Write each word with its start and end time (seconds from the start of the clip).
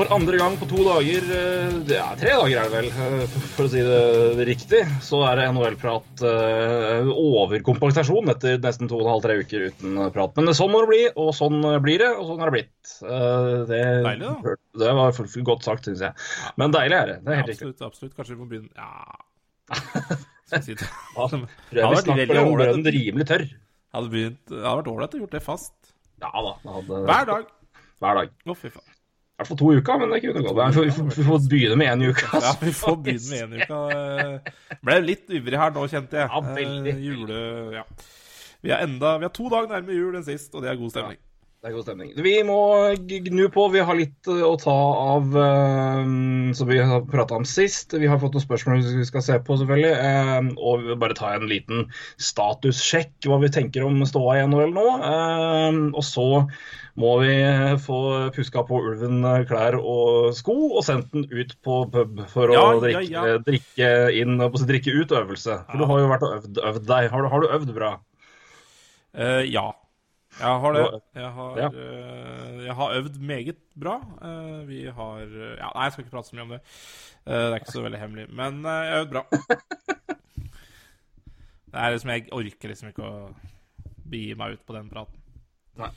For 0.00 0.14
andre 0.16 0.38
gang 0.40 0.54
på 0.56 0.64
to 0.64 0.80
dager, 0.80 1.24
eh, 1.36 1.72
det 1.84 1.96
er 2.00 2.16
tre 2.16 2.30
dager 2.32 2.56
er 2.56 2.68
det 2.68 2.72
vel, 2.72 2.86
eh, 2.88 3.32
for 3.52 3.66
å 3.66 3.68
si 3.68 3.82
det 3.84 4.46
riktig, 4.48 4.80
så 5.04 5.18
er 5.28 5.36
det 5.36 5.48
NHL-prat 5.50 6.22
eh, 6.24 7.10
overkompensasjon 7.12 8.32
etter 8.32 8.56
nesten 8.64 8.88
to 8.88 8.96
og 8.96 9.04
en 9.04 9.10
halv, 9.12 9.26
tre 9.26 9.36
uker 9.42 9.66
uten 9.68 9.98
prat. 10.14 10.32
Men 10.38 10.56
sånn 10.56 10.72
må 10.72 10.80
det 10.86 10.88
bli, 10.88 11.00
og 11.20 11.34
sånn 11.36 11.58
blir 11.84 12.00
det, 12.00 12.08
og 12.14 12.30
sånn 12.30 12.40
har 12.40 12.48
det 12.48 12.56
blitt. 12.56 12.94
Eh, 13.04 13.50
Det, 13.68 13.80
Deilig, 14.06 14.30
da. 14.30 14.54
Det 14.80 14.94
var 14.96 15.12
for 15.18 15.44
godt 15.50 15.68
sagt, 15.68 15.84
syns 15.90 16.04
jeg. 16.06 16.16
Men 16.56 16.72
deilig 16.72 16.96
er 16.96 17.12
det. 17.12 17.18
Det 17.26 17.34
er 17.34 17.40
helt 17.42 17.52
riktig. 17.52 17.68
Absolutt, 17.68 17.90
absolutt. 17.90 18.14
Kanskje 18.16 18.36
vi 18.36 18.40
må 18.40 18.48
begynne 18.48 18.72
Ja 18.80 19.20
Skal 20.50 20.64
si 20.64 20.74
det? 20.80 20.86
Ja, 21.14 21.26
prøv 21.28 21.92
å 21.92 22.00
snakke 22.00 22.26
den 22.72 22.88
rimelig 22.96 23.28
tørr. 23.28 23.44
Hadde 23.94 24.10
begynt, 24.14 24.40
det 24.48 24.64
hadde 24.64 24.80
vært 24.80 24.90
ålreit 24.94 25.18
å 25.18 25.20
gjort 25.26 25.36
det 25.36 25.44
fast. 25.44 25.76
Ja 26.24 26.32
da. 26.32 26.56
det 26.64 26.78
Hadde, 26.78 27.02
Hver 27.10 27.28
dag. 27.34 27.52
Hver 28.00 28.18
dag. 28.22 28.32
Å, 28.48 28.56
fy 28.56 28.72
faen. 28.72 28.89
Hvert 29.40 29.48
fall 29.48 29.56
to 29.62 29.70
uker, 29.72 29.98
men 30.02 30.10
det 30.12 30.20
kunne 30.20 30.42
gått. 30.44 30.58
Vi 30.76 30.84
vi 30.84 30.92
får- 30.92 31.14
vi 31.16 31.24
får 31.30 31.38
begynne 31.48 31.76
med 31.80 31.88
én 31.94 32.02
uke. 32.10 32.26
Altså. 32.28 32.42
Ja, 32.44 32.52
vi 32.60 32.72
får 32.76 32.96
begynne 33.06 33.30
med 33.30 33.40
en 33.46 33.54
uke. 33.62 33.80
Eh, 33.96 34.76
Ble 34.84 34.98
litt 35.00 35.32
ivrig 35.32 35.56
her 35.62 35.70
nå, 35.72 35.86
kjente 35.88 36.20
jeg. 36.20 36.28
Ja, 36.28 36.40
veldig. 36.60 36.92
Eh, 36.92 37.02
Jule... 37.08 37.40
Ja. 37.80 37.84
Vi 38.60 38.68
er 38.76 38.82
enda 38.84 39.14
Vi 39.16 39.24
har 39.24 39.32
to 39.32 39.48
dager 39.48 39.70
nærmere 39.72 39.96
jul 39.96 40.16
enn 40.20 40.24
sist, 40.26 40.52
og 40.54 40.60
det 40.62 40.68
er 40.74 40.76
god 40.76 40.90
stemning. 40.92 41.16
Det 41.60 41.68
er 41.68 41.74
god 41.76 41.84
stemning. 41.84 42.10
Vi 42.24 42.34
må 42.48 42.58
gnu 43.08 43.48
på. 43.52 43.64
Vi 43.72 43.80
har 43.84 43.96
litt 43.96 44.28
eh, 44.32 44.42
å 44.44 44.52
ta 44.60 44.76
av 45.14 45.34
eh, 45.36 46.04
som 46.56 46.68
vi 46.68 46.78
har 46.80 47.00
prata 47.08 47.36
om 47.40 47.44
sist. 47.48 47.92
Vi 47.96 48.08
har 48.08 48.20
fått 48.20 48.36
noen 48.36 48.44
spørsmål 48.44 48.84
vi 48.84 49.04
skal 49.08 49.24
se 49.24 49.38
på, 49.44 49.56
selvfølgelig. 49.60 49.92
eh, 49.96 50.52
Og 50.60 50.80
vi 50.84 50.88
vil 50.92 51.00
bare 51.00 51.16
ta 51.16 51.32
en 51.36 51.48
liten 51.48 51.88
statussjekk, 52.20 53.28
hva 53.28 53.40
vi 53.42 53.48
tenker 53.52 53.84
om 53.88 54.00
ståa 54.08 54.38
i 54.40 54.44
NHL 54.48 54.72
nå. 54.76 54.86
Eh, 55.00 55.80
Og 55.96 56.04
så 56.04 56.28
må 56.98 57.10
vi 57.22 57.34
få 57.84 57.98
puska 58.34 58.62
på 58.66 58.80
ulven 58.90 59.20
eh, 59.24 59.44
klær 59.48 59.76
og 59.78 60.32
sko 60.34 60.56
og 60.78 60.84
sendt 60.86 61.12
den 61.14 61.26
ut 61.30 61.52
på 61.62 61.82
pub 61.92 62.24
for 62.32 62.50
Ja, 62.54 62.64
å 62.74 62.80
drikke, 62.82 63.04
ja. 63.10 63.38
drikke 63.46 63.90
inn 64.18 64.40
og 64.42 64.58
drikke 64.66 64.94
ut 64.98 65.12
øvelse. 65.14 65.60
For 65.70 65.78
du 65.78 65.86
har 65.90 66.00
jo 66.02 66.08
vært 66.10 66.26
og 66.26 66.34
øvd, 66.40 66.58
øvd 66.72 66.88
deg. 66.90 67.10
Har 67.12 67.22
du, 67.22 67.28
har 67.34 67.40
du 67.44 67.52
øvd 67.58 67.74
bra? 67.76 67.92
Uh, 69.14 69.42
ja. 69.46 69.68
Jeg 70.40 70.60
har 70.62 70.72
det. 70.76 70.82
Jeg 71.18 71.30
har, 71.34 71.56
Ja. 71.58 71.68
eh, 71.74 72.58
jeg 72.64 72.74
har 72.78 72.92
øvd 73.00 73.16
meget 73.18 73.56
bra. 73.74 73.96
Uh, 74.22 74.60
vi 74.68 74.84
har 74.86 75.22
eh, 75.26 75.56
ja, 75.58 75.70
Nei, 75.74 75.84
jeg 75.88 75.92
skal 75.92 76.04
ikke 76.04 76.12
prate 76.14 76.30
så 76.30 76.36
mye 76.38 76.44
om 76.46 76.52
det. 76.54 76.60
Eh, 77.26 77.34
det 77.34 77.48
er 77.50 77.58
ikke 77.58 77.74
så 77.74 77.82
veldig 77.82 77.98
hemmelig. 78.00 78.26
Men 78.38 78.60
eh, 78.64 78.84
jeg 78.86 78.92
har 78.94 79.02
øvd 79.04 79.10
bra. 79.16 79.24
Det 81.70 81.78
er 81.78 81.92
liksom 81.94 82.10
Jeg 82.10 82.24
orker 82.34 82.72
liksom 82.72 82.88
ikke 82.90 83.06
å 83.06 83.18
begi 84.10 84.32
meg 84.38 84.56
ut 84.56 84.62
på 84.66 84.74
den 84.74 84.88
praten. 84.90 85.20
Nei. 85.78 85.90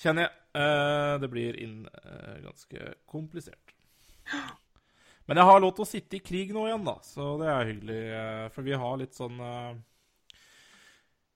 Kjenner 0.00 0.26
jeg. 0.26 0.32
Eh, 0.60 1.14
det 1.22 1.28
blir 1.30 1.58
inn 1.62 1.84
eh, 1.86 2.38
ganske 2.46 2.94
komplisert. 3.10 3.74
Men 5.28 5.38
jeg 5.38 5.46
har 5.46 5.60
lov 5.62 5.74
til 5.76 5.84
å 5.84 5.90
sitte 5.90 6.18
i 6.18 6.24
krig 6.24 6.50
nå 6.56 6.64
igjen, 6.66 6.82
da, 6.88 6.96
så 7.06 7.36
det 7.38 7.50
er 7.52 7.68
hyggelig. 7.70 8.00
eh, 8.18 8.48
For 8.54 8.66
vi 8.66 8.74
har 8.82 8.98
litt 9.00 9.14
sånn 9.18 9.38
eh, 9.44 9.70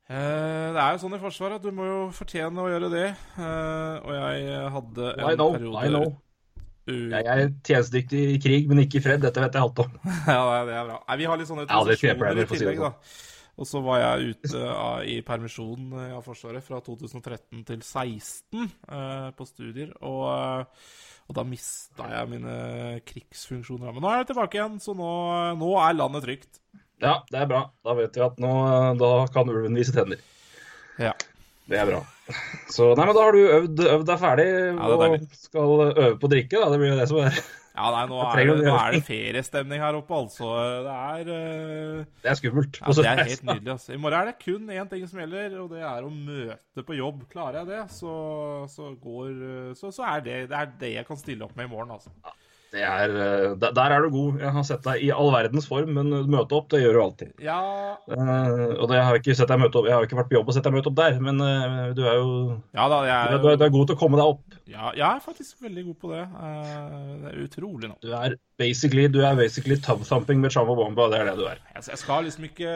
Eh, 0.05 0.67
det 0.75 0.81
er 0.83 0.91
jo 0.93 0.99
sånn 1.01 1.15
i 1.17 1.21
Forsvaret 1.23 1.57
at 1.57 1.65
du 1.65 1.71
må 1.73 1.87
jo 1.89 2.01
fortjene 2.13 2.61
å 2.61 2.69
gjøre 2.69 2.91
det. 2.93 3.07
Eh, 3.41 3.95
og 4.05 4.11
jeg 4.13 4.59
hadde 4.75 5.07
en 5.15 5.31
I 5.31 5.37
know, 5.39 5.55
periode 5.57 5.81
I 5.81 5.93
know. 5.95 6.11
Jeg 6.85 7.25
er 7.25 7.47
tjenestedyktig 7.65 8.25
i 8.35 8.41
krig, 8.45 8.67
men 8.69 8.83
ikke 8.83 8.99
i 9.01 9.05
fred. 9.07 9.23
Dette 9.25 9.41
vet 9.41 9.57
jeg 9.57 9.65
alt 9.65 9.81
om. 9.81 9.95
ja, 10.29 10.43
det- 10.69 10.75
er 10.77 10.91
bra. 10.91 10.99
Nei, 11.09 11.17
vi 11.23 11.31
har 11.31 11.41
litt 11.41 11.49
sånne 11.49 11.65
Ja, 11.65 11.81
det 11.89 11.97
er 11.97 12.43
i 12.43 12.49
tillegg, 12.53 12.83
da. 12.85 12.91
Og 13.55 13.69
så 13.71 13.79
var 13.85 14.01
jeg 14.03 14.35
ute 14.35 14.61
av- 14.67 15.05
i 15.07 15.21
permisjon 15.23 15.93
eh, 16.01 16.15
av 16.17 16.25
Forsvaret 16.27 16.65
fra 16.67 16.81
2013 16.83 17.61
til 17.69 17.83
2016 17.85 18.65
eh, 18.91 19.29
på 19.39 19.47
studier. 19.47 19.93
Og, 20.03 20.25
eh, 20.33 20.89
og 21.29 21.39
da 21.39 21.45
mista 21.47 22.09
jeg 22.11 22.33
mine 22.33 22.57
krigsfunksjoner. 23.07 23.93
Men 23.95 24.03
nå 24.03 24.11
er 24.11 24.23
jeg 24.23 24.33
tilbake 24.33 24.59
igjen, 24.59 24.81
så 24.83 24.97
nå, 24.99 25.11
nå 25.61 25.71
er 25.85 25.95
landet 26.01 26.27
trygt. 26.27 26.61
Ja, 27.03 27.21
det 27.31 27.41
er 27.45 27.49
bra. 27.51 27.63
Da 27.87 27.95
vet 27.99 28.17
vi 28.19 28.25
at 28.27 28.37
nå 28.43 28.51
da 29.01 29.13
kan 29.33 29.49
ulven 29.51 29.79
vise 29.79 29.95
tenner. 29.95 30.19
Ja. 30.99 31.15
Det 31.65 31.79
er 31.81 31.89
bra. 31.89 32.03
Så 32.73 32.91
nei, 32.97 33.07
men 33.07 33.15
da 33.17 33.23
har 33.25 33.33
du 33.37 33.41
øvd, 33.41 33.81
øvd 33.89 34.07
deg 34.09 34.21
ferdig 34.21 34.45
er 34.51 34.81
og 34.85 35.23
skal 35.39 35.73
øve 35.95 36.17
på 36.21 36.29
drikke. 36.33 36.59
da. 36.61 36.69
Det 36.75 36.81
blir 36.83 36.93
jo 36.93 36.99
det 37.01 37.07
som 37.09 37.23
er 37.23 37.39
Ja, 37.75 37.89
nei, 37.91 38.05
nå 38.07 38.21
er, 38.23 38.39
det, 38.39 38.55
nå 38.63 38.75
er 38.79 38.95
det 38.95 39.01
feriestemning 39.03 39.81
her 39.83 39.97
oppe, 39.99 40.15
altså. 40.15 40.51
Det 40.87 40.93
er 40.95 41.31
uh... 41.33 42.05
Det 42.23 42.31
er 42.31 42.39
skummelt. 42.39 42.79
Ja, 42.79 42.95
det 42.95 43.07
er 43.11 43.23
helt 43.33 43.43
nydelig. 43.49 43.73
altså. 43.73 43.97
I 43.97 43.99
morgen 43.99 44.21
er 44.21 44.31
det 44.31 44.37
kun 44.45 44.71
én 44.71 44.91
ting 44.93 45.09
som 45.11 45.19
gjelder, 45.25 45.57
og 45.59 45.73
det 45.75 45.83
er 45.83 46.07
å 46.07 46.13
møte 46.15 46.85
på 46.87 46.99
jobb. 47.01 47.25
Klarer 47.33 47.65
jeg 47.65 47.73
det, 47.73 47.83
så, 47.97 48.15
så 48.71 48.93
går 49.03 49.75
så, 49.81 49.91
så 49.91 50.07
er 50.13 50.23
det, 50.23 50.39
det 50.53 50.61
er 50.61 50.71
det 50.85 50.93
jeg 50.95 51.09
kan 51.11 51.19
stille 51.19 51.49
opp 51.49 51.59
med 51.59 51.67
i 51.67 51.73
morgen, 51.75 51.97
altså. 51.99 52.15
Det 52.75 52.83
er, 52.83 53.13
eh, 53.23 53.53
der, 53.63 53.93
er 53.95 54.03
du 54.03 54.09
god. 54.11 54.41
Jeg 54.43 54.51
har 54.57 54.65
sett 54.67 54.83
deg 54.83 55.03
i 55.07 55.11
all 55.15 55.31
verdens 55.31 55.69
form, 55.71 55.93
men 55.95 56.11
møte 56.33 56.57
opp, 56.59 56.67
det 56.73 56.81
gjør 56.83 56.97
du 56.99 57.03
alltid. 57.05 57.35
Ja, 57.45 57.61
Uh, 58.05 58.75
og 58.83 58.91
det 58.91 58.99
har 59.01 59.15
jeg 59.15 59.23
ikke 59.23 59.35
sett 59.39 59.49
deg 59.49 59.61
møte 59.63 59.79
opp. 59.81 59.87
Jeg 59.89 59.95
har 59.97 60.05
ikke 60.05 60.19
vært 60.19 60.29
på 60.29 60.35
jobb 60.37 60.51
og 60.51 60.57
sett 60.57 60.67
deg 60.67 60.75
møte 60.75 60.91
opp 60.91 60.97
der, 60.99 61.15
men 61.25 61.39
uh, 61.41 61.87
du 61.97 62.03
er 62.05 62.19
jo 62.19 62.33
ja 62.77 62.85
da, 62.93 62.99
jeg 63.09 63.15
er, 63.15 63.39
du 63.41 63.47
er, 63.49 63.57
du 63.57 63.65
er 63.65 63.73
god 63.73 63.87
til 63.89 63.97
å 63.97 64.01
komme 64.03 64.19
deg 64.21 64.33
opp. 64.35 64.57
ja, 64.69 64.91
jeg 64.93 65.07
er 65.07 65.23
faktisk 65.25 65.63
veldig 65.65 65.85
god 65.87 65.97
på 66.03 66.11
det. 66.11 66.25
Uh, 66.35 67.15
Det 67.23 67.31
er 67.31 67.39
utrolig 67.47 67.89
nå. 67.89 67.97
Du 68.05 68.11
er 68.19 68.37
basically, 68.61 69.07
du 69.09 69.23
er 69.25 69.39
basically 69.39 69.79
tub-thumping 69.81 70.43
med 70.43 70.53
Chamba 70.53 70.77
Bomba. 70.77 71.09
Det 71.15 71.23
er 71.23 71.31
det 71.31 71.37
du 71.41 71.47
er. 71.49 71.63
Jeg, 71.73 71.87
jeg 71.95 72.03
skal 72.03 72.29
liksom 72.29 72.45
ikke 72.51 72.75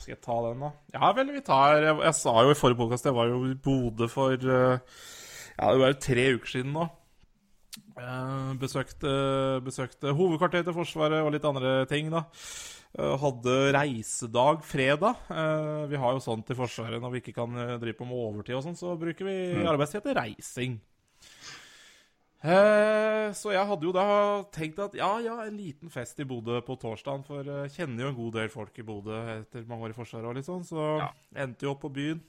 Skal 0.00 0.16
jeg 0.16 0.20
ta 0.24 0.40
den, 0.48 0.66
da? 0.66 0.72
Ja 0.96 1.12
vel, 1.14 1.30
vi 1.36 1.44
tar 1.46 1.78
Jeg, 1.84 1.96
jeg 2.08 2.18
sa 2.18 2.34
jo 2.42 2.54
i 2.54 2.58
forrige 2.58 2.80
podkast 2.80 3.06
jeg 3.06 3.14
var 3.20 3.30
jo 3.30 3.42
i 3.52 3.54
Bodø 3.54 4.08
for 4.10 4.34
Ja, 4.34 4.78
det 5.70 5.80
var 5.84 5.92
jo 5.92 6.00
tre 6.02 6.26
uker 6.34 6.56
siden 6.56 6.74
nå. 6.74 6.88
Eh, 7.98 8.50
besøkte, 8.60 9.10
besøkte 9.66 10.12
hovedkvarteret 10.14 10.68
til 10.68 10.76
Forsvaret 10.76 11.24
og 11.24 11.32
litt 11.34 11.46
andre 11.48 11.72
ting, 11.90 12.10
da. 12.14 12.24
Eh, 12.98 13.14
hadde 13.20 13.56
reisedag 13.74 14.62
fredag. 14.64 15.18
Eh, 15.30 15.86
vi 15.90 15.98
har 16.00 16.14
jo 16.14 16.22
sånn 16.22 16.44
til 16.46 16.56
Forsvaret 16.58 17.02
når 17.02 17.16
vi 17.16 17.22
ikke 17.24 17.34
kan 17.40 17.58
drive 17.82 17.98
på 17.98 18.06
med 18.06 18.20
overtid 18.22 18.54
og 18.58 18.64
sånn, 18.68 18.78
så 18.78 18.94
bruker 19.00 19.26
vi 19.28 19.64
arbeidstid 19.66 20.06
til 20.06 20.14
reising. 20.18 20.78
Så 22.38 23.50
jeg 23.50 23.66
hadde 23.66 23.82
jo 23.82 23.90
da 23.92 24.04
tenkt 24.54 24.78
at 24.78 24.94
ja, 24.94 25.10
ja, 25.18 25.40
en 25.42 25.56
liten 25.58 25.90
fest 25.90 26.20
i 26.22 26.26
Bodø 26.28 26.60
på 26.62 26.76
torsdagen, 26.78 27.24
for 27.26 27.42
jeg 27.42 27.72
kjenner 27.74 28.04
jo 28.04 28.10
en 28.12 28.18
god 28.20 28.36
del 28.38 28.48
folk 28.52 28.78
i 28.78 28.84
Bodø 28.86 29.16
etter 29.40 29.66
mange 29.66 29.88
år 29.88 29.90
i 29.90 29.96
Forsvaret 29.98 30.30
og 30.30 30.36
litt 30.38 30.46
sånn, 30.46 30.62
så 30.64 30.84
Ja. 31.02 31.08
endte 31.34 31.66
jo 31.66 31.72
opp 31.74 31.82
på 31.82 31.90
byen. 31.92 32.22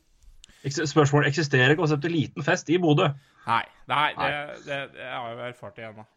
Eks- 0.67 0.83
Spørsmål 0.91 1.27
eksisterer 1.29 1.75
konseptet 1.79 2.11
liten 2.11 2.43
fest 2.45 2.69
i 2.69 2.77
Bodø. 2.81 3.09
Nei, 3.47 3.63
nei, 3.89 4.07
det, 4.17 4.31
det, 4.65 4.79
det 4.95 5.05
har 5.09 5.29
jeg 5.29 5.37
jo 5.37 5.45
erfart 5.49 5.79
igjen, 5.81 6.01
da. 6.01 6.07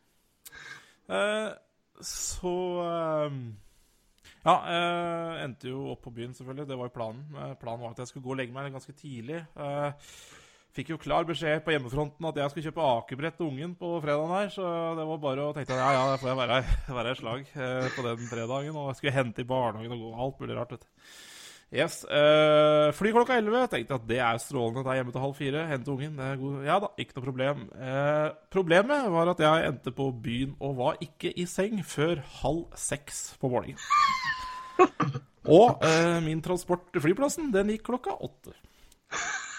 Uh, 1.12 1.50
så 2.03 2.53
eh, 2.82 3.41
Ja, 4.43 4.54
uh, 4.59 5.41
endte 5.44 5.70
jo 5.70 5.84
opp 5.93 6.03
på 6.06 6.12
byen, 6.15 6.34
selvfølgelig. 6.34 6.66
Det 6.69 6.78
var 6.78 6.88
jo 6.88 6.94
planen. 6.97 7.25
Uh, 7.34 7.53
planen 7.60 7.82
var 7.84 7.93
at 7.94 8.03
jeg 8.03 8.10
skulle 8.10 8.25
gå 8.26 8.32
og 8.34 8.38
legge 8.41 8.54
meg 8.54 8.72
ganske 8.75 8.94
tidlig. 8.98 9.43
Uh, 9.54 9.93
fikk 10.75 10.91
jo 10.94 10.99
klar 10.99 11.26
beskjed 11.28 11.60
på 11.62 11.75
hjemmefronten 11.75 12.26
at 12.26 12.38
jeg 12.41 12.50
skulle 12.50 12.70
kjøpe 12.70 12.87
akebrett 12.97 13.37
til 13.38 13.50
ungen 13.50 13.75
på 13.78 13.90
fredagen 14.00 14.32
her, 14.32 14.49
så 14.55 14.64
det 14.99 15.05
var 15.05 15.20
bare 15.20 15.44
å 15.44 15.52
tenke 15.55 15.76
at 15.76 15.82
ja, 15.82 15.90
ja, 15.99 16.06
da 16.11 16.17
får 16.19 16.32
jeg 16.32 16.40
være, 16.40 16.62
være 16.99 17.12
i 17.12 17.20
slag 17.20 17.44
på 17.96 18.06
den 18.08 18.25
fredagen. 18.31 18.81
Og 18.81 18.88
jeg 18.90 19.00
skulle 19.00 19.19
hente 19.20 19.44
i 19.44 19.50
barnehagen 19.52 19.94
og 19.94 20.06
gå 20.06 20.25
alt 20.26 20.43
mulig 20.43 20.58
rart, 20.58 20.75
vet 20.75 20.88
du. 20.88 21.12
Yes. 21.73 22.03
Uh, 22.05 22.93
fly 22.93 23.15
klokka 23.15 23.39
11. 23.41 23.65
Tenkte 23.73 23.97
at 23.97 24.05
det 24.09 24.19
er 24.21 24.41
strålende. 24.43 24.83
Det 24.85 24.93
er 24.93 24.99
hjemme 25.01 25.15
til 25.15 25.25
halv 25.25 25.37
fire. 25.39 25.65
Hente 25.71 25.93
ungen. 25.95 26.19
Det 26.19 26.27
er 26.27 26.41
god. 26.43 26.59
Ja 26.69 26.77
da, 26.85 26.91
ikke 27.01 27.17
noe 27.17 27.25
problem. 27.25 27.63
Uh, 27.73 28.29
problemet 28.53 29.07
var 29.15 29.33
at 29.33 29.41
jeg 29.41 29.71
endte 29.71 29.95
på 29.97 30.11
byen 30.25 30.53
og 30.61 30.77
var 30.83 31.01
ikke 31.01 31.33
i 31.33 31.47
seng 31.49 31.81
før 31.89 32.21
halv 32.43 32.67
seks 32.77 33.25
på 33.41 33.53
morgenen. 33.53 33.81
Og 35.43 35.81
uh, 35.83 36.21
min 36.23 36.39
transport 36.45 36.85
til 36.95 37.03
flyplassen, 37.03 37.49
den 37.55 37.73
gikk 37.73 37.89
klokka 37.89 38.15
åtte. 38.23 38.53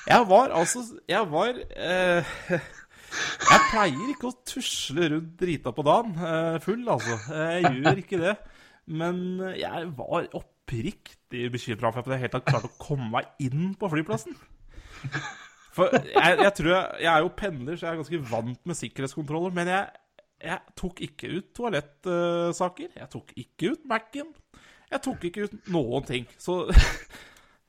Jeg 0.07 0.25
var 0.27 0.51
altså 0.51 0.81
Jeg 1.07 1.27
var 1.31 1.53
eh, 1.55 2.31
Jeg 3.51 3.59
pleier 3.69 4.09
ikke 4.11 4.31
å 4.31 4.37
tusle 4.47 5.09
rundt 5.13 5.35
drita 5.39 5.71
på 5.75 5.85
dagen 5.85 6.15
eh, 6.17 6.57
full, 6.63 6.81
altså. 6.89 7.19
Jeg 7.29 7.71
gjør 7.77 8.01
ikke 8.01 8.19
det. 8.23 8.33
Men 8.89 9.19
jeg 9.59 9.91
var 9.95 10.27
oppriktig 10.73 11.51
bekymra 11.51 11.91
for 11.91 12.01
at 12.01 12.13
jeg 12.13 12.23
helt 12.25 12.37
har 12.37 12.45
klart 12.45 12.67
å 12.67 12.75
komme 12.81 13.09
meg 13.13 13.25
inn 13.39 13.73
på 13.79 13.89
flyplassen. 13.91 14.35
For 15.73 15.89
jeg, 15.89 16.37
jeg 16.37 16.53
tror 16.53 16.69
jeg, 16.69 17.01
jeg 17.01 17.09
er 17.09 17.19
jo 17.23 17.33
pendler, 17.37 17.75
så 17.75 17.87
jeg 17.87 17.93
er 17.93 18.01
ganske 18.01 18.21
vant 18.29 18.65
med 18.69 18.77
sikkerhetskontroller. 18.77 19.53
Men 19.57 19.71
jeg, 19.71 19.87
jeg 20.43 20.59
tok 20.77 21.01
ikke 21.01 21.31
ut 21.33 21.47
toalettsaker. 21.57 22.89
jeg 22.99 23.09
tok 23.09 23.33
ikke 23.41 23.71
ut 23.73 23.87
Mac-en. 23.89 24.33
Jeg 24.91 25.01
tok 25.01 25.25
ikke 25.25 25.47
ut 25.47 25.71
noen 25.73 26.05
ting. 26.05 26.27
Så 26.37 26.59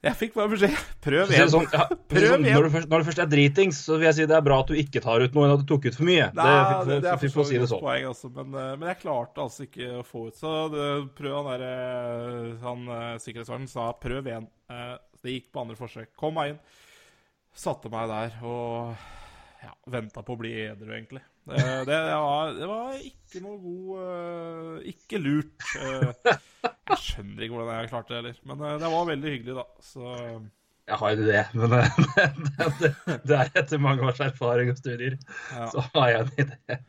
jeg 0.04 0.16
fikk 0.20 0.34
bare 0.36 0.50
beskjed 0.52 0.74
prøv 1.04 1.32
igjen. 1.32 1.50
Sånn, 1.52 1.66
ja, 1.72 1.86
Prøv 2.12 2.26
sånn, 2.30 2.44
når, 2.46 2.66
du 2.68 2.72
først, 2.74 2.90
når 2.92 3.02
du 3.02 3.08
først 3.08 3.22
er 3.24 3.30
dritings, 3.32 3.80
så 3.86 3.96
vil 3.98 4.08
jeg 4.10 4.16
si 4.18 4.26
det 4.30 4.36
er 4.38 4.44
bra 4.46 4.58
at 4.62 4.70
du 4.70 4.78
ikke 4.78 5.02
tar 5.04 5.24
ut 5.24 5.36
noe 5.36 5.48
enn 5.48 5.54
at 5.56 5.64
du 5.64 5.66
tok 5.70 5.88
ut 5.88 5.98
for 5.98 6.08
mye. 6.08 6.28
Nei, 6.36 6.46
det, 6.52 6.78
det, 6.90 6.98
det 7.06 7.10
er 7.14 7.20
for 7.24 7.34
så 7.34 7.46
si 7.48 7.58
det 7.60 7.68
sånn. 7.72 7.82
poeng, 7.84 8.06
altså. 8.12 8.30
Men, 8.36 8.54
eh, 8.60 8.70
men 8.78 8.90
jeg 8.92 9.00
klarte 9.02 9.44
altså 9.44 9.66
ikke 9.66 9.90
å 9.98 10.06
få 10.06 10.26
ut. 10.28 10.38
Så 10.38 10.54
det, 10.74 10.88
prøv 11.18 11.50
han 11.50 11.66
Han 12.64 12.88
eh, 13.00 13.10
sikkerhetsverden 13.24 13.68
sa 13.70 13.90
prøv 14.00 14.30
igjen. 14.30 14.48
Eh, 14.70 14.94
Det 15.24 15.32
gikk 15.38 15.52
på 15.54 15.62
andre 15.64 15.76
forsøk. 15.78 16.10
Kom 16.20 16.34
meg 16.36 16.54
inn. 16.54 16.58
Satte 17.56 17.88
meg 17.92 18.10
der 18.10 18.34
og 18.44 18.92
ja, 19.64 19.70
venta 19.88 20.20
på 20.26 20.34
å 20.34 20.40
bli 20.40 20.52
edru, 20.66 20.90
egentlig. 20.92 21.22
Det, 21.44 21.84
det, 21.84 21.98
var, 22.16 22.52
det 22.56 22.66
var 22.70 22.92
ikke 23.04 23.40
noe 23.44 23.58
god 23.60 23.98
eh, 24.00 24.92
Ikke 24.94 25.18
lurt. 25.20 25.66
Eh, 25.76 26.36
jeg 26.64 27.00
skjønner 27.02 27.44
ikke 27.44 27.58
hvordan 27.58 27.80
jeg 27.82 27.90
klarte 27.90 28.14
det 28.14 28.20
heller. 28.20 28.38
Men 28.48 28.64
eh, 28.64 28.76
det 28.80 28.92
var 28.94 29.08
veldig 29.10 29.32
hyggelig, 29.34 29.56
da. 29.58 29.66
Så 29.84 30.14
Jeg 30.88 31.00
har 31.02 31.12
en 31.12 31.24
idé, 31.26 31.42
men 31.52 31.70
det, 31.74 31.82
det, 32.56 32.68
det, 32.80 33.18
det 33.28 33.38
er 33.42 33.52
etter 33.60 33.82
mange 33.84 34.08
års 34.08 34.22
erfaring 34.24 34.72
og 34.72 34.80
studier. 34.80 35.18
Ja. 35.52 35.68
Så 35.74 35.84
har 35.92 36.12
jeg 36.14 36.24
en 36.24 36.46
idé. 36.46 36.80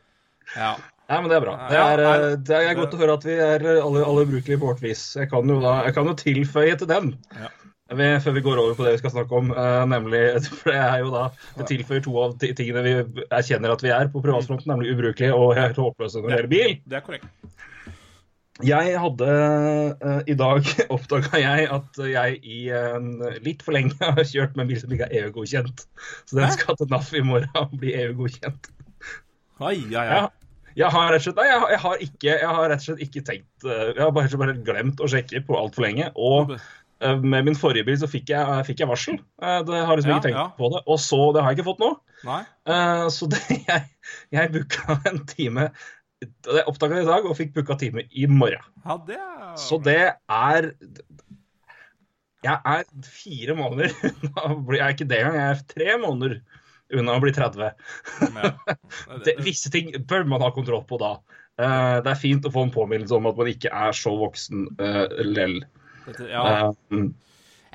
ja. 0.56 0.74
Nei, 1.06 1.20
men 1.22 1.30
det 1.30 1.36
er 1.36 1.44
bra. 1.44 1.52
Det 1.70 1.78
er, 1.78 2.00
eh, 2.02 2.32
det 2.48 2.56
er 2.56 2.78
godt 2.80 2.96
å 2.96 2.98
høre 2.98 3.14
at 3.20 3.28
vi 3.28 3.36
er 3.38 3.62
alle, 3.76 4.00
alle 4.02 4.24
ubrukelige 4.26 4.58
på 4.58 4.72
vårt 4.72 4.82
vis. 4.82 5.04
Jeg 5.20 5.30
kan 5.30 5.52
jo 5.52 5.60
da, 5.62 5.76
jeg 5.86 5.94
kan 5.94 6.08
jo 6.10 6.16
tilføye 6.18 6.80
til 6.80 6.90
den. 6.90 7.12
Ja. 7.36 7.52
Før 7.86 8.34
vi 8.34 8.42
går 8.42 8.58
over 8.58 8.74
på 8.74 8.82
det 8.82 8.96
vi 8.96 8.98
skal 8.98 9.12
snakke 9.14 9.38
om, 9.38 9.52
eh, 9.54 9.82
nemlig 9.86 10.22
For 10.58 10.72
det 10.72 10.78
er 10.82 11.02
jo 11.04 11.12
da 11.14 11.28
Det 11.54 11.68
tilføyer 11.70 12.02
to 12.02 12.14
av 12.18 12.32
de 12.42 12.50
tingene 12.58 12.82
vi 12.82 12.94
erkjenner 13.30 13.74
at 13.74 13.84
vi 13.84 13.92
er 13.94 14.10
på 14.10 14.22
privatfronten, 14.24 14.72
nemlig 14.72 14.96
ubrukelige 14.96 15.36
og 15.36 15.54
helt 15.58 15.78
håpløse 15.78 16.18
når 16.18 16.26
det 16.26 16.36
gjelder 16.36 16.52
bil. 16.54 16.74
Det 16.82 16.98
er 16.98 17.04
korrekt. 17.06 17.28
Jeg 18.64 18.96
hadde 18.98 19.28
eh, 19.28 20.20
I 20.32 20.36
dag 20.40 20.70
oppdaga 20.96 21.42
jeg 21.44 21.68
at 21.76 22.00
jeg 22.10 22.40
i 22.42 22.60
litt 23.44 23.62
for 23.62 23.76
lenge 23.76 23.94
har 24.00 24.18
kjørt 24.24 24.56
med 24.56 24.66
en 24.66 24.72
bil 24.72 24.80
som 24.82 24.96
ikke 24.96 25.06
er 25.06 25.28
EU-godkjent. 25.28 25.86
Så 26.26 26.40
den 26.40 26.56
skal 26.56 26.80
til 26.80 26.90
NAF 26.90 27.12
i 27.14 27.22
morgen 27.22 27.78
bli 27.78 27.94
EU-godkjent. 28.02 28.72
Ai, 29.62 29.78
ai, 29.94 30.02
ai. 30.02 30.18
Ja. 30.24 30.26
Jeg 30.76 30.92
har 30.92 31.14
slett 31.24 31.38
Nei, 31.40 31.46
jeg 31.48 31.60
har, 31.60 31.70
jeg 31.72 31.80
har, 31.80 32.02
ikke, 32.04 32.32
jeg 32.32 32.56
har 32.58 32.66
rett 32.68 32.82
og 32.82 32.86
slett 32.90 33.04
ikke 33.06 33.22
tenkt 33.24 33.64
eh, 33.64 33.92
Jeg 33.94 34.02
har 34.02 34.10
bare, 34.12 34.40
bare 34.42 34.56
glemt 34.66 35.00
å 35.00 35.08
sjekke 35.08 35.40
på 35.46 35.56
altfor 35.56 35.86
lenge. 35.86 36.10
Og 36.20 36.52
med 37.00 37.44
min 37.44 37.56
forrige 37.58 37.84
bil 37.84 37.98
så 38.00 38.08
fikk 38.08 38.30
jeg, 38.32 38.62
fikk 38.64 38.80
jeg 38.80 38.88
varsel. 38.88 39.18
Eh, 39.42 39.58
Det 39.68 39.80
har 39.84 39.96
liksom 39.98 40.10
Ja, 40.14 40.16
ikke 40.16 40.28
tenkt 40.30 40.38
ja. 40.40 40.46
på 40.56 40.70
det. 40.72 40.80
Og 40.86 40.98
så 41.02 41.18
Det 41.36 41.42
har 41.42 41.52
jeg 41.52 41.58
ikke 41.58 41.68
fått 41.68 41.82
nå. 41.84 41.90
Nei? 42.24 42.38
Eh, 42.72 43.04
Så 43.12 43.28
det, 43.32 43.42
jeg, 43.68 43.82
jeg 44.32 44.52
booka 44.54 44.96
en 45.10 45.20
time 45.28 45.66
Jeg 46.22 46.64
oppdaga 46.66 46.96
det 46.96 47.02
i 47.04 47.10
dag 47.10 47.26
og 47.28 47.36
fikk 47.36 47.52
booka 47.58 47.76
time 47.76 48.06
i 48.10 48.24
morgen. 48.26 48.64
Ja, 48.86 48.96
det 49.06 49.18
er 49.20 49.56
Så 49.60 49.76
det 49.84 49.98
er 50.16 50.70
Jeg 52.46 52.60
er 52.64 52.84
fire 53.04 53.56
måneder 53.58 53.92
unna 54.12 54.76
Jeg 54.76 54.84
er 54.86 54.94
ikke 54.96 55.08
det 55.10 55.20
engang, 55.20 55.40
jeg 55.40 55.50
er 55.56 55.64
tre 55.74 55.98
måneder 56.00 56.38
unna 56.96 57.16
å 57.18 57.20
bli 57.20 57.32
30. 57.34 57.72
Ja. 58.22 58.50
Det, 59.26 59.32
visse 59.42 59.72
ting 59.74 59.88
bør 60.06 60.22
man 60.30 60.44
ha 60.44 60.52
kontroll 60.54 60.84
på 60.86 61.00
da. 61.02 61.16
Eh, 61.58 61.96
det 62.06 62.12
er 62.12 62.20
fint 62.20 62.46
å 62.46 62.52
få 62.54 62.62
en 62.62 62.70
påminnelse 62.70 63.16
om 63.16 63.26
at 63.26 63.40
man 63.40 63.48
ikke 63.50 63.72
er 63.74 63.96
så 63.96 64.12
voksen 64.20 64.68
lell. 65.26 65.56
Dette, 66.06 66.28
ja. 66.30 66.42
Eh, 66.50 66.72
mm. 66.94 67.08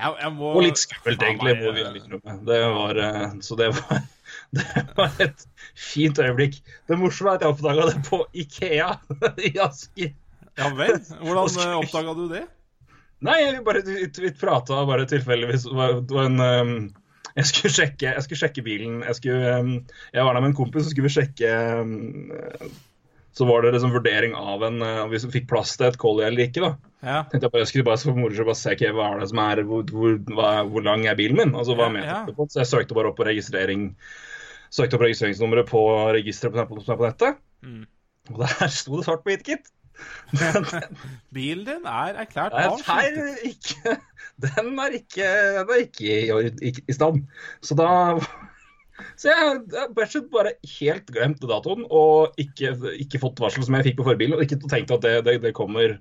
Jeg, 0.01 0.15
jeg 0.23 0.31
må, 0.33 0.53
og 0.55 0.63
litt 0.65 0.79
skummelt, 0.81 1.23
egentlig. 1.27 1.55
må 1.59 1.73
vi 1.75 1.83
eh. 1.83 2.39
Det 2.47 2.59
var, 2.73 3.01
eh, 3.05 3.35
så 3.45 3.57
det 3.59 3.67
var, 3.75 3.99
det 4.57 4.85
var 4.97 5.19
et 5.25 5.45
fint 5.77 6.21
øyeblikk. 6.23 6.57
Det 6.89 6.97
morsomme 6.99 7.35
er 7.35 7.41
at 7.41 7.45
jeg 7.45 7.55
oppdaga 7.55 7.89
det 7.91 8.01
på 8.07 8.23
Ikea 8.43 8.95
i 9.49 9.53
Asker. 9.61 10.15
Ja 10.59 10.71
vel? 10.75 10.97
Hvordan 11.23 11.59
uh, 11.59 11.77
oppdaga 11.83 12.15
du 12.17 12.25
det? 12.31 12.47
Nei, 13.21 13.37
vi 13.53 13.61
bare 13.65 13.83
vi 13.85 14.31
prata 14.33 14.81
bare 14.89 15.05
tilfeldigvis. 15.09 15.67
Det 15.69 16.15
var 16.15 16.25
en 16.25 16.41
um, 16.41 16.73
jeg 17.37 17.47
skulle, 17.47 17.71
sjekke, 17.71 18.09
jeg 18.09 18.23
skulle 18.25 18.39
sjekke 18.41 18.63
bilen. 18.65 19.03
Jeg, 19.05 19.15
skulle, 19.19 19.51
um, 19.59 19.75
jeg 20.11 20.25
var 20.25 20.35
der 20.35 20.43
med 20.43 20.51
en 20.51 20.57
kompis, 20.57 20.87
så 20.87 20.91
skulle 20.91 21.07
vi 21.07 21.13
sjekke 21.13 21.51
um, 21.79 22.31
Så 23.37 23.45
var 23.47 23.63
det 23.63 23.71
liksom 23.75 23.93
vurdering 23.95 24.33
av 24.35 24.63
en 24.67 24.81
uh, 24.83 25.03
om 25.05 25.11
vi 25.11 25.19
fikk 25.23 25.47
plass 25.51 25.77
til 25.79 25.87
et 25.87 25.99
Collie 26.01 26.27
eller 26.27 26.49
ikke. 26.49 26.65
da. 26.65 26.71
Ja. 27.01 27.21
Tenkte 27.31 27.47
Jeg 27.47 27.53
bare, 27.53 27.63
jeg 27.63 27.71
skulle 27.71 27.87
bare 27.87 28.01
for 28.01 28.19
moro 28.19 28.47
bare 28.49 28.59
se 28.59 28.73
okay, 28.75 28.91
hva 28.95 29.07
er 29.13 29.23
det 29.23 29.29
som 29.31 29.41
er, 29.41 29.63
hvor, 29.67 29.85
hvor, 29.87 30.17
hva, 30.35 30.49
hvor 30.67 30.83
lang 30.85 31.07
er 31.07 31.17
bilen 31.19 31.39
min. 31.39 31.55
Altså 31.55 31.77
hva 31.79 31.87
Ja, 31.87 31.93
ja. 31.93 31.95
meteret 31.95 32.37
på. 32.37 32.49
Så 32.51 32.61
jeg 32.61 32.71
søkte 32.73 32.97
bare 32.97 33.13
opp 33.13 33.19
på 33.21 33.27
registrering 33.29 33.91
Søkte 34.71 34.95
opp 34.95 35.01
registreringsnummeret 35.03 35.67
på 35.67 35.81
registeret 36.15 36.55
på, 36.69 36.77
på, 36.79 36.95
på 36.95 37.03
nettet. 37.03 37.39
Mm. 37.59 37.81
Og 38.31 38.37
der 38.39 38.69
sto 38.71 38.95
det 38.95 39.03
svart 39.03 39.25
på 39.25 39.33
hvitt, 39.33 39.43
gitt. 39.43 39.67
Bilen 41.35 41.65
din 41.67 41.89
er 41.91 42.21
erklært 42.23 42.55
avskilt. 42.55 43.73
den 44.45 44.71
er 44.79 44.95
ikke, 44.95 45.27
den 45.57 45.73
er 45.75 45.83
ikke 45.83 46.07
i, 46.07 46.53
ikke 46.71 46.85
i 46.87 46.95
stand. 46.95 47.25
Så 47.59 47.75
da 47.75 47.89
Så 49.19 49.31
jeg 49.31 49.37
har 49.41 49.93
bare 49.95 50.55
helt 50.79 51.13
glemt 51.13 51.43
datoen 51.43 51.85
og 51.89 52.41
ikke, 52.41 52.75
ikke 53.03 53.21
fått 53.21 53.41
varsel 53.43 53.65
som 53.67 53.77
jeg 53.79 53.91
fikk 53.91 54.01
på 54.01 54.07
forbilen, 54.11 54.37
og 54.37 54.45
ikke 54.45 54.61
tenkt 54.67 54.93
at 54.95 55.05
det, 55.05 55.15
det, 55.27 55.39
det 55.45 55.55
kommer 55.57 55.99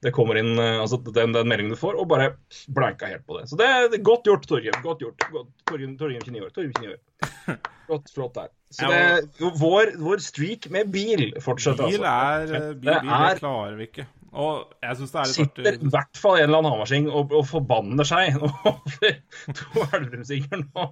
det 0.00 0.14
kommer 0.16 0.38
inn, 0.40 0.54
eh, 0.56 0.78
altså 0.80 0.96
den, 1.12 1.34
den 1.36 1.48
meldingen 1.48 1.74
du 1.74 1.78
får, 1.80 1.98
og 2.00 2.08
bare 2.08 2.30
blanka 2.72 3.10
helt 3.10 3.26
på 3.28 3.36
det. 3.36 3.50
Så 3.50 3.58
det 3.60 3.66
er 3.68 3.98
godt 4.04 4.24
gjort, 4.28 4.46
Torgrim. 4.48 4.78
Godt 4.84 5.02
gjort. 5.04 5.26
Godt, 5.32 5.50
Torgrim, 5.68 5.92
Torgrim 6.00 6.22
29 6.24 6.46
år. 6.46 6.54
Torgrim 6.56 6.72
29 6.78 6.94
år. 6.94 7.58
Flott, 7.90 8.08
flott 8.14 8.38
der. 8.38 8.48
Så 8.72 8.86
det, 8.88 9.50
vår, 9.58 9.92
vår 10.00 10.22
streak 10.22 10.70
med 10.70 10.92
bil 10.94 11.26
fortsetter, 11.42 11.90
Bil 11.90 12.04
er 12.06 12.46
altså. 12.46 12.54
eh, 12.54 12.66
bil, 12.78 12.86
Det 12.86 12.96
bil, 13.02 13.10
det 13.10 13.30
er 13.34 13.40
klarer 13.42 13.76
vi 13.76 13.88
ikke. 13.90 14.06
Og 14.30 14.60
jeg 14.86 14.98
syns 15.00 15.12
det 15.12 15.20
er 15.20 15.28
litt 15.28 15.38
sitter 15.40 15.74
i 15.74 15.90
hvert 15.90 16.20
fall 16.22 16.36
en 16.38 16.44
eller 16.46 16.60
annen 16.60 16.74
hamarsing 16.76 17.08
og, 17.10 17.32
og 17.34 17.48
forbanner 17.50 18.06
seg 18.06 18.38
over 18.46 19.16
to 19.58 19.86
elverumsinger 19.88 20.62
nå. 20.68 20.86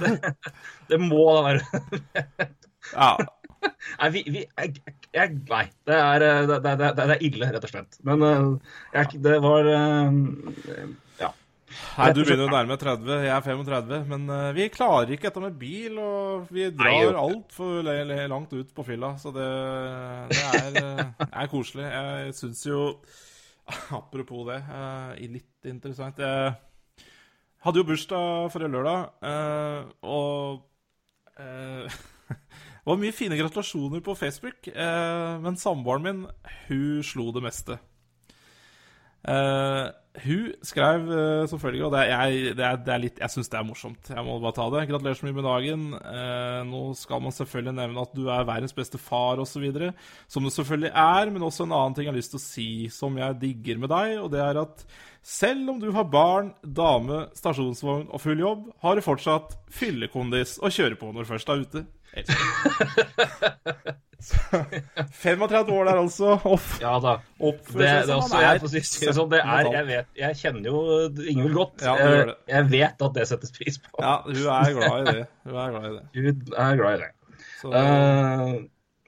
Det, 0.00 0.34
det 0.90 1.00
må 1.02 1.24
da 1.36 1.42
være 1.50 2.48
Ja. 2.94 3.10
Nei, 3.98 4.08
vi, 4.14 4.22
vi 4.30 4.44
jeg, 4.44 4.80
jeg, 5.14 5.34
nei 5.48 5.64
det, 5.88 5.96
er, 5.96 6.24
eh, 6.24 6.40
det, 6.48 6.58
det, 6.64 6.90
det, 6.98 7.04
er 7.04 7.26
ille, 7.26 7.50
rett 7.54 7.66
og 7.66 7.72
slett. 7.72 8.00
Men 8.06 8.24
eh, 8.26 8.48
jeg, 8.94 9.20
det 9.24 9.36
var 9.44 9.70
eh, 9.72 10.18
Ja. 11.24 11.32
Nei, 11.98 12.08
du 12.14 12.22
begynner 12.22 12.46
å 12.46 12.52
nærme 12.52 12.76
deg 12.76 12.84
30, 12.86 13.24
jeg 13.26 13.32
er 13.34 13.46
35. 13.46 13.96
Men 14.12 14.28
vi 14.56 14.68
klarer 14.72 15.14
ikke 15.14 15.28
dette 15.28 15.42
med 15.42 15.58
bil, 15.60 15.98
og 16.00 16.52
vi 16.54 16.64
jo. 16.68 16.74
drar 16.78 17.18
altfor 17.24 17.90
langt 18.30 18.54
ut 18.54 18.70
på 18.74 18.86
fylla. 18.86 19.12
Så 19.20 19.34
det, 19.34 19.48
det 20.32 20.44
er, 20.78 21.02
er 21.28 21.50
koselig. 21.50 21.88
Jeg 21.88 22.38
syns 22.38 22.64
jo 22.68 22.84
Apropos 23.92 24.46
det, 24.48 24.62
litt 25.28 25.66
interessant 25.68 26.16
Jeg 26.22 26.54
hadde 27.68 27.82
jo 27.82 27.88
bursdag 27.88 28.48
forrige 28.52 28.72
lørdag, 28.72 29.10
eh, 29.28 29.90
og 30.08 30.64
eh, 31.38 31.98
Det 32.88 32.94
var 32.94 33.00
mye 33.02 33.12
fine 33.12 33.36
gratulasjoner 33.36 34.00
på 34.00 34.14
Facebook, 34.16 34.70
eh, 34.72 35.32
men 35.44 35.58
samboeren 35.60 36.06
min, 36.06 36.22
hun 36.68 37.02
slo 37.04 37.28
det 37.36 37.42
meste. 37.44 37.76
Eh, 39.28 39.84
hun 40.24 40.52
skrev 40.66 41.08
uh, 41.10 41.46
som 41.50 41.60
følger, 41.60 41.86
og 41.86 41.94
det 41.94 42.04
er, 42.04 42.12
jeg, 42.12 42.54
det 42.58 42.64
er, 42.64 42.78
det 42.84 42.94
er 42.94 43.02
litt, 43.02 43.20
jeg 43.22 43.34
syns 43.34 43.50
det 43.52 43.58
er 43.58 43.66
morsomt. 43.66 44.10
Jeg 44.12 44.24
må 44.26 44.38
bare 44.42 44.56
ta 44.56 44.68
det. 44.72 44.84
Gratulerer 44.90 45.18
så 45.18 45.26
mye 45.26 45.36
med 45.36 45.46
dagen. 45.48 45.84
Eh, 45.98 46.60
nå 46.68 46.82
skal 46.98 47.22
man 47.24 47.34
selvfølgelig 47.34 47.74
nevne 47.76 48.04
at 48.06 48.16
du 48.16 48.24
er 48.32 48.46
verdens 48.48 48.76
beste 48.76 49.00
far 49.00 49.42
osv. 49.42 49.66
Som 50.30 50.46
du 50.46 50.52
selvfølgelig 50.54 50.92
er, 50.92 51.32
men 51.34 51.44
også 51.46 51.66
en 51.66 51.76
annen 51.76 51.96
ting 51.96 52.08
jeg 52.08 52.12
har 52.12 52.18
lyst 52.18 52.34
til 52.34 52.40
å 52.40 52.46
si 52.46 52.70
som 52.94 53.18
jeg 53.20 53.38
digger 53.42 53.82
med 53.82 53.92
deg, 53.92 54.16
og 54.22 54.32
det 54.34 54.42
er 54.44 54.62
at 54.62 54.84
selv 55.28 55.74
om 55.74 55.80
du 55.82 55.90
har 55.92 56.08
barn, 56.08 56.52
dame, 56.62 57.26
stasjonsvogn 57.36 58.08
og 58.08 58.22
full 58.22 58.40
jobb, 58.40 58.68
har 58.84 58.96
du 58.96 59.04
fortsatt 59.04 59.58
fyllekondis 59.74 60.56
å 60.64 60.70
kjøre 60.72 60.96
på 61.00 61.10
når 61.12 61.26
du 61.26 61.32
først 61.34 61.52
er 61.52 61.64
ute. 61.66 61.84
Så, 64.18 64.34
35 65.12 65.72
år 65.76 65.84
der, 65.84 65.98
altså. 66.00 66.38
Off, 66.44 66.78
ja 66.82 66.96
da. 67.02 67.18
Opp, 67.38 67.60
Det, 67.70 67.90
det, 68.08 68.14
også, 68.14 68.40
jeg, 68.42 68.82
si 68.82 69.12
sånn, 69.14 69.28
det 69.30 69.42
er 69.44 69.68
jeg, 69.70 69.84
vet, 69.88 70.08
jeg 70.18 70.38
kjenner 70.40 70.72
jo 70.72 70.80
Ingvild 71.22 71.54
godt. 71.58 71.84
Ja, 71.86 71.94
gjør 72.00 72.16
det. 72.32 72.34
Jeg, 72.48 72.56
jeg 72.56 72.70
vet 72.72 73.06
at 73.08 73.14
det 73.18 73.28
settes 73.30 73.54
pris 73.54 73.78
på. 73.84 73.94
Ja, 74.02 74.16
hun 74.26 74.40
er 74.56 74.74
glad 74.78 74.98
i 74.98 75.14
det. 75.20 75.28
Hun 75.46 75.60
er 75.62 75.70
glad 75.76 75.86
i 75.86 75.94
det. 75.94 76.02
Hun 76.16 76.58
er 76.64 76.80
glad 76.82 76.98
i 76.98 77.04
det. 77.04 77.12
Så, 77.58 77.70
uh, 77.70 78.58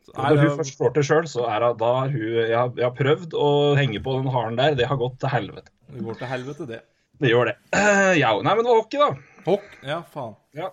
så 0.06 0.14
når 0.16 0.40
hun 0.44 0.56
først 0.60 0.78
får 0.78 0.94
til 0.96 1.06
sjøl, 1.06 1.26
så 1.30 1.48
er 1.50 1.66
hun 1.66 1.80
da 1.82 1.90
hun 2.06 2.22
jeg 2.22 2.54
har, 2.54 2.70
jeg 2.78 2.86
har 2.86 2.94
prøvd 2.98 3.36
å 3.38 3.48
henge 3.78 4.02
på 4.06 4.16
den 4.18 4.30
haren 4.34 4.58
der. 4.58 4.78
Det 4.78 4.88
har 4.90 5.00
gått 5.00 5.18
til 5.22 5.34
helvete. 5.34 5.74
det 5.90 6.06
går 6.06 6.22
til 6.22 6.30
helvete, 6.30 6.68
det. 6.70 6.80
Det 7.20 7.34
gjør 7.34 7.50
det. 7.50 7.56
Uh, 7.74 8.14
ja, 8.16 8.30
nei, 8.38 8.54
men 8.54 8.62
det 8.62 8.70
var 8.70 8.78
hockey, 8.80 9.02
da. 9.02 9.42
Hockey? 9.44 9.82
Ja, 9.90 10.00
faen. 10.14 10.38
Ja. 10.56 10.70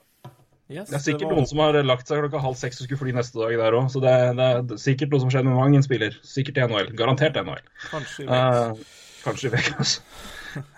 Yes, 0.67 0.89
Det 0.89 0.97
er 0.97 1.03
sikkert 1.05 1.29
var- 1.29 1.37
noen 1.39 1.47
som 1.47 1.59
har 1.63 1.77
lagt 1.83 2.09
seg 2.09 2.19
klokka 2.23 2.41
halv 2.43 2.57
seks 2.59 2.81
og 2.81 2.87
skulle 2.87 2.99
fly 2.99 3.13
neste 3.15 3.39
dag 3.39 3.55
der 3.57 3.77
òg. 3.77 3.87
Så 3.93 4.01
det, 4.03 4.15
det 4.35 4.47
er 4.47 4.81
sikkert 4.81 5.13
noe 5.13 5.23
som 5.23 5.29
skjer 5.31 5.45
med 5.47 5.55
mang 5.55 5.75
en 5.75 5.85
spiller. 5.85 6.17
Sikkert 6.27 6.57
i 6.59 6.65
NHL. 6.67 6.91
Garantert 6.99 7.39
NHL. 7.39 7.63
Kanskje 7.91 8.25
i 8.25 8.27
Vegas. 8.27 8.73
Uh, 9.27 9.31
kanskje 9.31 9.47
i 9.49 9.55
Vegas. 9.55 10.01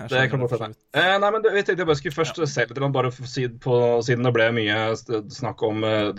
Det 0.09 0.29
kan 0.31 0.41
godt 0.41 0.59
hende. 0.59 0.77
Eh, 0.97 1.15
nei, 1.21 1.31
men 1.31 1.43
det, 1.43 1.53
jeg 1.55 1.65
tenkte 1.67 1.83
jeg 1.83 1.89
bare 1.89 1.99
skulle 1.99 2.15
først 2.17 2.39
se 2.51 2.65
litt, 2.65 2.75
grann, 2.75 2.93
bare 2.95 3.11
på, 3.13 3.79
siden 4.03 4.25
det 4.25 4.33
ble 4.35 4.47
mye 4.55 4.77
snakk 5.31 5.63
om 5.63 5.83
uh, 5.85 6.09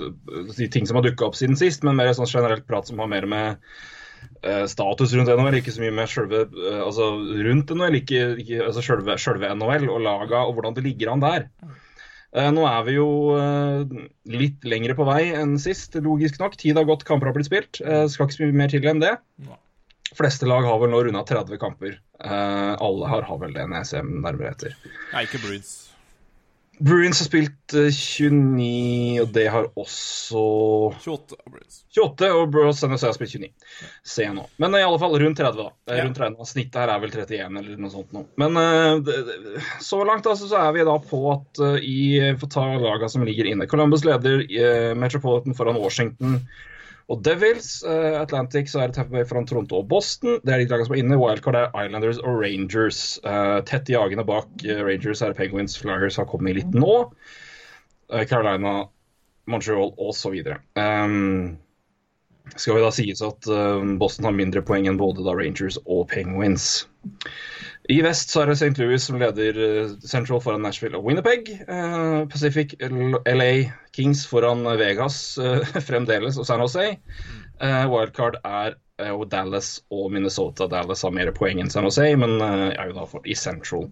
de 0.57 0.69
ting 0.73 0.87
som 0.89 0.97
har 0.97 1.07
dukka 1.07 1.29
opp 1.29 1.39
siden 1.39 1.59
sist, 1.61 1.85
men 1.87 1.99
mer 1.99 2.13
sånn 2.17 2.31
generelt 2.31 2.67
prat 2.69 2.89
som 2.89 3.03
har 3.03 3.11
mer 3.11 3.27
med 3.31 3.61
uh, 4.47 4.65
status 4.71 5.13
rundt 5.17 5.33
NHL, 5.35 5.61
ikke 5.61 5.75
så 5.75 5.85
mye 5.85 5.97
med 5.99 6.17
eh, 6.17 6.81
altså 6.81 7.11
rundt 7.19 7.75
NHL, 7.77 8.01
ikke, 8.01 8.25
ikke 8.45 8.65
altså 8.71 8.85
selve, 8.87 9.19
selve 9.21 9.53
NHL 9.57 9.89
og 9.91 10.03
laga 10.07 10.45
og 10.47 10.57
hvordan 10.57 10.79
det 10.79 10.87
ligger 10.87 11.13
an 11.15 11.25
der. 11.25 11.49
Eh, 12.31 12.51
nå 12.55 12.63
er 12.69 12.85
vi 12.87 12.95
jo 12.95 13.09
eh, 13.35 13.97
litt 14.31 14.67
lengre 14.69 14.95
på 14.99 15.07
vei 15.09 15.33
enn 15.35 15.57
sist, 15.59 15.99
logisk 15.99 16.39
nok. 16.43 16.55
Tid 16.61 16.79
har 16.79 16.87
gått, 16.87 17.07
kamper 17.09 17.31
har 17.31 17.37
blitt 17.37 17.51
spilt. 17.51 17.83
Eh, 17.83 18.07
skal 18.13 18.29
ikke 18.29 18.39
så 18.39 18.47
mye 18.47 18.61
mer 18.63 18.73
til 18.73 18.87
enn 18.87 19.03
det. 19.03 19.17
Fleste 20.15 20.47
lag 20.47 20.67
har 20.67 20.79
vel 20.83 20.91
nå 20.95 21.03
runda 21.07 21.23
30 21.27 21.59
kamper. 21.63 21.99
Alle 22.21 23.11
har, 23.11 23.23
har 23.27 23.39
vel 23.41 23.55
det, 23.55 23.67
når 23.71 23.83
jeg 23.83 23.91
ser 23.93 24.09
nærmere 24.11 24.51
etter. 24.51 24.75
Nei, 25.15 25.23
ikke 25.27 25.39
Bruins. 25.43 25.90
Bruins 26.81 27.21
har 27.21 27.27
spilt 27.29 27.75
eh, 27.77 27.91
29, 27.93 29.21
og 29.21 29.33
det 29.35 29.47
har 29.53 29.67
også 29.79 30.45
28 30.97 31.37
28, 31.91 32.29
og 32.39 32.53
Bros 32.55 32.81
NSA 32.87 33.11
har 33.11 33.17
spilt 33.17 33.35
29. 33.35 33.51
Ser 34.07 34.29
jeg 34.29 34.37
nå. 34.37 34.45
Men 34.63 34.77
i 34.79 34.83
alle 34.87 35.01
fall 35.03 35.17
rundt 35.21 35.41
30, 35.43 35.59
da. 35.61 35.93
Eh, 35.93 36.01
Rundt 36.05 36.17
30. 36.17 36.49
Snittet 36.49 36.81
her 36.81 36.93
er 36.95 37.03
vel 37.03 37.13
31 37.13 37.61
eller 37.61 37.83
noe 37.83 37.93
sånt 37.93 38.15
nå. 38.17 38.25
Men 38.41 38.57
eh, 38.63 39.69
så 39.83 40.01
langt 40.09 40.29
altså, 40.31 40.49
så 40.51 40.61
er 40.63 40.75
vi 40.79 40.87
da 40.89 40.97
på 41.03 41.23
at 41.35 41.63
eh, 41.67 41.79
i 41.85 42.01
Få 42.41 42.49
ta 42.51 42.65
laga 42.81 43.11
som 43.13 43.27
ligger 43.27 43.51
inne. 43.51 43.69
Columbus 43.71 44.07
leder 44.07 44.45
eh, 44.47 44.93
Metropolitan 44.99 45.59
foran 45.59 45.81
Washington 45.83 46.39
og 47.11 47.23
Devils. 47.27 47.81
Uh, 47.83 48.21
Atlantic 48.21 48.71
så 48.71 48.83
er 48.83 48.91
det 48.91 48.97
Tampa 48.99 49.19
Bay 49.19 49.27
foran 49.27 49.49
Toronto 49.49 49.81
og 49.81 49.89
Boston. 49.91 50.39
Det 50.45 50.55
er 50.55 50.63
de 50.63 50.69
lagene 50.71 50.87
som 50.87 50.95
er 50.95 51.03
inne. 51.03 51.19
Wildcard 51.19 51.59
er 51.59 51.73
Islanders 51.75 52.21
og 52.23 52.39
Rangers. 52.45 53.01
Uh, 53.27 53.59
tett 53.67 53.91
jagende 53.91 54.27
bak 54.27 54.65
eh, 54.65 54.83
Rangers 54.87 55.23
er 55.27 55.35
Penguins. 55.35 55.75
Flyers 55.79 56.21
har 56.21 56.29
kommet 56.31 56.61
litt 56.61 56.77
nå. 56.77 57.01
Uh, 58.13 58.23
Carolina, 58.31 58.85
Montreal 59.51 59.91
osv. 59.99 60.39
Um, 60.79 61.59
skal 62.57 62.77
vi 62.77 62.83
da 62.83 62.91
sies 62.95 63.21
at 63.23 63.47
Boston 64.01 64.27
har 64.27 64.35
mindre 64.35 64.63
poeng 64.67 64.89
enn 64.91 64.99
både 64.99 65.23
da 65.23 65.37
Rangers 65.39 65.77
og 65.85 66.09
Penguins. 66.11 66.87
I 67.91 67.99
vest 68.07 68.31
så 68.31 68.45
er 68.45 68.51
det 68.51 68.59
St. 68.61 68.77
Louis 68.79 69.03
som 69.03 69.19
leder 69.19 69.57
eh, 69.59 69.93
Central 70.07 70.39
foran 70.43 70.63
Nashville 70.63 70.99
og 70.99 71.09
Winnipeg. 71.09 71.49
Eh, 71.59 72.21
Pacific 72.31 72.77
LA 72.79 73.51
Kings 73.97 74.23
foran 74.31 74.63
Vegas 74.79 75.39
eh, 75.43 75.67
fremdeles 75.89 76.39
og 76.39 76.47
San 76.47 76.63
Jose. 76.63 76.93
Wildcard 77.61 78.39
er 78.47 78.79
Dallas 79.29 79.83
og 79.93 80.13
Minnesota. 80.15 80.69
Dallas 80.71 81.03
har 81.05 81.13
mer 81.13 81.29
poeng 81.37 81.61
enn 81.61 81.73
San 81.73 81.85
Jose, 81.85 82.07
men 82.17 82.39
er 82.41 82.89
jo 82.89 82.95
da 82.97 83.21
i 83.29 83.37
Central. 83.37 83.91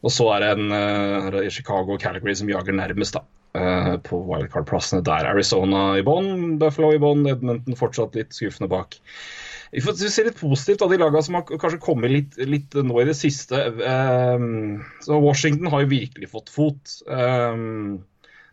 Og 0.00 0.12
så 0.12 0.30
er 0.32 0.44
det 0.44 0.54
en 0.54 1.50
Chicago 1.52 1.96
og 1.96 2.00
Calgary 2.00 2.32
som 2.38 2.48
jager 2.48 2.72
nærmest, 2.76 3.18
da. 3.18 4.00
på 4.08 4.22
wildcard-plassene 4.30 5.04
der. 5.04 5.28
Arizona 5.28 5.82
i 6.00 6.06
bånn, 6.06 6.56
Buffalo 6.60 6.94
i 6.96 7.02
bånn, 7.02 7.26
Edmonton 7.28 7.76
fortsatt 7.76 8.16
litt 8.16 8.32
skuffende 8.32 8.72
bak. 8.72 8.96
Vi 9.74 9.82
får 9.82 9.96
se 10.06 10.22
litt 10.28 10.38
positivt 10.38 10.82
av 10.86 10.92
de 10.92 10.98
lagene 11.00 11.22
som 11.26 11.34
har 11.34 11.44
kanskje 11.50 11.80
kommet 11.82 12.12
litt, 12.12 12.36
litt 12.46 12.76
nå 12.78 13.00
i 13.02 13.06
det 13.08 13.16
siste. 13.18 13.58
Ehm, 13.82 14.84
så 15.02 15.18
Washington 15.22 15.70
har 15.72 15.82
jo 15.82 15.90
virkelig 15.90 16.28
fått 16.30 16.52
fot. 16.54 16.92
Ehm, 17.10 17.96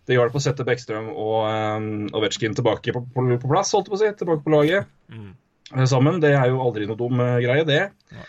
det 0.10 0.18
hjalp 0.18 0.34
å 0.36 0.42
sette 0.42 0.66
Bekkstrøm 0.66 1.12
og 1.14 1.46
um, 1.46 1.90
Ovetsjkin 2.18 2.56
tilbake 2.58 2.94
på, 2.96 3.04
på, 3.14 3.26
på 3.44 3.52
plass, 3.52 3.70
holdt 3.78 3.86
jeg 3.86 3.94
på 3.94 4.00
å 4.00 4.02
si, 4.02 4.12
tilbake 4.24 4.46
på 4.48 4.54
laget 4.56 4.90
Mm. 5.12 5.34
eh, 5.76 5.86
sammen. 5.92 6.18
Det 6.24 6.32
er 6.34 6.48
jo 6.50 6.62
aldri 6.64 6.88
noe 6.88 6.98
dum 6.98 7.20
eh, 7.22 7.38
greie, 7.44 7.66
det. 7.68 7.82
Nei. 8.16 8.26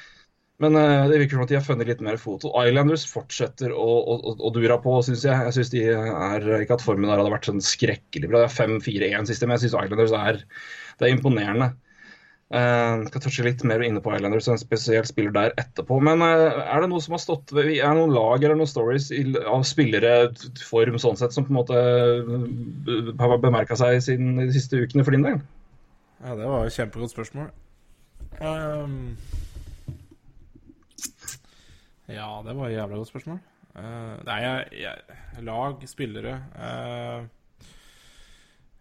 Men 0.62 0.76
eh, 0.78 1.06
det 1.10 1.20
virker 1.22 1.38
som 1.38 1.44
at 1.46 1.50
de 1.50 1.56
har 1.56 1.64
funnet 1.64 1.88
litt 1.88 2.02
mer 2.04 2.18
fot. 2.20 2.44
Og 2.44 2.58
Islanders 2.68 3.06
fortsetter 3.08 3.72
å, 3.72 3.86
å, 4.02 4.34
å, 4.36 4.50
dura 4.54 4.76
på, 4.82 4.98
syns 5.06 5.24
jeg. 5.26 5.46
Jeg 5.48 5.56
syns 5.56 5.72
de 5.72 5.84
er 5.94 6.46
Ikke 6.60 6.76
at 6.76 6.84
formen 6.84 7.08
der 7.08 7.22
hadde 7.22 7.32
vært 7.32 7.48
sånn 7.48 7.62
skrekkelig 7.64 8.28
bra. 8.30 8.44
Det 8.44 8.50
er 8.50 8.58
5-4-1 8.76 9.30
siste, 9.32 9.48
men 9.48 9.56
jeg 9.56 9.64
syns 9.64 9.78
Islanders 9.80 10.14
er, 10.18 10.42
det 11.00 11.08
er 11.08 11.16
imponerende. 11.16 11.72
Uh, 12.52 13.06
skal 13.08 13.22
touche 13.24 13.44
litt 13.46 13.62
mer 13.64 13.80
inne 13.80 14.00
på 14.04 14.12
Islanders, 14.12 14.44
en 14.52 14.58
spesielt 14.60 15.08
spiller 15.08 15.32
der 15.32 15.54
etterpå. 15.56 15.96
Men 16.04 16.20
uh, 16.20 16.60
er 16.60 16.84
det 16.84 16.90
noe 16.92 17.00
som 17.00 17.16
har 17.16 17.22
stått 17.22 17.54
ved, 17.56 17.70
Er 17.78 17.94
det 17.94 17.96
noen 17.96 18.12
lag 18.12 18.44
eller 18.44 18.58
noen 18.60 18.68
stories 18.68 19.08
i, 19.16 19.22
av 19.40 19.64
spillere 19.64 20.12
form 20.60 20.98
sånn 21.00 21.16
sett 21.16 21.32
som 21.32 21.46
på 21.48 21.54
en 21.54 21.60
måte 21.62 21.80
eh, 21.80 23.08
har 23.22 23.40
bemerka 23.40 23.78
seg 23.80 24.02
siden 24.04 24.36
de 24.42 24.50
siste 24.52 24.84
ukene 24.84 25.06
for 25.06 25.16
din 25.16 25.24
del? 25.24 25.40
Ja, 26.20 26.36
det 26.36 26.52
var 26.52 26.68
et 26.68 26.76
kjempegodt 26.76 27.16
spørsmål. 27.16 27.48
Um, 28.44 29.16
ja, 32.12 32.28
det 32.44 32.56
var 32.58 32.68
et 32.68 32.76
jævla 32.76 33.00
godt 33.00 33.14
spørsmål. 33.14 33.44
Uh, 33.72 34.16
nei, 34.28 34.40
jeg, 34.44 34.82
jeg, 34.84 35.44
lag, 35.48 35.84
spillere 35.88 36.34
uh, 36.52 37.22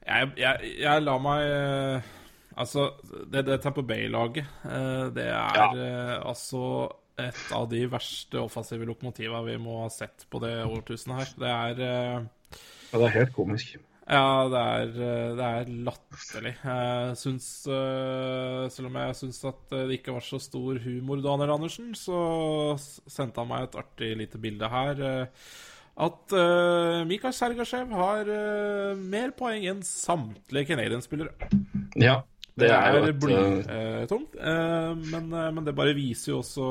jeg, 0.04 0.34
jeg, 0.36 0.74
jeg 0.84 1.04
la 1.06 1.13
meg 1.24 2.10
Altså, 2.62 2.88
det, 3.32 3.46
det 3.48 3.60
Tamper 3.63 3.86
Bay-laget, 3.89 4.46
eh, 4.70 5.06
det 5.15 5.27
er 5.27 5.56
Ja. 5.58 5.68
eh, 5.74 6.18
altså 6.30 6.63
et 7.22 7.51
av 7.53 7.68
de 7.70 7.84
verste 7.91 8.39
offensive 8.41 8.86
lokomotiva 8.88 9.41
vi 9.46 9.58
må 9.62 9.82
ha 9.84 9.89
sett 9.94 10.25
på 10.32 10.39
det 10.41 10.53
årtusenet 10.65 11.18
her. 11.22 11.32
Det 11.41 11.51
er 11.53 11.82
eh, 11.88 12.27
Ja, 12.91 13.00
det 13.00 13.08
er 13.08 13.15
helt 13.20 13.34
komisk. 13.36 13.75
ja, 14.12 14.48
det 14.51 14.62
er, 14.62 14.94
det 15.38 15.50
er 15.50 15.70
latterlig. 15.88 16.53
Jeg 16.65 17.18
syns 17.22 17.46
Selv 18.75 18.89
om 18.89 18.98
jeg 19.00 19.15
syns 19.22 19.41
at 19.48 19.62
det 19.72 20.00
ikke 20.00 20.15
var 20.18 20.25
så 20.25 20.39
stor 20.41 20.80
humor, 20.84 21.22
Daniel 21.24 21.53
Andersen, 21.56 21.94
så 21.96 22.77
sendte 23.08 23.39
han 23.44 23.48
meg 23.51 23.68
et 23.70 23.77
artig 23.80 24.12
lite 24.20 24.41
bilde 24.41 24.68
her. 24.70 25.06
At 26.01 26.34
Mikael 27.08 27.34
Sergasjev 27.36 27.91
har 27.96 28.30
mer 28.98 29.32
poeng 29.38 29.63
enn 29.70 29.82
samtlige 29.86 30.72
Canadian-spillere. 30.74 31.51
Ja, 32.00 32.22
det 32.60 32.70
er 32.70 32.96
er 32.96 33.01
et 33.01 33.10
eh, 33.10 33.20
blytungt. 33.22 34.36
eh, 34.39 34.96
men, 35.12 35.34
eh, 35.34 35.51
men 35.55 35.65
det 35.65 35.75
bare 35.75 35.96
viser 35.96 36.34
jo 36.34 36.39
også 36.41 36.70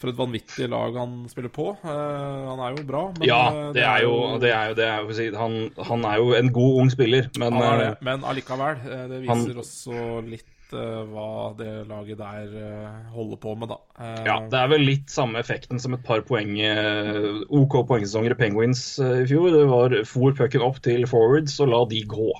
for 0.00 0.08
et 0.08 0.16
vanvittig 0.16 0.66
lag 0.72 0.94
han 0.96 1.26
spiller 1.28 1.52
på. 1.52 1.74
Uh, 1.84 2.46
han 2.48 2.60
er 2.64 2.76
jo 2.78 2.84
bra, 2.88 3.02
men 3.18 3.26
Ja, 3.28 3.40
eh, 3.52 3.72
det 3.76 3.82
er 3.84 4.06
jo, 4.06 4.14
det 4.40 4.48
er 4.48 4.70
jo, 4.70 4.76
det 4.78 4.86
er 4.88 5.26
jo 5.26 5.34
han, 5.36 5.58
han 5.76 6.06
er 6.08 6.22
jo 6.22 6.30
en 6.38 6.48
god 6.56 6.78
ung 6.80 6.92
spiller, 6.92 7.28
men 7.36 7.52
Han 7.52 7.66
er 7.66 7.82
det, 7.82 7.90
men 8.08 8.24
allikevel. 8.24 8.80
Det 9.10 9.26
Han- 9.28 9.44
viser 9.44 9.60
også 9.60 10.24
litt 10.24 10.46
hva 10.70 11.50
det 11.58 11.88
laget 11.90 12.16
der 12.16 12.52
holder 13.10 13.36
på 13.42 13.56
med, 13.58 13.72
da. 13.72 13.78
Ja, 14.22 14.36
det 14.46 14.54
er 14.54 14.68
vel 14.70 14.84
litt 14.86 15.10
samme 15.10 15.40
effekten 15.42 15.80
som 15.82 15.96
et 15.96 16.04
par 16.06 16.22
poeng, 16.22 16.52
OK 17.50 17.74
poengsesonger 17.88 18.36
i 18.36 18.38
Penguins 18.38 18.84
i 19.02 19.26
fjor. 19.26 19.50
Det 19.50 19.66
var 19.66 19.96
for 20.06 20.32
pucken 20.38 20.62
opp 20.62 20.78
til 20.80 21.04
forwards 21.10 21.58
og 21.60 21.72
la 21.74 21.82
de 21.90 22.04
gå. 22.06 22.30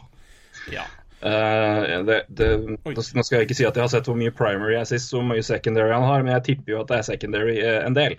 ja. 0.72 0.86
Eh, 1.20 2.04
det, 2.04 2.22
det, 2.28 2.48
nå 2.88 3.02
skal 3.04 3.40
jeg 3.40 3.48
ikke 3.48 3.58
si 3.58 3.66
at 3.68 3.76
jeg 3.76 3.84
har 3.84 3.92
sett 3.92 4.06
hvor 4.08 4.16
mye 4.16 4.32
primary 4.32 4.78
jeg 4.78 4.88
sist, 4.94 5.12
hvor 5.12 5.26
mye 5.26 5.44
secondary 5.44 5.92
han 5.92 6.06
har, 6.08 6.24
men 6.24 6.32
jeg 6.38 6.46
tipper 6.48 6.74
jo 6.74 6.80
at 6.80 6.88
det 6.88 6.96
er 6.96 7.10
secondary 7.10 7.58
uh, 7.60 7.82
en 7.84 7.96
del. 7.96 8.16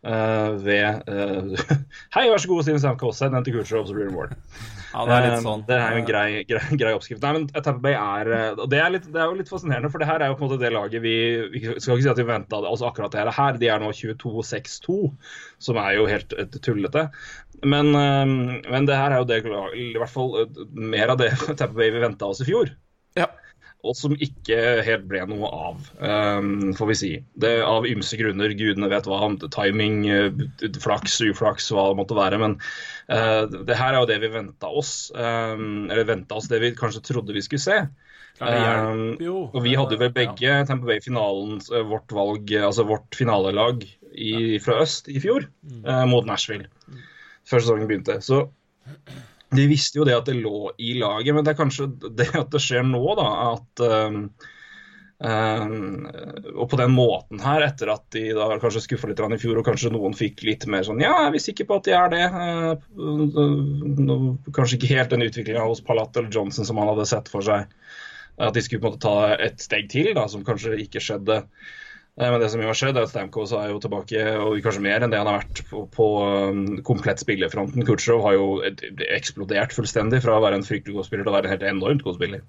Uh, 0.00 0.56
ved 0.64 1.04
Hei, 2.16 2.24
vær 2.32 2.40
så 2.40 2.48
god, 2.48 2.64
Steven 2.64 2.80
send 2.80 3.34
den 3.36 3.44
til 3.46 3.58
Kucherov, 3.58 3.84
så 3.86 3.94
blir 3.94 4.08
det 4.08 4.14
mål. 4.16 4.32
ja, 4.94 5.04
det 5.06 5.16
er 5.18 5.26
litt 5.28 5.44
sånn. 5.44 5.62
Det 5.68 5.76
er 5.76 5.94
jo 5.94 6.00
en 6.00 6.08
grei, 6.08 6.26
grei, 6.48 6.62
grei 6.80 6.94
oppskrift. 6.96 7.22
Nei, 7.22 7.34
men 7.36 7.46
Tampa 7.52 7.84
Bay 7.84 7.98
er 7.98 8.32
og 8.56 8.64
det 8.72 8.80
er, 8.80 8.94
litt, 8.96 9.06
det 9.12 9.20
er 9.20 9.30
jo 9.30 9.38
litt 9.38 9.52
fascinerende, 9.52 9.92
for 9.92 10.02
det 10.02 10.08
her 10.10 10.24
er 10.24 10.32
jo 10.32 10.38
på 10.40 10.46
en 10.46 10.50
måte 10.50 10.62
det 10.64 10.72
laget 10.74 11.04
vi 11.04 11.14
Vi 11.52 11.62
skal 11.68 12.00
ikke 12.00 12.06
si 12.08 12.12
at 12.14 12.22
vi 12.22 12.26
venta 12.32 12.58
altså 12.58 12.88
akkurat 12.88 13.14
det 13.14 13.36
her. 13.36 13.60
De 13.60 13.70
er 13.70 13.84
nå 13.84 13.92
22-6-2, 13.94 14.98
som 15.68 15.78
er 15.84 16.00
jo 16.00 16.10
helt 16.10 16.34
tullete. 16.64 17.10
Men, 17.62 17.94
eh, 17.94 18.62
men 18.70 18.88
det 18.88 18.96
her 18.96 19.12
er 19.14 19.22
jo 19.22 19.28
det 19.28 19.42
i 19.76 19.92
hvert 19.98 20.12
fall 20.12 20.42
eh, 20.44 20.64
mer 20.72 21.12
av 21.14 21.20
det 21.20 21.32
Tapper 21.60 21.76
vi 21.76 21.90
venta 22.00 22.30
oss 22.30 22.42
i 22.44 22.48
fjor. 22.48 22.72
Ja. 23.18 23.28
Og 23.80 23.96
som 23.96 24.12
ikke 24.20 24.82
helt 24.84 25.06
ble 25.08 25.22
noe 25.24 25.48
av, 25.48 25.86
um, 26.04 26.74
får 26.76 26.88
vi 26.90 26.96
si. 27.00 27.10
Det 27.40 27.54
Av 27.64 27.86
ymse 27.88 28.18
grunner. 28.20 28.52
Gudene 28.52 28.90
vet 28.92 29.08
hva. 29.08 29.22
Timing, 29.54 30.02
flaks, 30.84 31.14
uflaks, 31.24 31.70
hva 31.72 31.86
det 31.88 31.96
måtte 32.02 32.18
være. 32.18 32.36
Men 32.42 32.58
uh, 33.08 33.48
det 33.48 33.78
her 33.80 33.94
er 33.94 34.02
jo 34.02 34.10
det 34.10 34.18
vi 34.20 34.32
venta 34.34 34.68
oss. 34.68 34.92
Um, 35.16 35.88
eller 35.88 36.04
venta 36.12 36.36
oss 36.36 36.50
det 36.52 36.60
vi 36.60 36.74
kanskje 36.76 37.06
trodde 37.08 37.32
vi 37.32 37.44
skulle 37.46 37.64
se. 37.64 37.78
jo. 39.20 39.46
og 39.48 39.64
vi 39.64 39.72
hadde 39.76 39.96
jo 39.96 40.00
vel 40.00 40.12
begge 40.12 40.36
begge 40.38 40.66
Tamper 40.68 40.92
Bay-finalen, 40.92 41.58
vårt 41.90 42.12
valg, 42.16 42.52
altså 42.56 42.86
vårt 42.88 43.16
finalelag 43.16 43.82
i, 44.12 44.58
fra 44.64 44.78
øst 44.84 45.08
i 45.12 45.20
fjor, 45.20 45.48
Mm. 45.64 45.84
eh, 45.84 46.04
mot 46.08 46.26
Nashville. 46.26 46.68
Før 47.50 47.64
sesongen 47.64 47.90
begynte. 47.90 48.20
Så 48.24 48.44
de 49.56 49.66
visste 49.66 49.98
jo 49.98 50.06
det 50.06 50.14
at 50.14 50.28
det 50.30 50.38
lå 50.38 50.70
i 50.78 50.94
laget, 51.00 51.34
men 51.34 51.44
det 51.44 51.54
er 51.54 51.58
kanskje 51.58 51.88
det 52.06 52.30
at 52.38 52.52
det 52.52 52.62
skjer 52.62 52.84
nå, 52.86 53.02
da, 53.18 53.28
at 53.50 53.82
um, 53.82 54.20
um, 55.18 56.06
Og 56.54 56.68
på 56.70 56.78
den 56.78 56.94
måten 56.94 57.42
her, 57.42 57.64
etter 57.66 57.90
at 57.96 58.04
de 58.14 58.28
da 58.36 58.46
kanskje 58.62 58.84
skuffa 58.84 59.10
litt 59.10 59.20
i 59.20 59.40
fjor, 59.42 59.58
og 59.58 59.66
kanskje 59.66 59.90
noen 59.94 60.14
fikk 60.16 60.44
litt 60.46 60.68
mer 60.70 60.86
sånn 60.86 61.02
Ja, 61.02 61.16
er 61.24 61.34
vi 61.34 61.42
sikre 61.42 61.66
på 61.66 61.80
at 61.80 61.90
de 61.90 61.96
er 61.98 62.14
det? 62.14 62.24
Uh, 62.94 64.30
kanskje 64.54 64.78
ikke 64.78 64.94
helt 64.94 65.10
den 65.16 65.26
utviklinga 65.26 65.66
hos 65.66 65.82
Palat 65.82 66.14
eller 66.16 66.30
Johnson 66.30 66.68
som 66.68 66.78
han 66.78 66.92
hadde 66.92 67.10
sett 67.10 67.30
for 67.32 67.42
seg. 67.46 67.66
At 68.40 68.54
de 68.54 68.62
skulle 68.64 68.80
på 68.80 68.88
en 68.88 68.94
måte 68.94 69.04
ta 69.04 69.34
et 69.34 69.58
steg 69.60 69.90
til, 69.90 70.14
da, 70.16 70.28
som 70.30 70.46
kanskje 70.46 70.78
ikke 70.86 71.02
skjedde. 71.02 71.42
Eh, 72.20 72.30
Men 72.30 72.40
det 72.42 72.50
som 72.52 72.60
jo 72.60 72.68
har 72.68 72.76
skjedd, 72.76 72.98
er 72.98 73.06
at 73.06 73.12
Stamkos 73.12 73.54
er 73.56 73.70
jo 73.72 73.80
tilbake, 73.80 74.24
og 74.44 74.58
kanskje 74.64 74.84
mer 74.84 75.04
enn 75.04 75.12
det 75.12 75.20
han 75.20 75.30
har 75.30 75.40
vært 75.40 75.62
på, 75.70 75.86
på 75.94 76.08
um, 76.50 76.64
komplett 76.86 77.22
spillerfronten. 77.22 77.86
Kutsjov 77.88 78.20
har 78.26 78.36
jo 78.36 78.48
eksplodert 79.16 79.72
fullstendig 79.76 80.20
fra 80.24 80.36
å 80.36 80.44
være 80.44 80.60
en 80.60 80.66
fryktelig 80.66 80.98
god 80.98 81.08
spiller 81.08 81.24
til 81.24 81.32
å 81.32 81.36
være 81.38 81.48
en 81.48 81.54
helt 81.56 81.68
enormt 81.70 82.04
god 82.04 82.20
spiller. 82.20 82.44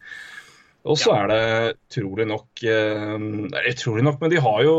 Og 0.81 0.97
så 0.97 1.11
er 1.13 1.27
det 1.29 1.41
utrolig 1.75 2.25
nok 2.25 2.63
eh, 2.65 3.11
nei, 3.21 3.61
Utrolig 3.69 4.01
nok, 4.05 4.15
men 4.21 4.31
de 4.33 4.39
har 4.41 4.61
jo 4.65 4.75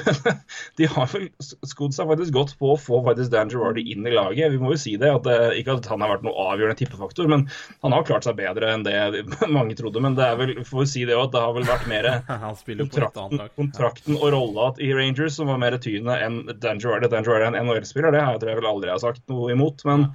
De 0.78 0.86
har 0.92 1.08
vel 1.10 1.24
skodd 1.42 1.96
seg 1.96 2.06
faktisk 2.12 2.34
godt 2.36 2.52
på 2.60 2.70
å 2.72 2.78
få 2.78 3.00
faktisk 3.08 3.32
Dan 3.32 3.50
Girardi 3.50 3.82
inn 3.90 4.06
i 4.06 4.12
laget. 4.14 4.52
Vi 4.54 4.60
må 4.62 4.70
jo 4.74 4.78
si 4.78 4.94
det. 5.00 5.10
at 5.10 5.26
det, 5.26 5.38
Ikke 5.58 5.74
at 5.80 5.88
han 5.90 6.04
har 6.04 6.12
vært 6.14 6.26
noe 6.26 6.46
avgjørende 6.52 6.78
tippefaktor, 6.78 7.26
men 7.32 7.46
han 7.82 7.96
har 7.96 8.06
klart 8.06 8.28
seg 8.28 8.38
bedre 8.38 8.70
enn 8.74 8.86
det 8.86 9.24
mange 9.56 9.74
trodde. 9.78 10.02
Men 10.04 10.14
det 10.18 10.28
er 10.28 10.38
vel, 10.38 10.52
får 10.68 10.84
vi 10.84 10.88
si 10.92 11.02
det 11.08 11.16
også, 11.16 11.26
at 11.26 11.34
det 11.34 11.42
har 11.46 11.56
vel 11.56 11.68
vært 11.72 11.90
mer 11.90 12.10
kontrakten, 12.84 13.42
kontrakten 13.58 14.20
og 14.20 14.28
rolla 14.36 14.68
i 14.82 14.92
Rangers 14.94 15.40
som 15.40 15.50
var 15.50 15.58
mer 15.62 15.78
tydende 15.80 16.20
enn 16.22 16.38
Dan 16.62 16.82
Girardi. 16.82 17.10
Dan 17.10 17.26
Girardi 17.26 17.48
er 17.48 17.50
en 17.50 17.66
NHL-spiller, 17.66 18.14
det 18.14 18.22
har 18.22 18.36
jeg 18.36 18.44
tror 18.44 18.52
jeg 18.52 18.60
vel 18.60 18.70
aldri 18.70 18.94
har 18.94 19.02
sagt 19.02 19.24
noe 19.32 19.50
imot. 19.56 19.82
Men, 19.88 20.06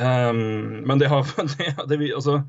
um, 0.00 0.40
men 0.86 1.02
det, 1.02 1.10
har, 1.12 1.28
det, 1.58 1.74
det, 1.92 2.00
altså, 2.16 2.40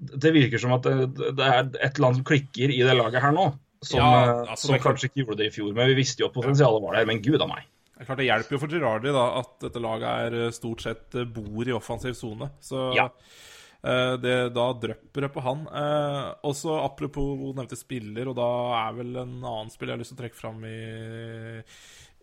det 0.00 0.32
virker 0.32 0.60
som 0.62 0.72
at 0.76 0.86
det, 0.86 1.10
det 1.36 1.44
er 1.44 1.66
et 1.68 1.90
eller 1.92 2.08
annet 2.08 2.20
som 2.22 2.28
klikker 2.30 2.72
i 2.72 2.80
det 2.86 2.96
laget 2.96 3.22
her 3.22 3.34
nå. 3.36 3.50
Som, 3.84 4.00
Ja, 4.00 4.08
eh, 4.22 4.50
altså, 4.54 4.70
som 4.70 4.80
kanskje 4.80 5.08
ikke 5.10 5.22
gjorde 5.24 5.38
det 5.40 5.50
i 5.50 5.54
fjor. 5.54 5.74
Men 5.76 5.90
vi 5.92 5.98
visste 6.00 6.24
jo 6.24 6.30
at 6.30 6.36
potensialet 6.36 6.82
var 6.84 6.98
der. 6.98 7.08
Men 7.08 7.22
gud 7.24 7.40
a 7.40 7.48
meg. 7.50 7.68
Det 7.94 8.04
er 8.04 8.08
klart 8.08 8.20
det 8.22 8.26
hjelper 8.30 8.56
jo 8.56 8.60
for 8.62 8.72
Girardi 8.72 9.12
da, 9.12 9.26
at 9.42 9.54
dette 9.66 9.84
laget 9.84 10.08
er 10.10 10.38
eh, 10.46 10.52
stort 10.56 10.84
sett 10.84 11.16
eh, 11.20 11.28
bor 11.28 11.68
i 11.68 11.76
offensiv 11.76 12.16
sone. 12.18 12.50
Så 12.64 12.90
Ja. 12.96 13.08
det, 13.80 14.52
da 14.52 14.64
drypper 14.76 15.24
det 15.24 15.30
på 15.32 15.40
han. 15.40 15.62
Også 16.44 16.74
apropos 16.82 17.54
nevnte 17.56 17.78
spiller, 17.80 18.28
og 18.28 18.36
da 18.36 18.48
er 18.82 18.98
vel 18.98 19.14
en 19.22 19.38
annen 19.40 19.72
spiller 19.72 19.94
jeg 19.94 19.96
har 19.96 20.02
lyst 20.02 20.12
til 20.12 20.18
å 20.18 20.20
trekke 20.20 20.36
fram 20.36 20.60
i 20.68 20.76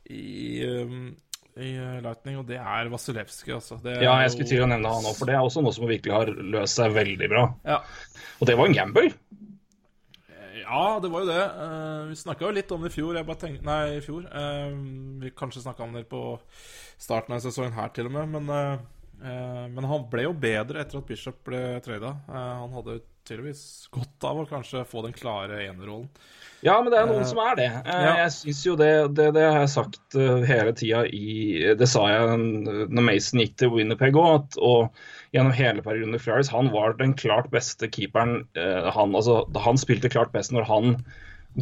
i, 0.10 0.64
um, 0.64 1.16
i 1.58 1.72
eh, 1.76 1.98
Lightning, 2.06 2.38
og 2.42 2.48
det 2.50 2.60
er 2.62 2.92
Vasilevskij, 2.92 3.56
altså. 3.58 3.80
Ja, 3.86 4.18
jeg 4.24 4.34
skulle 4.34 4.50
til 4.50 4.64
å 4.66 4.70
nevne 4.70 4.94
han 4.94 5.08
òg, 5.10 5.18
for 5.18 5.30
det 5.30 5.38
er 5.38 5.46
også 5.46 5.64
noe 5.66 5.76
som 5.76 5.90
virkelig 5.90 6.16
har 6.16 6.32
løst 6.32 6.80
seg 6.80 6.96
veldig 6.96 7.30
bra. 7.34 7.46
Ja. 7.68 7.82
Og 8.38 8.50
det 8.50 8.58
var 8.60 8.70
en 8.70 8.78
gamble. 8.78 9.10
Ja, 10.68 11.00
det 11.00 11.10
var 11.14 11.24
jo 11.24 11.30
det. 11.30 11.44
Uh, 11.56 12.10
vi 12.10 12.18
snakka 12.20 12.44
jo 12.44 12.56
litt 12.58 12.72
om 12.76 12.84
det 12.84 12.92
i 12.92 12.96
fjor. 12.98 13.16
Jeg 13.16 13.28
bare 13.28 13.40
tenkte, 13.40 13.66
nei, 13.68 13.82
i 13.96 14.04
fjor. 14.04 14.26
Uh, 14.28 14.76
vi 15.24 15.32
kanskje 15.38 15.64
snakka 15.64 15.86
om 15.86 15.96
det 15.96 16.04
på 16.12 16.22
starten 17.00 17.38
av 17.38 17.44
sesongen 17.44 17.76
her, 17.78 17.94
til 17.96 18.10
og 18.10 18.16
med. 18.18 18.34
Men, 18.36 18.52
uh, 18.52 19.06
eh, 19.22 19.64
men 19.72 19.88
han 19.88 20.08
ble 20.12 20.28
jo 20.28 20.34
bedre 20.36 20.84
etter 20.84 21.00
at 21.00 21.08
Bishop 21.08 21.40
ble 21.48 21.62
trada. 21.86 22.18
han 22.28 22.76
hadde 22.76 23.00
tydeligvis 23.28 23.62
godt 23.94 24.26
av 24.30 24.40
å 24.42 24.48
kanskje 24.50 24.82
få 24.88 25.04
den 25.06 25.14
klare 25.16 25.60
enerrollen. 25.68 26.08
Ja, 26.66 26.80
men 26.82 26.90
det 26.90 26.98
er 26.98 27.06
noen 27.06 27.26
som 27.30 27.38
er 27.44 27.54
det. 27.60 27.68
Eh, 27.86 28.00
ja. 28.08 28.14
Jeg 28.24 28.32
syns 28.34 28.62
jo 28.66 28.74
det, 28.80 28.90
det 29.14 29.28
Det 29.36 29.44
har 29.46 29.60
jeg 29.62 29.70
sagt 29.76 30.16
eh, 30.18 30.40
hele 30.50 30.72
tida 30.74 31.04
i 31.06 31.76
Det 31.78 31.86
sa 31.92 32.08
jeg 32.10 32.32
eh, 32.34 32.88
når 32.90 33.06
Mason 33.06 33.44
gikk 33.44 33.54
til 33.62 33.70
Winnerpeg 33.76 34.18
òg, 34.18 34.58
og 34.58 34.90
gjennom 35.36 35.54
hele 35.54 35.84
perioden 35.86 36.18
i 36.18 36.22
Flyers, 36.24 36.50
han 36.50 36.72
var 36.74 36.96
den 36.98 37.14
klart 37.20 37.52
beste 37.54 37.92
keeperen. 37.94 38.48
eh, 38.58 38.90
Han, 38.96 39.14
altså, 39.14 39.44
han 39.68 39.78
spilte 39.78 40.10
klart 40.10 40.34
best 40.34 40.52
når 40.56 40.66
han 40.72 40.96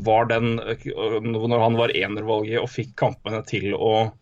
var 0.08 0.30
den 0.32 0.60
eh, 0.64 0.88
Når 0.96 1.60
han 1.60 1.76
var 1.80 1.92
enervalget 1.96 2.62
og 2.64 2.72
fikk 2.72 2.96
kampene 3.04 3.44
til 3.52 3.74
å- 3.76 4.14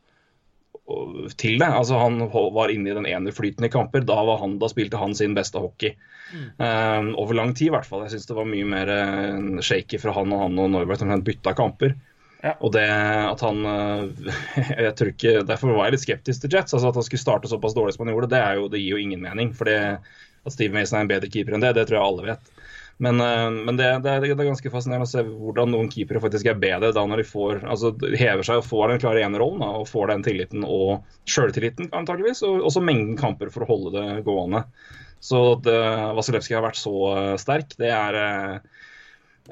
til 1.38 1.60
det. 1.62 1.68
Altså 1.68 1.98
Han 1.98 2.20
var 2.30 2.72
inne 2.72 2.92
i 2.92 2.96
den 2.98 3.08
ene 3.08 3.32
i 3.32 3.70
kamper. 3.72 4.02
Da, 4.02 4.18
var 4.24 4.42
han, 4.42 4.58
da 4.60 4.70
spilte 4.70 4.98
han 5.00 5.16
sin 5.16 5.36
beste 5.36 5.60
hockey. 5.60 5.96
Eh, 6.34 7.04
over 7.20 7.34
lang 7.34 7.54
tid, 7.54 7.68
i 7.68 7.76
hvert 7.76 7.88
fall. 7.88 8.04
Jeg 8.06 8.16
syns 8.16 8.28
det 8.30 8.38
var 8.38 8.50
mye 8.50 8.66
mer 8.68 8.90
eh, 8.90 9.62
shaky 9.62 10.00
fra 10.02 10.16
han 10.18 10.34
og 10.34 10.44
han 10.48 10.60
og 10.60 10.74
Norbert 10.74 11.06
Han 11.06 11.24
bytta 11.26 11.54
kamper. 11.58 11.96
Ja. 12.44 12.58
Og 12.60 12.74
det 12.76 12.88
at 12.90 13.40
han 13.46 13.64
eh, 13.64 14.32
jeg 14.90 14.96
tror 15.00 15.14
ikke, 15.14 15.36
Derfor 15.48 15.78
var 15.78 15.88
jeg 15.88 15.96
litt 15.96 16.06
skeptisk 16.08 16.44
til 16.44 16.58
Jets. 16.58 16.76
altså 16.76 16.92
At 16.92 17.00
han 17.00 17.08
skulle 17.08 17.24
starte 17.24 17.52
såpass 17.52 17.78
dårlig 17.78 17.96
som 17.96 18.06
han 18.06 18.16
gjorde, 18.16 18.34
det, 18.36 18.44
jo, 18.60 18.68
det 18.72 18.84
gir 18.84 18.98
jo 18.98 19.06
ingen 19.06 19.24
mening. 19.24 19.54
For 19.56 19.72
at 19.72 20.52
Steve 20.52 20.76
Mason 20.76 21.00
er 21.00 21.06
en 21.06 21.14
bedre 21.14 21.32
keeper 21.32 21.56
enn 21.56 21.64
det, 21.64 21.76
det 21.78 21.88
tror 21.88 22.02
jeg 22.02 22.08
alle 22.10 22.34
vet. 22.34 22.63
Men, 22.98 23.22
eh, 23.22 23.50
men 23.52 23.78
det, 23.80 23.88
det, 24.04 24.12
er, 24.12 24.26
det 24.26 24.36
er 24.36 24.50
ganske 24.52 24.72
fascinerende 24.74 25.08
å 25.08 25.12
se 25.12 25.24
hvordan 25.26 25.72
noen 25.74 25.90
keepere 25.92 26.22
faktisk 26.24 26.50
er 26.50 26.60
bedre 26.62 26.94
da 26.96 27.06
når 27.10 27.24
de 27.24 27.28
får, 27.28 27.64
altså 27.66 27.94
hever 28.14 28.46
seg 28.46 28.62
og 28.62 28.68
får 28.68 28.94
den 28.94 29.02
klare 29.04 29.24
enerollen 29.26 29.64
og 29.66 29.88
får 29.90 30.12
den 30.14 30.26
tilliten 30.28 30.68
og 30.68 31.08
sjøltilliten 31.30 31.90
antageligvis, 31.96 32.44
og 32.48 32.68
også 32.70 32.84
mengden 32.86 33.18
kamper 33.20 33.52
for 33.54 33.66
å 33.66 33.72
holde 33.72 33.96
det 33.98 34.24
gående. 34.28 34.66
Så 35.24 35.40
at 35.54 35.68
uh, 35.72 36.12
Vasilevskij 36.18 36.58
har 36.58 36.66
vært 36.66 36.82
så 36.82 36.94
eh, 37.14 37.36
sterk, 37.40 37.78
det 37.80 37.94
er 37.96 38.18
eh, 38.20 38.82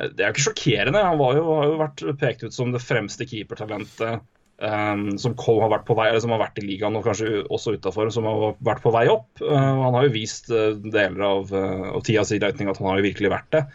det 0.01 0.23
er 0.23 0.33
ikke 0.33 0.43
sjokkerende. 0.49 0.99
Han 1.03 1.19
jo, 1.19 1.45
har 1.55 1.69
jo 1.69 1.79
vært 1.79 2.03
pekt 2.19 2.43
ut 2.43 2.55
som 2.55 2.73
det 2.75 2.83
fremste 2.83 3.27
keepertalentet 3.27 4.23
eh, 4.63 5.05
som 5.21 5.37
Cole 5.39 5.65
har 5.65 5.73
vært 5.73 5.87
på 5.87 5.97
vei, 5.97 6.09
eller 6.11 6.23
som 6.23 6.35
har 6.35 6.43
vært 6.43 6.61
i 6.61 6.67
ligaen 6.67 6.99
og 6.99 7.07
kanskje 7.07 7.45
også 7.47 7.77
utafor, 7.77 8.11
som 8.13 8.29
har 8.29 8.59
vært 8.59 8.83
på 8.83 8.93
vei 8.95 9.07
opp. 9.11 9.31
Uh, 9.41 9.55
han 9.55 9.97
har 9.97 10.07
jo 10.07 10.13
vist 10.13 10.51
uh, 10.53 10.75
deler 10.81 11.25
av, 11.27 11.55
uh, 11.55 11.89
av 11.95 12.05
tida 12.07 12.23
si 12.27 12.39
Lightning 12.41 12.71
at 12.71 12.79
han 12.81 12.91
har 12.91 13.01
jo 13.01 13.09
virkelig 13.09 13.33
vært 13.33 13.51
det. 13.57 13.65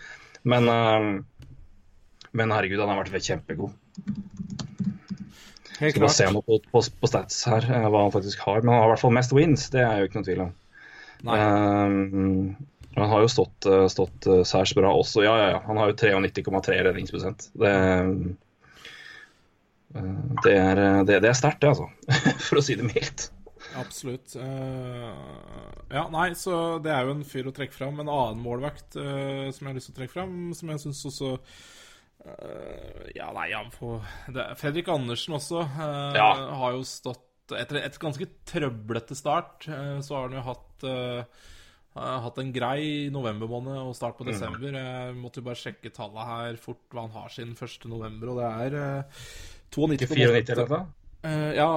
Men, 0.47 0.69
eh, 0.69 1.23
men 2.31 2.55
herregud, 2.55 2.81
han 2.81 2.93
har 2.93 3.03
vært 3.03 3.27
kjempegod. 3.27 3.75
Helt 5.77 5.93
Skal 5.93 6.05
bare 6.05 6.15
se 6.15 6.29
på, 6.33 6.61
på, 6.71 6.83
på 7.03 7.11
stats 7.11 7.43
her, 7.51 7.67
eh, 7.67 7.89
hva 7.91 8.07
han 8.07 8.15
faktisk 8.15 8.47
har. 8.47 8.63
Men 8.63 8.77
han 8.77 8.85
har 8.85 8.89
i 8.91 8.95
hvert 8.95 9.03
fall 9.03 9.17
mest 9.17 9.35
wins, 9.37 9.69
det 9.75 9.83
er 9.83 10.01
jo 10.01 10.09
ikke 10.09 10.21
noe 10.21 10.29
tvil 10.29 10.45
om. 10.47 10.55
Eh, 11.27 11.99
han 12.97 13.11
har 13.13 13.25
jo 13.27 13.29
stått, 13.29 13.67
stått 13.93 14.27
særs 14.49 14.73
bra 14.79 14.95
også. 14.97 15.21
Ja, 15.27 15.35
ja, 15.37 15.49
ja. 15.57 15.59
Han 15.67 15.77
har 15.77 15.91
jo 15.91 15.99
93,3 15.99 16.79
redningsprosent. 16.87 17.51
Det, 17.61 17.73
det 20.45 20.53
er, 20.59 20.81
eh, 20.83 21.01
det, 21.09 21.21
det 21.25 21.31
er 21.31 21.39
sterkt, 21.39 21.61
det, 21.65 21.71
altså. 21.73 21.89
For 22.49 22.61
å 22.61 22.65
si 22.65 22.77
det 22.79 22.87
mildt. 22.89 23.29
Absolutt. 23.77 24.37
Eh, 24.41 25.09
ja, 25.93 26.05
nei, 26.13 26.29
så 26.39 26.79
det 26.85 26.93
er 26.95 27.09
jo 27.09 27.17
en 27.17 27.25
fyr 27.29 27.49
å 27.51 27.55
trekke 27.57 27.75
fram. 27.77 27.99
En 28.01 28.09
annen 28.13 28.41
målvakt 28.45 28.97
eh, 29.01 29.49
som 29.53 29.67
jeg 29.67 29.71
har 29.73 29.79
lyst 29.79 29.91
til 29.91 29.97
å 29.97 29.99
trekke 30.01 30.15
fram, 30.17 30.37
som 30.57 30.73
jeg 30.73 30.85
syns 30.87 31.03
også 31.13 31.35
Ja, 33.15 33.29
nei, 33.37 33.51
han 33.55 33.69
får 33.71 34.01
er- 34.35 34.55
Fredrik 34.59 34.89
Andersen 34.91 35.37
også 35.37 35.61
Ja. 36.17 36.31
har 36.59 36.73
jo 36.75 36.81
stått 36.89 37.23
Etter 37.55 37.77
et 37.79 37.95
ganske 38.03 38.27
trøblete 38.51 39.15
start, 39.15 39.69
så 40.03 40.17
har 40.17 40.25
han 40.27 40.33
jo 40.35 40.41
hatt 40.49 40.87
har 41.97 42.25
hatt 42.25 42.39
en 42.43 42.51
grei 42.53 43.07
november 43.15 43.47
måned 43.47 43.79
og 43.79 43.95
start 43.95 44.19
på 44.19 44.27
desember. 44.27 44.67
Jeg 44.75 45.15
måtte 45.17 45.39
jo 45.39 45.47
bare 45.47 45.61
sjekke 45.61 45.93
tallene 45.95 46.27
her 46.27 46.59
fort 46.61 46.83
hva 46.91 47.05
han 47.07 47.15
har 47.15 47.31
siden 47.31 47.55
1. 47.55 47.87
november, 47.89 48.33
og 48.35 48.41
det 48.43 48.51
er 48.67 49.23
eh, 49.67 49.77
92,8 49.77 50.17
94 50.17 50.53
eller 50.57 50.73
noe? 50.73 50.87
Uh, 51.27 51.53
ja. 51.57 51.71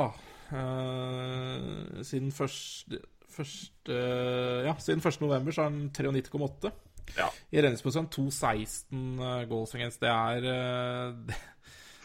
Uh, 0.90 2.02
siden 2.06 2.32
første, 2.36 3.00
første 3.34 4.00
Ja, 4.66 4.74
siden 4.82 5.02
1. 5.06 5.22
november 5.24 5.52
så 5.56 5.66
er 5.66 5.70
han 5.72 5.90
93,8. 5.94 6.72
Ja. 7.18 7.30
I 7.52 7.62
redningsprosent 7.64 8.14
2,16 8.14 9.16
uh, 9.18 9.44
goals 9.50 9.74
against. 9.76 10.02
Det 10.04 10.10
er 10.14 10.46
eh, 10.46 11.16
det, 11.30 11.40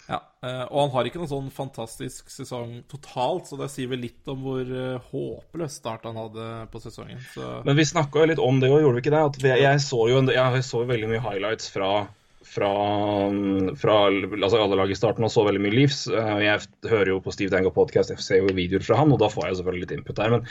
Ja. 0.05 0.19
eh, 0.45 0.63
og 0.69 0.83
han 0.83 0.91
har 0.93 1.07
ikke 1.09 1.17
noen 1.17 1.31
sånn 1.31 1.47
fantastisk 1.53 2.29
sesong 2.29 2.83
totalt, 2.93 3.47
så 3.49 3.57
det 3.57 3.71
sier 3.73 3.89
vel 3.89 4.03
litt 4.05 4.29
om 4.29 4.43
hvor 4.45 4.61
eh, 4.69 4.99
håpløs 5.13 5.79
start 5.81 6.05
han 6.05 6.19
hadde 6.21 6.49
på 6.73 6.81
sesongen. 6.85 7.23
Så 7.33 7.63
Men 7.65 7.79
vi 7.79 7.87
snakka 7.89 8.21
jo 8.21 8.27
litt 8.29 8.43
om 8.45 8.61
det 8.61 8.69
òg, 8.69 8.83
gjorde 8.85 8.99
vi 8.99 9.05
ikke 9.07 9.15
det? 9.17 9.23
At 9.31 9.39
vi, 9.41 9.53
jeg, 9.63 9.81
så 9.81 10.03
jo, 10.13 10.19
en- 10.21 10.29
jeg 10.35 10.67
så 10.69 10.83
jo 10.85 10.91
veldig 10.93 11.09
mye 11.09 11.23
highlights 11.25 11.71
fra, 11.73 11.89
fra, 12.47 12.71
fra 13.81 13.95
altså 14.11 14.61
alle 14.61 14.79
lag 14.81 14.91
i 14.93 14.99
starten 14.99 15.27
og 15.27 15.33
så 15.33 15.45
veldig 15.47 15.63
mye 15.65 15.77
Leafs. 15.79 16.05
Eh, 16.11 16.35
Jeg 16.45 16.67
hører 16.91 17.15
jo 17.15 17.21
på 17.25 17.33
Steve 17.35 17.53
Dangle 17.55 17.73
podcast, 17.75 18.13
jeg 18.13 18.25
ser 18.25 18.43
jo 18.43 18.53
videoer 18.55 18.85
fra 18.85 19.01
han, 19.01 19.13
og 19.15 19.23
da 19.23 19.31
får 19.33 19.49
jeg 19.49 19.61
selvfølgelig 19.61 19.87
litt 19.87 19.97
input 19.99 20.21
der. 20.21 20.37
men 20.37 20.47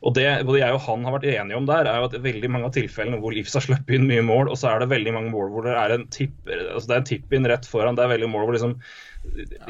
og 0.00 0.14
det 0.16 0.24
både 0.48 0.62
jeg 0.62 0.72
og 0.72 0.80
han 0.86 1.02
har 1.04 1.12
vært 1.12 1.28
enige 1.28 1.58
om 1.58 1.66
der, 1.68 1.84
er 1.84 2.00
jo 2.00 2.06
at 2.08 2.14
veldig 2.24 2.48
mange 2.48 2.68
av 2.70 2.72
tilfellene 2.72 3.18
hvor 3.20 3.34
Leeds 3.36 3.52
har 3.58 3.64
sluppet 3.66 3.98
inn 3.98 4.06
mye 4.08 4.22
mål, 4.24 4.48
og 4.48 4.56
så 4.56 4.70
er 4.70 4.80
det 4.80 4.88
veldig 4.94 5.12
mange 5.12 5.32
mål 5.34 5.50
hvor 5.52 5.66
det 5.66 5.74
er 5.76 5.92
en 5.92 6.06
tipp, 6.14 6.32
altså 6.48 6.86
det 6.88 6.94
er 6.94 7.02
en 7.02 7.08
tipp-inn 7.10 7.48
rett 7.50 7.68
foran. 7.68 7.98
Det 7.98 8.06
er 8.06 8.12
veldig 8.14 8.30
mål 8.32 8.46
hvor 8.48 8.56
liksom 8.56 8.76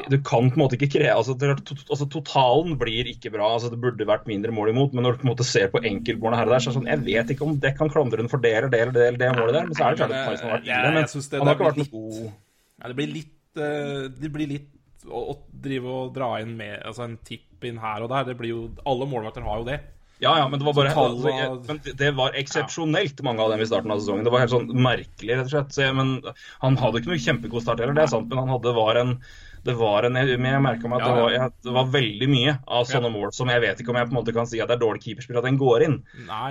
Du 0.07 0.15
kan 0.23 0.47
på 0.47 0.55
en 0.55 0.61
måte 0.61 0.77
ikke 0.77 0.87
kreve 0.93 1.17
altså, 1.19 1.35
altså 1.35 2.07
Totalen 2.07 2.77
blir 2.79 3.09
ikke 3.11 3.33
bra. 3.33 3.49
altså 3.57 3.73
Det 3.73 3.81
burde 3.83 4.07
vært 4.07 4.29
mindre 4.31 4.55
mål 4.55 4.71
imot, 4.71 4.95
men 4.95 5.03
når 5.03 5.17
du 5.17 5.23
på 5.23 5.27
en 5.27 5.33
måte 5.33 5.47
ser 5.49 5.67
på 5.73 5.83
enkeltmålene 5.83 6.39
her 6.39 6.47
og 6.47 6.55
der, 6.55 6.63
så 6.63 6.69
er 6.69 6.71
det 6.71 6.79
sånn 6.79 6.91
Jeg 6.93 7.05
vet 7.09 7.35
ikke 7.35 7.47
om 7.49 7.59
det 7.59 7.75
kan 7.75 7.91
klandre 7.91 8.23
en 8.23 8.31
for 8.31 8.39
det 8.39 8.55
eller 8.61 8.71
det 8.71 8.85
eller 8.87 9.19
det, 9.19 9.33
målet 9.35 9.57
der, 9.59 9.67
men 9.67 9.75
så 9.75 9.83
er 9.89 9.97
det 9.97 10.05
klart 10.05 10.15
at 10.15 10.31
Tyson 10.31 10.47
har 10.47 10.55
vært 10.55 10.69
ille. 10.71 10.95
Men 10.95 11.09
det 11.11 11.41
han 11.41 11.51
har 11.51 11.59
ikke 11.59 11.71
vært 11.73 11.81
noe 11.83 11.93
god 11.97 12.19
Ja, 12.23 12.87
det 12.87 12.99
blir 13.01 13.15
litt 13.19 13.65
eh, 13.67 14.03
Det 14.23 14.31
blir 14.31 14.55
litt 14.55 14.69
å, 15.11 15.25
å 15.33 15.39
drive 15.67 15.97
og 15.97 16.15
dra 16.15 16.37
inn 16.39 16.55
med 16.55 16.77
altså 16.79 17.09
en 17.09 17.19
tipp 17.27 17.67
inn 17.67 17.83
her 17.83 18.05
og 18.05 18.13
der. 18.13 18.31
Det 18.31 18.39
blir 18.39 18.55
jo 18.55 18.61
Alle 18.87 19.07
målvakter 19.09 19.43
har 19.43 19.59
jo 19.59 19.67
det. 19.67 19.81
Ja, 20.21 20.35
ja, 20.37 20.47
men 20.47 20.59
det 20.61 20.65
var 20.67 20.75
bare 20.77 20.91
Så 20.93 21.05
altså, 21.09 21.29
jeg, 21.33 21.59
men 21.67 21.79
det- 21.83 21.95
Det 21.97 22.11
var 22.15 22.31
eksepsjonelt 22.37 23.23
mange 23.25 23.41
av 23.41 23.49
dem 23.51 23.61
i 23.61 23.65
starten 23.65 23.91
av 23.91 23.99
sesongen. 23.99 24.23
Det 24.23 24.31
var 24.31 24.39
helt 24.45 24.51
sånn 24.53 24.67
merkelig, 24.69 25.37
rett 25.37 25.47
og 25.49 25.55
slett. 25.55 25.71
Så 25.73 25.93
men 25.97 26.21
Han 26.61 26.77
hadde 26.77 27.01
ikke 27.01 27.09
noe 27.13 27.23
kjempegod 27.25 27.61
start 27.65 27.79
heller, 27.81 27.93
det 27.97 28.03
er 28.03 28.13
sant, 28.13 28.29
men 28.29 28.37
han 28.37 28.49
hadde 28.53 28.75
var 28.75 28.95
en 29.01 29.17
det 29.63 29.75
var 29.77 30.01
en, 30.07 30.15
jeg, 30.17 30.39
men 30.41 30.53
jeg 30.55 30.61
meg 30.63 30.79
at 30.97 31.01
Ja, 31.05 31.13
det, 31.13 31.21
var, 31.21 31.29
jeg, 31.35 31.51
det 31.61 31.73
var 31.75 31.85
veldig 31.93 32.27
mye 32.31 32.53
av 32.67 32.85
sånne 32.89 33.11
mål 33.13 33.31
som 33.31 33.47
jeg 33.47 33.61
vet 33.61 33.77
ikke 33.83 33.89
om 33.93 33.95
jeg 33.99 34.07
på 34.09 34.15
en 34.15 34.17
måte 34.17 34.33
kan 34.33 34.47
si 34.49 34.57
at 34.59 34.67
det 34.71 34.73
er 34.73 34.81
dårlig 34.81 35.03
keeperspill 35.03 35.37
at 35.37 35.43
den 35.45 35.59
går 35.61 35.83
inn. 35.85 36.03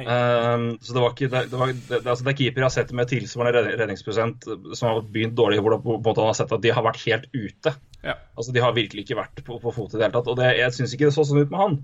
Ehm, 0.06 0.78
så 0.78 0.94
det 0.94 1.02
var 1.02 1.10
ikke 1.10 1.28
det, 1.32 1.50
det, 1.50 1.58
var, 1.58 1.66
det, 1.74 2.06
altså 2.06 2.22
det 2.22 2.30
er 2.30 2.38
keeper 2.38 2.62
jeg 2.62 2.68
har 2.68 2.76
sett 2.76 2.92
med 2.94 3.08
tilsvarende 3.10 3.56
redning- 3.58 3.78
redningsprosent 3.82 4.46
som 4.78 4.88
har 4.92 5.02
begynt 5.02 5.34
dårlig, 5.34 5.58
hvor 5.58 5.74
det 5.74 5.82
på 5.82 5.96
en 5.98 6.02
måte 6.06 6.22
han 6.22 6.30
har 6.30 6.38
sett 6.38 6.52
at 6.54 6.62
de 6.62 6.70
har 6.70 6.86
vært 6.86 7.02
helt 7.04 7.26
ute. 7.34 7.74
Ja. 8.06 8.14
Altså 8.38 8.52
De 8.54 8.60
har 8.62 8.72
virkelig 8.78 9.02
ikke 9.04 9.18
vært 9.18 9.42
på, 9.44 9.58
på 9.60 9.74
fot 9.74 9.90
i 9.94 9.98
det 9.98 10.06
hele 10.06 10.14
tatt. 10.14 10.28
Og 10.30 10.36
det, 10.38 10.54
jeg 10.62 10.70
syns 10.78 10.94
ikke 10.94 11.10
det 11.10 11.14
så 11.18 11.26
sånn 11.26 11.42
ut 11.42 11.50
med 11.50 11.60
han. 11.60 11.76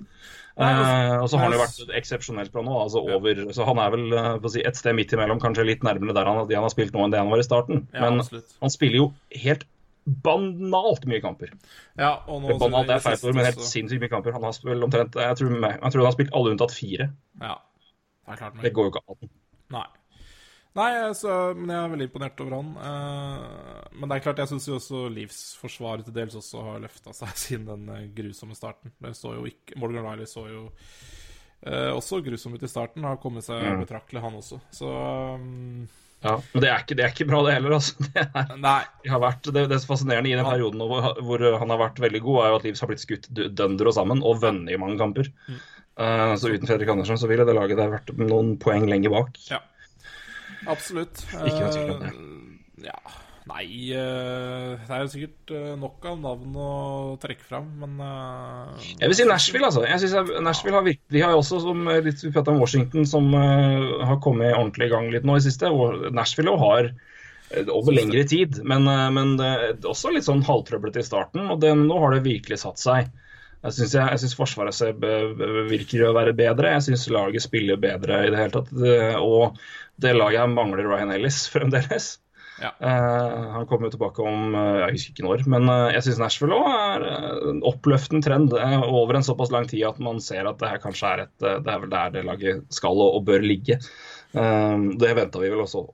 Eh, 0.56 1.14
og 1.20 1.26
så 1.28 1.36
har 1.36 1.50
han 1.50 1.52
jo 1.52 1.60
vært 1.60 1.96
eksepsjonelt 1.98 2.52
bra 2.54 2.62
nå. 2.64 2.74
altså 2.80 3.02
over, 3.04 3.40
Så 3.52 3.66
han 3.68 3.80
er 3.82 3.90
vel 3.92 4.14
eh, 4.16 4.46
si, 4.48 4.62
et 4.64 4.78
sted 4.78 4.96
midt 4.96 5.12
imellom, 5.12 5.40
kanskje 5.42 5.66
litt 5.68 5.84
nærmere 5.84 6.16
der 6.16 6.30
han, 6.30 6.46
de 6.48 6.56
han 6.56 6.64
har 6.64 6.72
spilt 6.72 6.96
nå 6.96 7.04
enn 7.04 7.12
det 7.12 7.20
han 7.20 7.32
var 7.32 7.42
i 7.42 7.46
starten. 7.46 7.82
Ja, 7.92 8.06
Men 8.06 8.22
absolutt. 8.24 8.54
han 8.62 8.72
spiller 8.72 9.02
jo 9.02 9.08
helt 9.36 9.66
banalt 10.24 11.04
mye 11.10 11.20
kamper. 11.20 11.52
Ja, 11.98 12.12
og 12.30 12.44
nå 12.44 12.56
banalt 12.62 12.92
er 12.94 13.02
feil 13.04 13.18
ord, 13.20 13.36
men 13.36 13.48
helt 13.50 13.64
sinnssykt 13.68 14.04
mye 14.04 14.12
kamper. 14.12 14.36
Han 14.38 14.46
har 14.46 14.54
spilt 14.56 14.86
omtrent, 14.86 15.18
jeg 15.18 15.40
tror, 15.42 15.54
jeg 15.60 15.92
tror 15.92 16.00
han 16.00 16.08
har 16.08 16.16
spilt 16.16 16.34
alle 16.40 16.54
unntatt 16.54 16.72
fire. 16.72 17.10
Ja. 17.42 17.56
Det 18.26 18.34
er 18.34 18.40
klart 18.40 18.62
Det 18.62 18.72
går 18.74 18.88
jo 18.88 18.94
ikke 18.94 19.04
an. 19.12 19.32
Nei. 19.76 19.86
Nei, 20.76 20.90
altså, 21.06 21.32
men 21.56 21.70
jeg 21.72 21.80
er 21.80 21.92
veldig 21.94 22.06
imponert 22.10 22.40
over 22.44 22.54
han. 22.58 22.70
Eh, 22.84 23.90
men 23.96 24.10
det 24.10 24.16
er 24.18 24.24
klart, 24.26 24.40
jeg 24.42 24.50
syns 24.50 24.66
jo 24.68 24.76
også 24.76 25.02
Livsforsvaret 25.14 26.04
til 26.08 26.16
dels 26.18 26.36
også 26.36 26.64
har 26.66 26.82
løfta 26.84 27.14
seg 27.16 27.32
siden 27.46 27.68
den 27.70 27.86
eh, 27.94 28.08
grusomme 28.16 28.56
starten. 28.58 28.92
Det 29.00 29.14
så 29.16 29.32
jo 29.38 29.46
ikke 29.48 29.78
Morgan 29.80 30.04
Riley 30.10 30.28
så 30.28 30.44
jo 30.50 30.66
eh, 31.64 31.92
også 31.96 32.20
grusom 32.26 32.56
ut 32.58 32.66
i 32.66 32.70
starten. 32.70 33.06
Har 33.08 33.16
kommet 33.22 33.46
seg 33.46 33.62
Mm. 33.66 33.80
betraktelig, 33.86 34.20
han 34.26 34.36
også. 34.42 34.58
Så 34.74 34.90
um, 35.40 35.86
Ja, 36.24 36.34
Men 36.52 36.62
det 36.64 36.68
er, 36.72 36.82
ikke, 36.84 36.96
det 36.98 37.04
er 37.06 37.12
ikke 37.14 37.26
bra, 37.28 37.40
det 37.46 37.54
heller. 37.56 37.76
altså. 37.76 37.94
Det 38.10 38.24
er, 38.24 38.84
det 39.04 39.12
har 39.12 39.22
vært, 39.22 39.48
det, 39.52 39.64
det 39.70 39.76
er 39.78 39.86
fascinerende 39.88 40.30
i 40.32 40.36
den 40.36 40.46
perioden 40.48 40.80
hvor, 40.90 41.08
hvor 41.22 41.44
han 41.60 41.72
har 41.72 41.80
vært 41.86 42.00
veldig 42.02 42.20
god, 42.24 42.38
er 42.42 42.52
jo 42.52 42.58
at 42.60 42.64
Livs 42.68 42.82
har 42.84 42.90
blitt 42.90 43.04
skutt 43.04 43.28
dønder 43.32 43.88
og 43.90 43.94
sammen 43.96 44.20
og 44.26 44.40
vunnet 44.44 44.72
i 44.74 44.78
mange 44.80 44.96
kamper. 45.00 45.28
Mm. 45.48 45.58
Uh, 45.96 46.34
så 46.36 46.50
uten 46.52 46.68
Fredrik 46.68 46.90
Andersen 46.92 47.16
så 47.20 47.28
ville 47.30 47.44
det 47.48 47.54
laget 47.56 47.78
der 47.80 47.92
vært 47.92 48.12
noen 48.20 48.56
poeng 48.60 48.84
lenger 48.88 49.12
bak. 49.16 49.38
Ja. 49.48 49.62
Absolutt. 50.70 51.22
Ikke 51.32 51.62
noe 51.62 51.72
tvil 51.74 51.94
om 51.94 52.02
det. 52.02 52.12
Eh, 52.12 52.90
ja. 52.90 52.98
Nei 53.46 53.92
eh, 53.94 54.72
Det 54.82 54.90
er 54.90 55.02
jo 55.04 55.10
sikkert 55.12 55.52
eh, 55.54 55.74
nok 55.78 56.06
av 56.10 56.16
navn 56.18 56.56
å 56.58 56.70
trekke 57.22 57.46
fram, 57.46 57.68
men 57.78 58.00
Jeg 58.96 59.06
vil 59.06 59.18
si 59.20 59.26
Nashville, 59.28 59.68
altså. 59.68 59.84
Jeg 59.86 60.02
synes 60.02 60.32
Nashville 60.42 60.80
har 60.80 60.86
virkelig, 60.86 61.12
De 61.14 61.22
har 61.22 61.34
jo 61.34 61.42
også, 61.44 61.60
som 61.62 61.84
litt 61.86 62.24
vi 62.24 62.32
pratet 62.32 62.54
om 62.54 62.62
Washington, 62.62 63.06
som 63.06 63.30
har 63.36 64.18
kommet 64.24 64.56
ordentlig 64.56 64.90
i 64.90 64.94
gang 64.96 65.12
litt 65.14 65.28
nå 65.28 65.38
i 65.38 65.44
siste. 65.44 65.70
Nashville 66.10 66.56
har 66.58 66.90
over 67.70 67.94
lengre 67.94 68.24
tid, 68.26 68.58
men, 68.66 68.88
men 69.14 69.36
også 69.86 70.10
litt 70.10 70.26
sånn 70.26 70.42
halvtrøblete 70.42 70.98
i 70.98 71.06
starten. 71.06 71.46
Og 71.46 71.62
det, 71.62 71.70
nå 71.78 72.00
har 72.02 72.16
det 72.16 72.24
virkelig 72.26 72.58
satt 72.64 72.82
seg. 72.82 73.12
Jeg 73.66 73.74
syns, 73.74 73.94
jeg, 73.94 74.10
jeg 74.12 74.22
synes 74.22 74.34
Forsvaret 74.38 74.98
virker 75.70 76.04
å 76.06 76.14
være 76.14 76.34
bedre. 76.38 76.74
Jeg 76.74 76.88
syns 76.88 77.06
laget 77.14 77.46
spiller 77.46 77.78
bedre 77.80 78.24
i 78.26 78.32
det 78.34 78.42
hele 78.42 78.54
tatt. 78.58 78.74
Og 79.22 79.58
det 80.02 80.14
laget 80.16 80.42
her 80.42 80.52
mangler 80.52 80.88
Ryan 80.90 81.12
Ellis 81.16 81.46
fremdeles. 81.54 82.16
Ja. 82.56 82.70
Uh, 82.80 83.50
han 83.52 83.66
kommer 83.68 83.90
jo 83.90 83.96
tilbake 83.98 84.22
om 84.24 84.54
uh, 84.56 84.78
jeg 84.80 84.94
husker 84.94 85.12
ikke 85.12 85.24
når, 85.26 85.42
men 85.52 85.68
uh, 85.68 85.90
jeg 85.92 86.06
syns 86.06 86.20
Nashville 86.22 86.56
òg 86.56 86.70
er 86.72 87.02
en 87.50 87.58
oppløftende 87.68 88.24
trend 88.24 88.54
over 88.56 89.18
en 89.18 89.26
såpass 89.26 89.52
lang 89.52 89.68
tid 89.68 89.84
at 89.84 90.00
man 90.00 90.22
ser 90.24 90.48
at 90.48 90.56
det 90.62 90.70
her 90.72 90.80
kanskje 90.80 91.10
er 91.10 91.24
et 91.26 91.34
Det 91.44 91.68
er 91.74 91.82
vel 91.82 91.92
der 91.92 92.14
det 92.14 92.22
laget 92.24 92.64
skal 92.72 92.96
og, 92.96 93.18
og 93.18 93.26
bør 93.28 93.44
ligge. 93.44 93.76
Det 94.32 95.12
venta 95.18 95.42
vi 95.42 95.50
vel 95.52 95.60
også. 95.66 95.84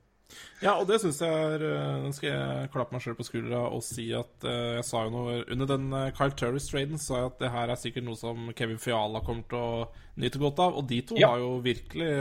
Ja, 0.63 0.77
og 0.79 0.87
det 0.87 1.01
syns 1.03 1.19
jeg 1.19 1.27
er 1.57 1.65
Nå 1.99 2.13
skal 2.15 2.29
jeg 2.29 2.69
klappe 2.71 2.95
meg 2.95 3.03
sjøl 3.03 3.17
på 3.19 3.25
skuldra 3.27 3.65
og 3.67 3.83
si 3.83 4.07
at 4.15 4.47
jeg 4.47 4.85
sa 4.87 5.03
jo 5.03 5.11
noe 5.11 5.33
Under 5.51 5.67
den 5.67 5.89
Kyle 6.15 6.31
Turris-traden 6.39 6.95
sa 7.01 7.19
jeg 7.19 7.31
at 7.33 7.43
det 7.43 7.51
her 7.51 7.73
er 7.73 7.81
sikkert 7.81 8.07
noe 8.07 8.15
som 8.15 8.47
Kevin 8.55 8.79
Fiala 8.79 9.19
kommer 9.27 9.43
til 9.51 9.59
å 9.59 9.83
nyte 10.23 10.39
godt 10.39 10.63
av. 10.63 10.79
Og 10.79 10.87
de 10.87 11.01
to 11.11 11.19
Ja. 11.19 11.33
har 11.33 11.43
jo 11.43 11.57
virkelig 11.65 12.13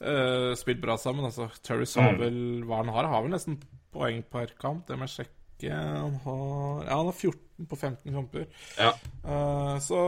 eh, 0.00 0.54
spilt 0.58 0.80
bra 0.82 0.96
sammen. 1.00 1.24
Altså, 1.24 1.48
Turris 1.62 1.94
har 2.00 2.12
Mm. 2.12 2.18
vel 2.20 2.38
hva 2.68 2.82
han 2.82 2.88
har? 2.94 3.06
Har 3.06 3.22
vel 3.22 3.30
nesten 3.36 3.58
poeng 3.94 4.22
per 4.30 4.46
kamp. 4.60 4.86
Det 4.86 4.96
må 4.98 5.06
jeg 5.06 5.26
sjekke. 5.26 5.70
Han 5.70 6.16
har, 6.24 6.84
ja, 6.84 6.96
han 6.98 7.06
har 7.06 7.12
14 7.14 7.66
på 7.70 7.76
15 7.78 8.12
kamper. 8.12 8.46
Ja. 8.76 8.90
Uh, 9.24 9.78
så 9.80 9.98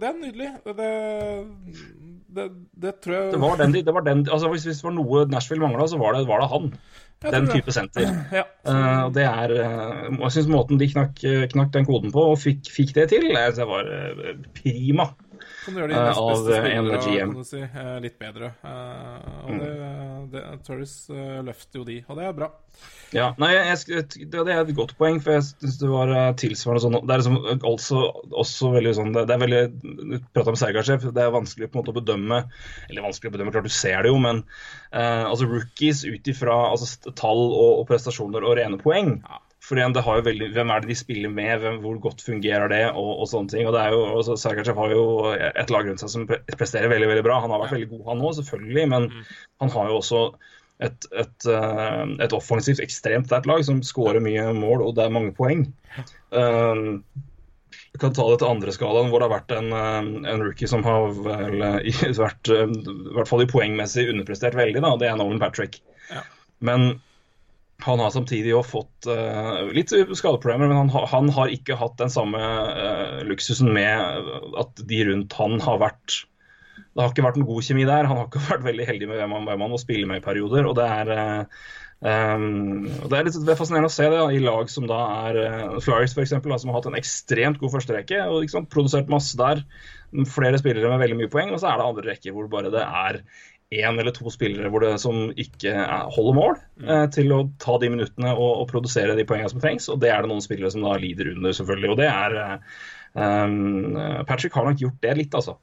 det 0.00 0.08
er 0.08 0.16
nydelig. 0.18 0.48
Det, 0.64 0.88
det, 2.34 2.46
det 2.80 2.94
tror 3.04 3.14
jeg 3.14 3.32
Det 3.34 3.40
var 3.40 3.56
den, 3.60 3.72
det 3.76 3.94
var 3.94 4.00
den 4.06 4.24
altså 4.26 4.48
Hvis, 4.50 4.64
hvis 4.64 4.80
det 4.80 4.86
var 4.88 4.96
noe 4.96 5.26
Nashville 5.30 5.62
mangla, 5.62 5.86
så 5.86 6.00
var 6.00 6.16
det, 6.16 6.24
var 6.26 6.40
det 6.42 6.48
han. 6.50 6.72
Den 7.22 7.46
type 7.52 7.70
senter. 7.76 8.08
Ja. 8.40 8.42
Uh, 8.66 9.04
og 9.06 9.14
det 9.14 9.26
er 9.28 9.54
Jeg 9.60 10.32
syns 10.34 10.50
måten 10.50 10.80
de 10.80 10.88
knakk, 10.90 11.20
knakk 11.52 11.72
den 11.76 11.86
koden 11.86 12.10
på 12.14 12.24
og 12.32 12.40
fikk, 12.42 12.64
fikk 12.72 12.94
det 12.96 13.10
til, 13.12 13.28
det 13.30 13.68
var 13.68 13.92
prima. 14.56 15.12
Kan 15.62 15.74
du 15.76 15.80
gjøre 15.80 15.92
de 15.92 15.98
Eh, 15.98 16.06
nest 16.08 16.18
av, 16.18 16.28
beste 16.28 17.26
du 17.38 17.44
si, 17.46 17.60
eh, 17.62 17.94
litt 18.02 18.18
bedre. 18.18 18.52
Eh, 18.64 19.28
Mm. 19.42 19.58
og 19.58 19.60
det, 19.60 19.70
det, 20.32 20.42
Turris 20.66 20.94
løfter 21.10 21.80
jo 21.80 21.84
de, 21.84 21.96
og 22.08 22.18
det 22.18 22.24
er 22.28 22.32
bra. 22.36 22.48
Ja, 23.12 23.34
nei, 23.36 23.50
jeg, 23.52 24.06
det, 24.30 24.30
det 24.32 24.52
er 24.54 24.62
et 24.62 24.70
godt 24.74 24.94
poeng, 24.96 25.18
for 25.20 25.34
jeg 25.34 25.44
syns 25.44 25.76
det 25.82 25.90
var 25.90 26.08
tilsvarende 26.40 26.80
sånn 26.80 26.96
Det 27.04 27.12
er 27.12 27.20
liksom 27.20 27.66
også, 27.68 27.98
også 28.32 28.70
veldig 28.72 28.94
sånn 28.96 29.12
Det, 29.12 29.26
det 29.28 29.34
er 29.34 29.42
veldig 29.42 29.60
Du 29.82 30.14
prata 30.32 30.54
om 30.54 30.56
Sergasjev, 30.56 31.04
det 31.12 31.20
er 31.26 31.34
vanskelig 31.34 31.68
på 31.68 31.76
en 31.76 31.82
måte 31.82 31.92
å 31.92 31.98
bedømme 31.98 32.38
Eller 32.88 33.04
vanskelig 33.04 33.28
å 33.28 33.34
bedømme, 33.36 33.52
klart 33.52 33.68
du 33.68 33.74
ser 33.76 34.06
det 34.06 34.14
jo, 34.14 34.16
men 34.24 34.40
eh, 34.88 35.24
altså 35.28 35.50
rookies 35.50 36.00
ut 36.08 36.32
ifra 36.32 36.56
altså, 36.70 37.12
tall 37.12 37.44
og, 37.52 37.82
og 37.82 37.86
prestasjoner 37.92 38.48
og 38.48 38.56
rene 38.56 38.80
poeng. 38.80 39.18
Ja. 39.20 39.41
For 39.62 39.78
igjen, 39.78 39.92
det 39.94 40.02
har 40.02 40.16
jo 40.18 40.24
veldig, 40.26 40.48
Hvem 40.56 40.70
er 40.74 40.80
det 40.82 40.88
de 40.90 40.96
spiller 40.98 41.30
med, 41.30 41.52
hvem, 41.62 41.76
hvor 41.84 41.98
godt 42.02 42.22
fungerer 42.26 42.68
det, 42.72 42.80
og, 42.98 43.10
og 43.22 43.28
sånne 43.30 43.52
ting. 43.52 43.66
og 43.68 43.76
det 43.76 43.82
er 43.84 43.92
jo, 43.94 44.00
også, 44.18 44.34
Sergachev 44.42 44.80
har 44.80 44.90
jo 44.94 45.04
et 45.36 45.70
lag 45.70 45.86
rundt 45.86 46.02
seg 46.02 46.10
som 46.10 46.24
pre 46.26 46.40
presterer 46.58 46.90
veldig 46.90 47.10
veldig 47.12 47.22
bra. 47.28 47.36
Han 47.44 47.54
har 47.54 47.62
vært 47.62 47.76
veldig 47.76 47.90
god, 47.92 48.02
han 48.08 48.24
òg, 48.26 48.32
selvfølgelig, 48.40 48.86
men 48.90 49.06
han 49.62 49.70
har 49.76 49.92
jo 49.92 50.00
også 50.00 50.22
et, 50.82 51.06
et, 51.14 51.46
eh, 51.46 52.00
et 52.26 52.34
offensivt 52.34 52.82
ekstremt 52.82 53.28
sterkt 53.30 53.46
lag 53.46 53.62
som 53.68 53.78
skårer 53.86 54.18
mye 54.24 54.48
mål, 54.56 54.82
og 54.88 54.96
det 54.98 55.04
er 55.06 55.14
mange 55.14 55.30
poeng. 55.38 55.62
Um, 56.34 57.04
vi 57.92 58.00
kan 58.02 58.12
ta 58.16 58.24
det 58.32 58.40
til 58.42 58.48
andre 58.50 58.72
skalaen, 58.74 59.12
hvor 59.12 59.22
det 59.22 59.28
har 59.28 59.36
vært 59.36 59.54
en, 59.60 59.70
eh, 59.78 60.10
en 60.32 60.42
rookie 60.42 60.66
som 60.68 60.82
har 60.82 61.06
vel 61.22 61.62
i- 61.86 61.94
vært, 62.24 62.50
eh, 62.50 62.66
i 62.66 63.14
hvert 63.14 63.30
fall 63.30 63.46
i 63.46 63.48
poengmessig 63.54 64.08
underprestert 64.10 64.58
veldig. 64.58 64.82
Da, 64.82 64.92
det 64.98 65.12
er 65.12 65.16
Nolan 65.22 65.38
Patrick. 65.42 65.78
Ja. 66.10 66.24
Men 66.66 66.96
han 67.82 68.02
har 68.02 68.12
samtidig 68.14 68.52
jo 68.52 68.62
fått 68.66 69.08
uh, 69.10 69.68
litt 69.74 69.92
skadeproblemer, 69.92 70.70
men 70.70 70.78
han, 70.84 70.92
han 71.10 71.30
har 71.34 71.52
ikke 71.52 71.78
hatt 71.80 71.98
den 72.00 72.12
samme 72.12 72.40
uh, 72.40 73.22
luksusen 73.28 73.72
med 73.74 74.30
at 74.62 74.84
de 74.88 75.02
rundt 75.10 75.36
han 75.38 75.58
har 75.64 75.80
vært 75.82 76.22
Det 76.92 77.02
har 77.02 77.12
ikke 77.12 77.26
vært 77.26 77.38
en 77.40 77.48
god 77.48 77.66
kjemi 77.66 77.86
der. 77.88 78.08
Han 78.08 78.20
har 78.20 78.28
ikke 78.30 78.46
vært 78.52 78.66
veldig 78.70 78.88
heldig 78.90 79.12
med 79.12 79.22
hvem 79.22 79.38
han, 79.38 79.64
må 79.72 79.80
spille 79.80 80.08
med 80.10 80.22
i 80.22 80.26
perioder. 80.26 80.68
og 80.68 80.76
det 80.80 80.90
er 80.90 81.16
Uh, 81.16 81.70
Um, 82.02 82.88
det 83.06 83.14
er 83.14 83.26
litt 83.28 83.36
det 83.46 83.52
er 83.52 83.58
fascinerende 83.60 83.86
å 83.86 83.94
se 83.94 84.08
det 84.10 84.22
i 84.34 84.40
lag 84.42 84.70
som 84.72 84.88
da 84.90 84.98
er 85.28 85.36
uh, 85.38 85.76
Flyers 85.84 86.16
eksempel, 86.18 86.50
som 86.58 86.72
har 86.72 86.80
hatt 86.80 86.88
en 86.90 86.98
ekstremt 86.98 87.60
god 87.60 87.76
førsterekke 87.76 88.24
og 88.26 88.50
sant, 88.50 88.66
produsert 88.72 89.12
masse 89.12 89.38
der. 89.38 89.62
Flere 90.28 90.58
spillere 90.58 90.90
med 90.90 91.00
veldig 91.00 91.20
mye 91.20 91.30
poeng, 91.32 91.54
og 91.54 91.62
så 91.62 91.70
er 91.70 91.78
det 91.78 91.86
andre 91.86 92.08
rekker 92.10 92.34
hvor 92.34 92.50
bare 92.50 92.72
det 92.74 92.82
er 92.82 93.20
én 93.72 93.98
eller 93.98 94.14
to 94.14 94.30
spillere 94.32 94.70
hvor 94.72 94.84
det, 94.84 94.92
som 95.02 95.30
ikke 95.38 95.72
er, 95.72 96.08
holder 96.12 96.36
mål 96.36 96.56
eh, 96.84 97.06
til 97.14 97.32
å 97.34 97.42
ta 97.62 97.78
de 97.80 97.90
minuttene 97.92 98.34
og, 98.34 98.62
og 98.62 98.70
produsere 98.70 99.16
de 99.18 99.26
poengene 99.28 99.52
som 99.52 99.62
trengs. 99.62 99.88
Og 99.92 100.00
det 100.02 100.12
er 100.12 100.22
det 100.22 100.32
noen 100.32 100.44
spillere 100.44 100.72
som 100.74 100.84
da 100.84 100.96
lider 101.00 101.32
under, 101.34 101.56
selvfølgelig. 101.56 101.92
Og 101.94 102.00
det 102.02 102.08
er 102.10 102.38
eh, 102.42 102.80
um, 103.16 104.00
Patrick 104.28 104.56
har 104.58 104.68
nok 104.68 104.82
gjort 104.84 105.00
det 105.04 105.16
litt, 105.20 105.38
altså. 105.38 105.58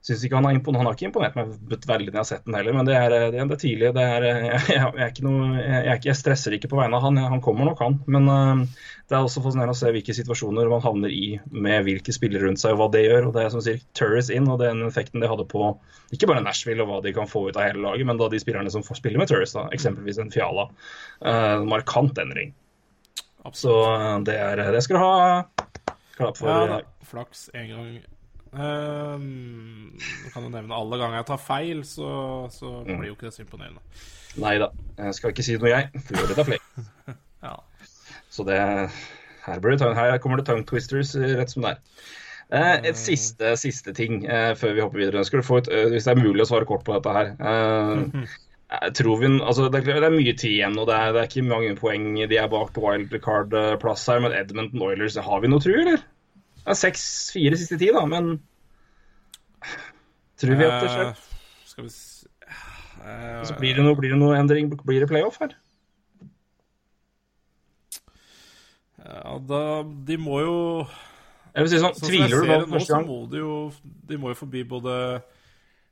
Synes 0.00 0.22
ikke 0.24 0.38
han, 0.38 0.46
har 0.48 0.54
imponert, 0.56 0.80
han 0.80 0.86
har 0.88 0.94
ikke 0.96 1.08
imponert 1.10 1.34
meg 1.36 1.50
veldig 1.68 2.06
når 2.08 2.14
jeg 2.14 2.20
har 2.22 2.28
sett 2.30 2.46
den 2.46 2.54
heller, 2.56 2.72
men 2.72 2.86
det 2.88 2.94
er, 2.96 3.12
det 3.12 3.18
er, 3.20 3.34
det 3.36 3.56
er 3.56 3.58
tidlig. 3.60 3.88
Det 3.92 4.04
er, 4.04 4.24
jeg, 4.48 4.60
jeg, 4.72 5.08
er 5.08 5.26
noe, 5.26 5.48
jeg, 5.60 5.96
jeg 6.08 6.16
stresser 6.16 6.54
ikke 6.56 6.70
på 6.72 6.78
vegne 6.78 6.96
av 6.96 7.04
han, 7.04 7.18
han 7.34 7.42
kommer 7.44 7.68
nok 7.68 7.82
han. 7.84 7.98
Men 8.08 8.30
uh, 8.32 8.62
det 9.10 9.18
er 9.18 9.26
også 9.26 9.42
fascinerende 9.44 9.74
å 9.74 9.78
se 9.80 9.90
hvilke 9.92 10.14
situasjoner 10.16 10.70
man 10.72 10.80
havner 10.84 11.12
i 11.12 11.34
med 11.52 11.84
hvilke 11.84 12.14
spillere 12.16 12.46
rundt 12.46 12.62
seg 12.62 12.72
og 12.72 12.80
hva 12.80 12.86
det 12.94 13.02
gjør. 13.04 13.28
og 13.28 13.34
Det 13.36 13.42
er 13.42 13.52
som 13.52 13.64
sier 13.64 13.82
Turris 13.98 14.30
inn 14.32 14.48
og 14.48 14.62
den 14.62 14.80
effekten 14.86 15.20
det 15.20 15.28
hadde 15.28 15.44
på 15.50 15.68
ikke 16.16 16.30
bare 16.30 16.44
Nashville 16.46 16.86
og 16.86 16.88
hva 16.88 17.00
de 17.04 17.12
kan 17.16 17.28
få 17.28 17.42
ut 17.50 17.58
av 17.58 17.66
hele 17.68 17.82
laget, 17.84 18.08
men 18.08 18.20
da 18.20 18.30
de 18.32 18.40
spillerne 18.40 18.72
som 18.72 18.86
får 18.86 19.02
spille 19.02 19.20
med 19.20 19.28
Turris, 19.28 19.52
da, 19.52 19.66
eksempelvis 19.76 20.22
en 20.22 20.32
Fiala. 20.32 20.70
Uh, 21.20 21.60
markant 21.68 22.16
endring. 22.24 22.54
Så 23.52 23.76
uh, 23.84 24.16
det, 24.24 24.38
er, 24.40 24.64
det 24.72 24.80
skal 24.86 24.96
du 24.96 25.04
ha 25.04 25.12
klapp 26.16 26.40
for. 26.40 26.48
Ja, 26.48 26.80
flaks 27.10 27.50
en 27.52 27.68
gang. 27.74 27.92
Um, 28.50 29.92
jeg 30.00 30.32
kan 30.34 30.42
jo 30.46 30.50
nevne 30.50 30.74
alle 30.74 30.98
ganger 30.98 31.20
jeg 31.20 31.26
tar 31.28 31.42
feil, 31.42 31.82
så, 31.86 32.10
så 32.50 32.72
blir 32.86 33.10
jo 33.12 33.14
ikke 33.16 33.28
det 33.28 33.34
så 33.36 33.44
imponerende. 33.44 33.82
Nei 34.42 34.56
da, 34.62 34.70
jeg 34.98 35.14
skal 35.18 35.32
ikke 35.34 35.44
si 35.46 35.54
noe, 35.58 35.70
jeg. 35.70 36.02
For 36.08 36.34
det 36.34 36.46
flere. 36.52 37.16
Ja. 37.40 37.54
Så 38.28 38.44
det 38.44 38.58
her, 38.60 39.60
blir 39.64 39.72
det, 39.72 39.78
tongue- 39.80 39.96
her 39.96 40.18
kommer 40.20 40.36
det 40.42 40.44
tongue 40.50 40.66
twisters 40.68 41.14
eh, 41.16 41.30
rett 41.38 41.48
som 41.54 41.64
det 41.64 41.70
er. 41.72 41.78
Eh, 42.50 42.90
et 42.90 42.98
siste, 43.00 43.54
siste 43.56 43.94
ting 43.96 44.26
eh, 44.28 44.50
før 44.58 44.74
vi 44.76 44.82
hopper 44.84 45.00
videre. 45.00 45.22
Skal 45.24 45.40
du 45.40 45.46
få 45.46 45.62
et, 45.62 45.70
eh, 45.72 45.86
hvis 45.94 46.04
det 46.04 46.12
er 46.12 46.20
mulig 46.20 46.44
å 46.44 46.48
svare 46.50 46.68
kort 46.68 46.84
på 46.84 46.98
dette 46.98 47.14
her. 47.16 47.30
Eh, 47.40 48.90
tror 48.98 49.16
vi, 49.22 49.30
altså 49.40 49.70
det, 49.72 49.80
er, 49.86 50.02
det 50.04 50.10
er 50.10 50.14
mye 50.18 50.34
tid 50.36 50.52
igjen, 50.58 50.76
og 50.78 50.86
det 50.90 50.98
er, 50.98 51.14
det 51.16 51.22
er 51.24 51.30
ikke 51.30 51.46
mange 51.48 51.72
poeng 51.80 52.10
de 52.30 52.38
er 52.38 52.50
bak 52.52 52.74
på 52.76 52.84
wildcard-plass 52.84 54.04
her. 54.12 54.20
Men 54.26 54.36
Edmonton 54.36 54.84
Oilers, 54.90 55.16
har 55.16 55.40
vi 55.42 55.50
noe 55.50 55.64
tru, 55.64 55.72
eller? 55.80 56.04
Er 56.66 56.76
seks-fire 56.76 57.56
siste 57.58 57.78
ti, 57.80 57.88
da, 57.94 58.04
men 58.08 58.36
Tror 60.40 60.56
vi 60.56 60.66
at 60.66 60.84
det 60.84 60.92
skjer? 60.92 61.10
Uh, 61.10 61.66
Skal 61.68 61.86
vi 61.86 61.92
se 61.94 62.28
uh, 63.00 63.42
Så 63.48 63.56
blir 63.60 63.76
det 63.76 63.84
noe, 63.84 63.96
blir 63.98 64.14
det 64.14 64.20
noe 64.20 64.38
endring? 64.38 64.70
Blir 64.84 65.04
det 65.04 65.10
playoff 65.10 65.40
her? 65.42 65.56
Ja, 69.00 69.36
da 69.40 69.62
De 70.06 70.16
må 70.20 70.40
jo 70.44 70.56
Jeg 71.54 71.64
vil 71.64 71.72
si 71.72 71.82
sånn, 71.82 71.96
så 71.96 72.08
jeg 72.08 72.28
Tviler 72.28 72.44
du 72.44 72.54
på 72.68 72.74
første 72.76 72.96
gang? 72.96 73.06
må 73.08 73.20
de 73.32 73.42
jo 73.42 73.54
De 74.08 74.18
må 74.20 74.32
jo 74.34 74.40
forbi 74.44 74.64
både 74.68 74.96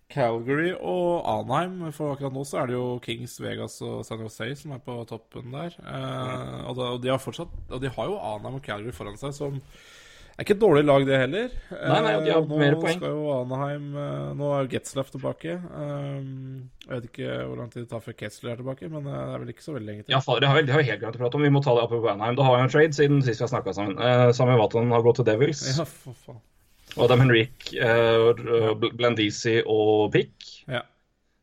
Calgary 0.08 0.70
og 0.72 1.26
Anheim. 1.28 1.92
For 1.92 2.14
akkurat 2.14 2.32
nå 2.32 2.40
så 2.48 2.62
er 2.62 2.70
det 2.70 2.78
jo 2.78 2.84
Kings, 3.04 3.34
Vegas 3.44 3.74
og 3.84 4.06
San 4.08 4.22
Jose 4.24 4.46
som 4.56 4.72
er 4.72 4.80
på 4.80 4.94
toppen 5.04 5.52
der. 5.52 5.74
Eh, 5.82 6.54
og, 6.64 6.78
da, 6.78 6.86
og 6.94 7.02
de 7.04 7.10
har 7.12 7.20
fortsatt 7.20 7.52
Og 7.68 7.82
de 7.82 7.90
har 7.92 8.08
jo 8.08 8.16
Anheim 8.16 8.56
og 8.56 8.64
Calgary 8.64 8.94
foran 8.96 9.20
seg, 9.20 9.34
som 9.36 9.60
er 10.38 10.44
ikke 10.46 10.54
et 10.54 10.60
dårlig 10.62 10.82
lag, 10.86 11.04
det 11.08 11.16
heller. 11.18 11.46
Nei, 11.74 12.00
nei, 12.04 12.12
de 12.24 12.30
har 12.30 12.42
Eh, 12.42 12.46
nå 12.46 12.58
mer 12.60 12.74
poeng. 12.78 12.98
skal 13.00 13.10
jo 13.10 13.30
Anaheim 13.40 13.86
eh, 13.98 14.28
Nå 14.38 14.50
er 14.54 14.68
Getzlaff 14.70 15.10
tilbake. 15.10 15.56
Eh, 15.58 16.20
jeg 16.86 16.92
vet 16.94 17.08
ikke 17.10 17.32
hvor 17.48 17.56
lang 17.58 17.70
tid 17.72 17.82
det 17.82 17.90
tar 17.90 18.04
før 18.04 18.16
Ketzler 18.20 18.52
er 18.52 18.60
tilbake, 18.62 18.90
men 18.92 19.02
det 19.08 19.16
er 19.18 19.38
vel 19.42 19.48
ikke 19.52 19.64
så 19.66 19.74
veldig 19.74 19.88
lenge 19.90 20.04
til. 20.06 20.12
Ja, 20.14 20.20
fader, 20.22 20.40
det 20.44 20.48
har 20.52 20.60
vi 20.60 20.66
det 20.68 20.74
har 20.76 20.86
helt 20.92 21.02
greit 21.02 21.18
å 21.18 21.22
prate 21.24 21.40
om. 21.40 21.42
Vi 21.48 21.50
må 21.50 21.62
ta 21.64 21.74
det 21.74 21.82
oppe 21.88 21.98
på 22.00 22.12
Anaheim. 22.12 22.36
Da 22.38 22.46
har 22.46 22.56
vi 22.56 22.62
en 22.68 22.72
trade 22.76 22.94
siden 22.94 23.18
sist 23.26 23.40
vi 23.42 23.46
har 23.48 23.52
snakka 23.56 23.74
sammen. 23.74 23.98
Sami 24.38 24.54
Vatan 24.62 24.94
har 24.94 25.02
gått 25.02 25.18
til 25.20 25.26
Devils. 25.26 25.64
Ja, 25.76 25.84
for 25.84 26.14
faen. 26.26 26.38
Adam 26.98 27.20
Henrik, 27.20 27.66
Blandisi 28.96 29.58
og 29.66 30.12
Pick 30.14 30.64
Ja. 30.68 30.82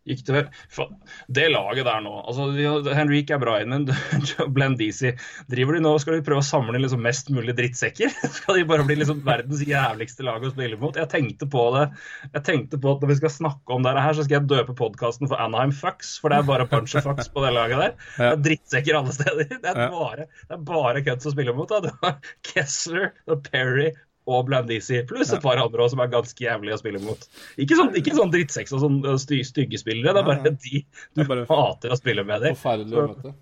Gikk 0.06 0.22
det 0.28 0.36
vel 0.36 0.90
Det 1.34 1.46
laget 1.52 1.88
der 1.88 2.04
nå 2.06 2.14
altså 2.22 2.48
Henrik 2.96 3.32
er 3.34 3.42
bra 3.42 3.58
inn, 3.62 3.74
men 3.74 3.88
Blandisi 4.56 5.14
Driver 5.52 5.78
de 5.78 5.84
nå 5.86 5.94
skal 6.02 6.18
de 6.18 6.26
prøve 6.26 6.44
å 6.44 6.46
samle 6.46 6.82
liksom 6.82 7.02
mest 7.06 7.32
mulig 7.34 7.56
drittsekker? 7.58 8.14
Skal 8.36 8.60
de 8.60 8.66
bare 8.68 8.86
bli 8.88 8.98
liksom 9.00 9.22
verdens 9.26 9.64
jævligste 9.66 10.26
lag 10.26 10.44
å 10.44 10.52
spille 10.52 10.78
mot? 10.82 10.98
Jeg 10.98 11.10
tenkte 11.12 11.48
på 11.52 11.64
det. 11.76 11.86
Jeg 12.34 12.44
tenkte 12.48 12.80
på 12.82 12.94
at 12.94 13.04
når 13.04 13.12
vi 13.14 13.18
skal 13.22 13.34
snakke 13.34 13.76
om 13.76 13.86
dette 13.86 14.04
her, 14.04 14.16
så 14.18 14.26
skal 14.26 14.38
jeg 14.38 14.50
døpe 14.52 14.76
podkasten 14.78 15.30
for 15.32 15.42
Anaheim 15.42 15.74
Fucks, 15.76 16.16
for 16.22 16.34
det 16.34 16.42
er 16.42 16.50
bare 16.50 16.68
punch 16.70 16.96
and 16.98 17.06
fucks 17.06 17.30
på 17.32 17.44
det 17.46 17.54
laget 17.56 17.82
der. 17.82 17.96
Det 18.18 18.32
er 18.32 18.42
drittsekker 18.50 18.98
alle 18.98 19.14
steder. 19.16 19.48
Det 19.52 19.72
er 19.72 19.94
bare, 19.94 20.28
det 20.50 20.58
er 20.58 20.66
bare 20.68 21.04
cuts 21.06 21.30
å 21.30 21.34
spille 21.34 21.56
mot. 21.56 21.72
Da. 21.72 22.16
Kessler, 22.46 23.12
har 23.30 23.42
Perry 23.48 23.92
og 24.26 24.48
Blandisi, 24.50 25.02
pluss 25.10 25.34
et 25.36 25.44
par 25.44 25.62
andre 25.62 25.86
også, 25.86 25.94
som 25.96 26.04
er 26.04 26.12
ganske 26.14 26.46
jævlige 26.46 26.78
å 26.78 26.82
spille 26.82 27.02
mot. 27.04 27.26
Ikke 27.62 27.78
sånn, 27.80 27.94
ikke 28.00 28.18
sånn 28.18 28.34
drittsekk 28.34 28.74
og 28.74 28.84
sånn 28.84 29.00
uh, 29.06 29.16
sty, 29.22 29.42
stygge 29.48 29.82
spillere, 29.82 30.16
det 30.16 30.24
er 30.24 30.30
bare 30.30 30.54
de 30.54 30.84
du 31.16 31.26
bare 31.26 31.48
hater 31.50 31.94
å 31.94 32.00
spille 32.00 32.26
med. 32.28 32.42
dem. 32.46 32.58
Forferdelig 32.58 33.02
å 33.02 33.08
møte. 33.14 33.36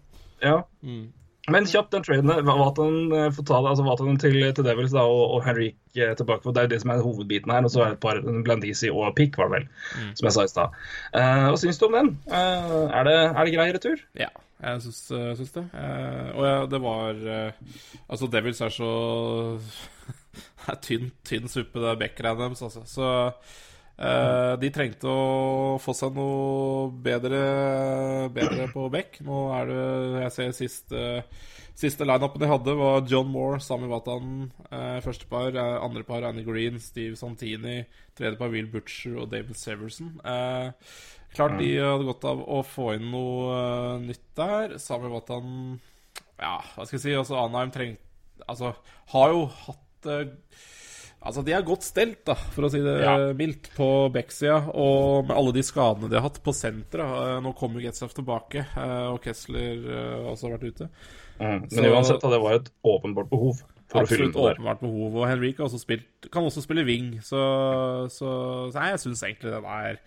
Ja. 0.44 0.58
Mm. 0.84 1.12
Men 1.52 1.66
kjapt 1.68 1.92
den 1.92 2.04
traden, 2.06 2.30
ta 2.32 3.58
det, 3.60 3.72
altså 3.74 3.96
til, 4.22 4.38
til 4.56 4.64
Devils 4.64 4.94
da, 4.96 5.02
og, 5.04 5.24
og 5.36 5.42
Henrik 5.44 5.76
eh, 5.98 6.14
tilbake. 6.16 6.40
for 6.46 6.56
Det 6.56 6.62
er 6.62 6.70
jo 6.70 6.72
det 6.72 6.80
som 6.86 6.94
er 6.94 7.04
hovedbiten 7.04 7.52
her. 7.52 7.66
Og 7.68 7.74
så 7.74 7.82
er 7.82 7.92
det 7.92 7.98
et 7.98 8.04
par 8.06 8.22
Blandisi 8.46 8.92
og 8.92 9.12
Pick, 9.18 9.36
var 9.38 9.52
det 9.52 9.58
vel, 9.58 9.66
som 10.16 10.30
jeg 10.30 10.36
sa 10.38 10.46
i 10.48 10.52
stad. 10.54 10.78
Eh, 11.12 11.44
hva 11.50 11.60
syns 11.60 11.82
du 11.82 11.90
om 11.90 11.98
den? 12.00 12.14
Eh, 12.32 12.78
er, 12.86 13.10
det, 13.10 13.18
er 13.26 13.42
det 13.42 13.56
grei 13.58 13.68
retur? 13.76 14.06
Ja, 14.20 14.30
jeg 14.64 14.86
syns, 14.86 15.02
syns 15.42 15.52
det. 15.58 15.66
Eh, 15.84 16.32
og 16.32 16.48
ja, 16.48 16.56
det 16.72 16.82
var 16.86 17.20
Altså, 18.08 18.32
Devils 18.32 18.64
er 18.64 18.72
så 18.72 18.94
Det 20.34 20.72
er 20.74 20.80
tynn, 20.86 21.12
tynn 21.28 21.50
suppe, 21.52 21.82
det 21.84 21.98
backgreiene 22.02 22.48
deres, 22.48 22.62
altså. 22.66 22.84
Så 22.90 23.08
eh, 24.00 24.54
de 24.62 24.70
trengte 24.74 25.10
å 25.12 25.78
få 25.84 25.94
seg 25.98 26.16
noe 26.18 26.88
bedre, 27.06 27.42
bedre 28.34 28.70
på 28.74 28.88
back. 28.94 29.20
Nå 29.26 29.42
er 29.60 29.70
det 29.70 29.84
Jeg 30.28 30.36
ser 30.38 30.56
siste 30.64 31.04
Siste 31.74 32.06
lineupen 32.06 32.38
de 32.38 32.46
hadde, 32.52 32.74
var 32.78 33.00
John 33.10 33.32
Moore, 33.34 33.58
Sami 33.60 33.88
Watan. 33.90 34.52
eh, 34.70 35.00
første 35.02 35.26
par. 35.26 35.48
eh, 35.58 35.80
Andre 35.82 36.04
par 36.06 36.22
Annie 36.28 36.46
Green, 36.46 36.78
Steve 36.80 37.16
Santini. 37.18 37.80
Tredje 38.16 38.38
par 38.38 38.52
Will 38.54 38.68
Butcher 38.70 39.16
og 39.18 39.32
David 39.32 39.58
Severson. 39.58 40.12
Eh, 40.24 40.70
klart 41.34 41.58
de 41.58 41.72
hadde 41.82 42.06
godt 42.06 42.28
av 42.30 42.44
å 42.46 42.60
få 42.62 42.92
inn 42.94 43.10
noe 43.10 43.58
eh, 43.58 44.06
nytt 44.06 44.28
der. 44.38 44.78
Sami 44.78 45.10
Watan 45.10 45.80
Ja, 46.38 46.60
hva 46.76 46.86
skal 46.86 47.00
jeg 47.00 47.06
si? 47.08 47.16
Altså, 47.18 47.40
Anheim 47.42 47.74
trengte 47.74 48.02
Altså, 48.50 48.74
har 49.14 49.30
jo 49.32 49.44
hatt 49.66 49.82
eh, 50.08 50.26
Altså, 51.24 51.40
de 51.48 51.54
er 51.56 51.62
godt 51.64 51.86
stelt, 51.88 52.18
da, 52.28 52.34
for 52.52 52.66
å 52.68 52.70
si 52.70 52.82
det 52.84 52.98
Ja. 53.00 53.14
mildt, 53.32 53.70
på 53.78 54.12
backsida. 54.12 54.58
Og 54.76 55.24
med 55.30 55.38
alle 55.38 55.54
de 55.56 55.62
skadene 55.64 56.10
de 56.12 56.18
har 56.20 56.26
hatt 56.26 56.42
på 56.44 56.52
senteret. 56.52 57.00
eh, 57.00 57.40
Nå 57.40 57.54
kommer 57.56 57.80
Getzoff 57.80 58.12
tilbake, 58.14 58.66
eh, 58.76 59.08
og 59.08 59.22
Kessler 59.24 59.80
også 60.28 60.50
har 60.50 60.58
vært 60.58 60.68
ute. 60.74 60.90
Mm. 61.40 61.62
Men 61.62 61.70
Så- 61.70 61.94
uansett, 61.96 62.20
det 62.30 62.42
var 62.42 62.54
et 62.56 62.70
åpenbart 62.84 63.30
behov 63.30 63.62
Absolutt 63.96 64.34
åpenbart 64.36 64.82
behov. 64.82 65.16
Og 65.16 65.28
Henrik 65.30 65.58
har 65.58 65.68
også 65.68 65.80
spilt, 65.80 66.04
kan 66.32 66.44
også 66.44 66.62
spille 66.64 66.84
wing, 66.86 67.20
så, 67.22 68.10
så, 68.12 68.70
så 68.72 68.74
nei, 68.82 68.90
jeg 68.90 69.00
syns 69.00 69.24
egentlig 69.24 69.52
den 69.54 69.64
er 69.66 70.00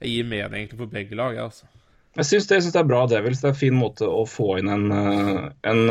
Jeg 0.00 0.10
gir 0.10 0.24
mening 0.24 0.66
egentlig 0.66 0.78
på 0.80 0.90
begge 0.90 1.14
lag, 1.14 1.34
jeg, 1.34 1.44
altså. 1.44 1.64
Jeg 2.16 2.24
syns 2.24 2.46
det, 2.48 2.62
det 2.72 2.76
er 2.76 2.88
bra 2.88 3.06
Devils. 3.06 3.40
Det 3.40 3.44
er 3.44 3.54
en 3.54 3.54
fin 3.54 3.74
måte 3.78 4.08
å 4.10 4.26
få 4.26 4.58
inn 4.58 4.68
en, 4.68 4.90
en 5.62 5.86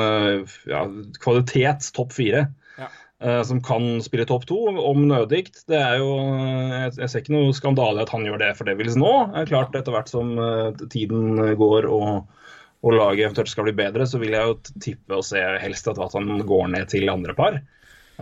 ja, 0.68 0.84
kvalitets 1.24 1.92
topp 1.96 2.12
fire. 2.12 2.50
Ja. 2.78 2.88
Eh, 3.24 3.42
Som 3.48 3.62
kan 3.66 4.02
spille 4.06 4.28
topp 4.30 4.48
to, 4.50 4.60
om 4.68 5.08
nødigt. 5.10 5.64
Det 5.70 5.80
er 5.80 6.00
jo, 6.02 6.12
eh, 6.20 6.90
jeg, 6.92 7.10
ser 7.10 7.24
ikke 7.24 7.36
noe 7.36 7.56
skandale 7.58 8.06
at 8.06 8.14
han 8.14 8.26
gjør 8.28 8.42
det 8.44 8.54
for 8.60 8.70
Devils 8.70 8.98
nå. 9.00 9.14
Det 9.34 9.44
er 9.44 9.52
klart 9.54 9.78
Etter 9.80 9.96
hvert 9.96 10.12
som 10.12 10.36
eh, 10.38 10.84
tiden 10.94 11.40
går 11.60 11.88
og, 11.90 12.44
og 12.84 12.98
laget 12.98 13.30
eventuelt 13.30 13.54
skal 13.54 13.70
bli 13.70 13.78
bedre, 13.84 14.08
så 14.10 14.22
vil 14.22 14.36
jeg 14.36 14.52
jo 14.52 14.60
tippe 14.84 15.22
og 15.22 15.26
se 15.28 15.42
helst 15.64 15.90
at, 15.92 16.02
han 16.18 16.46
går 16.48 16.70
ned 16.76 16.92
til 16.92 17.12
andre 17.12 17.36
par. 17.38 17.64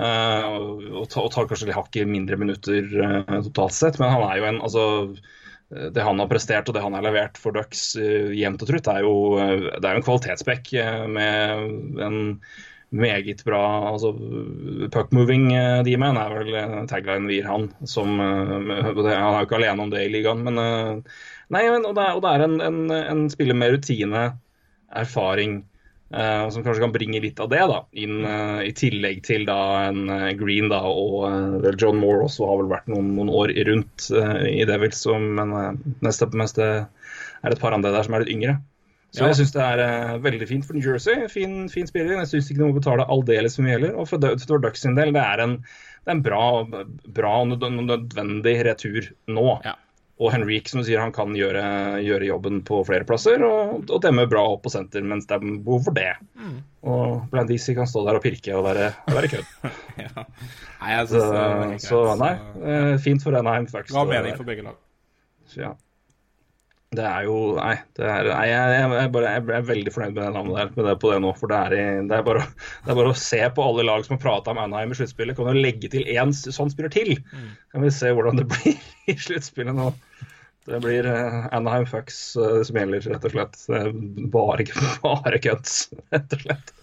Og, 0.01 1.03
tar, 1.11 1.25
og 1.25 1.33
tar 1.33 1.49
kanskje 1.49 1.67
litt 1.67 1.75
hakket 1.75 2.07
mindre 2.07 2.37
minutter 2.39 2.87
totalt 3.43 3.75
sett, 3.75 3.97
men 3.99 4.13
han 4.13 4.23
er 4.23 4.37
jo 4.39 4.45
en 4.47 4.61
altså 4.63 4.85
det 5.71 6.03
han 6.03 6.19
har 6.19 6.27
prestert 6.27 6.67
og 6.67 6.75
det 6.75 6.83
han 6.83 6.95
har 6.97 7.05
levert 7.05 7.39
for 7.39 7.55
Ducks 7.55 7.93
uh, 7.95 8.31
jevnt 8.35 8.63
og 8.63 8.71
trutt, 8.71 8.89
er 8.91 9.05
jo, 9.05 9.13
det 9.39 9.85
er 9.85 9.95
jo 9.95 10.01
en 10.01 10.07
kvalitetsspekk 10.07 10.73
eh, 10.75 11.05
med 11.07 12.03
en 12.03 12.19
meget 12.91 13.43
bra 13.47 13.61
altså, 13.91 14.11
Puckmoving 14.91 15.49
uh, 15.55 15.79
D-man 15.87 16.19
er 16.19 16.33
vel 16.35 16.51
taglinen 16.51 16.89
tagline 16.91 17.29
vi 17.29 17.39
gir 17.39 17.49
han. 17.49 17.69
Som, 17.87 18.19
eh, 18.19 18.51
han 18.51 19.01
er 19.07 19.39
jo 19.39 19.47
ikke 19.47 19.59
alene 19.59 19.85
om 19.85 19.91
det 19.93 20.05
i 20.05 20.13
ligaen, 20.13 20.43
men 20.47 20.59
eh, 20.61 21.19
Nei, 21.51 21.65
men, 21.67 21.83
og 21.83 21.97
det 21.97 22.03
er, 22.05 22.15
og 22.15 22.23
det 22.23 22.31
er 22.31 22.45
en, 22.45 22.61
en, 22.63 22.79
en 22.95 23.25
spiller 23.31 23.57
med 23.59 23.73
rutine, 23.73 24.21
erfaring, 24.95 25.57
eh, 26.15 26.45
som 26.53 26.63
kanskje 26.63 26.83
kan 26.85 26.93
bringe 26.95 27.19
litt 27.23 27.41
av 27.43 27.49
det 27.51 27.59
da, 27.67 27.81
inn 27.91 28.23
eh, 28.23 28.61
i 28.69 28.71
tillegg 28.75 29.19
til 29.27 29.43
da 29.49 29.57
en 29.89 30.05
eh, 30.15 30.29
Green 30.39 30.71
da, 30.71 30.79
og 30.87 31.25
eh, 31.27 31.73
John 31.75 31.99
Moore 31.99 32.29
også 32.29 32.47
har 32.47 32.61
vel 32.61 32.71
vært 32.71 32.87
noen, 32.91 33.11
noen 33.17 33.33
år 33.35 33.51
rundt 33.67 34.07
eh, 34.15 34.45
i 34.61 34.67
Devils, 34.69 35.03
som, 35.03 35.27
men 35.41 35.83
neste 35.99 36.31
mest 36.39 36.61
er 36.63 36.85
det 37.43 37.57
et 37.57 37.63
par 37.63 37.75
andre 37.75 37.91
der 37.91 38.07
som 38.07 38.15
er 38.15 38.23
litt 38.23 38.35
yngre. 38.37 38.55
Så 39.11 39.25
Ja. 39.25 39.27
jeg 39.27 39.41
syns 39.41 39.51
det 39.51 39.63
er 39.65 39.81
uh, 39.83 40.17
veldig 40.23 40.47
fint 40.47 40.65
for 40.65 40.77
New 40.77 40.85
Jersey. 40.87 41.27
Fin, 41.27 41.67
fin 41.69 41.87
spiller. 41.87 42.15
Jeg 42.21 42.29
syns 42.31 42.49
ikke 42.51 42.61
de 42.61 42.67
må 42.69 42.79
betale 42.79 43.03
aldeles 43.11 43.57
for 43.57 43.67
mye 43.67 43.75
heller. 43.75 43.95
Og 43.99 44.07
for, 44.07 44.23
for 44.47 44.63
Ducks 44.63 44.85
sin 44.85 44.95
del, 44.95 45.11
det 45.15 45.23
er 45.23 45.43
en, 45.43 45.57
det 45.61 46.13
er 46.13 46.15
en 46.15 46.23
bra, 46.23 46.43
bra 47.11 47.33
og 47.43 47.51
nødvendig 47.51 48.55
retur 48.69 49.09
nå. 49.27 49.47
Ja. 49.67 49.75
Og 50.21 50.29
Henrik 50.35 50.69
som 50.69 50.79
du 50.79 50.85
sier, 50.85 51.01
han 51.01 51.11
kan 51.15 51.33
gjøre, 51.33 51.61
gjøre 52.05 52.27
jobben 52.29 52.59
på 52.67 52.83
flere 52.85 53.07
plasser 53.09 53.41
og, 53.41 53.87
og 53.89 54.01
demme 54.03 54.27
bra 54.29 54.43
opp 54.53 54.61
på 54.67 54.71
senter 54.71 55.01
mens 55.01 55.25
det 55.25 55.39
er 55.39 55.45
behov 55.65 55.87
for 55.87 55.97
det. 55.97 56.11
Mm. 56.37 56.59
Og 56.93 57.23
Blandisi 57.31 57.73
kan 57.77 57.89
stå 57.89 58.03
der 58.05 58.19
og 58.19 58.23
pirke 58.23 58.53
og 58.53 58.67
være, 58.67 58.91
og 59.09 59.17
være 59.17 59.31
kødd. 59.33 59.71
ja. 60.05 60.11
Nei, 60.83 60.91
jeg 60.93 61.07
Så, 61.09 61.23
det 61.25 61.41
er 61.41 61.77
så 61.87 62.03
greit. 62.05 62.21
nei, 62.21 62.33
eh, 62.69 62.91
fint 63.01 63.25
for 63.25 63.37
Anaheim 63.39 63.65
Fucks. 63.71 63.91
Ga 63.97 64.05
mening 64.07 64.37
for 64.37 64.47
begge 64.47 64.67
lag. 64.69 64.77
Så, 65.49 65.63
ja. 65.65 65.73
Det 66.91 67.03
er 67.07 67.23
jo 67.23 67.35
Nei, 67.55 67.77
det 67.95 68.03
er, 68.03 68.27
nei 68.27 68.47
jeg, 68.49 68.79
jeg, 68.91 69.11
bare, 69.15 69.29
jeg 69.31 69.43
er 69.55 69.67
veldig 69.69 69.91
fornøyd 69.95 70.15
med 70.17 70.25
det 70.25 70.31
navnet 70.35 70.57
der, 70.57 70.71
med 70.75 70.87
det 70.89 70.95
på 70.99 71.11
det 71.13 71.19
nå. 71.23 71.29
For 71.39 71.51
det 71.51 71.59
er, 71.59 71.75
i, 71.77 71.85
det 72.09 72.17
er, 72.17 72.25
bare, 72.27 72.41
det 72.83 72.91
er 72.91 72.97
bare 72.99 73.13
å 73.13 73.21
se 73.21 73.39
på 73.55 73.63
alle 73.63 73.85
lag 73.87 74.03
som 74.03 74.17
har 74.17 74.23
prata 74.25 74.51
om 74.51 74.59
Anaheim 74.59 74.91
i 74.91 74.97
sluttspillet. 74.99 75.37
Kan 75.37 75.47
du 75.47 75.61
legge 75.63 75.91
til 75.93 76.03
én 76.11 76.33
sånn 76.35 76.73
spiller 76.73 76.91
til? 76.91 77.13
Kan 77.71 77.85
vi 77.85 77.93
se 77.95 78.11
hvordan 78.11 78.41
det 78.41 78.49
blir 78.51 78.75
i 79.07 79.15
sluttspillet 79.23 79.77
nå. 79.77 79.87
Det 80.67 80.81
blir 80.83 81.07
uh, 81.07 81.47
Anaheim 81.55 81.87
Fucks 81.89 82.19
uh, 82.35 82.59
som 82.67 82.77
gjelder, 82.77 83.07
rett 83.07 83.29
og 83.29 83.37
slett. 83.37 83.55
Bare, 84.35 84.67
bare 85.07 85.39
cuts, 85.47 85.85
rett 86.11 86.35
og 86.35 86.43
slett. 86.43 86.75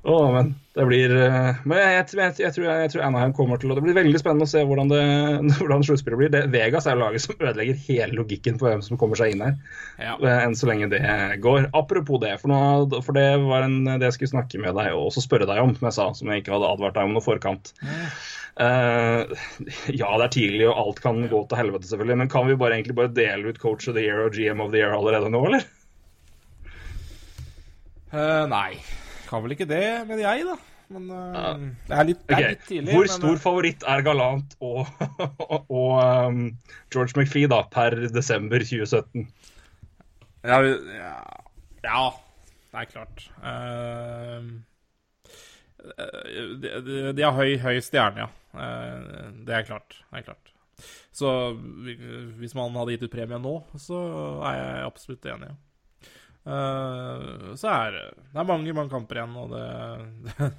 Å, 0.00 0.14
men 0.32 0.54
det 0.72 0.84
blir 0.88 1.12
eh, 1.12 1.58
Men 1.68 1.76
jeg, 1.76 2.04
jeg, 2.16 2.32
jeg, 2.40 2.52
tror, 2.56 2.66
jeg 2.70 2.90
tror 2.92 3.02
Anaheim 3.04 3.34
kommer 3.36 3.58
til 3.60 3.72
å 3.72 3.76
Det 3.76 3.82
blir 3.84 3.96
veldig 3.98 4.20
spennende 4.22 4.46
å 4.46 4.50
se 4.50 4.62
hvordan, 4.64 4.88
det, 4.92 5.02
hvordan 5.58 5.84
sluttspillet 5.84 6.20
blir. 6.20 6.32
Det, 6.32 6.42
Vegas 6.54 6.88
er 6.88 7.00
laget 7.00 7.24
som 7.24 7.36
ødelegger 7.36 7.80
hele 7.88 8.16
logikken 8.16 8.56
på 8.60 8.68
hvem 8.68 8.84
som 8.86 9.00
kommer 9.00 9.20
seg 9.20 9.34
inn 9.34 9.44
her. 9.44 9.56
Ja. 10.00 10.14
eh, 10.16 10.44
Enn 10.46 10.56
så 10.56 10.70
lenge 10.70 10.88
det 10.92 11.02
går. 11.44 11.68
Apropos 11.76 12.22
det, 12.24 12.36
for, 12.40 12.52
noe, 12.52 13.02
for 13.04 13.16
det 13.16 13.26
var 13.44 13.66
en, 13.66 13.80
det 13.90 14.08
jeg 14.08 14.16
skulle 14.16 14.34
snakke 14.36 14.62
med 14.62 14.78
deg 14.78 14.94
og 14.94 15.10
også 15.10 15.24
spørre 15.26 15.48
deg 15.50 15.60
om, 15.62 15.74
som 15.76 15.90
jeg 15.90 15.98
sa, 15.98 16.06
som 16.16 16.32
jeg 16.32 16.44
ikke 16.44 16.54
hadde 16.56 16.70
advart 16.70 16.96
deg 16.96 17.10
om 17.10 17.16
noe 17.18 17.24
forkant. 17.24 17.74
Uh, 18.60 19.28
ja, 19.88 20.08
det 20.18 20.24
er 20.24 20.32
tidlig, 20.34 20.64
og 20.68 20.80
alt 20.80 21.02
kan 21.04 21.20
gå 21.30 21.42
til 21.48 21.60
helvete, 21.60 21.90
selvfølgelig. 21.90 22.18
Men 22.22 22.32
kan 22.32 22.48
vi 22.48 22.56
bare 22.60 22.78
egentlig 22.78 22.96
bare 22.98 23.12
dele 23.16 23.52
ut 23.52 23.60
Coach 23.62 23.88
of 23.90 23.96
the 23.96 24.04
Year 24.04 24.24
og 24.24 24.34
GM 24.36 24.64
of 24.64 24.72
the 24.72 24.80
Year 24.82 24.96
allerede 24.96 25.30
nå, 25.32 25.44
eller? 25.50 25.68
Uh, 28.10 28.48
nei, 28.50 28.80
kan 29.30 29.44
vel 29.44 29.54
ikke 29.54 29.68
det, 29.70 29.84
mener 30.08 30.24
jeg, 30.24 30.46
da. 30.48 30.58
Men 30.90 31.04
uh, 31.14 31.60
det 31.86 31.94
er 31.94 32.08
litt, 32.08 32.22
det 32.26 32.36
er 32.36 32.48
litt 32.56 32.64
tidlig. 32.66 32.94
Hvor 32.96 33.06
men, 33.06 33.12
stor 33.14 33.36
eh, 33.36 33.42
favoritt 33.44 33.84
er 33.86 34.02
Galant 34.02 34.56
og, 34.70 34.88
og 35.70 35.92
um, 36.02 36.40
George 36.90 37.14
McFee 37.14 37.50
da, 37.50 37.62
per 37.70 37.94
desember 38.10 38.64
2017? 38.64 39.28
ja, 40.50 40.58
ja, 40.64 41.14
ja, 41.84 42.02
det 42.72 42.82
er 42.82 42.90
klart. 42.90 43.24
De, 45.80 46.74
de, 46.88 47.00
de 47.16 47.24
har 47.24 47.36
høy, 47.38 47.54
høy 47.62 47.78
stjerne, 47.84 48.26
ja. 48.26 48.30
Uh, 48.50 49.30
det 49.46 49.60
er 49.60 49.68
klart. 49.68 50.00
Det 50.10 50.24
er 50.24 50.30
klart. 50.32 50.54
Så 51.14 51.30
hvis 52.40 52.54
man 52.56 52.74
hadde 52.74 52.96
gitt 52.96 53.06
ut 53.06 53.12
premie 53.12 53.38
nå, 53.38 53.58
så 53.78 53.98
er 54.48 54.58
jeg 54.58 54.86
absolutt 54.88 55.26
enig. 55.28 55.52
Ja. 55.52 55.69
Eh, 56.46 57.54
så 57.60 57.68
er 57.68 57.90
det 57.92 58.04
Det 58.32 58.40
er 58.40 58.46
mange, 58.48 58.72
mange 58.72 58.90
kamper 58.92 59.20
igjen, 59.20 59.34
og 59.36 59.50
det 59.52 60.52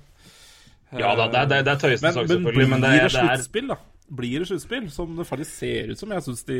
Ja 1.02 1.16
da, 1.16 1.26
det 1.32 1.48
det 1.50 1.62
det 1.66 1.72
er 1.74 1.80
sak, 1.98 2.28
selvfølgelig, 2.28 2.54
blir 2.54 2.70
men 2.70 2.84
det, 2.84 2.92
det, 2.92 3.08
det 3.08 3.16
sluttspill, 3.16 3.68
da? 3.72 3.78
Blir 4.12 4.44
det 4.44 4.48
sluttspill, 4.52 4.90
som 4.92 5.16
det 5.18 5.26
faktisk 5.26 5.54
ser 5.56 5.92
ut 5.94 5.98
som? 6.02 6.12
Jeg 6.12 6.26
syns 6.26 6.44
de, 6.50 6.58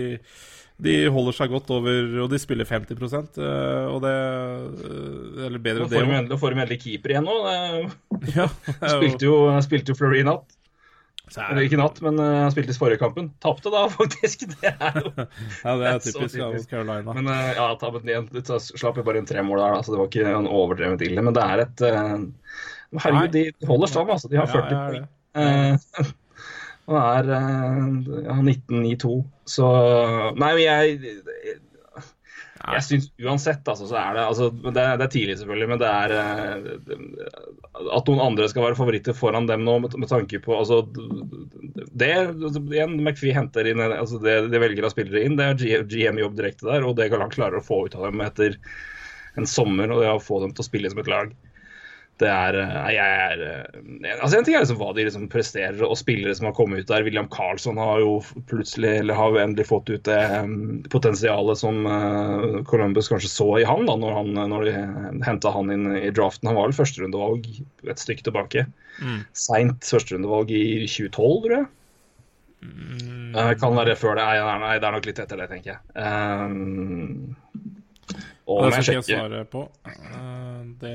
de 0.82 0.94
holder 1.12 1.36
seg 1.36 1.52
godt 1.52 1.70
over 1.76 2.22
Og 2.24 2.30
de 2.32 2.40
spiller 2.40 2.66
50 2.66 2.96
eh, 2.96 3.92
og 3.92 4.00
det 4.06 4.16
eh, 4.16 5.46
Eller 5.50 5.60
bedre 5.60 5.84
enn 5.84 5.92
det 5.92 6.00
endelig- 6.08 6.40
får 6.40 6.56
de 6.56 6.62
endelig 6.64 6.80
keeper 6.86 7.14
igjen 7.14 7.28
nå. 7.28 7.38
Det- 7.44 8.36
Ja, 8.38 8.48
det 8.66 8.92
Spilte 8.96 9.28
jo, 9.28 9.36
spilte 9.68 9.92
jo 9.94 10.00
Fleury 10.00 10.22
i 10.24 10.28
natt. 10.32 10.48
Er 11.40 11.52
Eller 11.54 11.68
ikke 11.68 11.80
natt, 11.80 12.02
men 12.04 12.18
uh, 12.20 12.50
spilte 12.52 12.74
i 12.74 12.78
forrige 12.80 13.00
kampen. 13.02 13.30
Tapte 13.44 13.72
da, 13.72 13.86
faktisk. 14.00 14.44
Det 14.52 14.72
er 14.74 14.98
jo 15.00 15.12
ja, 15.18 15.76
det 15.80 15.88
er 15.92 16.02
typisk 16.08 16.40
av. 16.44 16.58
Carolina. 16.72 17.16
Men 17.16 17.30
uh, 17.32 17.52
ja, 17.56 17.68
tappet 17.80 18.10
igjen. 18.10 18.28
Tar- 18.42 18.60
slapp 18.66 19.00
jo 19.00 19.06
bare 19.08 19.22
inn 19.22 19.30
tre 19.30 19.44
mål 19.48 19.62
der, 19.64 19.78
da, 19.78 19.84
så 19.88 19.94
det 19.96 20.02
var 20.02 20.10
ikke 20.12 20.28
en 20.36 20.50
overdrevet 20.52 21.06
ille. 21.08 21.24
Men 21.30 21.38
det 21.38 21.46
er 21.48 21.64
et 21.68 21.86
uh, 21.88 22.26
Herregud, 23.06 23.32
de 23.38 23.46
holder 23.70 23.88
stand, 23.94 24.12
altså. 24.18 24.28
De 24.34 24.42
har 24.42 24.52
40 24.52 24.76
Ja, 24.76 24.82
poeng. 24.90 25.06
ja. 25.06 25.12
Eh, 25.42 26.10
Og 26.92 26.98
er 27.00 27.30
uh, 27.32 28.24
ja, 28.26 28.36
19-9-2. 28.42 29.12
Så 29.48 29.68
Nei, 30.36 30.50
men 30.58 30.64
jeg 30.66 31.60
jeg 32.62 32.84
syns 32.86 33.08
uansett, 33.22 33.68
altså, 33.68 33.88
så 33.90 33.98
er 33.98 34.16
det 34.18 34.24
altså, 34.24 34.50
det, 34.52 34.82
er, 34.82 34.98
det 35.00 35.06
er 35.06 35.12
tidlig, 35.14 35.38
selvfølgelig, 35.40 35.68
men 35.72 35.82
det 35.82 35.90
er 35.90 36.14
eh, 36.18 37.88
At 37.98 38.10
noen 38.10 38.24
andre 38.24 38.50
skal 38.52 38.66
være 38.68 38.78
favoritter 38.78 39.18
foran 39.18 39.50
dem 39.50 39.66
nå, 39.66 39.78
med, 39.84 39.98
med 40.04 40.12
tanke 40.12 40.42
på 40.44 40.56
altså, 40.58 40.82
Det 41.98 42.12
igjen, 42.12 42.98
McFie 43.02 43.36
henter 43.36 43.70
inn 43.72 43.82
altså, 43.88 44.22
det 44.24 44.38
de 44.54 44.62
velger 44.62 44.88
av 44.88 44.94
spillere 44.94 45.26
inn, 45.26 45.40
det 45.40 45.50
er 45.50 45.88
GM-jobb 45.90 46.38
direkte 46.38 46.70
der, 46.70 46.86
og 46.86 46.98
det 47.00 47.10
Galant 47.14 47.36
klarer 47.36 47.62
å 47.62 47.66
få 47.66 47.86
ut 47.88 47.98
av 47.98 48.10
dem 48.10 48.22
etter 48.26 48.60
en 49.40 49.48
sommer, 49.48 49.92
og 49.92 50.04
det 50.04 50.12
å 50.12 50.22
få 50.22 50.42
dem 50.44 50.54
til 50.54 50.64
å 50.64 50.68
spille 50.68 50.92
som 50.92 51.00
et 51.02 51.10
lag. 51.12 51.32
Det 52.22 52.30
er 52.30 52.58
eh, 52.62 53.00
er 53.02 53.42
eh, 53.48 54.12
Altså 54.20 54.38
En 54.38 54.46
ting 54.46 54.56
er 54.56 54.64
liksom 54.64 54.80
hva 54.82 54.92
de 54.94 55.06
liksom 55.08 55.28
presterer, 55.32 55.82
og 55.86 55.98
spillere 55.98 56.36
som 56.38 56.50
har 56.50 56.56
kommet 56.58 56.84
ut 56.84 56.92
der. 56.92 57.06
William 57.08 57.30
Carlsson 57.34 57.80
har 57.82 58.02
jo 58.04 58.20
plutselig 58.52 58.94
Eller 59.02 59.18
har 59.18 59.34
jo 59.34 59.42
endelig 59.42 59.68
fått 59.72 59.90
ut 59.90 60.06
det 60.06 60.22
potensialet 60.94 61.62
som 61.62 61.82
eh, 61.90 62.62
Columbus 62.70 63.10
kanskje 63.12 63.32
så 63.32 63.50
i 63.62 63.68
han 63.68 63.88
da 63.90 63.98
når, 63.98 64.18
han, 64.20 64.42
når 64.54 64.70
de 64.70 65.26
henta 65.26 65.54
han 65.56 65.74
inn 65.74 65.90
i 65.98 66.14
draften. 66.14 66.52
Han 66.52 66.60
var 66.60 66.70
vel 66.70 66.78
førsterundevalg 66.78 67.50
et 67.90 68.02
stykke 68.02 68.28
tilbake. 68.28 68.66
Mm. 69.02 69.22
Seint 69.38 69.88
førsterundevalg 69.88 70.54
i 70.54 70.66
2012, 70.86 71.46
tror 71.46 71.56
jeg. 71.58 71.70
Mm. 72.62 73.38
Kan 73.58 73.78
være 73.80 73.98
før 73.98 74.20
det. 74.20 74.28
Nei, 74.62 74.76
det 74.78 74.88
er 74.88 74.94
nok 74.94 75.08
litt 75.10 75.22
etter 75.24 75.40
det, 75.42 75.50
tenker 75.50 75.74
jeg. 75.74 75.82
Um, 75.98 77.34
og 78.58 78.68
det 78.68 78.82
skal 78.84 79.00
ikke 79.00 79.14
jeg 79.14 79.20
svare 79.20 79.44
på. 79.52 79.66
Eh, 79.88 80.40
Det, 80.82 80.92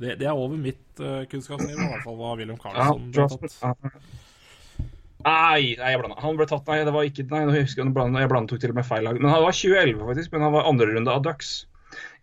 det, 0.00 0.14
det 0.20 0.26
er 0.26 0.32
over 0.34 0.56
mitt 0.58 1.00
uh, 1.00 1.22
kunnskapsnivå, 1.30 1.78
i 1.78 1.88
hvert 1.92 2.04
fall 2.04 2.16
hva 2.18 2.34
William 2.38 2.58
Carlsen 2.60 3.10
ble 3.12 3.26
tatt. 3.30 3.56
Nei, 5.22 5.76
nei, 5.78 5.90
jeg 5.92 6.00
blanda. 6.00 6.18
Han 6.22 6.38
ble 6.38 6.46
tatt, 6.50 6.66
nei, 6.66 6.80
det 6.86 6.94
var 6.94 7.06
ikke 7.06 7.26
Nei, 7.30 7.42
jeg 7.44 7.66
husker 7.68 7.84
jeg 7.84 7.94
blanda, 7.94 8.22
jeg 8.24 8.30
blanda 8.32 8.50
tok 8.50 8.62
til 8.64 8.72
og 8.72 8.78
med 8.80 8.88
feil 8.88 9.06
lag. 9.06 9.20
Men 9.20 9.30
han 9.30 9.44
var 9.44 9.54
2011, 9.54 10.00
faktisk. 10.08 10.32
Men 10.34 10.46
han 10.46 10.56
var 10.56 10.66
andre 10.70 10.88
runde 10.90 11.14
av 11.14 11.22
Ducks. 11.26 11.52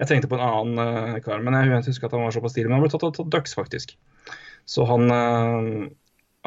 Jeg 0.02 0.10
tenkte 0.10 0.30
på 0.32 0.36
en 0.40 0.44
annen 0.44 0.82
eh, 0.84 1.20
kar, 1.24 1.44
men 1.46 1.56
jeg 1.56 1.86
husker 1.88 2.10
at 2.10 2.18
han 2.18 2.26
var 2.26 2.36
såpass 2.36 2.58
tidlig. 2.58 2.72
Men 2.72 2.80
han 2.80 2.86
ble 2.86 2.92
tatt 2.92 3.22
av 3.24 3.32
Ducks, 3.32 3.56
faktisk. 3.56 3.96
Så 4.70 4.86
han 4.90 5.08
uh, 5.14 5.88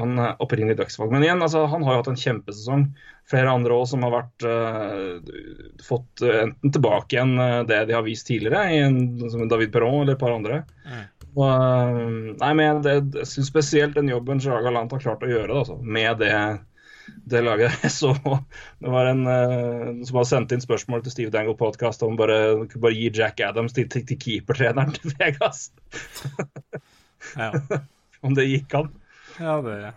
han 0.00 0.18
er 0.18 0.38
opprinnelig 0.40 0.78
Ducks-valg. 0.78 1.12
Men 1.12 1.24
igjen, 1.26 1.42
altså, 1.44 1.66
han 1.68 1.83
har 1.85 1.94
jo 1.94 2.00
hatt 2.00 2.11
en 2.12 2.20
kjempesesong. 2.20 2.87
Flere 3.28 3.52
andre 3.52 3.76
òg 3.76 3.85
som 3.90 4.05
har 4.07 4.14
vært 4.14 4.46
uh, 4.48 5.35
fått 5.85 6.24
eh, 6.24 6.42
enten 6.46 6.72
tilbake 6.74 7.14
igjen 7.14 7.37
eh, 7.38 7.61
det 7.68 7.85
de 7.87 7.94
har 7.94 8.02
vist 8.07 8.26
tidligere, 8.26 8.64
en, 8.83 8.96
som 9.31 9.44
David 9.50 9.70
Perron 9.74 10.00
eller 10.02 10.16
et 10.16 10.22
par 10.22 10.35
andre. 10.35 10.62
Mm. 10.88 11.05
Og, 11.37 11.44
eh, 11.46 12.00
nei, 12.40 12.50
men 12.59 12.83
det, 12.85 12.96
jeg 13.20 13.31
syns 13.31 13.52
spesielt 13.52 13.96
den 13.98 14.11
jobben 14.11 14.42
Gerard 14.42 14.66
Galant 14.66 14.92
har 14.96 15.05
klart 15.05 15.22
å 15.24 15.31
gjøre 15.31 15.52
da, 15.52 15.61
altså, 15.61 15.78
med 15.85 16.18
det, 16.24 16.33
det 17.31 17.44
laget. 17.44 17.85
Så 17.98 18.14
det 18.16 18.96
var 18.96 19.12
en 19.12 19.22
uh, 19.28 20.02
som 20.09 20.22
har 20.22 20.28
sendt 20.33 20.57
inn 20.57 20.64
spørsmål 20.64 21.05
til 21.05 21.14
Steve 21.14 21.35
Dangle 21.37 21.57
Podcast 21.61 22.02
om 22.07 22.18
bare, 22.18 22.40
bare 22.74 22.96
gi 22.96 23.12
Jack 23.20 23.44
Adams 23.44 23.76
til, 23.76 23.87
til, 23.92 24.09
til 24.09 24.20
keepertreneren 24.24 24.96
til 24.98 25.14
Vegas. 25.20 25.68
Ja. 27.37 27.52
om 28.26 28.35
det 28.38 28.48
gikk 28.50 28.81
an. 28.81 28.92
Ja, 29.38 29.61
det 29.66 29.95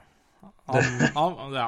han, 0.65 1.36
han, 1.38 1.54
ja. 1.54 1.67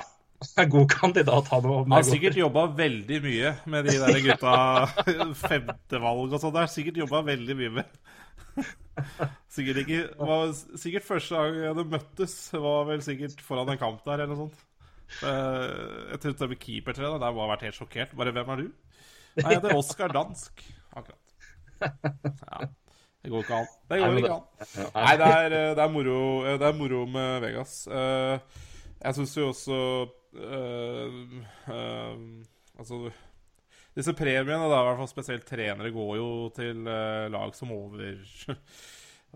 En 0.62 0.70
god 0.70 0.92
kandidat, 0.94 1.48
han 1.50 1.66
òg. 1.66 1.80
Han 1.88 1.96
har 1.96 2.06
sikkert 2.06 2.38
jobba 2.38 2.68
veldig 2.78 3.18
mye 3.24 3.52
med 3.74 3.88
de 3.90 3.96
der 4.04 4.20
gutta 4.26 4.54
femtevalg 5.48 6.34
og 6.36 6.42
sånn. 6.42 6.54
Det 6.54 6.62
har 6.64 6.70
sikkert 6.74 7.00
jobba 7.02 7.24
veldig 7.26 7.56
mye 7.58 7.72
med. 7.80 8.00
Sikkert 9.54 9.82
ikke 9.84 10.00
var, 10.18 10.54
Sikkert 10.82 11.06
første 11.06 11.38
gang 11.38 11.58
hadde 11.72 11.86
møttes, 11.90 12.36
var 12.58 12.88
vel 12.90 13.02
sikkert 13.06 13.42
foran 13.46 13.70
en 13.74 13.82
kamp 13.82 14.02
der 14.06 14.24
eller 14.24 14.34
noe 14.34 14.44
sånt. 14.48 14.64
Eh, 15.24 16.14
Jeg 16.14 16.22
trodde 16.24 16.42
det 16.44 16.50
med 16.54 16.62
keepertrener 16.64 17.22
der 17.22 17.34
må 17.38 17.46
ha 17.46 17.52
vært 17.56 17.68
helt 17.70 17.78
sjokkert. 17.78 18.14
Bare 18.18 18.34
hvem 18.36 18.54
er 18.56 18.64
du? 18.64 18.68
Nei, 19.38 19.46
jeg 19.52 19.60
heter 19.60 19.78
Oskar 19.78 20.14
Dansk. 20.14 20.66
Akkurat. 20.98 21.38
Ja. 21.82 22.70
Det 23.24 23.32
går 23.34 23.44
ikke 23.44 23.58
an. 23.62 23.68
Det 23.90 23.98
går 24.00 24.18
ikke 24.22 24.36
an. 24.36 24.92
Nei, 24.96 25.16
det 25.20 25.28
er, 25.38 25.56
eh, 25.58 25.72
det 25.76 25.84
er, 25.84 25.90
moro, 25.94 26.18
eh, 26.46 26.58
det 26.62 26.68
er 26.70 26.78
moro 26.78 27.06
med 27.10 27.42
Vegas. 27.44 27.74
Eh, 27.88 28.40
Jeg 29.04 29.14
syns 29.18 29.34
jo 29.38 29.50
også 29.52 29.80
eh, 30.42 31.18
eh, 31.70 32.22
Altså 32.80 33.12
Disse 33.98 34.14
premiene, 34.14 34.68
da, 34.70 34.80
i 34.82 34.86
hvert 34.88 35.00
fall 35.02 35.10
spesielt 35.10 35.46
trenere, 35.50 35.90
går 35.94 36.12
jo 36.20 36.28
til 36.54 36.84
lag 36.86 37.56
som 37.58 37.72
over 37.74 37.98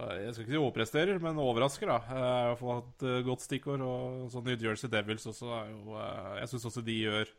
Jeg 0.01 0.33
skal 0.33 0.43
ikke 0.45 0.53
si 0.53 0.59
overpresterer, 0.61 1.17
men 1.21 1.39
overrasker, 1.41 1.89
da. 1.89 1.97
Jeg 2.07 2.21
har 2.21 2.43
i 2.45 2.51
hvert 2.51 2.61
fall 2.61 2.83
et 2.85 3.25
godt 3.27 3.41
stikkord. 3.43 3.81
Og 3.85 4.29
sånn 4.31 4.45
New 4.47 4.55
Jersey 4.63 4.89
Devils 4.89 5.25
også 5.29 5.49
er 5.57 5.73
jo 5.73 5.97
Jeg 6.39 6.47
syns 6.53 6.67
også 6.69 6.83
de 6.85 6.95
gjør 7.03 7.33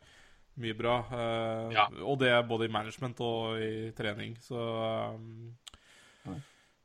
mye 0.63 0.77
bra. 0.77 0.97
eh, 1.17 1.73
Ja. 1.79 1.87
Og 2.05 2.19
det 2.21 2.29
er 2.35 2.43
både 2.47 2.67
i 2.69 2.73
management 2.75 3.23
og 3.25 3.57
i 3.63 3.91
trening. 3.97 4.35
Så 4.43 4.59
um, 4.59 5.55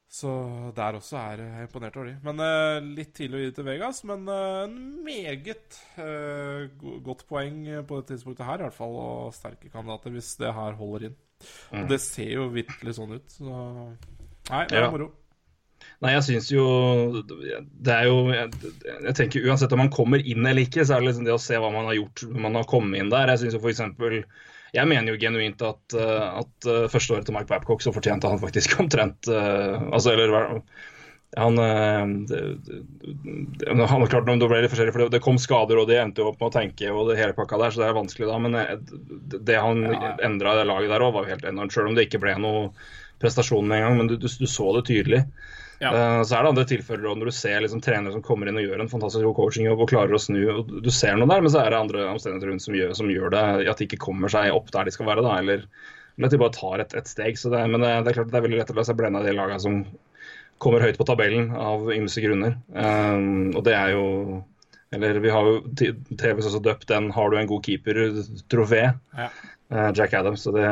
så 0.08 0.32
der 0.76 0.96
også 0.96 1.18
er 1.20 1.42
jeg 1.44 1.66
imponert 1.68 1.98
over 2.00 2.08
de. 2.08 2.14
Men 2.24 2.40
uh, 2.40 2.78
Litt 2.96 3.12
tidlig 3.18 3.38
å 3.38 3.42
gi 3.42 3.50
det 3.50 3.56
til 3.58 3.68
Vegas, 3.68 4.00
men 4.08 4.24
uh, 4.32 4.64
en 4.64 4.78
meget 5.04 5.80
uh, 6.00 6.70
godt 7.04 7.26
poeng 7.28 7.60
på 7.90 8.00
det 8.00 8.14
tidspunktet 8.14 8.48
her, 8.48 8.62
i 8.64 8.68
hvert 8.70 8.78
fall. 8.78 8.96
Og 9.04 9.36
sterke 9.36 9.70
kandidater, 9.74 10.16
hvis 10.16 10.32
det 10.40 10.54
her 10.56 10.78
holder 10.80 11.10
inn. 11.10 11.18
Og 11.76 11.92
det 11.92 12.00
ser 12.02 12.32
jo 12.38 12.48
virkelig 12.56 12.96
sånn 12.98 13.18
ut. 13.20 13.28
Så 13.36 13.52
Nei, 14.48 14.64
det 14.72 14.78
er 14.80 14.86
Ja. 14.88 14.92
moro. 14.94 15.12
Nei, 16.02 16.12
jeg 16.14 16.24
syns 16.26 16.48
jo 16.52 16.64
Det 17.26 17.94
er 17.94 18.08
jo 18.08 18.30
jeg, 18.34 18.50
jeg 19.06 19.14
tenker 19.18 19.46
Uansett 19.50 19.74
om 19.74 19.82
man 19.82 19.92
kommer 19.94 20.22
inn 20.22 20.46
eller 20.46 20.66
ikke, 20.66 20.86
så 20.86 20.96
er 20.96 21.02
det 21.02 21.10
liksom 21.12 21.26
det 21.28 21.34
å 21.36 21.42
se 21.42 21.58
hva 21.62 21.70
man 21.74 21.86
har 21.90 21.98
gjort 21.98 22.24
når 22.32 22.44
man 22.48 22.58
har 22.60 22.68
kommet 22.70 23.02
inn 23.02 23.12
der. 23.14 23.30
Jeg 23.34 23.44
synes 23.44 23.58
jo 23.58 23.62
for 23.62 23.74
eksempel 23.74 24.18
jeg 24.76 24.90
mener 24.90 25.14
jo 25.14 25.22
genuint 25.22 25.64
at, 25.64 25.96
uh, 25.96 26.44
at 26.44 26.68
uh, 26.68 26.86
første 26.92 27.16
året 27.16 27.28
til 27.30 27.38
Mike 27.38 27.50
Babcock 27.52 27.84
så 27.86 27.94
fortjente 27.96 28.30
han 28.30 28.42
faktisk 28.42 28.76
omtrent 28.84 29.30
uh, 29.32 29.80
altså, 29.92 30.16
eller, 30.16 30.58
han, 31.36 31.58
han 33.80 34.08
klart, 34.08 34.26
det 34.26 34.48
ble 34.48 34.62
litt 34.64 34.72
forskjellig, 34.72 34.94
for 34.96 35.04
det, 35.04 35.10
det 35.18 35.24
kom 35.26 35.38
skader, 35.42 35.78
og 35.82 35.90
de 35.90 35.98
endte 36.00 36.24
jo 36.24 36.30
opp 36.32 36.40
med 36.40 36.48
å 36.50 36.56
tenke 36.56 36.94
og 36.94 37.12
det 37.12 37.18
hele 37.20 37.36
pakka 37.38 37.60
der, 37.62 37.74
så 37.74 37.84
det 37.84 37.90
er 37.90 37.98
vanskelig 37.98 38.30
da. 38.30 38.38
Men 38.42 38.56
eh, 38.58 38.72
det, 39.36 39.58
han 39.60 39.84
ja. 39.92 40.14
endra 40.26 40.56
i 40.56 40.62
det 40.62 40.70
laget 40.70 40.94
der 40.94 41.04
òg, 41.04 41.14
var 41.18 41.28
jo 41.28 41.36
helt 41.36 41.50
enormt. 41.52 41.76
Selv 41.76 41.92
om 41.92 41.98
det 41.98 42.08
ikke 42.08 42.24
ble 42.24 42.38
noe 42.42 42.72
prestasjon 43.22 43.68
med 43.68 43.80
en 43.80 43.86
gang, 43.88 43.98
men 43.98 44.12
du, 44.12 44.18
du, 44.22 44.28
du 44.28 44.48
så 44.50 44.70
det 44.78 44.86
tydelig. 44.90 45.24
Ja. 45.80 45.92
Uh, 45.94 46.24
Så 46.26 46.36
er 46.36 46.44
det 46.44 46.52
andre 46.54 46.66
tilfeller 46.70 47.18
når 47.18 47.30
du 47.30 47.36
ser 47.38 47.62
liksom 47.62 47.82
trenere 47.86 48.16
som 48.16 48.24
kommer 48.26 48.50
inn 48.50 48.58
og 48.58 48.66
gjør 48.66 48.82
en 48.82 48.90
fantastisk 48.90 49.28
god 49.28 49.38
coachingjobb 49.38 49.84
og 49.84 49.92
klarer 49.92 50.18
å 50.18 50.22
snu. 50.22 50.40
og 50.54 50.72
Du 50.84 50.90
ser 50.94 51.18
noe 51.18 51.30
der, 51.30 51.44
men 51.46 51.54
så 51.54 51.62
er 51.62 51.74
det 51.74 51.82
andre 51.82 52.08
omstendigheter 52.14 52.52
rundt 52.52 52.66
som 52.66 52.78
gjør, 52.78 52.96
som 52.98 53.12
gjør 53.14 53.34
det 53.36 53.46
at 53.70 53.78
de 53.78 53.88
ikke 53.90 54.02
kommer 54.08 54.34
seg 54.34 54.56
opp 54.56 54.72
der 54.74 54.90
de 54.90 54.96
skal 54.96 55.10
være. 55.12 55.26
da, 55.26 55.38
Eller, 55.44 55.68
eller 56.18 56.30
at 56.30 56.34
de 56.34 56.42
bare 56.42 56.58
tar 56.58 56.84
et, 56.84 56.98
et 56.98 57.14
steg. 57.14 57.38
Så 57.38 57.54
det, 57.54 57.62
men 57.70 57.84
det, 57.86 57.94
det 58.06 58.14
er 58.14 58.20
klart 58.22 58.34
det 58.34 58.42
er 58.42 58.48
veldig 58.48 58.62
lett 58.64 58.74
å 58.74 58.78
la 58.80 58.88
seg 58.90 59.00
blende 59.00 59.22
av 59.22 59.30
de 59.30 59.38
lagene 59.38 59.62
som 59.62 59.82
kommer 60.58 60.82
høyt 60.82 60.98
på 60.98 61.06
tabellen 61.06 61.52
av 61.54 61.92
ymse 61.94 62.22
grunner. 62.24 62.58
Um, 62.74 63.52
og 63.54 63.62
det 63.68 63.76
er 63.78 63.94
jo 63.94 64.06
Eller 64.96 65.20
vi 65.20 65.30
har 65.30 65.44
jo 65.44 65.60
TV 65.76 66.40
også 66.40 66.62
døpt 66.64 66.88
den 66.88 67.12
'Har 67.12 67.30
du 67.30 67.38
en 67.38 67.48
god 67.48 67.66
keeper?'-trofé. 67.66 68.96
Ja. 69.18 69.30
Eh, 69.70 69.92
Jack 69.96 70.14
Adams. 70.14 70.42
Så 70.42 70.52
det, 70.52 70.66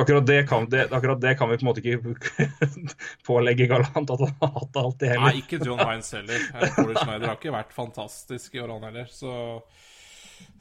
akkurat, 0.00 0.26
det 0.26 0.48
kan, 0.48 0.68
det, 0.70 0.92
akkurat 0.92 1.20
det 1.20 1.34
kan 1.34 1.50
vi 1.50 1.58
på 1.58 1.64
en 1.64 1.68
måte 1.68 1.82
ikke 1.84 2.14
pålegge 3.28 3.68
Galant 3.68 4.10
at 4.10 4.24
han 4.24 4.34
har 4.40 4.54
hatt 4.56 4.72
det 4.72 4.84
alltid 4.86 5.14
Nei, 5.20 5.34
ikke 5.42 5.60
John 5.66 5.82
Hines 5.84 6.12
heller. 6.16 6.48
Eh, 6.54 6.74
Corey 6.78 6.96
Schneider 6.96 7.28
har 7.28 7.36
ikke 7.36 7.54
vært 7.54 7.76
fantastisk 7.76 8.56
i 8.56 8.62
år, 8.64 8.72
han 8.72 8.88
heller. 8.88 9.12
Så, 9.12 9.34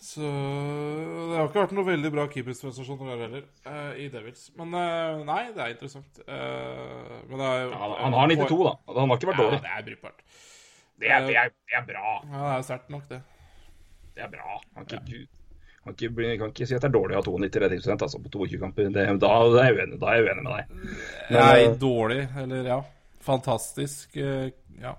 så 0.04 0.28
det 0.28 1.40
har 1.40 1.48
ikke 1.48 1.64
vært 1.64 1.78
noe 1.80 1.88
veldig 1.88 2.14
bra 2.18 2.28
keepersprestasjoner 2.36 3.14
der 3.14 3.26
heller, 3.28 3.48
uh, 3.70 3.96
i 3.96 4.12
Devils. 4.12 4.50
Men 4.60 4.76
uh, 4.76 5.24
nei, 5.24 5.42
det 5.56 5.64
er 5.64 5.76
interessant. 5.78 6.24
Uh, 6.28 7.24
men 7.30 7.40
det 7.40 7.50
er 7.56 7.66
ja, 7.70 7.82
Han, 8.04 8.20
har 8.20 8.36
92, 8.36 8.62
da. 8.68 8.78
Han 8.92 9.04
har 9.06 9.16
ikke 9.16 9.32
vært 9.32 9.40
Ja, 9.40 9.48
dårlig. 9.48 9.64
det 9.64 9.76
er 9.78 9.90
brukbart. 9.92 10.24
Det 11.00 11.08
er, 11.16 11.28
det 11.30 11.36
er, 11.40 11.52
er 11.80 11.84
bra. 11.88 12.16
Ja, 12.28 12.40
det 12.44 12.56
er 12.58 12.72
sterkt 12.74 12.92
nok, 12.92 13.08
det. 13.08 13.24
Det 14.18 14.28
er 14.28 14.32
bra. 14.34 14.58
Han 14.76 14.84
er 14.84 14.98
ikke, 15.00 15.39
kan 15.90 15.98
ikke, 15.98 16.38
kan 16.44 16.54
ikke 16.54 16.68
si 16.70 16.78
at 16.78 16.86
det 16.86 16.90
er 16.90 16.96
dårlig 16.96 17.18
å 17.18 17.20
ha 17.20 17.26
92 17.28 17.62
redningsprosent 17.64 18.06
altså, 18.08 18.22
på 18.24 18.32
22 18.38 18.62
kamper. 18.62 18.90
Det, 18.96 19.06
da, 19.24 19.34
da, 19.56 19.66
er 19.66 19.78
uenig, 19.78 20.00
da 20.02 20.10
er 20.14 20.20
jeg 20.20 20.30
uenig 20.30 20.46
med 20.46 20.56
deg. 20.56 20.74
Men, 20.80 21.38
Nei, 21.40 21.60
eh, 21.66 21.76
dårlig, 21.84 22.24
eller 22.44 22.72
ja. 22.74 22.80
Fantastisk. 23.30 24.18
eh, 24.18 24.50
Ja. 24.80 24.96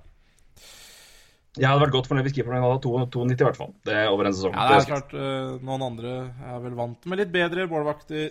Jeg 1.59 1.67
hadde 1.67 1.83
vært 1.83 1.95
godt 1.97 2.07
fornøyd 2.07 2.29
hvis 2.29 2.35
keeperen 2.37 2.61
min 2.61 2.63
hadde 2.63 2.77
hatt 2.77 2.85
92 3.11 3.33
i 3.35 3.47
hvert 3.49 3.59
fall. 3.59 3.73
Det 3.89 3.95
er 3.99 4.13
over 4.13 4.29
en 4.29 4.37
sesong. 4.37 4.53
ja, 4.55 4.67
det 4.71 4.77
er 4.77 4.91
klart 4.93 5.15
eh, 5.19 5.49
noen 5.67 5.83
andre 5.83 6.13
er 6.47 6.61
vel 6.63 6.77
vant 6.79 7.09
med 7.11 7.19
litt 7.25 7.33
bedre 7.35 7.65
målvakter. 7.73 8.31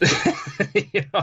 ja, 0.96 1.22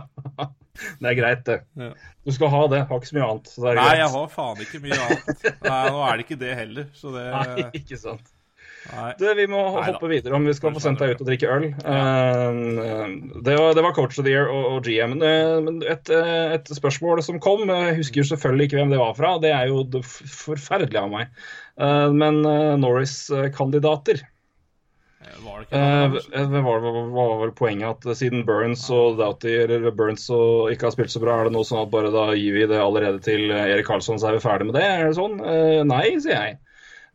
det 1.02 1.10
er 1.12 1.18
greit, 1.18 1.44
det. 1.50 1.58
Ja. 1.76 1.90
Du 2.24 2.32
skal 2.36 2.52
ha 2.54 2.62
det. 2.72 2.80
Har 2.88 3.02
ikke 3.02 3.10
så 3.12 3.18
mye 3.18 3.28
annet. 3.28 3.52
Nei, 3.58 3.74
greit. 3.76 4.00
jeg 4.00 4.10
har 4.16 4.32
faen 4.38 4.64
ikke 4.64 4.82
mye 4.86 5.02
annet. 5.08 5.46
Nei, 5.68 5.82
nå 5.92 6.02
er 6.08 6.16
det 6.22 6.26
ikke 6.28 6.40
det 6.46 6.56
heller, 6.62 6.90
så 6.96 7.14
det 7.18 7.28
Nei, 7.34 7.68
ikke 7.82 8.00
sant. 8.00 8.34
Du, 9.20 9.26
vi 9.36 9.46
må 9.52 9.60
Nei 9.74 9.82
da. 9.84 9.94
hoppe 9.94 10.08
videre 10.12 10.38
om 10.38 10.46
vi 10.48 10.54
skal 10.56 10.72
få 10.76 10.82
sendt 10.84 11.02
deg 11.04 11.16
ut 11.16 11.24
og 11.24 11.28
drikke 11.28 11.50
øl. 11.52 11.66
Eh, 11.76 12.60
det, 13.44 13.56
var, 13.60 13.74
det 13.76 13.84
var 13.84 13.96
Coach 13.98 14.20
of 14.20 14.26
the 14.28 14.32
Year 14.32 14.48
og, 14.54 14.64
og 14.78 14.88
GM. 14.88 15.18
Eh, 15.20 15.58
Men 15.66 15.82
et, 15.84 16.10
eh, 16.14 16.54
et 16.56 16.72
spørsmål 16.78 17.20
som 17.26 17.42
kom, 17.44 17.66
jeg 17.68 17.98
husker 18.00 18.22
jo 18.24 18.30
selvfølgelig 18.32 18.70
ikke 18.70 18.80
hvem 18.80 18.94
det 18.96 19.02
var 19.02 19.14
fra. 19.18 19.34
Det 19.44 19.52
er 19.52 19.68
jo 19.74 19.84
forferdelig 20.06 21.02
av 21.04 21.12
meg. 21.14 21.36
Men 21.78 22.40
Norris-kandidater 22.82 24.24
Var 25.46 25.60
det 25.60 25.68
ikke 25.68 26.46
det? 26.50 26.62
var, 26.66 26.86
var 27.14 27.34
vel 27.44 27.52
poenget 27.60 28.08
at 28.08 28.18
siden 28.18 28.42
Burns 28.48 28.88
og 28.94 29.20
Doughty 29.20 29.52
eller 29.66 29.92
Burns 29.94 30.26
og 30.34 30.72
ikke 30.74 30.88
har 30.88 30.96
spilt 30.96 31.14
så 31.14 31.22
bra, 31.22 31.36
er 31.38 31.50
det 31.50 31.54
noe 31.54 31.68
sånn 31.68 31.84
at 31.84 31.92
bare 31.94 32.10
da 32.14 32.24
gir 32.34 32.56
vi 32.58 32.66
det 32.72 32.80
allerede 32.82 33.22
til 33.26 33.52
Erik 33.54 33.86
Karlsson, 33.92 34.18
så 34.18 34.32
er 34.32 34.40
vi 34.40 34.46
ferdig 34.48 34.72
med 34.72 34.80
det? 34.80 34.88
Er 34.88 35.06
det 35.12 35.20
sånn? 35.20 35.38
Eh, 35.44 35.84
nei, 35.86 36.06
sier 36.24 36.34
jeg. 36.40 36.58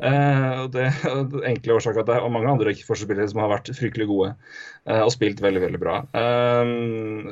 Og 0.02 0.72
det, 0.74 0.88
det 1.32 1.44
enkle 1.52 1.76
årsak 1.76 2.00
at 2.00 2.08
det 2.08 2.16
er 2.16 2.32
mange 2.32 2.50
andre 2.50 2.74
forsvarsspillere 2.74 3.30
som 3.30 3.42
har 3.42 3.52
vært 3.52 3.70
fryktelig 3.78 4.08
gode 4.10 4.32
uh, 4.34 5.02
og 5.04 5.12
spilt 5.14 5.42
veldig, 5.44 5.62
veldig 5.62 5.80
bra. 5.82 6.00
Eh, 6.18 6.72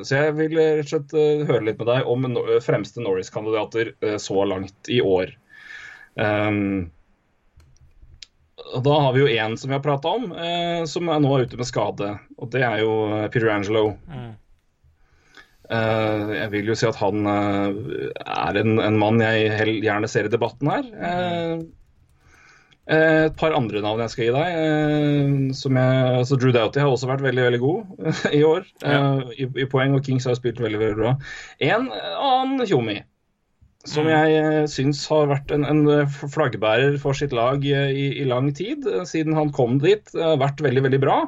så 0.07 0.21
jeg 0.21 0.37
vil 0.39 0.55
rett 0.59 0.87
og 0.87 0.93
slett 0.93 1.16
uh, 1.16 1.45
høre 1.49 1.66
litt 1.66 1.81
med 1.83 1.91
deg 1.91 2.11
om 2.11 2.29
no 2.31 2.45
fremste 2.62 3.03
Norris-kandidater 3.03 3.95
så 4.23 4.47
langt 4.47 4.91
i 4.93 5.01
år. 5.03 5.35
Um, 6.14 6.91
Da 8.71 8.97
har 9.03 9.14
vi 9.16 9.25
jo 9.25 9.31
én 9.33 9.57
som 9.59 9.71
vi 9.71 9.75
har 9.75 9.83
prata 9.83 10.12
om, 10.14 10.29
som 10.87 11.09
er 11.11 11.23
nå 11.23 11.31
er 11.35 11.49
ute 11.49 11.59
med 11.59 11.66
skade. 11.66 12.12
Og 12.39 12.51
det 12.53 12.62
er 12.62 12.83
jo 12.85 12.93
Peter 13.33 13.49
Angelo. 13.51 13.97
Mm. 14.07 14.37
Uh, 15.71 16.33
jeg 16.35 16.51
vil 16.51 16.71
jo 16.73 16.75
si 16.75 16.87
at 16.89 16.99
han 16.99 17.27
uh, 17.31 17.68
er 18.27 18.57
en, 18.59 18.81
en 18.83 18.97
mann 18.99 19.21
jeg 19.23 19.77
gjerne 19.85 20.09
ser 20.11 20.27
i 20.27 20.33
debatten 20.33 20.71
her. 20.71 20.89
Uh, 20.99 21.62
et 22.91 23.37
par 23.39 23.55
andre 23.55 23.83
navn 23.85 24.01
jeg 24.03 24.12
skal 24.12 24.24
gi 24.24 24.33
deg. 24.35 24.57
eh, 24.61 25.53
som 25.55 25.76
jeg, 25.78 26.16
altså 26.22 26.39
Drew 26.41 26.55
Doughty 26.55 26.81
har 26.83 26.91
også 26.91 27.11
vært 27.11 27.22
veldig 27.22 27.45
veldig 27.47 27.61
god 27.62 28.11
i 28.39 28.43
år 28.47 28.64
ja. 28.83 29.03
i, 29.37 29.47
i 29.47 29.68
poeng, 29.70 29.95
og 29.95 30.05
Kings 30.07 30.26
har 30.26 30.39
spilt 30.39 30.62
veldig 30.62 30.81
veldig 30.81 30.99
bra. 30.99 31.14
En 31.62 31.91
annen 31.93 32.66
Tjomi, 32.66 33.01
som 33.89 34.09
jeg 34.11 34.41
uh, 34.45 34.64
syns 34.68 35.07
har 35.09 35.31
vært 35.31 35.53
en, 35.55 35.64
en 35.64 36.09
flaggbærer 36.11 36.99
for 37.01 37.16
sitt 37.16 37.33
lag 37.37 37.64
eh, 37.64 37.93
i, 37.97 38.07
i 38.20 38.26
lang 38.28 38.51
tid, 38.57 38.85
eh, 38.85 39.07
siden 39.09 39.37
han 39.39 39.53
kom 39.57 39.78
dit. 39.81 40.05
Har 40.16 40.41
vært 40.41 40.61
veldig, 40.64 40.85
veldig 40.89 41.01
bra. 41.01 41.20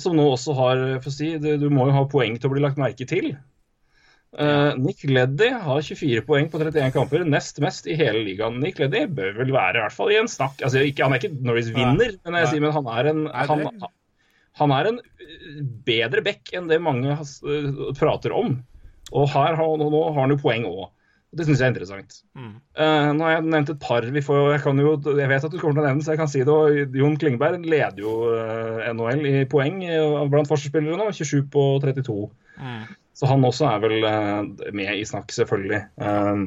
Som 0.00 0.16
nå 0.16 0.24
også 0.32 0.54
har 0.56 0.80
for 1.02 1.10
å 1.10 1.12
si, 1.12 1.34
du, 1.36 1.50
du 1.60 1.68
må 1.68 1.90
jo 1.90 1.96
ha 1.98 2.06
poeng 2.08 2.38
til 2.38 2.48
å 2.48 2.54
bli 2.54 2.62
lagt 2.64 2.80
merke 2.80 3.04
til. 3.08 3.34
Eh, 4.32 4.74
Nick 4.80 5.04
Leddy 5.04 5.50
har 5.60 5.82
24 5.84 6.22
poeng 6.24 6.46
på 6.48 6.60
31 6.62 6.92
kamper, 6.94 7.24
nest 7.28 7.58
mest 7.60 7.88
i 7.90 7.96
hele 7.98 8.22
ligaen. 8.24 8.62
Nick 8.62 8.80
Leddy 8.80 9.04
bør 9.12 9.34
vel 9.42 9.52
være 9.52 9.76
i 9.76 9.84
hvert 9.84 9.96
fall 9.96 10.12
i 10.14 10.20
en 10.22 10.30
snakk 10.30 10.62
altså, 10.64 10.80
ikke, 10.88 11.04
Han 11.04 11.12
er 11.12 11.20
ikke 11.20 11.44
Norris 11.44 11.68
vinner, 11.74 12.16
men, 12.24 12.38
jeg 12.40 12.52
sier, 12.54 12.64
men 12.64 12.72
han 12.72 12.88
er 12.94 13.10
en, 13.12 13.26
han, 13.28 13.84
han 14.62 14.74
er 14.78 14.88
en 14.88 15.02
eh, 15.04 15.60
bedre 15.84 16.24
back 16.24 16.54
enn 16.56 16.70
det 16.70 16.80
mange 16.80 17.12
eh, 17.12 17.70
prater 17.98 18.32
om. 18.36 18.56
Og 19.12 19.28
her 19.34 19.58
har, 19.58 19.76
nå 19.76 19.92
har 19.92 20.20
han 20.22 20.32
jo 20.32 20.40
poeng 20.40 20.64
òg. 20.70 20.88
Det 21.32 21.46
syns 21.46 21.62
jeg 21.62 21.64
er 21.64 21.70
interessant. 21.72 22.16
Mm. 22.36 22.56
Eh, 22.76 23.10
nå 23.16 23.24
har 23.24 23.34
jeg 23.34 23.44
nevnt 23.52 23.70
et 23.72 23.84
par. 23.84 24.04
Vi 24.16 24.24
får, 24.24 24.40
jeg, 24.52 24.62
kan 24.64 24.80
jo, 24.80 24.96
jeg 25.16 25.28
vet 25.30 25.46
at 25.48 25.52
du 25.52 25.60
kommer 25.60 25.78
til 25.78 25.84
å 25.84 25.86
nevne 25.86 26.04
så 26.04 26.12
jeg 26.12 26.20
kan 26.20 26.32
si 26.32 26.40
det. 26.44 26.56
og 26.56 26.96
Jon 26.96 27.16
Klingberg 27.20 27.64
leder 27.64 28.00
jo 28.04 28.16
uh, 28.32 28.82
NHL 28.92 29.28
i 29.28 29.46
poeng 29.48 29.78
uh, 29.80 30.24
blant 30.28 30.48
forsvarsspillere 30.48 31.00
nå. 31.00 31.08
27 31.16 31.48
på 31.52 31.64
32. 31.84 32.18
Mm. 32.60 32.82
Så 33.12 33.28
han 33.28 33.44
også 33.44 33.68
er 33.68 33.82
vel 33.84 34.04
eh, 34.08 34.72
med 34.72 34.96
i 34.96 35.04
snakk, 35.04 35.32
selvfølgelig. 35.34 35.82
Uh, 36.00 36.46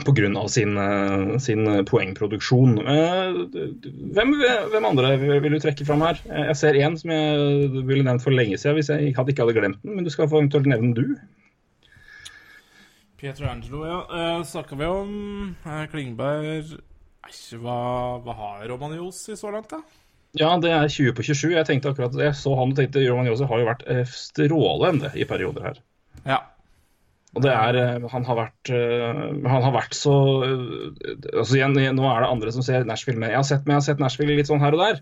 Pga. 0.00 0.48
sin, 0.48 0.76
eh, 0.78 1.38
sin 1.38 1.84
poengproduksjon. 1.84 2.78
Eh, 2.78 3.34
hvem, 4.16 4.32
hvem 4.72 4.84
andre 4.88 5.18
vil 5.20 5.52
du 5.52 5.58
trekke 5.60 5.84
fram 5.84 6.00
her? 6.00 6.16
Eh, 6.30 6.46
Jeg 6.48 6.56
ser 6.56 6.72
én 6.80 6.96
som 6.96 7.10
jeg 7.10 7.84
ville 7.84 8.04
nevnt 8.04 8.22
for 8.24 8.32
lenge 8.32 8.56
siden, 8.56 8.78
hvis 8.80 8.88
jeg 8.88 9.14
hadde 9.14 9.34
ikke 9.34 9.44
hadde 9.44 9.58
glemt 9.58 9.82
den. 9.82 9.96
Men 9.96 10.04
du 10.04 10.10
skal 10.10 10.28
få 10.28 10.40
eventuelt 10.40 10.66
nevne 10.66 10.94
du. 10.96 11.04
Pietro 13.20 13.46
Angelo, 13.46 13.84
ja. 13.84 14.00
Uh, 14.08 14.44
Snakka 14.44 14.74
vi 14.74 14.84
om 14.88 15.56
eh, 15.66 15.84
Klingberg 15.92 16.72
Nei, 17.22 17.34
hva, 17.62 18.18
hva 18.24 18.34
har 18.34 18.64
Romanios 18.66 19.28
i 19.30 19.36
så 19.38 19.52
langt, 19.52 19.70
da? 19.70 19.78
Ja, 20.40 20.54
det 20.56 20.70
er 20.72 20.88
20 20.88 21.12
på 21.16 21.24
27. 21.28 21.50
Jeg 21.52 21.68
tenkte 21.68 21.90
akkurat, 21.92 22.14
jeg 22.16 22.36
så 22.38 22.54
han 22.56 22.72
og 22.72 22.78
tenkte 22.78 23.02
Roman 23.04 23.28
Jose 23.28 23.48
har 23.48 23.60
jo 23.60 23.68
vært 23.68 23.84
eh, 23.92 24.02
strålende 24.08 25.12
i 25.12 25.26
perioder 25.28 25.66
her. 25.68 25.80
Ja. 26.24 26.38
Og 27.32 27.44
det 27.44 27.52
er, 27.52 27.78
eh, 27.80 28.08
Han 28.12 28.26
har 28.28 28.36
vært 28.36 28.70
eh, 28.72 29.20
Han 29.48 29.64
har 29.64 29.72
vært 29.72 29.96
så 29.96 30.12
altså 30.44 31.56
igjen, 31.56 31.78
Nå 31.96 32.04
er 32.08 32.24
det 32.24 32.28
andre 32.28 32.52
som 32.52 32.64
ser 32.64 32.84
Nashville 32.84 33.16
men 33.16 33.32
Jeg 33.32 33.40
har 33.40 33.46
sett, 33.48 33.64
jeg 33.64 33.72
har 33.78 33.86
sett 33.86 34.02
Nashville 34.02 34.36
litt 34.36 34.50
sånn 34.50 34.60
her 34.60 34.76
og 34.76 34.82
der. 34.84 35.00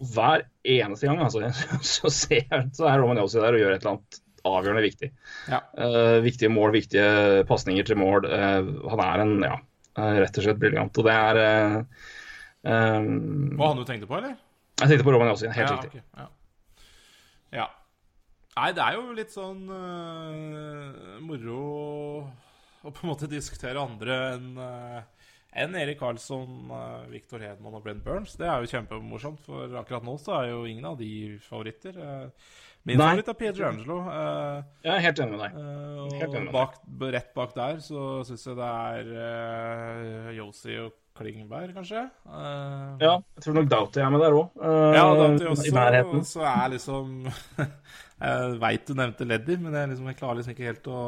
Og 0.00 0.14
Hver 0.14 0.46
eneste 0.64 1.10
gang 1.10 1.20
altså, 1.24 1.44
så, 1.94 2.12
ser 2.12 2.64
så 2.76 2.88
er 2.88 3.02
Roman 3.02 3.20
Jose 3.20 3.44
der 3.44 3.56
og 3.56 3.64
gjør 3.64 3.76
et 3.76 3.84
eller 3.84 3.96
annet 3.96 4.24
avgjørende 4.48 4.84
viktig. 4.84 5.08
Ja. 5.50 5.58
Uh, 5.76 6.22
viktige 6.24 6.48
mål, 6.48 6.70
viktige 6.72 7.42
pasninger 7.48 7.84
til 7.84 7.98
mål. 8.00 8.24
Uh, 8.24 8.86
han 8.94 9.02
er 9.04 9.24
en 9.24 9.34
ja, 9.44 9.56
rett 10.22 10.38
og 10.40 10.46
slett 10.46 10.60
briljant. 10.62 11.00
Og 11.02 11.04
det 11.04 11.16
er 11.16 11.40
uh, 11.42 12.06
um, 12.62 13.58
Var 13.58 13.72
han 13.74 13.82
du 13.82 13.84
tenkte 13.84 14.08
på, 14.08 14.16
eller? 14.22 14.38
Jeg 14.78 14.90
tenkte 14.92 15.06
på 15.06 15.12
Roman 15.14 15.32
Jossi, 15.32 15.48
helt 15.50 15.70
ja, 15.70 15.76
riktig. 15.82 16.02
Okay. 16.02 16.22
ja. 16.22 16.28
ja. 17.62 17.68
Nei, 18.58 18.72
det 18.74 18.82
er 18.82 18.96
jo 18.98 19.14
litt 19.14 19.30
sånn 19.34 19.68
uh, 19.70 21.18
moro 21.22 21.58
å 22.82 22.90
på 22.90 23.04
en 23.04 23.10
måte 23.12 23.28
diskutere 23.30 23.78
andre 23.82 24.16
enn 24.36 24.48
uh, 24.58 25.00
enn 25.58 25.74
Erik 25.78 25.98
Karlsson, 25.98 26.68
uh, 26.70 27.04
Viktor 27.10 27.42
Hedman 27.42 27.74
og 27.78 27.84
Brent 27.86 28.02
Burns. 28.04 28.34
Det 28.38 28.46
er 28.46 28.62
jo 28.62 28.70
kjempemorsomt, 28.70 29.40
for 29.46 29.78
akkurat 29.80 30.04
nå 30.06 30.14
så 30.20 30.36
er 30.40 30.50
jo 30.52 30.64
ingen 30.68 30.86
av 30.90 30.98
de 31.00 31.38
favoritter. 31.46 31.96
Eh, 31.98 32.50
min 32.86 33.00
Nei. 33.00 33.08
favoritt 33.08 33.30
er 33.32 33.38
Pietro 33.40 33.66
Angelo. 33.70 33.96
eh, 34.12 34.58
Jeg 34.84 34.92
er 34.94 35.04
helt 35.06 35.22
enig 35.24 35.34
med 35.34 35.42
deg. 35.42 35.56
Eh, 35.58 36.28
og 36.28 36.52
bak, 36.54 36.76
rett 37.16 37.32
bak 37.34 37.56
der 37.56 37.80
så 37.82 38.04
syns 38.28 38.46
jeg 38.46 38.58
det 38.60 38.68
er 38.68 40.30
Yosi 40.36 40.76
og 40.84 40.94
Klingberg, 41.18 41.74
kanskje. 41.76 42.06
Uh, 42.26 42.96
Ja, 43.02 43.14
jeg 43.36 43.44
tror 43.46 43.58
nok 43.60 43.68
Doughty 43.72 44.00
er 44.04 44.10
med 44.14 44.22
der 44.24 44.36
òg. 44.38 44.48
ja, 44.94 45.06
Doughty 45.18 45.48
også. 45.52 45.66
I 45.68 45.74
nærheten. 45.76 46.24
Så 46.24 46.44
er 46.46 46.68
liksom 46.76 47.26
Jeg 48.18 48.54
veit 48.58 48.82
du 48.88 48.96
nevnte 48.98 49.22
Leddy, 49.30 49.54
men 49.62 49.74
jeg, 49.78 49.88
liksom, 49.92 50.06
jeg 50.10 50.16
klarer 50.18 50.38
liksom 50.40 50.50
ikke 50.56 50.64
helt 50.66 50.88
å 50.90 51.02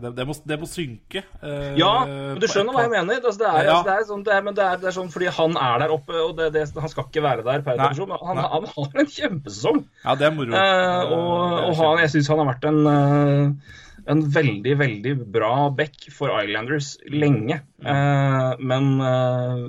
Det, 0.00 0.12
det, 0.16 0.24
må, 0.24 0.32
det 0.48 0.56
må 0.62 0.68
synke. 0.70 1.20
Uh, 1.42 1.74
Ja, 1.76 1.90
men 2.08 2.40
du 2.40 2.46
skjønner 2.48 2.72
hva 2.72 2.86
jeg 2.86 2.92
mener. 2.94 3.18
Altså, 3.20 3.36
det, 3.42 3.50
er, 3.50 3.66
Ja. 3.68 3.74
altså, 3.74 3.84
det, 3.90 3.96
er 3.98 4.06
sånn, 4.08 4.22
det, 4.24 4.32
er, 4.38 4.46
men 4.46 4.56
det, 4.56 4.64
er, 4.64 4.80
det 4.80 4.88
er 4.88 4.96
sånn 4.96 5.12
fordi 5.12 5.28
han 5.36 5.58
er 5.60 5.82
der 5.84 5.92
oppe, 5.98 6.16
og 6.24 6.32
det, 6.38 6.46
det, 6.56 6.64
han 6.80 6.88
skal 6.94 7.04
ikke 7.10 7.24
være 7.26 7.44
der 7.44 7.66
per 7.66 7.76
definisjon. 7.82 8.08
men 8.14 8.24
Han, 8.30 8.40
han 8.54 8.68
har 8.72 9.00
en 9.04 9.12
kjempesesong. 9.18 9.82
Ja, 10.06 10.14
det 10.22 10.30
er 10.30 10.36
moro. 10.38 10.56
Eh, 10.56 10.72
Eh, 10.74 11.12
og, 11.12 11.58
og 11.68 11.76
han, 11.82 12.00
jeg 12.06 12.10
syns 12.14 12.28
han 12.32 12.40
har 12.40 12.48
vært 12.54 12.64
en, 12.70 12.80
eh, 12.88 13.74
en 14.10 14.20
veldig, 14.30 14.74
veldig 14.80 15.12
bra 15.32 15.70
back 15.74 16.06
for 16.12 16.32
Islanders 16.42 16.94
lenge. 17.08 17.60
Mm. 17.84 17.88
Eh, 17.90 18.50
men 18.70 18.90
eh, 19.00 19.62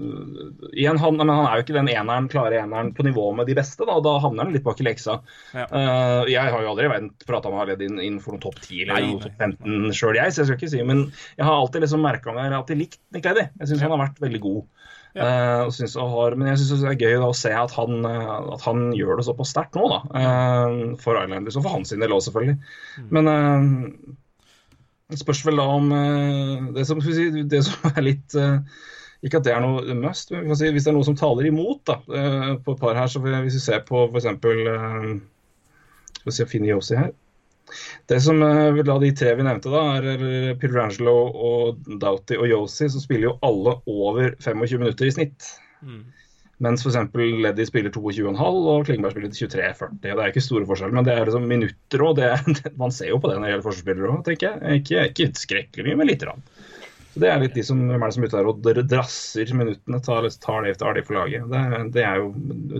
igjen, 0.75 0.99
han, 1.01 1.19
men 1.19 1.31
han 1.31 1.47
er 1.47 1.59
jo 1.59 1.65
ikke 1.65 1.77
den 1.77 1.91
eneren, 1.93 2.29
klare 2.31 2.59
eneren 2.61 2.91
på 2.95 3.05
nivå 3.07 3.29
med 3.37 3.49
de 3.49 3.57
beste. 3.57 3.87
Da, 3.87 3.97
da 4.03 4.17
havner 4.23 4.47
han 4.47 4.55
litt 4.55 4.65
bak 4.65 4.81
i 4.83 4.87
leksa. 4.87 5.19
Ja. 5.55 5.65
Eh, 5.65 6.33
jeg 6.33 6.55
har 6.55 6.65
jo 6.65 6.73
aldri 6.73 6.91
prata 7.25 7.51
med 7.51 7.63
Haled 7.63 7.85
inn, 7.85 8.19
for 8.23 8.35
noen 8.35 8.43
topp 8.43 8.59
10 8.61 8.83
eller 8.85 9.07
noen 9.07 9.23
topp 9.23 9.45
15 9.47 9.95
sjøl, 9.95 10.19
jeg, 10.19 10.33
så 10.33 10.43
jeg 10.43 10.51
skal 10.51 10.59
ikke 10.59 10.73
si 10.73 10.83
Men 10.87 11.05
jeg 11.37 11.47
har 11.47 11.55
alltid 11.55 11.85
liksom 11.85 12.03
merka 12.03 12.35
meg 12.35 12.55
at 12.55 12.71
de 12.71 12.79
likt 12.79 13.01
Nick 13.15 13.27
Lady. 13.27 13.47
Jeg 13.61 13.71
syns 13.71 13.85
han 13.85 13.95
har 13.95 14.03
vært 14.07 14.23
veldig 14.23 14.43
god. 14.43 14.65
Ja. 15.15 15.63
Uh, 15.63 15.69
synes, 15.71 15.95
har, 15.95 16.35
men 16.35 16.49
jeg 16.51 16.59
syns 16.59 16.81
det 16.83 16.89
er 16.91 16.99
gøy 16.99 17.13
da, 17.21 17.29
å 17.31 17.37
se 17.37 17.51
at 17.55 17.71
han, 17.77 18.03
eh, 18.03 18.31
at 18.51 18.65
han 18.65 18.89
gjør 18.97 19.21
det 19.21 19.27
såpass 19.29 19.53
sterkt 19.53 19.77
nå, 19.79 19.85
da. 19.87 20.01
Uh, 20.11 20.95
for 20.99 21.15
Islanders, 21.21 21.55
og 21.55 21.63
for 21.63 21.77
hans 21.77 21.93
del 21.95 22.11
òg, 22.11 22.23
selvfølgelig. 22.25 22.57
Men 23.15 23.31
eh, 23.31 23.69
det 25.11 25.21
spørs 25.21 25.43
vel 25.45 25.59
da 25.61 25.65
om 25.69 25.91
eh, 25.93 26.69
det, 26.75 26.85
som, 26.89 27.01
si, 27.03 27.27
det 27.45 27.61
som 27.67 27.91
er 27.91 28.05
litt 28.07 28.35
eh, 28.39 28.57
Ikke 29.25 29.41
at 29.41 29.47
det 29.47 29.53
er 29.53 29.61
noe 29.63 29.97
must, 29.99 30.33
men 30.33 30.57
si, 30.57 30.71
hvis 30.73 30.87
det 30.87 30.91
er 30.91 30.97
noe 30.97 31.07
som 31.07 31.17
taler 31.17 31.49
imot 31.49 31.83
da, 31.89 31.99
eh, 32.09 32.49
på 32.65 32.73
et 32.75 32.81
par 32.81 32.97
her, 32.97 33.09
så 33.11 33.21
hvis 33.21 33.57
vi 33.57 33.61
ser 33.61 33.85
på 33.87 34.07
f.eks. 34.09 34.27
Skal 36.15 36.31
vi 36.31 36.33
se, 36.33 36.49
finne 36.49 36.71
Yossi 36.71 36.97
her. 36.97 37.13
Det 38.09 38.17
som 38.21 38.41
vil 38.75 38.85
da 38.85 38.95
de 39.01 39.09
tre 39.17 39.31
vi 39.37 39.45
nevnte, 39.45 39.71
da, 39.73 39.81
er 39.97 40.07
eller 40.15 40.57
Pietrangelo 40.61 41.15
og 41.33 41.87
Doughty 42.01 42.37
og 42.37 42.49
Yossi, 42.49 42.89
som 42.93 43.01
spiller 43.01 43.31
jo 43.31 43.39
alle 43.45 43.75
over 43.89 44.35
25 44.37 44.81
minutter 44.81 45.09
i 45.09 45.13
snitt. 45.13 45.49
Mm. 45.85 46.03
Mens 46.63 46.85
f.eks. 46.85 47.09
Leddy 47.43 47.65
spiller 47.67 47.91
22,5 47.91 48.39
og 48.71 48.85
Klingberg 48.87 49.15
spiller 49.15 49.33
23,40. 49.35 49.97
Det 50.03 50.13
er 50.13 50.29
ikke 50.29 50.43
store 50.43 50.67
forskjeller, 50.69 50.95
men 50.95 51.07
det 51.07 51.15
er 51.15 51.27
liksom 51.27 51.47
minutter 51.49 52.05
òg. 52.05 52.21
Man 52.81 52.95
ser 52.95 53.11
jo 53.11 53.19
på 53.19 53.31
det 53.31 53.35
når 53.37 53.47
det 53.47 53.51
gjelder 53.53 53.65
forsvarsspillere 53.65 54.13
òg, 54.13 54.21
tenker 54.27 54.47
jeg. 54.47 54.81
Ikke, 54.81 55.03
ikke 55.11 55.41
skrekkelig 55.41 55.87
mye, 55.89 55.99
men 55.99 56.11
lite 56.11 56.29
grann. 56.29 56.45
Så 57.11 57.23
Det 57.23 57.31
er 57.31 57.43
litt 57.43 57.55
de 57.55 57.63
som, 57.63 57.79
hvem 57.87 58.01
er 58.03 58.11
det 58.11 58.15
som 58.15 58.27
er 58.27 58.31
ute 58.47 58.63
der 58.63 58.79
og 58.81 58.89
drasser 58.91 59.51
minuttene, 59.55 60.01
tar, 60.03 60.29
tar, 60.43 60.65
det, 60.67 60.73
tar 60.79 60.95
det 60.95 61.05
for 61.07 61.19
laget. 61.19 61.47
Det, 61.51 61.83
det 61.95 62.07
er 62.07 62.23
jo 62.23 62.31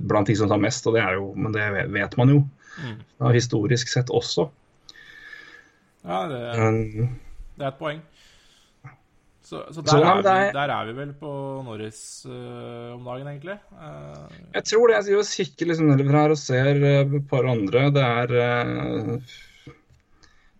blant 0.08 0.32
de 0.32 0.36
som 0.40 0.52
tar 0.52 0.64
mest, 0.64 0.88
og 0.88 0.96
det 0.96 1.04
er 1.04 1.20
jo, 1.20 1.30
men 1.40 1.56
det 1.56 1.68
vet 1.96 2.18
man 2.20 2.32
jo. 2.32 2.42
Ja, 3.20 3.32
historisk 3.32 3.92
sett 3.92 4.12
også. 4.12 4.50
Ja, 6.06 6.26
det, 6.30 6.42
er, 6.52 6.82
det 7.56 7.64
er 7.64 7.72
et 7.72 7.80
poeng. 7.80 8.04
Så, 9.46 9.60
så 9.70 9.82
der, 9.86 9.92
Så, 9.92 9.98
er 10.02 10.22
vi, 10.26 10.30
er- 10.32 10.54
der 10.56 10.72
er 10.74 10.88
vi 10.90 10.94
vel 10.98 11.12
på 11.20 11.32
Norris 11.68 12.00
uh, 12.26 12.96
om 12.96 13.04
dagen, 13.06 13.28
egentlig. 13.30 13.60
Uh, 13.78 14.26
Jeg 14.56 14.64
tror 14.72 14.88
det. 14.90 14.96
Jeg 14.98 15.06
sier 15.06 15.20
og 15.22 15.28
kikker 15.30 15.70
liksom 15.70 15.92
nedover 15.92 16.18
her 16.18 16.34
og 16.34 16.40
ser 16.42 16.80
eh, 16.82 17.14
et 17.20 17.28
par 17.30 17.46
andre. 17.52 17.84
Det 17.94 18.06
er 18.10 19.20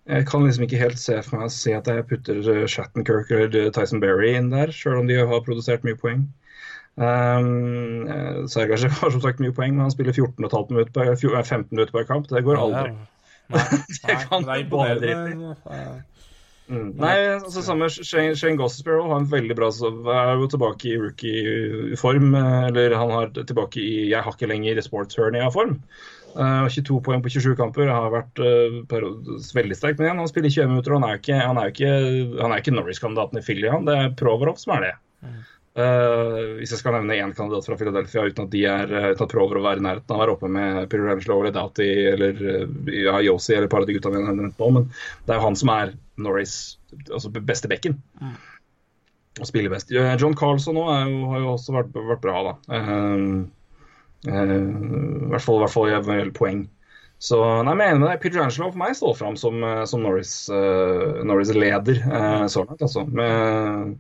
Jeg 0.06 0.28
kan 0.30 0.44
liksom 0.46 0.68
ikke 0.68 0.78
helt 0.84 1.00
se 1.02 1.18
for 1.26 1.40
meg 1.40 1.48
å 1.50 1.54
se 1.56 1.74
at 1.74 1.88
jeg 1.90 2.06
putter 2.12 2.42
Shattenkirk 2.70 3.32
eller 3.34 3.72
Tyson 3.74 4.04
Berry 4.04 4.36
inn 4.38 4.52
der, 4.54 4.70
sjøl 4.70 5.00
om 5.02 5.08
de 5.10 5.18
har 5.18 5.42
produsert 5.48 5.82
mye 5.88 5.98
poeng. 5.98 6.28
Um, 6.96 8.06
Sergachev 8.48 8.94
har 9.02 9.12
som 9.16 9.24
sagt 9.24 9.42
mye 9.44 9.52
poeng, 9.58 9.74
men 9.76 9.88
han 9.88 9.92
spiller 9.96 10.14
14,5 10.16 10.70
minutter 10.72 10.94
per, 10.96 11.10
fjor- 11.20 11.40
eh, 11.40 11.44
15 11.44 11.74
minutter 11.74 11.92
per 11.98 12.06
kamp. 12.12 12.30
Det 12.30 12.44
går 12.46 12.62
aldri. 12.62 12.94
Nei, 13.50 13.64
nei, 14.06 14.20
kan 14.30 14.46
Nei, 14.46 14.60
det 14.70 15.10
er 15.10 15.34
du 15.34 15.42
bare. 15.66 15.74
Eh, 15.74 15.96
Mm. 16.66 16.96
Nei, 16.98 17.14
altså 17.36 17.62
samme 17.62 17.86
Shane, 17.94 18.34
Shane 18.34 18.58
Gossespear 18.58 19.04
har 19.06 19.20
en 19.20 19.28
veldig 19.30 19.54
bra 19.54 19.68
så 19.70 19.92
Er 20.10 20.32
jo 20.40 20.48
tilbake 20.50 20.88
i 20.90 20.98
rookie-form. 20.98 22.32
eh, 22.34 22.68
Eller 22.72 22.96
han 22.98 23.12
har 23.14 23.30
tilbake 23.38 23.78
i 23.84 24.10
Jeg 24.10 24.24
har 24.26 24.34
ikke 24.34 24.50
lenger 24.50 24.82
sports-hernia-form. 24.82 25.78
Uh, 26.36 26.68
22 26.68 27.00
poeng 27.00 27.22
på 27.24 27.32
27 27.32 27.54
kamper 27.56 27.88
har 27.88 28.10
vært 28.12 28.40
uh, 28.44 28.82
veldig 29.56 29.78
sterkt. 29.78 30.02
Men 30.02 30.10
igjen, 30.10 30.18
han 30.20 30.28
spiller 30.28 30.52
21 30.52 30.74
minutter, 30.74 30.92
og 30.92 31.00
han 31.00 31.14
er 31.14 31.22
ikke, 31.22 31.38
han 31.40 31.60
er 31.62 31.70
ikke, 31.72 31.92
han 32.42 32.52
er 32.52 32.64
ikke 32.64 32.74
Norris-kandidaten 32.76 33.40
i 33.40 33.44
Philly. 33.46 33.70
Han. 33.72 33.86
Det 33.88 33.96
er 33.96 34.16
Proverov 34.20 34.60
som 34.60 34.74
er 34.76 34.84
det. 34.84 34.96
Uh, 35.76 36.58
hvis 36.60 36.74
jeg 36.74 36.82
skal 36.82 36.98
nevne 36.98 37.16
én 37.20 37.32
kandidat 37.36 37.68
fra 37.68 37.78
Philadelphia 37.80 38.26
uten 38.28 38.50
at 38.50 38.52
de 38.52 38.66
er 38.68 38.92
uten 39.14 39.24
at 39.26 39.32
Provorov 39.32 39.70
er 39.72 39.80
i 39.80 39.86
nærheten 39.86 40.12
av 40.12 40.18
å 40.18 40.24
være 40.26 40.36
oppe 40.36 40.52
med 40.52 40.86
Pirangelo 40.92 41.40
eller 41.40 41.56
Doughty 41.56 41.88
eller 42.12 42.44
ja, 42.92 43.16
Yosi 43.24 43.56
eller 43.56 43.70
et 43.70 43.72
par 43.72 43.84
av 43.84 43.88
de 43.88 43.96
gutta 43.96 44.12
nå, 44.12 44.22
men 44.26 44.52
det 44.56 45.34
er 45.36 45.40
jo 45.40 45.46
han 45.46 45.60
som 45.60 45.72
er 45.76 45.96
Norris, 46.22 46.78
altså 47.10 47.32
beste 47.36 47.72
bekken. 47.72 47.98
Og 49.42 49.50
spiller 49.50 49.74
best. 49.74 49.92
John 49.92 50.36
Carlson 50.38 50.78
er 50.80 51.10
har 51.32 51.42
jo 51.44 51.56
også 51.58 51.76
vært, 51.76 51.96
vært 51.96 52.24
bra, 52.24 52.38
da. 52.46 52.54
Uh, 52.72 53.44
uh, 54.30 54.54
I 54.56 55.32
hvert 55.34 55.44
fall, 55.44 55.60
hvert 55.60 55.74
fall 55.74 55.92
gjelder 55.92 56.32
poeng. 56.38 56.64
Så 57.22 57.40
nei, 57.64 57.74
men 57.74 57.88
jeg 57.88 57.98
mener. 58.00 58.22
Peter 58.22 58.44
Angelo 58.44 58.70
for 58.72 58.82
meg 58.82 58.96
står 58.98 59.18
fram 59.18 59.36
som, 59.40 59.64
eh, 59.64 59.84
som 59.90 60.04
Norris-leder 60.04 61.24
Norris 61.28 61.54
leder, 61.56 62.02
eh, 62.04 62.48
så 62.52 62.66
langt. 62.66 62.82
Altså. 62.82 63.06
Med 63.08 63.96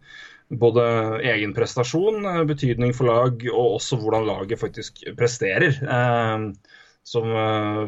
både 0.61 0.83
egen 1.31 1.55
prestasjon, 1.55 2.27
betydning 2.47 2.93
for 2.93 3.09
lag, 3.09 3.45
og 3.53 3.79
også 3.79 3.97
hvordan 4.01 4.27
laget 4.27 4.61
faktisk 4.61 5.01
presterer. 5.17 5.79
Eh, 5.81 6.51
som 7.05 7.29
eh, 7.29 7.83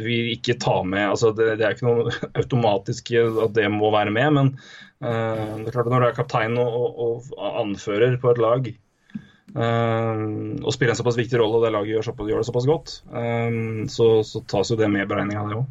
vi- 0.00 0.32
ikke 0.32 0.56
tar 0.60 0.84
med 0.88 1.10
altså 1.10 1.32
det, 1.36 1.58
det 1.60 1.66
er 1.66 1.76
ikke 1.76 1.88
noe 1.88 2.12
automatisk 2.40 3.12
at 3.20 3.54
det 3.56 3.68
må 3.72 3.90
være 3.92 4.14
med, 4.14 4.32
men 4.32 4.50
uh, 5.04 5.60
det 5.60 5.68
er 5.68 5.74
klart 5.74 5.86
at 5.86 5.92
når 5.92 6.02
du 6.02 6.08
er 6.08 6.16
kaptein 6.16 6.56
og, 6.62 7.00
og, 7.06 7.30
anfører 7.60 8.16
på 8.22 8.32
et 8.32 8.40
lag, 8.40 8.70
uh, 9.52 10.22
og 10.62 10.72
spiller 10.72 10.94
en 10.94 11.00
såpass 11.02 11.18
viktig 11.20 11.40
rolle, 11.42 11.60
og 11.60 11.66
det 11.66 11.74
laget 11.74 11.92
gjør, 11.92 12.06
såpass, 12.08 12.30
gjør 12.32 12.40
det 12.40 12.48
såpass 12.48 12.70
godt, 12.70 12.94
uh, 13.12 13.60
så, 13.92 14.08
så 14.24 14.42
tas 14.48 14.72
jo 14.72 14.80
det 14.80 14.88
med 14.94 15.04
i 15.04 15.10
beregninga, 15.12 15.44
det 15.52 15.60
òg. 15.60 15.68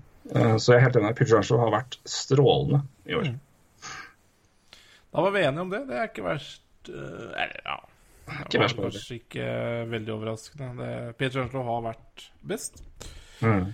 så 0.61 0.73
jeg 0.73 0.79
er 0.79 0.85
helt 0.87 0.95
enig. 0.97 1.15
Pidgerancho 1.17 1.59
har 1.61 1.73
vært 1.73 1.99
strålende 2.09 2.79
i 3.05 3.17
år. 3.17 3.27
Da 5.13 5.21
var 5.21 5.35
vi 5.35 5.43
enige 5.45 5.61
om 5.61 5.69
det. 5.69 5.83
Det 5.85 5.99
er 5.99 6.07
ikke 6.09 6.25
verst. 6.25 6.63
Eller, 6.89 7.59
ja. 7.61 7.75
Ikke 8.25 8.61
verst, 8.61 8.77
bare. 8.77 8.91
kanskje 8.91 9.17
ikke 9.19 9.47
veldig 9.91 10.13
overraskende. 10.15 10.69
Det- 10.81 11.17
Peter 11.17 11.41
Angelo 11.43 11.63
har 11.67 11.81
vært 11.91 12.29
best. 12.41 12.81
Mm. 13.41 13.73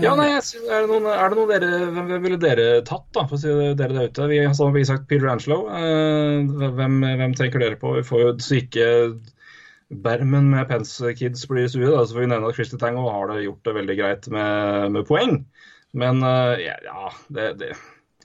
Ja, 0.00 0.14
nei, 0.16 0.30
jeg 0.30 0.42
synes, 0.46 0.68
er, 0.72 0.86
det 0.86 0.88
noen, 0.88 1.06
er 1.12 1.28
det 1.28 1.36
noen 1.36 1.50
dere 1.50 1.68
Hvem 1.92 2.06
hvem 2.08 2.22
ville 2.24 2.38
dere 2.40 2.66
tatt, 2.88 3.04
da, 3.12 3.26
for 3.28 3.36
å 3.36 3.40
si 3.42 3.50
dere 3.76 3.92
der 3.92 4.08
ute? 4.08 4.28
Vi 4.30 4.38
har 4.40 4.54
sammen 4.56 4.86
sagt 4.88 5.08
Peter 5.10 5.28
Angelo. 5.28 5.66
Eh, 5.68 6.70
hvem, 6.78 7.02
hvem 7.04 7.34
tenker 7.36 7.60
dere 7.60 7.76
på? 7.76 7.92
Vi 7.98 8.06
får 8.06 8.22
jo 8.22 8.30
så 8.40 8.60
ikke 8.62 8.86
Bermen 9.92 10.48
med 10.50 10.70
Pence 10.70 11.12
Kids 11.18 11.44
blir 11.50 11.68
sue, 11.68 11.84
da, 11.84 12.00
så 12.06 12.16
får 12.16 12.24
vi 12.24 12.30
nevne 12.32 12.48
at 12.48 12.56
Christer 12.56 12.80
Tango 12.80 13.04
har 13.12 13.28
det 13.30 13.44
gjort 13.44 13.68
det 13.68 13.74
veldig 13.76 13.96
greit 13.98 14.28
med, 14.32 14.94
med 14.96 15.06
poeng. 15.10 15.36
Men 15.92 16.24
eh, 16.24 16.64
ja, 16.64 16.78
ja 16.88 17.12
det, 17.28 17.50
det, 17.60 17.74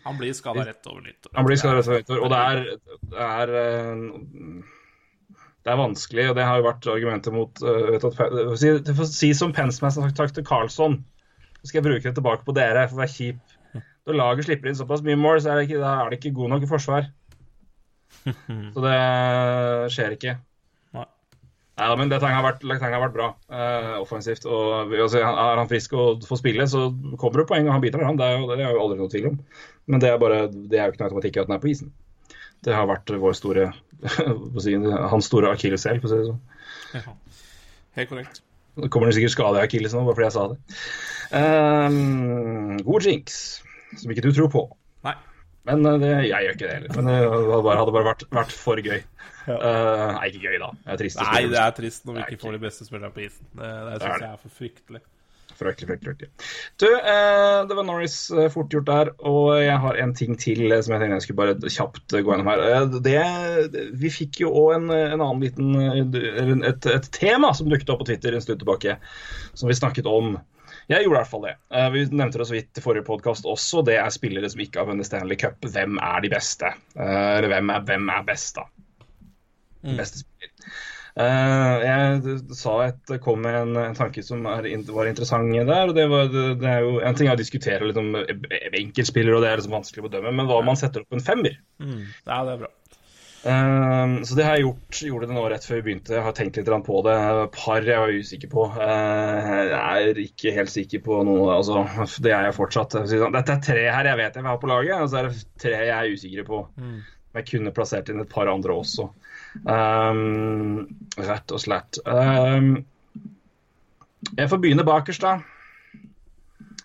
Han 0.08 0.18
blir 0.18 0.34
skada 0.34 0.64
rett 0.66 0.88
over 0.90 1.04
nyttår. 1.06 1.36
han 1.36 1.46
blir 1.46 1.60
skadet 1.60 1.84
rett 1.84 1.92
over 1.92 2.00
nyttår. 2.00 2.24
og 2.24 2.32
det 2.32 2.40
er, 2.40 2.64
det 3.12 3.28
er 3.28 3.56
eh, 3.60 4.70
det 5.66 5.72
er 5.74 5.80
vanskelig, 5.80 6.26
og 6.32 6.36
det 6.38 6.46
har 6.48 6.60
jo 6.60 6.68
vært 6.70 6.88
argumentet 6.88 7.36
mot 7.36 7.64
uh, 7.68 8.56
si, 8.58 8.72
si 9.12 9.32
som 9.36 9.52
Pence 9.56 9.84
har 9.84 10.12
sagt 10.16 10.38
til 10.38 10.46
Carlsson, 10.48 11.00
så 11.60 11.70
skal 11.70 11.82
jeg 11.82 11.88
bruke 11.90 12.06
det 12.08 12.16
tilbake 12.16 12.46
på 12.48 12.56
dere, 12.56 12.88
for 12.88 13.00
å 13.00 13.04
være 13.04 13.16
kjip. 13.16 13.58
Når 14.08 14.18
laget 14.18 14.48
slipper 14.48 14.72
inn 14.72 14.78
såpass 14.80 15.04
mye 15.06 15.20
mål, 15.20 15.42
så 15.44 15.52
er 15.52 15.60
det 15.60 15.68
ikke, 15.68 15.82
er 15.86 16.10
det 16.10 16.20
ikke 16.20 16.38
god 16.38 16.54
nok 16.56 16.64
i 16.66 16.70
forsvar. 16.70 17.10
Så 18.74 18.82
det 18.84 18.96
skjer 19.94 20.16
ikke. 20.16 20.32
Nei. 20.98 21.06
ja, 21.78 21.90
men 22.00 22.10
det 22.10 22.18
har 22.24 22.42
vært, 22.44 22.64
har 22.66 23.04
vært 23.04 23.14
bra 23.16 23.28
uh, 23.54 24.00
offensivt. 24.00 24.48
og 24.50 24.96
altså, 24.96 25.22
Er 25.22 25.62
han 25.62 25.70
frisk 25.70 25.94
og 25.94 26.26
får 26.28 26.42
spille, 26.42 26.66
så 26.72 26.88
kommer 27.22 27.44
det 27.44 27.50
poeng, 27.52 27.70
og 27.70 27.76
han 27.76 27.84
bidrar. 27.86 28.08
Han. 28.10 28.18
Det 28.20 28.26
er 28.26 28.40
jo, 28.40 28.50
det 28.50 28.66
er 28.66 28.74
jo 28.74 28.82
aldri 28.82 29.00
noe 29.00 29.14
tvil 29.14 29.30
om. 29.30 29.38
Men 29.92 30.04
det 30.04 30.10
er, 30.10 30.18
bare, 30.22 30.42
det 30.50 30.80
er 30.80 30.88
jo 30.88 30.96
ikke 30.96 31.04
noe 31.04 31.12
automatikk 31.12 31.38
i 31.38 31.44
at 31.44 31.52
han 31.52 31.60
er 31.60 31.64
på 31.64 31.72
isen. 31.76 31.94
Det 32.66 32.76
har 32.76 32.90
vært 32.90 33.14
vår 33.22 33.38
store, 33.38 33.70
hans 35.12 35.28
store 35.30 35.54
akilleshæl, 35.54 36.00
for 36.02 36.10
å 36.10 36.12
si 36.12 36.20
det 36.20 36.30
sånn. 36.30 36.42
Ja. 36.96 37.16
Helt 38.00 38.12
korrekt. 38.12 38.42
Nå 38.80 38.88
kommer 38.94 39.10
det 39.10 39.18
sikkert 39.18 39.36
skade 39.36 39.60
i 39.60 39.66
akillesen 39.68 40.06
bare 40.08 40.16
fordi 40.16 40.28
jeg 40.28 40.36
sa 40.36 40.46
det. 40.52 40.60
Um, 41.30 42.78
god 42.88 43.08
jinx, 43.10 43.40
som 44.00 44.14
ikke 44.14 44.24
du 44.24 44.32
tror 44.34 44.52
på. 44.54 44.64
Nei. 45.06 45.16
Men 45.68 45.84
uh, 45.86 45.98
det, 46.02 46.14
jeg 46.30 46.48
gjør 46.48 46.56
ikke 46.56 46.66
det 46.66 46.76
heller. 46.78 46.96
Men 46.96 47.10
det 47.12 47.18
hadde 47.20 47.62
bare, 47.68 47.80
hadde 47.82 47.96
bare 47.98 48.10
vært, 48.12 48.28
vært 48.40 48.56
for 48.56 48.82
gøy. 48.82 49.00
Uh, 49.50 50.16
nei, 50.16 50.30
ikke 50.32 50.44
gøy, 50.46 50.58
da. 50.62 50.72
Det 50.86 50.96
er 50.96 51.02
trist. 51.04 51.22
Nei, 51.26 51.44
det 51.52 51.62
er 51.62 51.78
trist 51.78 52.08
når 52.08 52.20
vi 52.20 52.26
ikke 52.28 52.44
får 52.46 52.56
de 52.56 52.62
beste 52.64 52.88
spillerne 52.88 53.16
på 53.16 53.26
isen. 53.26 53.48
Det, 53.52 53.70
det 53.90 53.98
syns 54.04 54.24
jeg 54.24 54.30
er 54.32 54.44
for 54.44 54.60
fryktelig. 54.62 55.04
Fryktelig, 55.60 56.00
fryktelig. 56.00 56.30
Du, 56.80 56.88
eh, 56.88 57.68
det 57.68 57.76
var 57.76 57.84
Norris 57.84 58.32
eh, 58.32 58.48
fort 58.52 58.72
gjort 58.72 58.88
der, 58.88 59.10
og 59.28 59.58
jeg 59.60 59.76
har 59.84 59.98
en 60.00 60.14
ting 60.16 60.38
til 60.40 60.72
eh, 60.72 60.80
som 60.86 60.94
jeg 60.96 61.02
tenkte 61.02 61.18
jeg 61.18 61.26
skulle 61.26 61.42
bare 61.42 61.74
kjapt 61.74 62.16
eh, 62.16 62.24
gå 62.24 62.32
gjennom 62.32 62.52
her. 62.52 62.86
Det, 63.04 63.18
vi 64.00 64.12
fikk 64.14 64.40
jo 64.46 64.54
òg 64.56 64.78
en, 64.78 64.88
en 64.94 65.18
annen 65.18 65.44
liten 65.44 66.64
et, 66.64 66.88
et 66.88 67.12
tema 67.16 67.52
som 67.58 67.68
dukket 67.68 67.92
opp 67.92 68.06
på 68.06 68.08
Twitter 68.08 68.38
en 68.38 68.46
stund 68.46 68.64
tilbake, 68.64 68.96
som 69.52 69.68
vi 69.68 69.76
snakket 69.76 70.08
om. 70.08 70.38
Jeg 70.90 71.04
gjorde 71.04 71.18
i 71.18 71.20
hvert 71.20 71.34
fall 71.34 71.46
det. 71.46 71.56
Vi 71.94 72.06
nevnte 72.08 72.40
det 72.40 72.48
så 72.50 72.56
vidt 72.56 72.80
i 72.80 72.84
forrige 72.86 73.06
podkast 73.06 73.46
også. 73.46 73.84
Det 73.86 74.00
er 74.00 74.10
spillere 74.16 74.50
som 74.50 74.64
ikke 74.64 74.80
har 74.80 74.88
vunnet 74.90 75.06
Stanley 75.06 75.38
Cup. 75.38 75.60
Hvem 75.76 76.00
er 76.02 76.24
de 76.24 76.32
beste? 76.34 76.72
Eller 76.96 77.52
hvem 77.52 77.70
er, 77.76 77.84
hvem 77.86 78.10
er 78.16 78.24
best, 78.26 78.58
da? 78.58 78.66
Beste 80.00 80.24
spiller. 80.24 80.59
Eh, 81.18 81.84
jeg 81.84 82.38
sa 82.56 82.76
et, 82.86 83.14
kom 83.24 83.42
med 83.44 83.58
en, 83.58 83.78
en 83.82 83.98
tanke 83.98 84.24
som 84.26 84.46
er, 84.50 84.68
var 84.94 85.10
interessant 85.10 85.52
der. 85.54 85.90
og 85.90 85.96
det, 85.98 86.08
var, 86.12 86.30
det, 86.30 86.70
er 86.70 86.86
jo 86.86 87.00
En 87.02 87.18
ting 87.18 87.30
er 87.30 87.38
å 87.38 87.40
diskutere 87.40 87.90
litt 87.90 88.00
om 88.00 88.14
eh, 88.20 88.70
enkeltspillere, 88.84 89.38
og 89.38 89.46
det 89.46 89.52
er 89.52 89.62
liksom 89.62 89.80
vanskelig 89.80 90.06
å 90.06 90.10
bedømme, 90.10 90.36
men 90.38 90.50
hva 90.50 90.60
om 90.62 90.70
man 90.70 90.80
setter 90.80 91.04
opp 91.04 91.18
en 91.18 91.26
femmer? 91.26 91.58
Mm. 91.82 92.04
Ja, 92.28 92.44
det 92.46 92.58
er 92.58 92.66
bra. 92.66 92.74
Um, 93.40 94.18
så 94.28 94.36
det 94.36 94.44
har 94.44 94.58
jeg 94.58 94.66
gjort. 94.66 94.98
Gjorde 95.08 95.28
det 95.30 95.36
nå 95.38 95.44
rett 95.52 95.64
før 95.64 95.78
vi 95.80 95.84
begynte. 95.86 96.16
Jeg 96.18 96.26
har 96.26 96.36
tenkt 96.36 96.60
litt 96.60 96.72
på 96.86 96.98
det. 97.08 97.16
Par 97.56 97.88
jeg 97.88 98.02
var 98.04 98.12
usikker 98.12 98.52
på. 98.52 98.66
Uh, 98.76 99.62
jeg 99.72 100.10
er 100.10 100.20
ikke 100.26 100.56
helt 100.58 100.74
sikker 100.74 101.04
på 101.06 101.22
noe. 101.28 101.54
Altså, 101.56 101.86
det 102.26 102.34
er 102.36 102.50
jeg 102.50 102.58
fortsatt. 102.58 102.98
Sånn, 103.00 103.38
Dette 103.38 103.56
er 103.56 103.64
tre 103.64 103.86
her 103.88 104.12
jeg 104.12 104.20
vet 104.20 104.36
jeg 104.36 104.44
vil 104.44 104.52
ha 104.52 104.60
på 104.60 104.72
laget, 104.72 104.98
og 105.00 105.08
så 105.12 105.22
er 105.22 105.30
det 105.30 105.48
tre 105.64 105.78
jeg 105.78 105.96
er 105.96 106.12
usikker 106.12 106.50
på. 106.50 106.62
Jeg 107.38 107.48
kunne 107.54 107.74
plassert 107.76 108.12
inn 108.12 108.24
et 108.24 108.32
par 108.32 108.52
andre 108.52 108.76
også. 108.82 109.08
Um, 109.68 110.88
rett 111.20 111.52
og 111.52 111.62
slett. 111.62 112.00
Um, 112.06 112.86
jeg 114.38 114.50
får 114.52 114.62
begynne 114.62 114.86
bakerst, 114.88 115.24
da. 115.26 115.40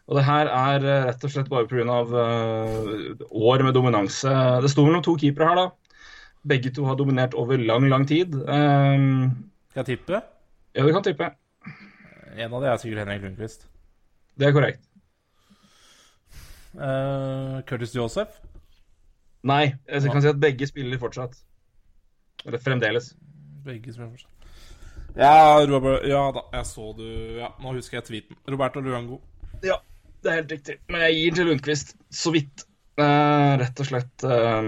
Og 0.04 0.18
det 0.18 0.24
her 0.26 0.50
er 0.50 0.84
uh, 0.84 1.06
rett 1.08 1.24
og 1.24 1.32
slett 1.32 1.50
bare 1.52 1.68
pga. 1.70 2.00
Uh, 2.10 3.24
år 3.30 3.64
med 3.66 3.76
dominanse. 3.76 4.34
Det 4.64 4.72
sto 4.72 4.86
mellom 4.86 5.04
to 5.04 5.16
keepere 5.20 5.52
her, 5.52 5.62
da. 5.62 6.00
Begge 6.44 6.72
to 6.74 6.84
har 6.84 6.98
dominert 7.00 7.34
over 7.34 7.56
lang, 7.56 7.86
lang 7.88 8.08
tid. 8.08 8.34
Um, 8.34 9.30
Skal 9.70 9.84
jeg 9.84 9.98
tippe? 9.98 10.20
ja, 10.74 10.82
du 10.82 10.92
kan 10.92 11.04
tippe. 11.06 11.30
En 12.34 12.52
av 12.52 12.60
de 12.60 12.68
er 12.68 12.80
sikkert 12.82 13.04
Henrik 13.04 13.22
Lundqvist. 13.22 13.68
Det 14.34 14.48
er 14.48 14.52
korrekt. 14.56 14.82
Uh, 16.74 17.62
Curtis 17.68 17.94
Joseph? 17.94 18.40
Nei, 19.46 19.76
jeg 19.86 20.10
kan 20.10 20.22
si 20.24 20.30
at 20.32 20.40
begge 20.40 20.66
spiller 20.66 20.98
fortsatt. 20.98 21.36
Eller 22.44 22.60
fremdeles. 22.62 23.12
Begge 23.64 23.92
spiller 23.92 24.10
fortsatt. 24.12 24.30
Ja, 25.14 25.62
Robert, 25.70 26.02
ja 26.10 26.24
da, 26.34 26.42
jeg 26.56 26.66
så 26.66 26.88
du 26.98 27.06
Ja, 27.38 27.52
nå 27.62 27.76
husker 27.76 28.00
jeg 28.00 28.08
tweeten. 28.08 28.38
Roberto 28.50 28.82
Luango. 28.82 29.20
Ja, 29.62 29.78
det 30.24 30.30
er 30.30 30.40
helt 30.40 30.52
riktig. 30.56 30.76
Men 30.90 31.06
jeg 31.06 31.20
gir 31.20 31.38
til 31.38 31.50
Lundqvist 31.50 31.94
så 32.10 32.34
vidt. 32.34 32.66
Uh, 32.98 33.54
rett 33.58 33.80
og 33.82 33.88
slett 33.88 34.22
uh, 34.22 34.66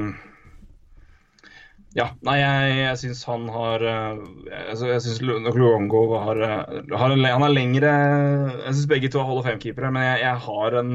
Ja, 1.94 2.08
nei, 2.26 2.34
jeg, 2.40 2.72
jeg 2.80 2.98
syns 2.98 3.20
han 3.28 3.44
har 3.54 3.84
uh, 3.86 4.24
altså, 4.64 4.88
Jeg 4.90 5.04
syns 5.04 5.20
Luongo 5.22 6.00
har, 6.24 6.40
har 6.42 7.14
en, 7.14 7.22
Han 7.22 7.44
er 7.46 7.54
lengre 7.54 7.92
Jeg 7.92 8.72
syns 8.72 8.88
begge 8.90 9.12
to 9.14 9.22
er 9.22 9.28
Hall 9.28 9.38
of 9.38 9.46
Fame-keepere, 9.46 9.92
men 9.94 10.08
jeg, 10.08 10.24
jeg 10.24 10.42
har 10.48 10.78
en 10.82 10.90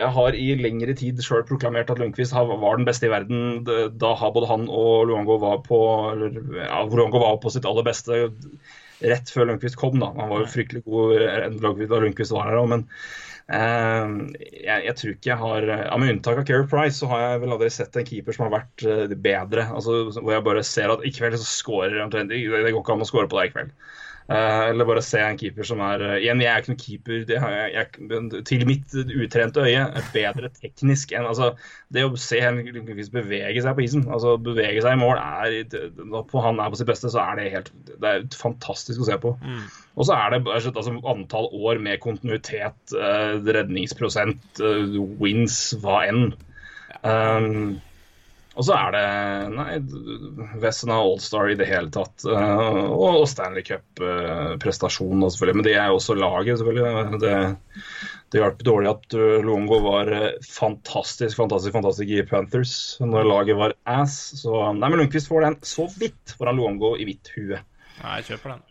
jeg 0.00 0.12
har 0.16 0.36
i 0.36 0.48
lengre 0.58 0.94
tid 0.98 1.20
sjøl 1.24 1.44
proklamert 1.48 1.90
at 1.92 2.00
Lundqvist 2.00 2.34
var 2.34 2.78
den 2.78 2.88
beste 2.88 3.08
i 3.08 3.12
verden. 3.12 3.64
Da 3.64 4.12
både 4.20 4.50
han 4.50 4.68
og 4.68 5.08
Luongo 5.10 5.38
var 5.42 5.60
på 5.66 5.80
ja, 6.56 6.84
Luango 6.88 7.22
var 7.22 7.40
på 7.42 7.52
sitt 7.52 7.68
aller 7.68 7.86
beste 7.86 8.26
rett 9.00 9.32
før 9.32 9.50
Lundqvist 9.50 9.78
kom. 9.80 9.98
da. 10.00 10.12
Han 10.16 10.32
var 10.32 10.44
jo 10.44 10.52
fryktelig 10.54 10.84
god 10.86 11.18
da 11.60 12.00
Lundqvist 12.02 12.34
var 12.36 12.48
her 12.48 12.60
òg, 12.60 12.68
men 12.72 12.84
eh, 13.52 14.12
jeg, 14.64 14.84
jeg 14.88 14.96
tror 15.00 15.14
ikke 15.14 15.32
jeg 15.32 15.40
har 15.44 15.68
ja, 15.70 16.00
Med 16.00 16.14
unntak 16.16 16.42
av 16.42 16.48
Keri 16.48 16.68
Price, 16.70 16.98
så 17.00 17.10
har 17.12 17.24
jeg 17.24 17.42
vel 17.44 17.56
aldri 17.56 17.72
sett 17.74 17.96
en 17.96 18.10
keeper 18.10 18.36
som 18.36 18.46
har 18.48 18.56
vært 18.58 18.86
eh, 18.86 19.16
bedre. 19.16 19.68
altså 19.68 20.02
Hvor 20.18 20.36
jeg 20.36 20.46
bare 20.48 20.66
ser 20.66 20.94
at 20.94 21.04
i 21.06 21.14
kveld 21.16 21.38
så 21.40 21.48
scorer 21.48 22.00
omtrent 22.04 22.32
Det 22.32 22.44
går 22.48 22.72
ikke 22.72 22.96
an 22.96 23.06
å 23.06 23.08
score 23.08 23.30
på 23.30 23.40
det 23.40 23.50
i 23.50 23.54
kveld. 23.56 23.74
Eh, 24.30 24.68
eller 24.68 24.86
bare 24.86 25.02
se 25.02 25.18
en 25.18 25.38
keeper 25.38 25.66
som 25.66 25.80
er 25.82 26.02
eh, 26.06 26.20
Igjen, 26.20 26.42
jeg 26.44 26.50
er 26.52 26.62
ikke 26.62 26.70
noen 26.70 26.80
keeper. 26.84 27.22
Det 27.26 27.38
har 27.42 27.54
jeg, 27.54 27.70
jeg, 27.74 28.42
til 28.46 28.62
mitt 28.68 28.94
utrente 28.94 29.64
øye 29.64 29.88
er 29.88 30.06
bedre 30.14 30.50
teknisk 30.54 31.10
enn 31.18 31.26
altså, 31.26 31.48
Det 31.90 32.04
å 32.06 32.12
se 32.20 32.38
en 32.46 32.60
bevege 32.62 33.64
seg 33.64 33.74
på 33.74 33.82
isen, 33.82 34.06
altså 34.06 34.36
bevege 34.38 34.84
seg 34.84 34.94
i 34.94 35.00
mål, 35.00 35.18
er 35.18 35.98
Når 35.98 36.30
han 36.46 36.62
er 36.62 36.70
på 36.70 36.78
sitt 36.78 36.90
beste, 36.92 37.10
så 37.10 37.24
er 37.24 37.40
det 37.40 37.48
helt 37.56 37.72
Det 37.90 38.12
er 38.12 38.28
fantastisk 38.38 39.02
å 39.02 39.10
se 39.10 39.18
på. 39.18 39.34
Og 39.98 40.06
så 40.06 40.14
er 40.14 40.36
det 40.36 40.44
altså, 40.46 40.94
antall 41.10 41.50
år 41.50 41.82
med 41.82 41.98
kontinuitet, 42.04 42.94
eh, 42.94 43.34
redningsprosent, 43.58 44.62
wins, 45.18 45.58
hva 45.82 46.04
enn. 46.06 46.28
Um, 47.02 47.80
og 48.58 48.64
så 48.66 48.74
er 48.74 48.94
det 48.96 49.02
nei, 49.54 49.76
Vesna 50.62 50.96
Allstar 51.00 51.52
i 51.52 51.56
det 51.60 51.68
hele 51.70 51.90
tatt. 51.94 52.24
eh, 52.26 52.80
og 52.90 53.22
Stanley 53.30 53.62
Cup-prestasjonen 53.68 55.22
selvfølgelig. 55.30 55.58
Men 55.60 55.66
det 55.68 55.74
er 55.78 55.90
jo 55.92 55.98
også 56.00 56.16
laget, 56.18 56.58
selvfølgelig. 56.60 57.20
Det, 57.22 57.34
det 58.34 58.42
hjalp 58.42 58.64
dårlig 58.66 58.90
at 58.90 59.16
uh, 59.18 59.36
Luongo 59.46 59.78
var 59.86 60.10
eh, 60.14 60.26
fantastisk 60.46 61.38
fantastisk, 61.38 61.74
fantastisk 61.78 62.10
i 62.14 62.24
Panthers 62.30 62.74
når 63.02 63.26
laget 63.30 63.58
var 63.58 63.74
ass. 63.90 64.18
Så 64.42 64.54
nei, 64.76 64.88
men 64.90 65.00
Lundqvist 65.04 65.30
får 65.30 65.46
den 65.46 65.58
så 65.66 65.86
vidt 65.98 66.34
foran 66.38 66.58
Luongo 66.60 66.96
i 66.98 67.06
hvitt 67.08 67.32
hue. 67.36 67.58
Nei, 68.02 68.16
jeg 68.20 68.32
kjøper 68.32 68.56
den. 68.56 68.66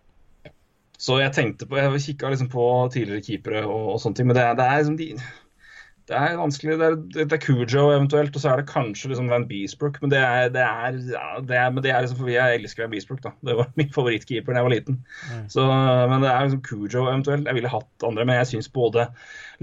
Så 0.99 1.15
jeg 1.21 1.31
tenkte 1.31 1.67
på, 1.69 1.77
jeg 1.79 2.01
kikka 2.03 2.31
liksom 2.33 2.49
på 2.51 2.63
tidligere 2.91 3.23
keepere 3.23 3.61
og, 3.67 3.93
og 3.93 4.01
sånne 4.03 4.19
ting, 4.19 4.27
men 4.27 4.35
det, 4.35 4.43
er- 4.43 4.57
det 4.59 4.65
er 4.67 4.81
liksom 4.81 4.97
de 4.99 5.13
det 6.09 6.17
er 6.17 6.37
vanskelig. 6.39 6.75
Det 6.79 6.87
er, 6.87 6.95
det 7.13 7.35
er 7.35 7.41
Cujo 7.43 7.83
eventuelt, 7.93 8.35
og 8.35 8.41
så 8.41 8.51
er 8.51 8.61
det 8.61 8.69
kanskje 8.71 9.11
liksom 9.11 9.29
Van 9.29 9.45
Beesbrook. 9.49 9.99
Men 10.01 10.13
det 10.13 10.19
er, 10.19 10.47
det 10.53 10.63
er, 10.63 10.97
ja, 11.13 11.27
det 11.45 11.59
er, 11.59 11.67
men 11.75 11.85
det 11.85 11.91
er 11.93 12.01
liksom 12.05 12.21
for 12.23 12.31
jeg 12.33 12.57
elsker 12.57 12.83
Van 12.83 12.93
Beesbrook. 12.95 13.21
da. 13.23 13.33
Det 13.45 13.57
var 13.59 13.69
min 13.79 13.91
favorittkeeper 13.93 14.55
da 14.55 14.63
jeg 14.63 14.67
var 14.69 14.75
liten. 14.75 14.97
Så, 15.53 15.67
men 16.09 16.25
det 16.25 16.31
er 16.31 16.47
liksom 16.47 16.63
Cujo 16.65 17.05
eventuelt. 17.05 17.45
Jeg 17.45 17.59
ville 17.59 17.73
hatt 17.75 18.07
andre, 18.09 18.25
men 18.25 18.41
jeg 18.41 18.51
syns 18.53 18.71
både 18.73 19.05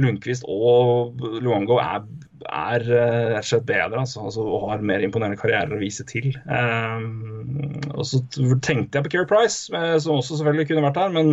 Lundqvist 0.03 0.45
og 0.51 1.23
Luongo 1.41 1.79
er, 1.81 2.03
er 2.47 2.83
eh, 2.85 3.29
rett 3.33 3.45
og 3.45 3.49
slett 3.49 3.69
bedre 3.69 4.03
altså, 4.03 4.27
altså, 4.29 4.45
og 4.45 4.67
har 4.71 4.85
mer 4.85 5.05
imponerende 5.05 5.39
karrierer 5.41 5.73
å 5.73 5.81
vise 5.81 6.05
til. 6.09 6.35
Um, 6.45 7.79
og 7.95 8.05
så 8.05 8.21
tenkte 8.61 8.99
jeg 8.99 9.07
på 9.07 9.13
Keir 9.15 9.29
Price, 9.31 9.71
eh, 9.73 9.95
som 10.03 10.19
også 10.19 10.37
selvfølgelig 10.37 10.69
kunne 10.69 10.85
vært 10.85 11.01
her, 11.01 11.15
men 11.17 11.33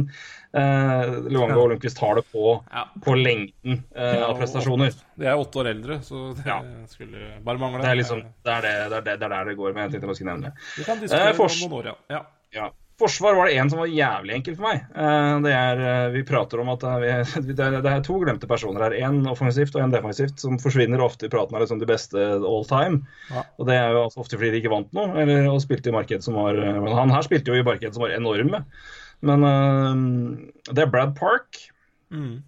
eh, 0.56 1.18
Luongo 1.28 1.66
og 1.66 1.74
Lundqvist 1.74 2.00
har 2.04 2.22
det 2.22 2.24
på, 2.32 2.54
Ja. 2.72 2.86
på 3.04 3.18
lengden 3.20 3.82
uh, 3.98 4.30
av 4.30 4.38
prestasjoner. 4.40 4.96
De 5.20 5.28
er 5.28 5.40
åtte 5.40 5.60
år 5.60 5.74
eldre, 5.74 6.00
så 6.08 6.30
det 6.38 6.48
Ja. 6.48 6.62
skulle 6.92 7.34
bare 7.44 7.60
mangle. 7.60 7.84
Det 7.84 7.92
er 7.92 8.00
liksom, 8.00 8.24
det 8.24 8.56
er, 8.56 8.64
det, 8.64 8.72
det, 8.78 9.02
er 9.02 9.10
det, 9.10 9.18
det 9.20 9.28
er 9.28 9.36
der 9.36 9.52
det 9.52 9.58
går, 9.60 9.76
men 9.76 9.86
jeg 9.86 9.96
tenkte 9.98 10.08
jeg 10.08 10.14
bare 10.14 10.22
skulle 10.22 10.38
nevne 10.38 10.54
det. 10.54 10.72
Vi 10.78 10.88
kan 10.88 11.04
diskutere 11.04 11.36
uh, 11.36 11.44
om 11.44 11.60
noen 11.60 11.78
år, 11.82 11.92
ja. 11.92 12.24
ja. 12.62 12.72
Forsvar 13.02 13.36
var 13.36 13.50
det 13.50 13.56
en 13.58 13.70
som 13.72 13.80
var 13.82 13.90
jævlig 13.90 14.36
enkel 14.36 14.56
for 14.58 14.68
meg. 14.68 14.84
Eh, 14.94 15.36
Det 15.44 15.54
er, 15.58 15.80
eh, 15.82 16.12
vi 16.14 16.24
prater 16.28 16.62
om 16.62 16.70
at 16.74 16.82
det 17.02 17.58
er, 17.58 17.80
det 17.82 17.90
er, 17.90 18.04
to 18.06 18.20
glemte 18.22 18.50
personer 18.50 18.86
her. 18.86 18.96
En 19.08 19.22
offensivt 19.32 19.76
og 19.76 19.82
en 19.84 19.94
defensivt, 19.96 20.38
som 20.40 20.60
forsvinner 20.62 21.02
ofte 21.02 21.26
i 21.28 21.32
praten 21.34 21.58
av 21.58 21.66
liksom 21.66 21.82
de 21.82 21.90
beste 21.90 22.18
all 22.38 22.66
time. 22.70 23.02
Ja. 23.34 23.46
Og 23.58 23.70
det 23.70 23.78
er 23.80 23.96
jo 23.96 24.06
altså 24.06 24.24
ofte 24.24 24.38
fordi 24.38 24.54
de 24.54 24.62
ikke 24.62 24.74
vant 24.76 24.94
noe, 24.94 25.10
eller 25.24 25.50
og 25.52 25.62
spilte 25.66 25.90
i 25.90 25.96
marked 25.96 26.26
som 26.26 26.38
var 26.38 26.60
eh, 26.60 26.80
men 26.80 26.94
Han 26.94 27.14
her 27.14 27.26
spilte 27.26 27.54
jo 27.54 27.60
i 27.60 27.66
marked 27.66 27.94
som 27.98 28.06
var 28.06 28.16
enorme. 28.16 28.64
Men 29.24 29.46
det 30.68 30.82
er 30.84 30.90
Brad 30.92 31.14
Park. 31.16 31.56
Mm. 32.12 32.42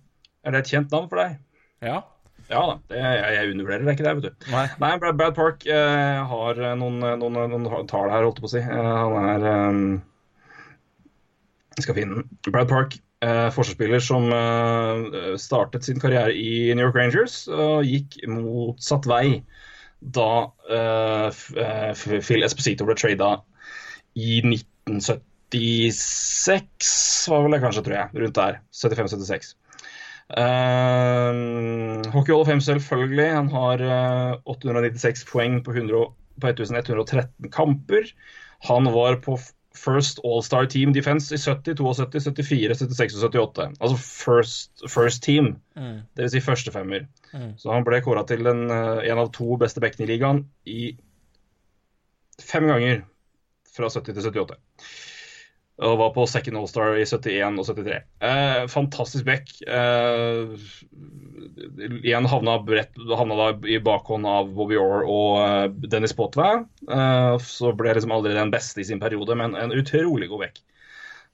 Er 0.44 0.52
det 0.52 0.60
et 0.66 0.72
kjent 0.76 0.92
navn 0.92 1.08
for 1.10 1.24
deg? 1.24 1.40
ja. 1.86 2.02
Ja 2.46 2.60
da. 2.70 2.74
Det, 2.92 3.00
jeg, 3.02 3.30
jeg 3.34 3.54
undervurderer 3.56 3.88
det 3.88 3.94
ikke, 3.96 4.04
det, 4.06 4.12
vet 4.20 4.26
du. 4.28 4.50
Nei. 4.54 4.66
Nei, 4.84 4.90
Brad, 5.02 5.16
Brad 5.18 5.34
Park 5.34 5.64
eh, 5.66 6.20
har 6.30 6.60
noen, 6.78 7.00
noen, 7.18 7.40
noen 7.56 7.88
tall 7.90 8.12
her, 8.14 8.22
holdt 8.28 8.38
jeg 8.38 8.44
på 8.46 8.52
å 8.52 8.54
si. 8.54 8.62
Han 8.62 9.30
er 9.32 9.46
eh, 9.50 9.80
Jeg 11.76 11.84
skal 11.84 11.98
finne 11.98 12.16
den. 12.20 12.28
Brad 12.48 12.70
Park, 12.72 12.92
eh, 13.26 13.50
forsvarsspiller 13.52 14.00
som 14.04 14.24
eh, 14.32 15.36
startet 15.42 15.88
sin 15.88 16.00
karriere 16.00 16.34
i 16.34 16.74
New 16.74 16.86
York 16.88 16.96
Rangers 16.96 17.48
og 17.52 17.86
gikk 17.88 18.16
motsatt 18.32 19.06
vei 19.10 19.44
da 20.16 20.32
eh, 20.70 21.30
eh, 21.66 21.92
Phil 22.22 22.44
Esposito 22.46 22.86
ble 22.88 22.96
trada 23.00 23.30
i 24.16 24.42
1976, 24.46 27.30
var 27.32 27.42
vel 27.44 27.54
det 27.56 27.64
kanskje, 27.64 27.84
tror 27.86 27.98
jeg. 27.98 28.08
Rundt 28.24 28.38
der. 28.38 28.54
75-76. 28.72 29.56
Uh, 30.26 32.02
Hockey 32.16 32.32
Hall 32.34 32.42
of 32.42 32.48
Fame 32.50 32.62
selvfølgelig. 32.62 33.36
Han 33.36 33.50
har 33.54 33.78
eh, 33.86 34.34
896 34.46 35.26
poeng 35.30 35.64
på, 35.66 35.72
100, 35.76 36.06
på 36.42 36.48
1113 36.50 37.52
kamper. 37.54 38.04
Han 38.70 38.84
var 38.94 39.14
på 39.22 39.38
First 39.76 40.20
All-Star 40.24 40.66
Team 40.72 40.94
Defense 40.96 41.36
i 41.36 41.38
70, 41.38 41.76
72, 41.76 42.24
74, 42.24 42.78
76 42.80 43.16
og 43.18 43.26
78. 43.34 43.66
Altså 43.82 43.98
first, 44.00 44.86
first 44.90 45.24
team, 45.24 45.56
Mm. 45.76 45.98
dvs. 46.18 46.32
Si 46.32 46.40
første 46.40 46.72
femmer. 46.72 47.08
Mm. 47.34 47.54
Så 47.58 47.72
han 47.74 47.84
ble 47.84 48.00
kåra 48.02 48.24
til 48.28 48.44
den, 48.44 48.70
eh, 48.72 49.12
en 49.12 49.18
av 49.20 49.32
to 49.36 49.58
beste 49.58 49.82
bekkene 49.84 50.08
i 50.08 50.12
ligaen 50.14 50.46
i 50.66 50.98
fem 52.42 52.68
ganger 52.68 53.04
fra 53.76 53.90
70 53.90 54.14
til 54.14 54.24
78. 54.32 54.56
Og 55.84 55.98
var 56.00 56.12
på 56.16 56.24
second 56.32 56.56
All-Star 56.62 56.94
i 56.96 57.04
71 57.04 57.58
og 57.60 57.66
73. 57.68 57.96
Eh, 58.24 58.62
fantastisk 58.72 59.26
bekk. 59.28 59.50
Eh, 59.68 60.54
igjen 62.00 62.28
havna, 62.32 62.54
brett, 62.64 62.96
havna 63.20 63.50
i 63.68 63.76
bakhånd 63.84 64.28
av 64.30 64.54
Bobby 64.56 64.78
Orr 64.80 65.04
og 65.04 65.42
eh, 65.44 65.66
Dennis 65.92 66.16
Potvin. 66.16 66.64
Eh, 66.88 67.36
så 67.44 67.74
ble 67.76 67.92
liksom 67.98 68.14
aldri 68.16 68.32
den 68.38 68.54
beste 68.54 68.80
i 68.80 68.88
sin 68.88 69.04
periode, 69.04 69.36
men 69.36 69.58
en 69.60 69.76
utrolig 69.76 70.32
god 70.32 70.46
bekk. 70.46 70.64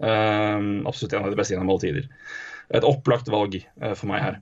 Eh, 0.01 0.57
absolutt 0.89 1.13
en 1.19 1.27
av 1.29 1.35
de 1.35 1.37
beste 1.37 1.53
gjennom 1.53 1.69
alle 1.75 1.85
tider. 1.85 2.09
Et 2.73 2.87
opplagt 2.87 3.29
valg 3.29 3.59
eh, 3.61 3.93
for 3.93 4.09
meg 4.09 4.25
her. 4.25 4.41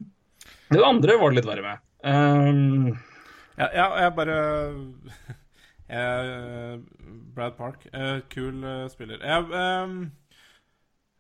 Det 0.70 0.86
andre 0.86 1.20
var 1.20 1.34
det 1.34 1.42
litt 1.42 1.52
verre 1.52 1.66
med. 1.68 1.86
Eh, 2.08 3.06
Ja, 3.60 3.68
ja, 3.76 3.86
jeg 4.06 4.16
bare 4.16 4.36
Brad 5.90 7.58
Park. 7.58 7.88
eh, 7.94 8.20
kul 8.30 8.64
eh, 8.64 8.88
spiller. 8.90 9.22
Jeg, 9.26 9.46
ehm, 9.58 10.12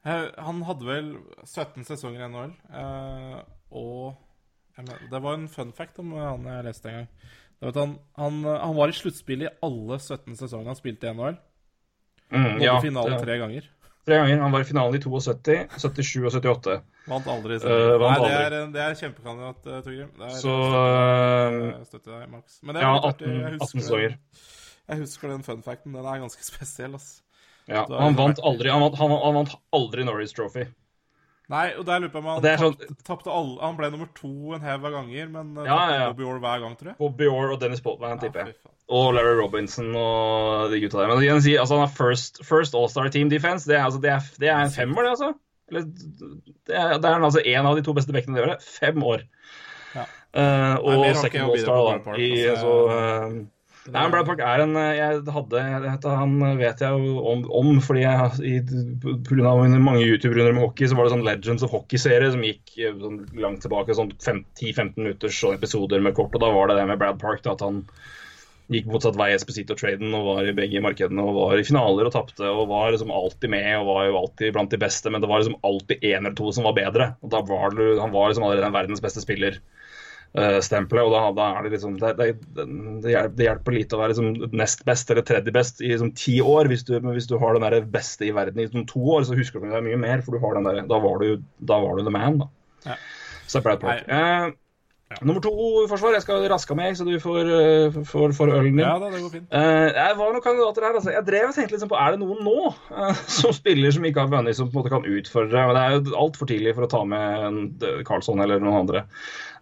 han 0.05 0.61
hadde 0.67 0.87
vel 0.87 1.11
17 1.43 1.85
sesonger 1.87 2.23
i 2.23 2.29
NHL, 2.29 2.53
eh, 2.71 3.39
og 3.71 4.25
Det 5.11 5.19
var 5.19 5.33
en 5.35 5.49
fun 5.51 5.73
fact 5.75 5.97
om 5.99 6.13
han 6.15 6.45
jeg 6.47 6.63
leste 6.63 6.87
en 6.87 6.93
gang. 7.01 7.07
Det 7.59 7.67
var 7.67 7.81
han, 7.81 7.97
han, 8.15 8.43
han 8.47 8.75
var 8.77 8.87
i 8.87 8.95
sluttspillet 8.95 9.49
i 9.49 9.57
alle 9.67 9.97
17 9.99 10.37
sesongene 10.39 10.71
han 10.71 10.77
spilte 10.79 11.09
i 11.09 11.11
NHL. 11.11 11.35
mm, 12.31 12.61
ja, 12.63 12.77
finalen 12.79 13.19
tre 13.19 13.35
ganger. 13.41 13.67
Tre 14.07 14.15
ganger. 14.21 14.39
Han 14.39 14.55
var 14.55 14.63
i 14.63 14.69
finalen 14.69 14.95
i 14.95 15.01
72, 15.03 15.57
77 15.83 16.23
og 16.23 16.31
78. 16.37 16.77
Vant 17.09 17.27
aldri. 17.27 17.57
Eh, 17.59 17.67
Uh, 17.67 17.97
vant 17.99 18.23
Nei, 18.23 18.29
det 18.29 18.39
er, 18.45 18.55
det 18.71 18.85
er 18.85 18.95
kjempekandidat, 19.01 19.67
Torgrim. 19.83 20.13
Så 20.37 20.55
støtter, 20.55 21.83
støtter 21.89 22.15
deg, 22.15 22.31
Max. 22.37 22.61
Men 22.63 22.77
det 22.77 22.81
er 22.81 22.87
ja, 22.87 22.95
18 22.95 23.27
18 23.27 23.59
husker, 23.59 23.83
sesonger. 23.83 24.17
Jeg 24.89 25.03
husker 25.03 25.31
den 25.31 25.45
fun 25.45 25.63
facten. 25.65 25.95
Den 25.95 26.05
er 26.05 26.21
ganske 26.23 26.45
spesiell, 26.51 26.97
ass. 26.99 27.19
Ja, 27.69 27.83
er 27.85 27.99
han 28.01 28.15
vant 28.17 28.39
aldri 28.41 28.71
Han 28.73 28.81
vant, 28.81 28.95
han, 28.97 29.11
han 29.13 29.35
vant 29.43 29.51
aldri 29.77 30.05
Norris 30.07 30.33
Trophy. 30.33 30.65
Nei, 31.49 31.67
og 31.79 31.85
der 31.85 31.97
lurer 31.97 32.07
jeg 32.07 32.13
på 32.13 32.21
om 32.21 32.27
han 32.29 32.45
er 32.45 32.61
sånn- 32.61 32.97
tapte 33.05 33.29
alle 33.33 33.57
Han 33.61 33.77
ble 33.77 33.87
nummer 33.89 34.09
to 34.17 34.53
en 34.53 34.61
hev 34.61 34.83
av 34.85 34.93
ganger, 34.93 35.29
men 35.33 35.55
uh, 35.57 35.63
Ja, 35.65 35.77
ja, 35.89 35.95
ja. 36.03 36.09
Bobby 36.11 36.27
Orr 36.29 36.41
hver 36.43 36.61
gang, 36.61 36.75
tror 36.77 36.91
jeg. 36.91 36.97
Bobby 36.99 37.29
Orr 37.29 37.53
og 37.55 37.61
Dennis 37.63 37.81
Boltman, 37.85 38.21
tipper 38.21 38.47
jeg. 38.51 38.57
Og 38.89 39.11
Larry 39.13 39.35
Robinson 39.37 39.89
og 39.97 40.69
de 40.71 40.81
gutta 40.81 41.01
der. 41.01 41.09
Men 41.11 41.21
igjen, 41.21 41.41
altså, 41.61 41.77
han 41.77 41.85
har 41.85 41.93
first, 41.93 42.41
first 42.45 42.77
All-Star 42.77 43.09
Team 43.13 43.29
Defense. 43.29 43.69
Det 43.69 43.77
er, 43.77 43.83
altså, 43.85 44.01
det, 44.01 44.13
er, 44.13 44.29
det 44.41 44.49
er 44.49 44.61
en 44.65 44.73
femmer, 44.73 45.05
det, 45.05 45.11
altså. 45.13 45.33
Eller, 45.69 45.85
det, 45.85 46.73
er, 46.73 46.95
det 46.97 47.09
er 47.09 47.25
altså 47.29 47.43
en 47.45 47.69
av 47.69 47.77
de 47.77 47.83
to 47.85 47.93
beste 47.97 48.13
bekkene 48.13 48.37
det 48.37 48.45
året. 48.47 48.65
Fem 48.65 49.03
år. 49.05 49.25
Ja. 49.93 50.05
Uh, 50.33 50.75
og 50.81 51.03
Nei, 51.03 51.13
second 51.17 51.49
All-Star. 51.49 52.17
I, 52.17 52.31
altså, 52.49 52.65
så, 52.65 52.97
eh, 52.97 53.37
Nei, 53.93 54.05
Brad 54.13 54.27
Park 54.27 54.41
er 54.45 54.63
en 54.63 54.75
eh, 54.79 54.97
Jeg 54.97 55.23
hadde 55.33 55.63
dette, 55.85 56.13
Han 56.21 56.35
vet 56.59 56.83
jeg 56.83 56.93
jo 56.93 57.23
om, 57.31 57.43
om 57.61 57.81
fordi 57.83 58.03
jeg 58.03 58.19
av 59.49 59.63
mange 59.85 60.05
YouTube-runder 60.05 60.55
med 60.55 60.63
hockey, 60.63 60.89
så 60.89 60.97
var 60.97 61.07
det 61.07 61.15
sånn 61.15 61.25
Legends 61.27 61.65
of 61.65 61.73
Hockey-serie 61.73 62.31
som 62.33 62.45
gikk 62.45 62.77
eh, 62.77 62.95
sånn 63.01 63.23
langt 63.41 63.63
tilbake. 63.65 63.97
Sånn 63.97 64.13
10-15 64.15 64.95
minutters 64.99 65.39
sånn 65.41 65.57
episoder 65.57 66.03
med 66.05 66.17
kort. 66.17 66.35
Og 66.35 66.43
da 66.43 66.53
var 66.55 66.71
det 66.71 66.79
det 66.79 66.87
med 66.91 67.01
Brad 67.01 67.19
Park. 67.21 67.43
Da, 67.45 67.55
at 67.57 67.65
han 67.65 67.83
gikk 68.69 68.89
motsatt 68.91 69.17
vei 69.17 69.31
Esposito-traden 69.33 70.13
og 70.13 70.27
var 70.27 70.45
i 70.45 70.53
begge 70.53 70.81
markedene 70.85 71.23
og 71.25 71.37
var 71.39 71.57
i 71.57 71.65
finaler 71.65 72.05
og 72.05 72.13
tapte 72.13 72.45
og 72.45 72.67
var 72.69 72.91
liksom 72.93 73.09
alltid 73.13 73.49
med 73.49 73.69
og 73.79 73.89
var 73.89 74.03
jo 74.05 74.19
alltid 74.19 74.53
blant 74.53 74.73
de 74.73 74.77
beste, 74.81 75.09
men 75.09 75.23
det 75.23 75.29
var 75.31 75.41
liksom 75.41 75.57
alltid 75.65 76.05
én 76.05 76.21
eller 76.21 76.37
to 76.37 76.51
som 76.53 76.67
var 76.69 76.77
bedre. 76.77 77.07
Og 77.25 77.33
da 77.33 77.41
var 77.47 77.73
det, 77.73 77.95
Han 77.97 78.13
var 78.13 78.29
liksom 78.29 78.45
allerede 78.45 78.69
en 78.69 78.77
verdens 78.77 79.01
beste 79.01 79.25
spiller. 79.25 79.57
Eh, 80.37 80.59
stempelet, 80.65 81.07
og 81.07 81.13
da, 81.15 81.23
da 81.37 81.47
er 81.57 81.65
det 81.65 81.73
liksom 81.75 81.97
det, 82.01 82.13
det, 82.19 82.29
det, 83.03 83.13
hjelper, 83.15 83.75
lite 83.75 83.97
å 83.97 84.01
være 84.01 84.13
liksom 84.13 84.55
nest 84.59 84.85
best 84.87 85.11
eller 85.11 85.25
tredje 85.27 85.53
best 85.55 85.83
i 85.83 85.91
liksom 85.93 86.13
ti 86.17 86.39
år. 86.43 86.69
Hvis 86.71 86.85
du, 86.87 86.95
hvis 87.09 87.29
du 87.29 87.37
har 87.41 87.57
den 87.57 87.65
der 87.65 87.89
beste 87.97 88.27
i 88.27 88.33
verden 88.35 88.61
i 88.61 88.67
liksom 88.67 88.87
to 88.89 89.03
år, 89.17 89.27
så 89.27 89.37
husker 89.37 89.63
du 89.63 89.69
deg 89.71 89.85
mye 89.87 89.99
mer, 90.01 90.25
for 90.25 90.35
du 90.35 90.43
har 90.43 90.57
den 90.59 90.69
der, 90.69 90.81
da, 90.89 91.01
var 91.03 91.21
du, 91.23 91.43
da 91.59 91.81
var 91.83 91.99
du 91.99 92.05
the 92.05 92.15
man. 92.15 92.41
da. 92.43 92.49
Ja. 92.87 92.97
Så 93.49 93.59
det 93.59 93.65
er 93.65 93.79
Brad 93.81 94.57
Eh, 95.09 95.17
Nummer 95.25 95.41
to 95.41 95.51
i 95.81 95.87
forsvar. 95.89 96.13
Jeg 96.13 96.21
skal 96.21 96.43
raske 96.51 96.75
meg, 96.77 96.93
så 96.97 97.05
du 97.07 97.15
får, 97.21 97.47
eh, 97.49 97.95
får, 98.05 98.33
får 98.37 98.51
ølen 98.53 98.75
din. 98.75 98.83
Ja 98.83 98.93
da, 99.01 99.07
det 99.09 99.23
går 99.23 99.31
fint. 99.33 99.47
Uh, 99.49 99.87
jeg 99.95 100.17
var 100.19 100.35
noen 100.35 100.43
kandidater 100.45 100.85
her. 100.85 100.97
Altså. 100.99 101.13
Jeg 101.15 101.25
drev 101.25 101.47
og 101.49 101.55
tenkte 101.57 101.73
liksom 101.75 101.89
på 101.89 101.97
er 101.97 102.13
det 102.13 102.19
noen 102.21 102.43
nå 102.45 102.67
uh, 102.69 103.23
som 103.39 103.55
spiller 103.57 103.95
som 103.95 104.05
ikke 104.05 104.21
har 104.21 104.29
vunnet, 104.35 104.57
som 104.57 104.69
på 104.69 104.77
en 104.77 104.83
måte 104.83 104.93
kan 104.93 105.07
utfordre. 105.09 105.63
Men 105.65 105.79
det 105.79 105.85
er 105.85 105.95
jo 105.95 106.19
altfor 106.27 106.51
tidlig 106.51 106.75
for 106.77 106.85
å 106.85 106.91
ta 106.93 107.01
med 107.09 107.87
Carlsson 108.05 108.45
eller 108.45 108.61
noen 108.61 108.83
andre 108.83 109.03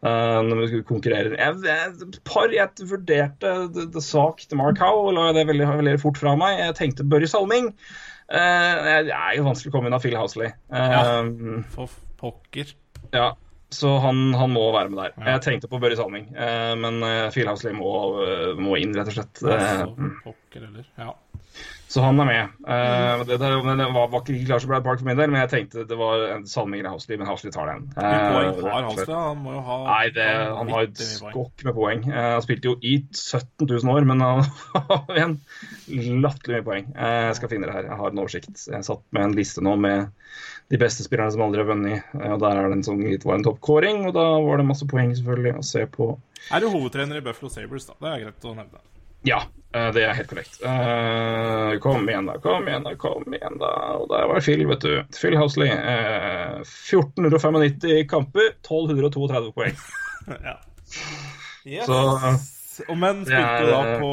uh, 0.03 0.43
når 0.49 0.65
vi 0.65 0.83
konkurrerer. 0.91 1.37
Jeg, 1.39 1.63
jeg, 1.63 2.11
par 2.27 2.51
jeg 2.51 2.91
vurderte 2.91 3.55
det, 3.71 3.87
det 3.95 4.03
svakt 4.03 4.51
Mark 4.59 4.83
Howe, 4.83 5.15
la 5.15 5.31
det 5.37 5.47
veldig, 5.47 5.71
veldig 5.79 5.97
fort 6.03 6.19
fra 6.19 6.35
meg. 6.39 6.59
Jeg 6.65 6.79
tenkte 6.83 7.07
Børre 7.07 7.31
Salming. 7.31 7.71
Det 8.27 9.15
er 9.15 9.35
jo 9.37 9.47
vanskelig 9.47 9.71
å 9.71 9.77
komme 9.77 9.87
inn 9.87 9.95
av 9.95 10.03
Phil 10.03 10.19
Housley. 10.19 10.51
ja, 10.75 11.21
For 11.71 11.99
pokker. 12.19 12.73
ja, 13.15 13.29
så 13.69 13.97
han, 13.99 14.33
han 14.39 14.53
må 14.55 14.67
være 14.71 14.89
med 14.93 15.01
der. 15.03 15.13
Ja. 15.17 15.29
Jeg 15.35 15.41
tenkte 15.47 15.67
på 15.71 15.79
Børre 15.83 15.97
Salming, 15.99 16.29
eh, 16.35 16.73
men 16.79 17.01
eh, 17.03 17.27
Phil 17.35 17.49
Housley 17.51 17.73
må, 17.75 17.93
eh, 18.23 18.51
må 18.55 18.77
inn, 18.79 18.95
rett 18.95 19.09
og 19.11 19.17
slett. 19.19 19.41
Så 19.43 19.51
Eh, 19.51 19.87
pokker 20.23 20.63
heller. 20.69 20.85
Ja. 20.97 21.11
så 21.91 22.01
han 22.03 22.19
er 22.19 22.27
med. 22.27 22.53
Eh, 22.67 23.23
det, 23.27 23.37
det, 23.41 23.49
det 23.49 23.87
var, 23.95 24.07
var 24.11 24.23
ikke 24.23 24.45
klart 24.47 24.63
som 24.63 24.71
Brad 24.71 24.83
Park 24.87 24.99
for 25.01 25.07
min 25.09 25.19
del, 25.19 25.29
men 25.33 25.41
jeg 25.43 25.51
tenkte 25.53 25.83
det 25.87 25.97
var 25.99 26.23
Salming 26.47 26.79
eller 26.81 26.95
Housley, 26.95 27.19
men 27.19 27.27
Housley 27.27 27.51
tar 27.55 27.69
den. 27.73 27.85
Eh, 27.95 28.03
har? 28.07 28.87
Han 29.11 29.43
må 29.43 29.57
jo 29.57 29.61
ha 29.67 29.77
Nei, 29.89 30.01
det, 30.15 30.27
han 30.61 30.71
har 30.73 30.87
et 30.87 31.03
skokk 31.11 31.67
med 31.67 31.75
poeng. 31.77 32.07
Eh, 32.07 32.29
han 32.37 32.43
spilte 32.47 32.71
jo 32.71 32.77
i 32.81 32.97
17 33.11 33.67
000 33.67 33.93
år, 33.97 34.07
men 34.07 34.23
han 34.23 34.43
har 34.91 35.15
igjen 35.15 35.37
latterlig 36.23 36.61
mye 36.61 36.67
poeng. 36.71 36.91
Jeg 36.95 37.35
skal 37.39 37.51
finne 37.51 37.67
det 37.67 37.75
her. 37.75 37.91
Jeg 37.91 37.99
har 38.03 38.15
en 38.15 38.23
oversikt. 38.23 38.67
Jeg 38.71 38.87
satt 38.87 39.03
med 39.15 39.27
en 39.27 39.37
liste 39.43 39.63
nå 39.63 39.75
med 39.79 40.07
de 40.69 40.77
beste 40.81 41.03
spillerne 41.05 41.31
som 41.31 41.41
aldri 41.45 41.61
har 41.63 41.69
vunnet. 41.69 42.03
Eh, 42.17 42.33
og 42.33 42.39
Der 42.43 42.59
er 42.59 42.67
det 42.67 42.77
en 42.79 42.83
sånn, 42.87 43.03
det 43.05 43.23
var 43.25 43.39
en 43.39 43.45
toppkåring, 43.47 44.05
og 44.09 44.13
da 44.17 44.25
var 44.43 44.57
det 44.61 44.67
masse 44.67 44.87
poeng 44.89 45.13
selvfølgelig 45.15 45.55
å 45.61 45.63
se 45.65 45.85
på. 45.93 46.11
Er 46.51 46.63
du 46.63 46.69
hovedtrener 46.73 47.19
i 47.19 47.23
Buffalo 47.25 47.49
Sabres, 47.53 47.87
da? 47.87 47.95
Det 48.03 48.11
er 48.13 48.25
greit 48.25 48.47
å 48.47 48.55
nevne. 48.57 48.83
Ja, 49.25 49.39
eh, 49.73 49.87
det 49.95 50.03
er 50.05 50.13
helt 50.13 50.29
korrekt. 50.29 50.59
Eh, 50.61 51.77
kom 51.83 52.07
igjen, 52.07 52.27
da. 52.29 52.37
Kom 52.43 52.67
igjen, 52.67 52.83
da. 52.85 52.93
Kom 52.99 53.23
igjen, 53.33 53.57
da. 53.59 53.71
Og 53.97 54.09
der 54.11 54.27
var 54.29 54.43
Phil, 54.45 54.65
vet 54.69 54.83
du. 54.85 54.93
Phil 55.17 55.35
Housley. 55.39 55.71
Eh, 55.73 56.59
1495 56.67 58.05
kamper, 58.11 58.53
1232 58.61 59.51
poeng. 59.55 59.75
ja. 60.47 60.57
Yes. 61.67 61.85
Så 61.87 62.83
Og 62.87 62.97
men 62.99 63.23
spilte 63.25 63.41
er- 63.41 63.71
da 63.71 63.97
på 63.99 64.11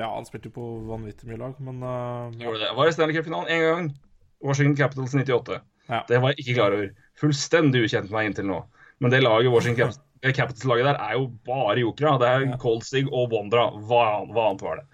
Ja, 0.00 0.08
han 0.14 0.26
spilte 0.26 0.50
jo 0.50 0.56
på 0.56 0.64
vanvittig 0.90 1.28
mye 1.30 1.38
lag, 1.38 1.54
men 1.62 1.78
uh, 1.86 2.32
gjorde 2.36 2.58
det. 2.64 2.72
Var 2.76 2.88
i 2.90 2.92
Stanley 2.96 3.14
Cup-finalen 3.16 3.48
én 3.48 3.62
gang. 3.62 3.86
Washington 4.44 4.76
Capitals 4.76 5.14
98. 5.14 5.60
Ja. 5.88 6.02
Det 6.08 6.18
var 6.22 6.34
jeg 6.34 6.42
ikke 6.42 6.56
klar 6.58 6.74
over. 6.76 6.90
Fullstendig 7.20 7.84
ukjent 7.86 8.10
meg 8.12 8.30
inntil 8.30 8.48
nå. 8.50 8.58
Men 9.00 9.12
det 9.12 9.22
laget 9.22 9.52
Washington 9.52 9.94
Capitals-laget 10.36 10.88
der 10.88 10.98
er 11.02 11.14
jo 11.18 11.28
bare 11.46 11.78
jokere. 11.80 12.16
Det 12.20 12.28
er 12.28 12.44
Ja. 12.46 12.58
Colstig 12.60 13.06
og 13.12 13.32
Wondra. 13.32 13.68
Hva, 13.88 14.04
hva 14.32 14.50
annet 14.50 14.64
var 14.66 14.80
det? 14.80 14.86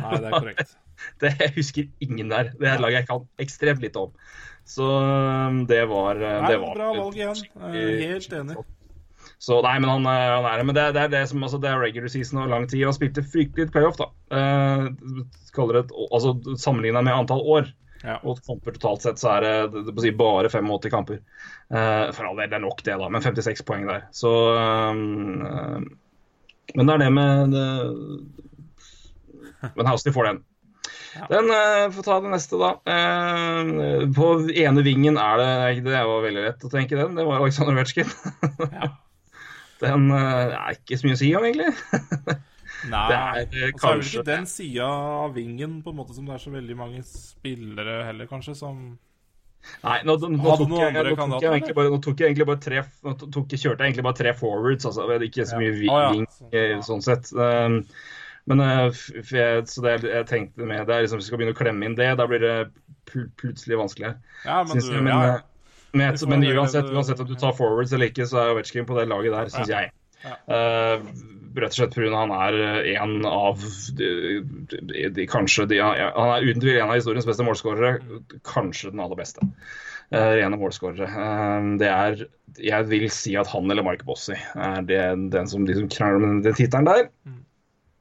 Nei, 0.00 0.20
det 0.22 0.30
er 0.30 0.38
korrekt. 0.42 0.76
det? 1.20 1.32
Jeg 1.42 1.54
husker 1.58 1.90
ingen 2.00 2.30
der. 2.32 2.52
Det 2.56 2.68
er 2.68 2.78
et 2.78 2.84
lag 2.84 2.96
jeg 2.96 3.08
kan 3.10 3.26
ekstremt 3.42 3.84
lite 3.84 4.06
om. 4.06 4.14
Så 4.66 4.86
um, 4.86 5.60
det 5.70 5.84
var, 5.90 6.18
uh, 6.18 6.40
Nei, 6.42 6.48
det 6.50 6.58
var 6.62 6.74
bra 6.74 6.88
valg 6.96 7.18
igjen. 7.20 7.44
Helt 7.62 8.32
enig. 8.34 8.56
Så 9.42 9.58
nei, 9.62 9.74
men 9.82 9.90
han, 9.90 10.06
uh, 10.08 10.40
han 10.40 10.48
er 10.48 10.58
det. 10.58 10.66
Men 10.66 10.78
det, 10.78 10.86
det 10.96 11.02
er 11.04 11.12
det 11.12 11.24
som 11.30 11.44
altså, 11.44 11.60
det 11.62 11.70
er 11.70 11.82
regular 11.82 12.10
season 12.10 12.40
og 12.42 12.50
lang 12.50 12.66
tid. 12.70 12.82
Han 12.86 12.96
spilte 12.96 13.22
fryktelig 13.26 13.68
playoff, 13.74 13.98
da. 14.00 14.08
Eh, 14.34 14.88
det 15.56 15.84
altså 16.10 16.34
Sammenligna 16.60 17.00
med 17.04 17.14
antall 17.14 17.44
år 17.46 17.70
Ja. 18.06 18.20
og 18.22 18.38
kamper 18.46 18.76
totalt 18.76 19.02
sett, 19.02 19.18
så 19.18 19.32
er 19.34 19.42
det, 19.42 19.84
det, 19.88 19.94
si, 20.02 20.12
bare 20.14 20.50
85 20.52 20.90
kamper. 20.92 21.22
Uh, 21.72 22.12
for 22.14 22.28
all 22.28 22.38
del, 22.38 22.50
det 22.52 22.58
er 22.60 22.62
nok 22.62 22.82
det, 22.86 22.94
da. 23.00 23.08
Men 23.10 23.24
56 23.24 23.64
poeng 23.66 23.86
der. 23.88 24.04
Så 24.14 24.30
uh, 24.54 24.92
Men 26.74 26.86
det 26.86 26.94
er 26.94 27.02
det 27.02 27.10
med 27.14 27.56
det, 27.56 27.66
Men 29.74 29.90
Housley 29.90 30.14
får 30.14 30.30
den. 30.30 30.44
Den 31.32 31.50
uh, 31.50 31.90
Får 31.96 32.06
ta 32.06 32.20
det 32.22 32.32
neste, 32.32 32.60
da. 32.60 32.70
Uh, 32.86 34.06
på 34.14 34.30
ene 34.52 34.84
vingen 34.86 35.18
er 35.20 35.40
det 35.40 35.86
Det 35.86 36.04
var 36.10 36.24
veldig 36.24 36.44
lett 36.46 36.66
å 36.68 36.72
tenke 36.72 36.98
den. 36.98 37.16
Det 37.18 37.26
var 37.26 37.40
Aleksandr 37.40 37.74
Ovetsjkin. 37.74 38.12
Ja. 38.70 38.92
Den 39.82 40.06
uh, 40.08 40.54
er 40.56 40.78
ikke 40.78 40.96
så 40.96 41.04
mye 41.04 41.16
å 41.18 41.20
si 41.20 41.34
om, 41.36 41.44
egentlig. 41.44 41.68
Nei. 42.90 43.06
Det 43.08 43.62
er, 43.62 43.72
kanskje... 43.72 43.80
så 43.80 43.88
er 43.88 43.98
det 43.98 44.06
ikke 44.12 44.28
den 44.30 44.46
sida 44.50 44.86
av 45.24 45.34
vingen 45.36 45.80
på 45.82 45.92
en 45.92 45.98
måte 45.98 46.16
som 46.16 46.28
det 46.28 46.36
er 46.36 46.42
så 46.42 46.52
veldig 46.54 46.76
mange 46.78 47.02
spillere 47.08 47.98
heller, 48.08 48.28
kanskje, 48.30 48.56
som 48.58 48.96
Nei, 49.82 49.96
nå, 50.06 50.14
nå, 50.22 50.28
nå, 50.36 50.52
tok, 50.60 50.74
jeg, 50.78 50.92
nå, 50.94 51.38
tok 51.40 51.44
jeg 51.66 51.74
bare, 51.74 51.90
nå 51.90 51.96
tok 52.04 52.20
jeg 52.22 52.30
egentlig 52.30 52.46
bare 52.46 52.60
tre 52.62 52.82
Nå 53.02 53.14
tok, 53.18 53.50
kjørte 53.50 53.82
jeg 53.82 53.90
egentlig 53.90 54.04
bare 54.06 54.18
tre 54.20 54.34
forwards, 54.38 54.86
altså. 54.86 55.06
Ikke 55.26 55.46
så 55.48 55.58
mye 55.58 55.72
ja. 55.72 55.96
ving 56.14 56.28
Sånn, 56.30 56.52
eh, 56.52 56.68
ja. 56.70 56.78
sånn 56.86 57.02
sett. 57.02 57.32
Um, 57.34 57.80
men 58.46 58.62
for 58.94 59.34
jeg, 59.40 59.64
så 59.66 59.82
det 59.82 59.96
jeg 60.06 60.28
tenkte 60.30 60.68
med 60.68 60.86
det 60.86 60.94
er 60.94 61.06
liksom, 61.06 61.18
Hvis 61.18 61.26
vi 61.26 61.32
skal 61.32 61.40
begynne 61.40 61.56
å 61.56 61.58
klemme 61.58 61.88
inn 61.88 61.98
det, 61.98 62.12
da 62.20 62.28
blir 62.30 62.44
det 62.44 62.54
pl 63.10 63.26
plutselig 63.40 63.78
vanskelig. 63.80 64.12
Ja, 64.44 64.60
men 64.66 64.78
du 64.78 64.92
men, 64.94 65.10
ja, 65.10 65.34
eh, 65.34 65.42
men, 65.96 66.18
men 66.30 66.46
uansett, 66.52 66.90
uansett 66.90 67.22
om 67.22 67.28
du 67.28 67.34
tar 67.38 67.56
forwards 67.58 67.94
eller 67.96 68.12
ikke, 68.12 68.26
så 68.28 68.42
er 68.42 68.54
Ovetsjkin 68.54 68.86
på 68.86 68.98
det 68.98 69.08
laget 69.10 69.34
der, 69.34 69.50
syns 69.50 69.72
Ja. 69.72 69.82
jeg. 69.82 69.94
Ja. 70.26 70.36
Uh, 70.46 71.34
rett 71.62 71.74
og 71.74 71.78
slett 71.78 71.96
pga. 71.96 72.12
han 72.14 72.32
er 72.34 72.58
eh, 72.62 72.92
en 73.00 73.18
av 73.28 73.62
de, 73.98 74.10
de, 74.70 75.08
de 75.16 75.26
kanskje 75.30 75.66
Han 75.72 76.32
er 76.32 76.46
uten 76.46 76.62
tvil 76.62 76.78
en 76.80 76.90
av 76.90 76.98
historiens 76.98 77.28
beste 77.28 77.46
målskårere. 77.46 77.98
Kanskje 78.46 78.92
den 78.92 79.02
aller 79.04 79.18
beste. 79.18 79.46
Uh, 80.14 80.36
rene 80.38 80.58
målskårere. 80.60 81.08
Uh, 81.10 81.72
det 81.80 81.88
er 81.90 82.20
Jeg 82.62 82.86
vil 82.90 83.08
si 83.10 83.34
at 83.36 83.48
han 83.50 83.70
eller 83.70 83.84
Mark 83.86 84.04
Bossy 84.06 84.36
er 84.36 84.84
det, 84.86 85.00
den 85.32 85.50
som, 85.50 85.66
de 85.66 85.74
som 85.74 85.88
krangler 85.90 86.20
om 86.20 86.28
den, 86.28 86.44
den 86.46 86.58
tittelen 86.58 86.86
der. 86.86 87.08
Mm. 87.26 87.40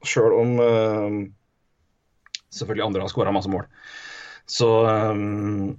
Sjøl 0.06 0.36
om 0.38 0.54
uh, 0.62 1.18
selvfølgelig 2.54 2.86
andre 2.86 3.06
har 3.08 3.12
skåra 3.12 3.34
masse 3.36 3.52
mål. 3.52 3.66
Så 4.46 4.70
um, 4.86 5.74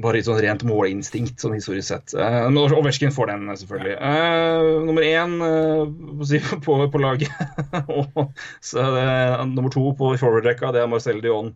bare 0.00 0.20
et 0.22 0.26
sånn 0.26 0.40
rent 0.40 0.62
målinstinkt, 0.64 1.36
sånn 1.42 1.56
historisk 1.58 1.90
sett. 1.90 2.14
Uh, 2.16 2.46
men 2.48 2.60
Ovetsjkin 2.62 3.12
får 3.12 3.28
den, 3.28 3.50
selvfølgelig. 3.60 3.98
Uh, 4.00 4.86
nummer 4.86 5.04
én 5.04 5.36
uh, 5.42 6.56
på, 6.64 6.78
på, 6.94 7.02
laget. 7.02 7.34
og 7.98 8.32
så 8.64 8.86
det, 8.96 9.04
nummer 9.52 9.72
to 9.74 9.90
på 9.98 10.14
forward-rekka, 10.16 10.72
det 10.72 10.84
er 10.84 10.90
Marcel 10.90 11.20
Dion. 11.24 11.52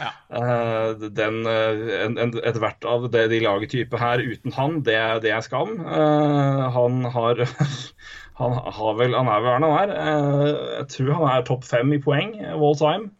Ja. 0.00 0.14
Uh, 0.32 1.10
den, 1.12 1.42
en, 1.44 2.16
en, 2.16 2.34
et 2.38 2.58
hvert 2.62 2.86
av 2.88 3.10
det, 3.12 3.26
de 3.34 3.42
lagetyper 3.44 4.00
her 4.00 4.22
uten 4.22 4.54
han, 4.56 4.80
det, 4.86 4.96
det 5.26 5.34
er 5.34 5.44
skam. 5.44 5.76
Uh, 5.82 6.68
han 6.72 7.02
har 7.10 7.42
han 8.40 8.54
har 8.56 8.94
vel, 8.96 9.16
han 9.18 9.28
er 9.28 9.42
vel 9.42 9.50
hva 9.50 9.56
han 9.58 9.66
er. 9.68 9.96
Uh, 9.98 10.46
jeg 10.78 10.92
tror 10.94 11.16
han 11.18 11.32
er 11.34 11.48
topp 11.48 11.66
fem 11.68 11.92
i 11.96 12.00
poeng 12.02 12.38
all 12.54 12.78
time. 12.78 13.10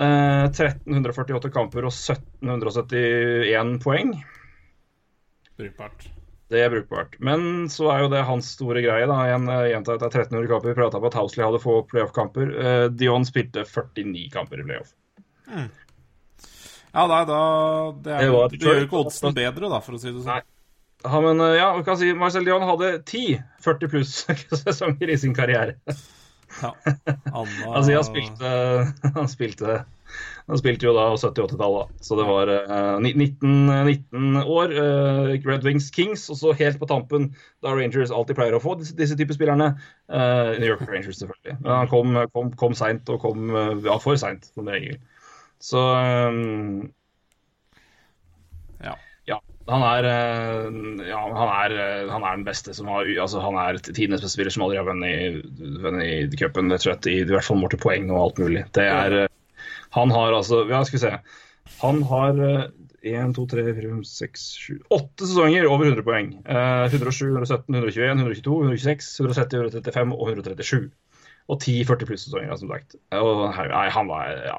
Eh, 0.00 0.44
1348 0.48 1.52
kamper 1.52 1.86
og 1.88 1.92
1771 1.92 3.78
poeng. 3.82 4.14
Brukbart. 5.60 6.08
Det 6.52 6.60
er 6.60 6.72
brukbart. 6.72 7.16
Men 7.24 7.68
så 7.72 7.88
er 7.94 8.04
jo 8.04 8.10
det 8.12 8.24
hans 8.28 8.50
store 8.56 8.82
greie. 8.84 9.06
da, 9.08 9.18
Igjen 9.28 9.48
eh, 9.48 9.68
gjenta 9.72 9.96
at 9.96 10.02
det 10.02 10.08
er 10.08 10.24
1300 10.26 10.50
kamper. 10.50 10.72
Vi 10.72 10.80
prata 10.80 11.00
på 11.00 11.08
at 11.08 11.16
Housley 11.16 11.44
hadde 11.46 11.62
få 11.62 11.78
playoff-kamper. 11.88 12.56
Uh, 12.56 12.86
Dion 12.92 13.24
spilte 13.28 13.64
49 13.68 14.26
kamper 14.32 14.60
i 14.60 14.66
playoff. 14.66 14.92
Ja, 16.92 17.06
nei, 17.08 17.22
da 17.24 17.38
Det, 18.04 18.12
er, 18.12 18.26
Det 18.28 18.58
det, 18.58 18.66
gjør 18.66 18.82
jo 18.82 18.88
ikke 18.88 19.00
oddsen 19.06 19.36
bedre, 19.36 19.70
da, 19.72 19.80
for 19.84 19.96
å 19.96 20.00
si 20.00 20.10
det 20.10 20.20
sånn. 20.20 20.42
Nei. 20.42 20.42
Ja, 21.02 21.20
men 21.24 21.40
eh, 21.40 21.56
ja, 21.58 21.70
vi 21.76 21.84
kan 21.86 21.98
si 21.98 22.12
Marcel 22.14 22.44
Dion 22.46 22.62
hadde 22.62 22.92
10 23.00 23.40
40 23.64 23.90
pluss 23.90 24.12
sesonger 24.62 25.10
i 25.10 25.18
sin 25.18 25.34
karriere. 25.34 25.78
Ja. 26.60 26.70
Anna 27.32 27.72
Altså, 27.72 27.94
han 27.94 28.04
spilte, 28.06 28.52
han 29.16 29.28
spilte 29.30 29.82
Han 30.48 30.58
spilte 30.60 30.88
jo 30.88 30.92
da 30.96 31.06
70-80-tallet, 31.14 31.92
så 32.04 32.18
det 32.18 32.26
var 32.28 32.50
uh, 32.52 32.98
19, 33.00 33.70
19 33.86 34.40
år. 34.42 34.74
Uh, 34.74 35.30
Red 35.46 35.64
Wings 35.64 35.88
Kings, 35.94 36.26
og 36.28 36.36
så 36.36 36.52
helt 36.58 36.80
på 36.80 36.88
tampen, 36.90 37.30
da 37.64 37.72
Rangers 37.72 38.12
alltid 38.12 38.36
pleier 38.36 38.58
å 38.58 38.60
få 38.60 38.74
disse, 38.80 38.96
disse 38.98 39.16
typer 39.16 39.38
spillerne. 39.38 39.70
Uh, 40.12 40.58
New 40.58 40.68
York 40.68 40.84
Rangers, 40.84 41.22
selvfølgelig. 41.22 41.56
Men 41.62 41.72
han 41.72 41.88
kom, 41.88 42.18
kom, 42.34 42.50
kom 42.60 42.76
seint, 42.76 43.08
og 43.08 43.22
kom 43.22 43.54
eh, 43.54 43.72
ja, 43.86 43.96
for 44.02 44.20
seint, 44.20 44.50
som 44.52 44.68
regel. 44.68 44.98
Så 45.62 45.80
um... 45.80 46.90
Ja. 48.82 48.98
Han 49.70 49.84
er, 49.86 50.06
eh, 50.10 51.06
ja, 51.06 51.20
han 51.22 51.50
er, 51.52 51.74
eh, 51.78 52.10
han 52.10 52.24
er 52.26 52.38
den 52.38 52.46
beste 52.46 52.74
som 52.74 52.88
har 52.90 53.06
altså 53.06 53.42
Han 53.44 53.58
er 53.60 53.78
tidenes 53.78 54.22
beste 54.24 54.34
spiller 54.34 54.54
som 54.54 54.64
aldri 54.66 54.80
har 54.80 54.88
vunnet 54.88 56.02
i 56.02 56.38
cupen, 56.38 56.72
og 56.72 56.82
slett, 56.82 57.06
i, 57.06 57.20
i 57.22 57.30
hvert 57.30 57.46
fall 57.46 57.60
målt 57.60 57.78
poeng 57.82 58.10
og 58.10 58.22
alt 58.24 58.42
mulig. 58.42 58.64
Det 58.74 58.88
er 58.88 59.18
eh, 59.20 59.32
Han 59.98 60.10
har 60.10 60.34
altså 60.34 60.64
Ja, 60.70 60.82
skal 60.88 60.98
vi 60.98 61.04
se. 61.04 61.12
Han 61.82 62.02
har 62.10 62.40
én, 63.02 63.34
to, 63.34 63.46
tre, 63.50 63.64
fire, 63.70 63.88
fem, 63.90 64.02
seks, 64.06 64.46
sju 64.58 64.76
Åtte 64.94 65.26
sesonger 65.26 65.66
over 65.70 65.88
100 65.90 66.06
poeng. 66.06 66.34
Eh, 66.42 66.84
107, 66.90 67.30
117, 67.30 67.74
121, 67.74 68.18
122, 68.18 68.58
126, 68.66 69.10
170, 69.22 69.66
135 69.70 70.14
og 70.16 70.32
137. 70.34 70.90
Og 71.50 71.58
10 71.58 71.82
40 71.88 72.08
pluss-sesonger, 72.08 72.54
som 72.58 72.70
sagt. 72.70 72.96
Og, 73.18 73.46
nei, 73.50 73.88
han 73.94 74.10
var 74.10 74.30
ja, 74.46 74.58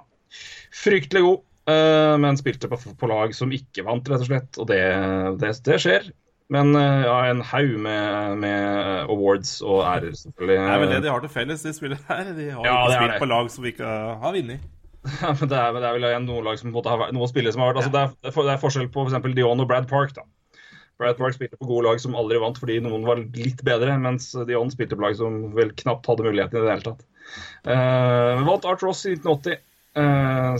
fryktelig 0.83 1.23
god. 1.23 1.43
Eh, 1.69 2.15
men 2.21 2.39
spilte 2.39 2.69
på, 2.71 2.79
på 2.99 3.09
lag 3.11 3.33
som 3.37 3.53
ikke 3.55 3.85
vant, 3.87 4.09
rett 4.09 4.25
og 4.25 4.29
slett. 4.29 4.59
Og 4.61 4.69
det, 4.71 4.81
det, 5.41 5.53
det 5.67 5.79
skjer. 5.83 6.11
Men 6.53 6.75
uh, 6.75 7.01
ja, 7.05 7.15
en 7.31 7.41
haug 7.53 7.71
med, 7.81 8.37
med 8.43 9.09
awards 9.09 9.55
og 9.63 9.81
ærer, 9.87 10.13
selvfølgelig. 10.19 10.59
Det 10.59 10.73
er 10.75 10.81
vel 10.83 10.91
det 10.91 11.01
de 11.05 11.11
har 11.13 11.23
til 11.23 11.31
felles, 11.33 11.63
de 11.65 11.73
spiller 11.73 12.01
her. 12.09 12.29
De 12.35 12.49
har 12.51 12.67
Ja, 12.67 12.75
ikke 12.83 12.99
spilt 12.99 13.23
på 13.23 13.29
lag 13.31 13.49
som 13.53 13.65
vi 13.65 13.73
ikke 13.73 13.89
har 14.23 14.37
vunnet. 14.37 14.69
Ja, 15.19 15.33
men 15.35 15.49
det, 15.51 15.57
er, 15.59 15.73
det 15.75 15.87
er 15.89 15.97
vel 15.97 16.23
noen 16.23 16.45
lag 16.47 16.59
som 16.59 16.71
måtte 16.71 16.87
ha 16.87 16.95
har 16.95 17.01
vært, 17.01 17.15
noen 17.17 17.27
spillere 17.27 17.51
som 17.51 17.59
har 17.59 17.73
vært 17.73 17.81
altså, 17.81 17.91
det, 17.91 18.03
er, 18.05 18.11
det 18.23 18.29
er 18.29 18.35
for- 18.37 18.51
forskjell 18.61 18.85
på 18.93 19.03
f.eks. 19.03 19.25
Dion 19.35 19.59
og 19.59 19.67
Brad 19.67 19.89
Park. 19.89 20.13
da. 20.15 20.23
Brad 21.01 21.17
Park 21.19 21.35
spilte 21.35 21.59
på 21.59 21.67
gode 21.67 21.89
lag 21.89 21.99
som 21.99 22.15
aldri 22.15 22.39
vant 22.39 22.59
fordi 22.61 22.77
noen 22.85 23.03
var 23.07 23.19
litt 23.19 23.59
bedre, 23.67 23.97
mens 23.99 24.29
Dion 24.47 24.71
spilte 24.71 24.95
på 24.95 25.03
lag 25.03 25.17
som 25.19 25.49
vel 25.57 25.73
knapt 25.83 26.07
hadde 26.07 26.23
muligheten 26.27 26.59
i 26.59 26.63
det 26.63 26.71
hele 26.71 26.87
tatt. 26.87 27.03
Uh, 27.67 28.43
vant 28.47 28.69
Art 28.69 28.85
Ross 28.85 29.03
i 29.09 29.17
1980, 29.17 29.59
uh, 29.99 30.55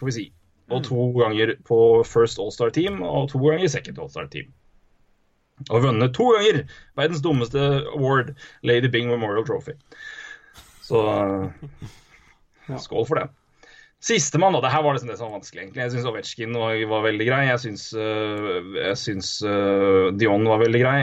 får 0.00 0.10
vi 0.10 0.16
si. 0.16 0.26
Og 0.70 0.82
to 0.86 1.10
ganger 1.14 1.54
på 1.66 1.78
First 2.06 2.40
All-Star 2.42 2.72
Team 2.74 3.02
og 3.06 3.30
to 3.30 3.38
ganger 3.44 3.70
Second 3.70 4.00
All-Star 4.02 4.26
Team. 4.32 4.50
Og 5.70 5.82
vunnet 5.86 6.14
to 6.16 6.26
ganger 6.34 6.64
verdens 6.98 7.22
dummeste 7.24 7.62
award, 7.94 8.34
Lady 8.62 8.90
Bing 8.92 9.08
Memorial 9.12 9.46
Trophy. 9.46 9.76
Så 10.84 11.02
skål 12.86 13.06
for 13.06 13.22
det. 13.22 13.28
Sistemann, 14.06 14.52
da. 14.52 14.60
Det 14.60 14.70
her 14.70 14.82
var 14.84 14.94
liksom 14.94 15.08
det 15.08 15.16
som 15.16 15.30
var 15.30 15.38
vanskelig, 15.38 15.62
egentlig. 15.62 15.80
Jeg 15.82 15.92
syns 15.94 16.06
Ovetsjkin 16.06 16.58
var, 16.60 16.76
var 16.90 17.04
veldig 17.06 17.26
grei. 17.26 17.40
Jeg 17.48 17.62
syns, 17.62 17.86
øh, 17.96 18.74
jeg 18.76 18.98
syns 19.00 19.30
øh, 19.42 20.12
Dion 20.20 20.44
var 20.46 20.60
veldig 20.62 20.82
grei. 20.82 20.98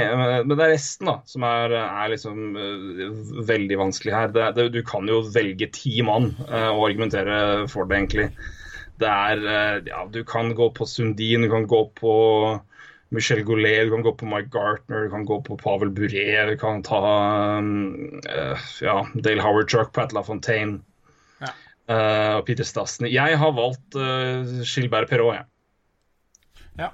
Men 0.45 0.53
det 0.53 0.67
er 0.67 0.75
resten 0.75 1.09
da, 1.09 1.17
som 1.27 1.43
er, 1.47 1.73
er 1.81 2.11
liksom 2.13 2.53
øh, 2.55 3.17
veldig 3.49 3.79
vanskelig 3.81 4.13
her. 4.13 4.29
Det, 4.35 4.45
det, 4.55 4.69
du 4.77 4.81
kan 4.87 5.09
jo 5.09 5.23
velge 5.33 5.71
ti 5.73 5.97
mann 6.05 6.31
og 6.47 6.85
argumentere 6.91 7.67
for 7.71 7.89
det, 7.89 7.97
egentlig. 7.97 8.29
Det 8.99 9.09
er 9.09 9.41
øh, 9.41 9.87
Ja, 9.87 10.05
du 10.13 10.23
kan 10.23 10.53
gå 10.55 10.69
på 10.75 10.85
Sundin, 10.85 11.43
du 11.43 11.49
kan 11.49 11.67
gå 11.67 11.81
på 11.97 12.13
Michel 13.13 13.43
Goulet, 13.45 13.85
du 13.85 13.95
kan 13.95 14.03
gå 14.05 14.15
på 14.17 14.25
Mike 14.25 14.49
Gartner, 14.53 15.05
du 15.05 15.09
kan 15.09 15.25
gå 15.25 15.39
på 15.45 15.57
Pavel 15.57 15.91
Bure, 15.93 16.47
du 16.49 16.55
kan 16.57 16.81
ta 16.85 17.01
uh, 17.61 18.63
ja, 18.81 18.95
Dale 19.13 19.41
Howard 19.41 19.69
Chuck, 19.69 19.93
Pat 19.93 20.13
LaFontaine. 20.13 20.81
Uh, 21.83 22.39
og 22.39 22.45
Peter 22.47 22.63
Stassen. 22.63 23.09
Jeg 23.11 23.35
har 23.37 23.49
valgt 23.51 23.97
uh, 23.99 24.63
Gilbert 24.63 25.09
Perrault, 25.09 25.35
jeg. 25.35 26.63
Ja. 26.79 26.87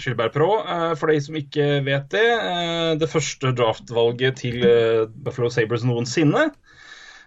Gilbert 0.00 0.32
Perrault, 0.32 0.64
uh, 0.64 0.94
for 0.96 1.12
de 1.12 1.20
som 1.20 1.36
ikke 1.36 1.66
vet 1.84 2.08
det. 2.14 2.24
Uh, 2.40 2.94
det 2.96 3.10
første 3.12 3.52
draftvalget 3.58 4.40
til 4.40 4.64
uh, 4.64 5.04
Buffalo 5.12 5.52
Sabres 5.52 5.84
noensinne. 5.84 6.46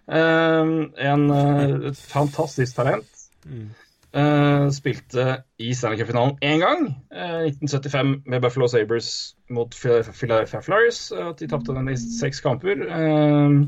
Uh, 0.10 0.90
en 0.98 1.30
uh, 1.30 1.92
et 1.92 2.02
fantastisk 2.10 2.82
talent. 2.82 3.30
Uh, 4.10 4.72
spilte 4.74 5.44
i 5.62 5.68
Stanley 5.78 6.00
Cup-finalen 6.00 6.38
én 6.42 6.64
gang. 6.64 6.88
Uh, 7.14 7.44
1975 7.46 8.16
med 8.26 8.42
Buffalo 8.42 8.66
Sabres 8.68 9.36
mot 9.54 9.76
Philadelphia 9.78 10.64
Flyers. 10.66 11.12
Uh, 11.14 11.30
de 11.38 11.48
tapte 11.52 11.76
den 11.78 11.92
i 11.94 11.98
seks 12.00 12.42
kamper. 12.42 12.82
Uh, 12.90 13.68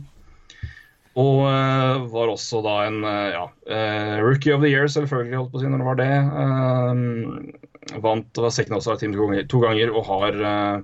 og 1.20 1.42
eh, 1.44 2.06
var 2.08 2.30
også 2.32 2.62
da 2.64 2.74
en 2.88 3.02
eh, 3.04 3.34
ja, 3.34 3.42
eh, 3.68 4.22
rookie 4.24 4.54
of 4.56 4.62
the 4.64 4.70
year, 4.72 4.88
selvfølgelig, 4.88 5.36
holdt 5.42 5.50
på 5.52 5.60
å 5.60 5.62
si, 5.62 5.68
når 5.68 5.82
det 5.82 5.88
var 5.89 5.98
det. 6.00 6.06
Eh, 6.39 7.98
vant 8.06 8.39
og 8.39 8.46
var 8.46 8.54
second 8.56 8.78
også 8.78 8.96
team 9.02 9.12
to 9.12 9.26
ganger, 9.26 9.44
to 9.52 9.60
ganger 9.60 9.92
og 9.92 10.06
har 10.08 10.38
eh, 10.39 10.78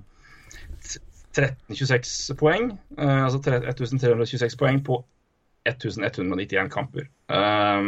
t- 0.83 0.99
1326 1.39 2.35
poeng. 2.41 2.73
eh, 2.97 3.23
altså 3.23 3.39
tre- 3.45 3.61
1326 3.71 4.59
poeng 4.59 4.81
på 4.83 4.99
1191 5.71 6.73
kamper. 6.75 7.07
Eh, 7.31 7.87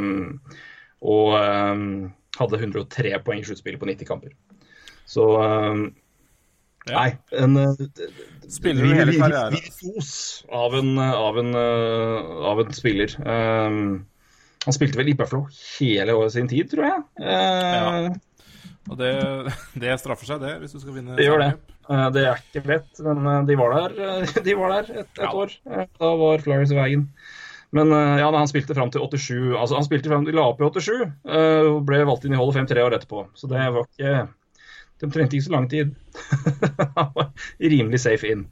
og 1.01 1.33
eh, 1.39 1.83
hadde 2.39 2.59
103 2.61 3.15
poeng 3.25 3.41
i 3.41 3.47
sluttspillet 3.47 3.81
på 3.81 3.89
90 3.89 4.07
kamper. 4.09 4.35
Så 5.09 5.25
eh, 5.43 5.89
Ja. 6.89 7.01
Nei, 7.03 7.09
en 7.37 7.57
eh, 7.59 7.81
Spiller 8.49 8.81
du 8.87 8.93
hele 8.95 9.13
karrieren? 9.19 9.53
virtuos 9.53 10.11
av 10.49 10.73
en, 10.79 10.95
av 10.97 11.37
en, 11.37 11.51
eh, 11.59 12.29
av 12.49 12.61
en 12.63 12.71
spiller. 12.73 13.13
Um, 13.21 14.05
han 14.65 14.75
spilte 14.75 14.97
vel 14.97 15.11
i 15.11 15.17
hele 15.79 16.15
året 16.17 16.33
sin 16.33 16.47
tid, 16.49 16.71
tror 16.71 16.87
jeg. 16.87 17.03
Uh, 17.21 18.09
Og 18.89 18.97
det, 18.97 19.11
det 19.83 19.99
straffer 20.01 20.25
seg, 20.31 20.41
det, 20.41 20.55
hvis 20.63 20.73
du 20.73 20.79
skal 20.81 20.95
vinne 20.97 21.15
Det 21.19 21.27
gjør 21.27 21.43
det. 21.43 21.51
Uh, 21.89 22.07
det 22.15 22.25
er 22.25 22.41
ikke 22.41 22.65
lett, 22.71 23.03
men 23.05 23.45
de 23.49 23.59
var 23.59 23.75
der, 23.77 24.25
de 24.47 24.57
var 24.57 24.73
der 24.79 24.89
et, 25.03 25.13
et 25.13 25.21
Ja. 25.21 25.29
år. 25.43 25.53
Da 25.99 26.11
var 26.23 26.41
Flyers 26.47 26.73
i 26.73 26.79
veien. 26.79 27.05
Men 27.75 27.93
uh, 27.93 28.17
ja, 28.17 28.29
han 28.33 28.49
spilte 28.49 28.75
fram 28.77 28.91
til 28.93 29.03
87. 29.05 29.53
Altså, 29.53 29.77
han 29.77 29.85
spilte 29.85 30.09
frem 30.09 30.25
til 30.25 30.37
la 30.37 30.47
opp 30.49 30.61
i 30.61 30.67
87 30.67 30.89
uh, 31.05 31.69
og 31.69 31.83
ble 31.89 32.01
valgt 32.09 32.25
inn 32.25 32.33
i 32.33 32.39
Hall 32.39 32.49
of 32.49 32.57
Fame 32.57 32.69
tre 32.69 32.83
år 32.85 32.97
etterpå. 32.97 33.27
Så 33.37 33.49
det 33.51 33.61
var 33.61 33.85
ikke 33.85 34.13
De 34.99 35.07
trengte 35.13 35.37
ikke 35.37 35.47
så 35.47 35.55
lang 35.55 35.69
tid. 35.71 35.93
Han 36.97 37.11
var 37.15 37.29
rimelig 37.61 38.01
safe 38.03 38.33
in. 38.33 38.47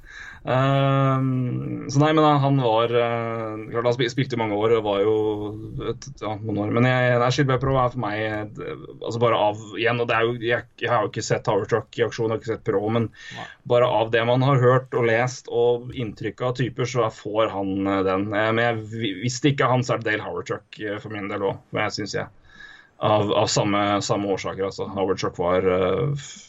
Um, 0.47 1.89
så 1.91 1.99
nei, 1.99 2.13
men 2.15 2.23
han 2.39 2.59
var 2.63 2.91
uh, 2.95 3.57
klart 3.67 3.83
Han 3.89 3.95
spil- 3.97 4.11
spilte 4.13 4.37
i 4.37 4.39
mange 4.39 4.55
år 4.55 4.77
og 4.77 4.85
var 4.85 5.01
jo 5.03 5.15
et, 5.91 6.07
ja, 6.21 6.37
noen 6.39 6.61
år. 6.63 6.71
Men 6.77 6.87
jeg, 6.87 7.17
nei, 7.19 7.57
Pro 7.59 7.73
er 7.81 7.91
for 7.91 7.99
meg 7.99 8.53
det, 8.55 8.69
altså 9.01 9.19
bare 9.19 9.41
av 9.49 9.59
igjen, 9.75 9.99
og 9.99 10.07
det 10.07 10.15
er 10.15 10.23
jo, 10.29 10.37
jeg, 10.47 10.67
jeg 10.85 10.91
har 10.93 11.03
jo 11.03 11.11
ikke 11.11 11.25
sett 11.27 11.43
Tower 11.47 11.67
Truck 11.67 11.99
i 11.99 12.05
aksjon, 12.07 12.29
jeg 12.31 12.37
har 12.37 12.41
ikke 12.43 12.53
sett 12.53 12.63
Pro, 12.69 12.81
men 12.95 13.09
Nei. 13.35 13.47
bare 13.73 13.91
av 13.99 14.13
det 14.15 14.23
man 14.29 14.45
har 14.47 14.63
hørt 14.63 14.95
og 14.95 15.09
lest 15.09 15.51
og 15.51 15.91
inntrykk 15.99 16.45
av 16.47 16.55
typer, 16.61 16.87
så 16.95 17.09
får 17.11 17.51
han 17.57 17.75
eh, 17.83 18.01
den. 18.07 18.27
Eh, 18.31 18.49
Men 18.57 18.63
jeg, 18.63 18.81
vi- 18.95 19.15
hvis 19.25 19.41
det 19.43 19.53
ikke 19.57 19.67
er 19.67 19.75
han, 19.75 19.83
så 19.83 19.97
er 19.97 20.03
det 20.05 20.13
Dale 20.13 20.27
Howard 20.29 20.47
Truck 20.47 20.79
eh, 20.79 20.95
for 21.03 21.11
min 21.11 21.27
del 21.31 21.43
òg, 21.51 21.59
syns 21.91 22.15
jeg. 22.21 22.31
Av, 23.03 23.29
av 23.43 23.51
samme, 23.51 23.81
samme 24.01 24.31
årsaker, 24.33 24.63
altså. 24.71 24.87
Howard 24.95 25.19
Truck 25.21 25.35
var 25.43 25.67
eh, 25.69 26.15
f- 26.15 26.46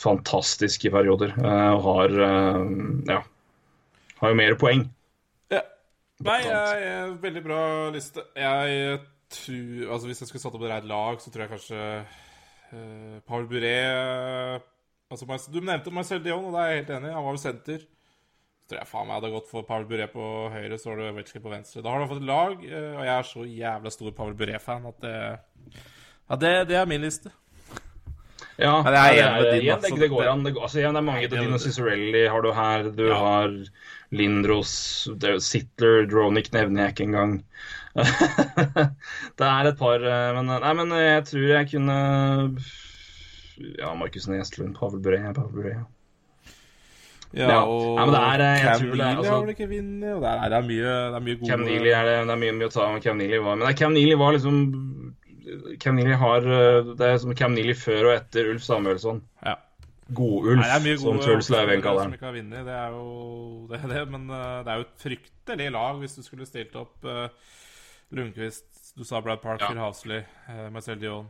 fantastisk 0.00 0.84
i 0.86 0.92
perioder. 0.92 1.34
eh, 1.38 1.72
og 1.74 1.82
har 1.86 2.14
eh, 2.28 2.62
ja, 3.08 3.22
har 4.20 4.32
jo 4.32 4.38
mer 4.38 4.56
poeng. 4.60 4.86
Ja. 5.52 5.62
Nei, 6.24 6.38
jeg, 6.46 6.78
jeg, 6.84 7.18
veldig 7.22 7.42
bra 7.44 7.60
liste. 7.94 8.24
Jeg 8.36 9.00
tror 9.26 9.90
Altså, 9.92 10.06
hvis 10.06 10.22
jeg 10.22 10.30
skulle 10.30 10.42
satt 10.44 10.54
opp 10.54 10.64
et 10.64 10.70
rent 10.70 10.88
lag, 10.88 11.20
så 11.20 11.32
tror 11.32 11.44
jeg 11.44 11.50
kanskje 11.50 11.80
uh, 12.70 13.16
Paul 13.26 13.48
Buré 13.50 13.74
altså, 15.10 15.26
Du 15.50 15.58
nevnte 15.58 15.90
Marcel 15.90 16.22
Dion, 16.22 16.46
og 16.46 16.54
det 16.54 16.62
er 16.62 16.70
jeg 16.70 16.80
helt 16.80 16.92
enig 16.96 17.10
i. 17.10 17.16
Han 17.16 17.26
var 17.26 17.34
jo 17.34 17.42
senter. 17.42 17.82
Så 17.82 18.70
tror 18.70 18.80
jeg 18.80 18.90
faen 18.90 19.08
meg 19.08 19.18
hadde 19.18 19.32
gått 19.34 19.50
for 19.50 19.66
Paul 19.66 19.88
Buré 19.90 20.06
på 20.12 20.28
høyre, 20.54 20.78
så 20.78 20.92
har 20.92 21.00
du 21.00 21.08
Ovechkin 21.08 21.42
på 21.42 21.52
venstre. 21.52 21.82
Da 21.82 21.90
har 21.90 22.02
du 22.02 22.08
fått 22.12 22.22
et 22.22 22.30
lag, 22.30 22.54
og 22.54 23.02
jeg 23.02 23.12
er 23.16 23.28
så 23.32 23.44
jævla 23.50 23.92
stor 23.94 24.14
Paul 24.16 24.38
Buré-fan 24.38 24.88
at 24.92 25.02
det 25.02 25.18
Ja, 26.26 26.38
det, 26.38 26.54
det 26.70 26.78
er 26.78 26.88
min 26.90 27.02
liste. 27.02 27.34
Ja, 28.58 28.82
Men 28.82 28.94
jeg 28.94 29.18
er 29.18 29.24
det, 29.24 29.42
med 29.42 29.52
din, 29.52 29.62
igjen, 29.62 29.80
det, 29.80 29.84
altså. 29.90 29.98
det 30.00 30.08
går 30.10 30.28
an. 30.32 30.44
Det, 30.46 30.52
altså, 30.56 30.78
igjen, 30.80 30.94
det 30.96 31.00
er 31.02 31.06
mange. 31.10 31.28
det- 31.28 31.40
Dino 31.40 31.58
Cicerelli 31.58 32.22
har 32.32 32.42
du 32.42 32.52
her. 32.56 32.82
Du 32.96 33.06
Ja. 33.08 33.14
har 33.20 33.52
Lindros, 34.12 35.08
det 35.18 35.28
er 35.30 35.38
Sittler, 35.44 36.06
Dronic 36.08 36.52
nevner 36.52 36.82
jeg 36.86 36.94
ikke 36.94 37.04
engang. 37.10 37.42
det 37.96 39.46
er 39.46 39.66
et 39.70 39.78
par 39.78 40.02
eh, 40.04 40.34
Men 40.36 40.46
nei, 40.46 40.72
men 40.76 40.90
jeg 41.00 41.24
tror 41.24 41.46
jeg 41.48 41.68
kunne 41.70 41.94
Ja, 43.80 43.94
Markus 43.96 44.26
Nestlund, 44.28 44.74
Pavel 44.76 45.00
Bure, 45.00 45.32
Pavel 45.34 45.52
Bure. 45.52 45.70
ja. 45.74 45.84
Ja, 47.36 47.48
Ja. 47.50 47.60
og 47.66 47.98
ja, 47.98 48.04
det 48.06 48.20
er, 48.20 48.40
eh, 48.40 48.62
Cam 48.62 48.80
det 48.80 48.88
er, 48.88 48.96
Neely 48.96 49.16
altså- 49.18 49.30
har 49.32 49.40
vel 49.40 49.48
ikke 49.54 49.68
vunnet, 49.68 50.14
og 50.14 50.20
det 50.22 50.30
er, 50.30 50.48
det 50.48 50.56
er 50.56 50.68
mye, 50.68 50.92
det 51.10 51.16
er 51.16 51.20
mye 51.26 51.34
gode 51.36 51.50
Cam 51.50 51.60
Neely 51.60 51.88
er 51.90 52.04
det, 52.04 52.14
det 52.28 52.32
er 52.36 52.40
mye, 52.44 52.52
mye 52.52 52.68
å 52.68 52.72
ta 52.72 52.92
med 52.92 53.02
Cam 53.02 53.16
Neely 53.18 53.38
var. 53.44 53.56
Men 53.56 53.74
Cam 53.76 53.92
Neely 53.92 54.14
var 54.16 54.32
liksom 54.32 55.05
Cam 55.82 55.96
Neely 55.98 56.16
har 56.18 56.46
eh, 56.46 56.90
Det 56.98 57.06
er 57.06 57.18
som 57.22 57.34
Cam 57.38 57.54
Neely 57.54 57.74
før 57.78 58.10
og 58.10 58.16
etter 58.16 58.50
Ulf 58.52 58.64
Samuelsson. 58.66 59.22
Ja. 59.44 59.56
God-Ulf, 60.14 60.62
er 60.62 60.98
som 61.02 61.16
Truls 61.18 61.48
Lauveng 61.50 61.80
spillere 61.80 61.82
kaller 61.82 62.04
som 62.04 62.12
han. 62.12 62.14
ikke 62.14 62.28
har 62.28 62.36
vunnet. 62.36 62.66
Det 62.68 62.74
er 62.78 62.92
jo 62.94 63.06
det, 63.70 63.80
er 63.82 63.94
det, 63.94 64.02
men 64.12 64.28
eh, 64.30 64.58
det 64.66 64.72
er 64.72 64.76
jo 64.82 64.84
et 64.86 65.06
fryktelig 65.06 65.70
lag 65.74 66.02
hvis 66.02 66.14
du 66.18 66.22
skulle 66.22 66.46
stilt 66.46 66.76
opp 66.78 67.06
uh, 67.06 67.26
Lundqvist, 68.14 68.68
du 68.96 69.02
sa 69.04 69.20
Brad 69.20 69.42
Parker, 69.42 69.74
Ja. 69.74 69.88
Hasley, 69.88 70.22
uh, 70.46 70.68
Marcel 70.70 71.00
Dion 71.02 71.26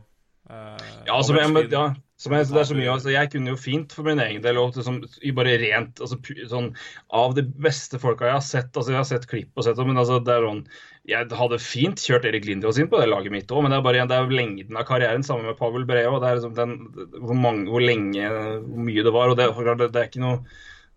uh, 0.49 0.77
Ja, 1.07 1.15
altså, 1.15 1.33
jeg, 1.39 1.49
men- 1.53 1.71
ja, 1.73 1.87
som 2.21 2.33
jeg, 2.37 2.47
det 2.49 2.61
er 2.61 2.69
så 2.69 2.77
mye, 2.77 2.91
altså, 2.93 3.09
jeg 3.13 3.31
kunne 3.33 3.51
jo 3.53 3.57
fint 3.61 3.93
for 3.93 4.05
min 4.05 4.21
egen 4.21 4.45
del 4.45 4.57
og 4.61 4.77
liksom, 4.77 5.01
i 5.25 5.33
bare 5.37 5.57
rent 5.61 6.01
altså, 6.01 6.17
sånn, 6.49 6.69
Av 7.13 7.33
de 7.37 7.43
beste 7.45 7.99
folka 8.01 8.29
jeg 8.29 8.37
har 8.37 8.45
sett 8.45 8.77
altså 8.77 8.93
Jeg 8.93 9.01
har 9.01 9.09
sett 9.09 9.27
klipp 9.29 9.57
og 9.57 9.65
sett 9.65 9.81
men 9.81 9.97
altså, 9.97 10.17
det 10.21 10.33
er 10.37 10.45
sånn 10.47 10.63
Jeg 11.07 11.29
hadde 11.39 11.59
fint 11.63 12.01
kjørt 12.03 12.25
Erik 12.27 12.43
Lindås 12.43 12.77
inn 12.81 12.89
på 12.91 12.99
det 12.99 13.07
laget 13.07 13.31
mitt 13.31 13.51
òg, 13.51 13.61
men 13.63 13.71
det 13.71 13.77
er 13.77 13.83
bare 13.85 14.07
det 14.09 14.15
er 14.17 14.33
lengden 14.33 14.79
av 14.79 14.87
karrieren 14.89 15.23
sammen 15.23 15.47
med 15.47 15.55
Pavel 15.59 15.85
Breo. 15.87 16.17
Det 16.19 16.27
er 16.27 16.39
liksom 16.39 16.55
den, 16.57 16.73
hvor, 17.15 17.37
mange, 17.37 17.69
hvor 17.71 17.83
lenge, 17.83 18.31
hvor 18.65 18.87
mye 18.89 19.05
det 19.07 19.13
var. 19.15 19.31
og 19.31 19.39
Det, 19.39 19.47
det, 19.55 19.87
det 19.95 20.01
er 20.01 20.11
ikke 20.11 20.25
noe 20.25 20.41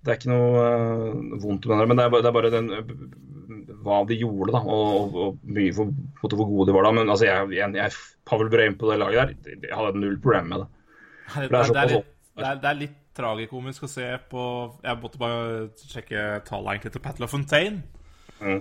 det 0.01 0.13
er 0.13 0.17
ikke 0.17 0.31
noe 0.33 0.61
uh, 0.65 1.41
vondt 1.43 1.67
med 1.69 1.83
det, 1.83 1.87
men 1.91 1.99
det 1.99 2.05
er 2.07 2.13
bare, 2.13 2.25
det 2.25 2.31
er 2.31 2.37
bare 2.37 2.53
den, 2.55 2.71
øh, 2.73 3.75
hva 3.85 3.99
de 4.09 4.17
gjorde, 4.17 4.55
da, 4.55 4.63
og, 4.65 4.87
og, 4.97 5.19
og 5.21 5.53
mye 5.59 5.75
for, 5.77 5.93
hvor 6.23 6.41
gode 6.41 6.71
de 6.71 6.77
var 6.77 6.89
da. 6.89 6.93
Men 6.97 7.13
altså, 7.13 7.27
jeg, 7.29 7.51
jeg, 7.59 7.75
jeg 7.77 7.99
Pavel 8.29 8.53
Breim 8.53 8.79
på 8.81 8.89
det 8.89 8.97
laget 9.03 9.35
der, 9.45 9.67
jeg 9.69 9.77
hadde 9.77 10.01
null 10.01 10.17
problem 10.25 10.49
med 10.53 10.65
det. 10.65 10.71
Det, 11.31 11.45
er 11.45 11.77
er 11.85 11.93
litt, 11.93 12.09
det, 12.33 12.47
er, 12.47 12.65
er 12.73 12.81
litt 12.81 12.97
tragikomisk 13.15 13.85
å 13.87 13.91
se 13.91 14.07
på 14.31 14.43
Jeg 14.83 14.99
måtte 15.03 15.21
bare 15.21 15.43
sjekke 15.79 16.41
tallet 16.49 16.73
egentlig 16.73 16.95
til 16.97 17.05
Pat 17.05 17.21
LaFontaine. 17.23 17.85
Mm. 18.41 18.61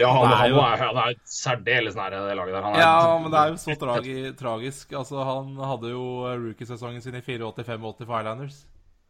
Ja, 0.00 0.08
han, 0.16 0.28
Det 0.28 0.34
er 0.34 0.36
han, 0.36 0.50
jo- 0.50 0.62
er, 0.62 0.76
han 0.82 0.96
er 1.02 1.14
særdeles 1.30 1.94
nære 1.94 2.22
det 2.28 2.36
laget 2.36 2.54
der. 2.56 2.62
Han 2.64 2.74
er, 2.74 2.80
Ja, 2.80 3.18
men 3.22 3.30
det 3.32 3.38
er 3.40 3.48
jo 3.52 3.56
så 3.62 3.76
tragi, 3.78 4.16
tragisk. 4.38 4.92
Altså, 4.98 5.20
han 5.24 5.52
hadde 5.62 5.92
jo 5.92 6.06
rookiesesongen 6.46 7.02
sin 7.04 7.14
i 7.14 7.20
84-85 7.22 8.04
for 8.06 8.16
Highlanders. 8.16 8.64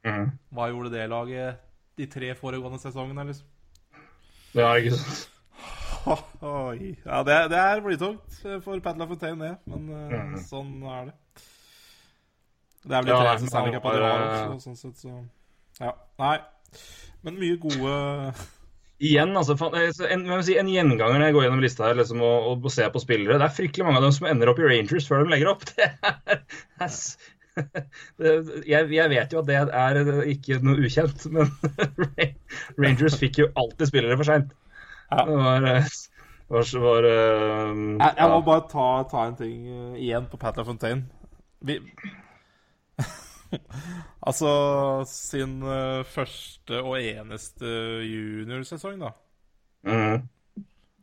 Mm. 0.04 0.30
Hva 0.52 0.68
gjorde 0.70 0.92
det 0.92 1.06
laget 1.10 1.56
de 1.96 2.06
tre 2.12 2.34
foregående 2.36 2.78
sesongene, 2.82 3.24
liksom? 3.26 3.46
Ja, 4.54 4.74
ikke 4.76 4.92
sant. 5.00 5.30
Oi. 6.46 6.92
Ja, 7.04 7.22
det, 7.26 7.36
det 7.50 7.58
er 7.58 7.80
blytungt 7.82 8.36
for 8.62 8.78
Pat 8.84 9.00
LaFontaine, 9.00 9.40
det. 9.42 9.56
Men 9.66 9.88
eh, 9.90 10.12
Mhm. 10.20 10.36
sånn 10.46 10.74
er 10.86 11.08
det. 11.08 11.14
Det 12.86 12.94
er 12.94 13.00
vel 13.02 13.08
de 13.08 13.10
Ja, 13.10 13.16
tre 13.18 13.30
nei, 13.32 13.38
som 13.40 13.48
Stanley 13.50 13.72
Cup 13.74 13.88
har 13.88 14.04
eh, 14.04 14.52
sånn 14.62 14.76
sett, 14.78 15.00
så 15.02 15.16
Ja. 15.80 15.90
Nei. 16.20 16.36
Men 17.26 17.40
mye 17.40 17.56
gode 17.58 17.96
Igjen, 18.96 19.34
altså, 19.36 19.52
eh, 19.76 19.90
en, 20.08 20.22
en 20.24 20.68
gjenganger 20.72 21.18
når 21.18 21.26
jeg 21.26 21.34
går 21.36 21.44
gjennom 21.44 21.62
lista 21.64 21.84
her 21.84 21.98
liksom, 21.98 22.22
og, 22.24 22.64
og 22.64 22.72
ser 22.72 22.88
på 22.94 23.02
spillere. 23.02 23.36
Det 23.36 23.44
er 23.44 23.56
fryktelig 23.58 23.84
mange 23.84 24.00
av 24.00 24.06
dem 24.06 24.14
som 24.16 24.28
ender 24.30 24.48
opp 24.48 24.60
i 24.62 24.64
Rangers 24.64 25.08
før 25.08 25.24
de 25.24 25.34
legger 25.34 25.52
opp. 25.52 25.66
Det 25.76 25.88
er, 26.84 26.96
det 28.20 28.32
jeg, 28.68 28.88
jeg 28.92 29.08
vet 29.08 29.32
jo 29.32 29.40
at 29.40 29.46
det 29.48 29.54
er 29.56 29.98
eh, 30.00 30.18
ikke 30.34 30.58
noe 30.64 30.80
ukjent, 30.84 31.24
men 31.34 31.52
Rangers 32.76 33.16
fikk 33.20 33.40
jo 33.40 33.50
alltid 33.56 33.92
spillere 33.92 34.18
for 34.20 34.28
seint. 34.28 34.56
Ja. 35.10 35.22
Det 35.28 35.38
var, 35.40 35.68
eh, 35.70 35.94
var, 36.52 36.74
var 36.84 37.08
Jeg, 37.10 38.10
jeg 38.10 38.32
må 38.32 38.42
bare 38.48 38.66
ta, 38.72 38.88
ta 39.12 39.28
en 39.28 39.38
ting 39.40 39.70
igjen 40.00 40.28
på 40.32 40.40
Pat 40.40 40.60
LaFontaine. 40.60 41.04
Vi 41.64 41.80
Altså 44.26 44.50
sin 45.10 45.60
eh, 45.62 46.02
første 46.10 46.80
og 46.82 46.96
eneste 46.98 47.66
juniorsesong, 48.06 48.98
da. 49.04 49.12
Mm. 49.86 50.26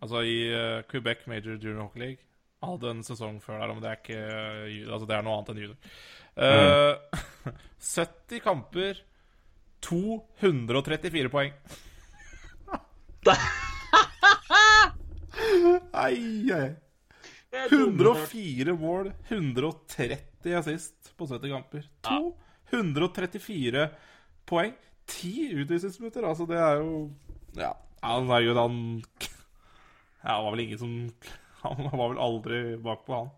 Altså 0.04 0.24
i 0.28 0.38
eh, 0.52 0.84
Quebec 0.92 1.24
Major 1.32 1.56
Junior 1.56 1.86
Hockey 1.86 2.00
League. 2.04 2.22
Han 2.64 2.76
hadde 2.76 2.92
en 2.92 3.04
sesong 3.08 3.40
før 3.44 3.60
der, 3.62 3.74
men 3.74 3.84
det 3.84 3.90
er 3.92 4.00
ikke 4.00 4.22
Altså 4.92 5.08
det 5.08 5.16
er 5.16 5.24
noe 5.26 5.38
annet 5.38 5.50
enn 5.54 5.64
junior. 5.64 5.80
Eh, 6.34 6.94
70 7.94 8.44
kamper, 8.44 8.94
234 9.84 11.32
poeng. 11.32 11.54
Ai, 15.94 16.50
ai. 16.52 16.72
104 17.54 18.74
mål, 18.80 19.12
130 19.30 20.33
assist 20.52 21.14
på 21.18 21.26
70 21.30 21.50
kamper. 21.54 21.86
234 22.72 23.86
poeng. 24.50 24.74
10 25.08 25.62
utvisningsminutter. 25.64 26.24
Altså, 26.28 26.46
det 26.48 26.58
er 26.60 26.80
jo 26.80 27.12
Ja, 27.60 27.72
han 28.04 28.30
er 28.32 28.44
jo 28.46 28.54
han 28.56 28.78
Ja, 30.24 30.38
det 30.38 30.44
var 30.46 30.52
vel 30.52 30.64
ingen 30.66 30.80
som 30.80 30.94
Han 31.64 31.90
var 31.92 32.10
vel 32.12 32.20
aldri 32.20 32.62
bakpå, 32.84 33.22
han. 33.22 33.30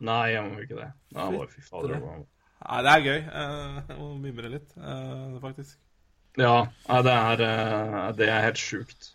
Nei, 0.00 0.32
jeg 0.32 0.42
må 0.46 0.62
ikke 0.62 0.78
det. 0.78 0.88
Ja, 1.14 1.26
var, 1.30 1.46
fy 1.50 1.62
fader. 1.66 2.00
Nei, 2.02 2.78
det 2.82 2.90
er 2.92 3.04
gøy. 3.04 3.18
Eh, 3.18 3.76
Jeg 3.88 3.98
må 3.98 4.08
mimre 4.22 4.50
litt, 4.50 4.72
eh, 4.78 5.36
faktisk. 5.42 5.78
Ja, 6.38 6.66
det 7.06 7.14
er, 7.14 7.42
eh, 7.46 8.12
det 8.18 8.28
er 8.30 8.44
helt 8.48 8.58
sjukt. 8.62 9.12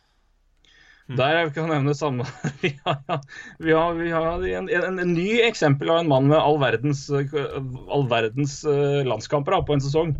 Hmm. 1.04 1.18
Der 1.20 1.49
kan 1.51 1.68
jeg 1.68 1.74
nevne 1.74 1.93
samme 1.99 2.24
Vi 2.64 2.70
har, 2.86 3.01
vi 3.60 3.74
har, 3.76 3.97
vi 3.99 4.12
har 4.14 4.45
en, 4.56 4.70
en, 4.72 4.99
en 5.04 5.10
ny 5.12 5.41
eksempel 5.43 5.89
av 5.91 5.99
en 5.99 6.08
mann 6.08 6.30
med 6.32 6.39
all 6.39 6.56
verdens, 6.62 7.10
eh, 7.12 7.34
all 7.91 8.06
verdens 8.08 8.62
eh, 8.64 9.01
landskamper 9.04 9.58
da, 9.58 9.60
på 9.68 9.76
en 9.76 9.84
sesong. 9.84 10.14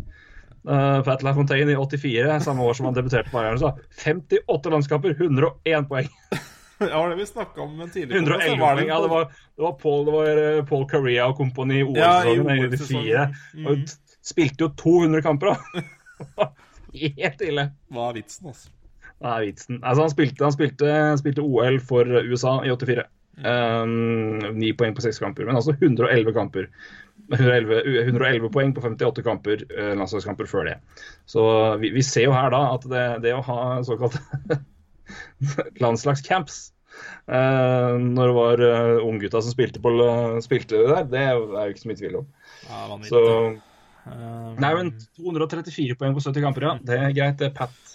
Uh, 0.64 1.02
Pat 1.04 1.20
LaFontaine 1.22 1.72
i 1.72 1.76
84, 1.76 2.40
samme 2.40 2.64
år 2.64 2.76
som 2.76 2.86
han 2.88 2.94
debuterte 2.96 3.28
på 3.28 3.36
Bayern. 3.36 3.80
58 4.04 4.70
landskamper, 4.72 5.16
101 5.20 5.88
poeng. 5.90 6.08
Ja, 6.78 6.86
det 6.86 6.94
var 6.94 7.10
det 7.10 7.16
vi 7.16 7.26
snakka 7.26 7.60
om 7.60 7.80
en 7.80 7.90
tidligere 7.90 8.22
111 8.22 8.56
poeng. 8.60 8.88
Ja, 8.88 9.00
det 9.02 9.10
var, 9.12 9.26
det 9.56 9.62
var 9.62 9.72
Paul, 9.72 10.04
det 10.06 10.14
var 10.14 10.40
eh, 10.44 10.62
Paul 10.68 10.86
Correa 10.90 11.26
og 11.28 11.36
kompani 11.40 11.82
i 11.82 11.84
OL-sesongen 11.84 13.08
Ja, 13.08 13.28
Mm. 13.54 13.84
Spilte 14.24 14.64
jo 14.64 14.70
200 14.80 15.20
kamper, 15.22 15.52
da. 15.52 16.48
Helt 17.20 17.42
ille. 17.44 17.66
Hva 17.92 18.08
er 18.08 18.16
vitsen, 18.22 18.48
altså? 18.48 18.72
Hva 19.22 19.38
er 19.38 19.48
vitsen? 19.48 19.80
Altså, 19.82 20.04
han 20.04 20.12
spilte, 20.12 20.44
han 20.44 20.54
spilte, 20.54 20.90
spilte 21.20 21.44
OL 21.44 21.78
for 21.84 22.08
USA 22.26 22.58
i 22.64 22.72
84. 22.72 23.06
Um, 23.34 24.60
poeng 24.78 24.94
på 24.94 25.02
seks 25.02 25.18
kamper, 25.22 25.46
men 25.48 25.58
altså 25.58 25.74
111 25.74 26.34
kamper. 26.36 26.68
111, 27.32 27.80
111 28.04 28.52
poeng 28.52 28.74
på 28.76 28.84
58 28.84 29.24
kamper, 29.24 29.64
eh, 29.72 29.94
landslagskamper 29.96 30.50
før 30.50 30.68
det. 30.68 30.76
Så 31.30 31.42
vi, 31.80 31.90
vi 31.94 32.04
ser 32.04 32.28
jo 32.28 32.36
her 32.36 32.52
da 32.52 32.60
at 32.74 32.84
det, 32.90 33.04
det 33.24 33.32
å 33.36 33.42
ha 33.46 33.60
såkalte 33.86 34.22
landslagscamps 35.84 36.70
Uh, 37.26 37.96
når 37.98 38.28
det 38.28 38.34
var 38.36 38.60
uh, 38.62 39.00
unggutta 39.02 39.40
som 39.42 39.50
spilte, 39.50 39.80
på, 39.82 39.90
spilte 40.44 40.78
der, 40.86 41.08
det 41.10 41.22
er 41.24 41.32
jo 41.34 41.72
ikke 41.72 41.82
så 41.82 41.88
mye 41.90 41.98
tvil 41.98 42.18
om. 42.20 42.28
Ja. 42.68 42.98
Så 43.08 43.22
Eh, 44.04 44.54
Nei, 44.60 44.70
men 44.76 44.92
234 45.16 45.96
poeng 46.00 46.16
på 46.16 46.22
70 46.24 46.44
kamper, 46.44 46.68
ja. 46.68 46.74
Det 46.84 46.98
er 46.98 47.14
greit, 47.16 47.38
det 47.40 47.50
er 47.50 47.54
Pat. 47.56 47.93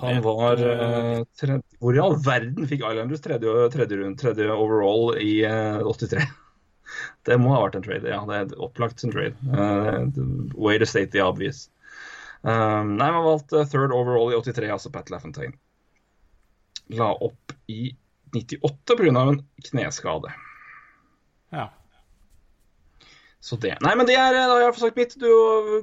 Han 0.00 0.20
var 0.24 0.60
eh, 0.62 0.82
eh, 0.82 1.22
tredje, 1.40 1.62
Hvor 1.82 1.96
i 1.96 2.02
all 2.02 2.16
verden 2.24 2.68
fikk 2.70 2.84
Islanders 2.86 3.22
tredje, 3.24 3.54
tredje, 3.74 3.98
rund- 4.00 4.18
tredje 4.20 4.50
overall 4.54 5.16
i 5.22 5.40
uh, 5.46 5.80
83? 5.86 6.26
Det 7.28 7.36
må 7.40 7.52
ha 7.52 7.62
vært 7.66 7.76
en 7.78 7.84
trade, 7.84 8.08
ja. 8.08 8.20
Det 8.28 8.36
er 8.38 8.62
opplagt 8.64 9.04
en 9.04 9.12
trade. 9.12 9.36
Uh, 9.44 10.08
way 10.56 10.78
to 10.80 10.88
state 10.88 11.12
the 11.12 11.20
obvious. 11.24 11.66
Um, 12.42 12.94
nei, 12.96 13.10
man 13.12 13.26
valgte 13.26 13.64
third 13.68 13.92
overall 13.92 14.30
i 14.32 14.38
83, 14.38 14.70
altså 14.72 14.92
Pat 14.94 15.10
LaFontaine. 15.12 15.56
La 16.96 17.10
opp 17.12 17.52
i 17.68 17.90
98 18.32 18.96
pga. 18.96 19.24
en 19.24 19.42
kneskade. 19.68 20.32
Ja. 21.52 21.68
Så 23.40 23.54
det 23.62 23.76
Nei, 23.86 23.92
men 23.94 24.06
det 24.08 24.16
er 24.18 24.32
da 24.34 24.40
har 24.50 24.60
jeg 24.64 24.72
fått 24.74 24.82
sagt 24.88 24.96
mitt. 24.98 25.12
Du 25.22 25.28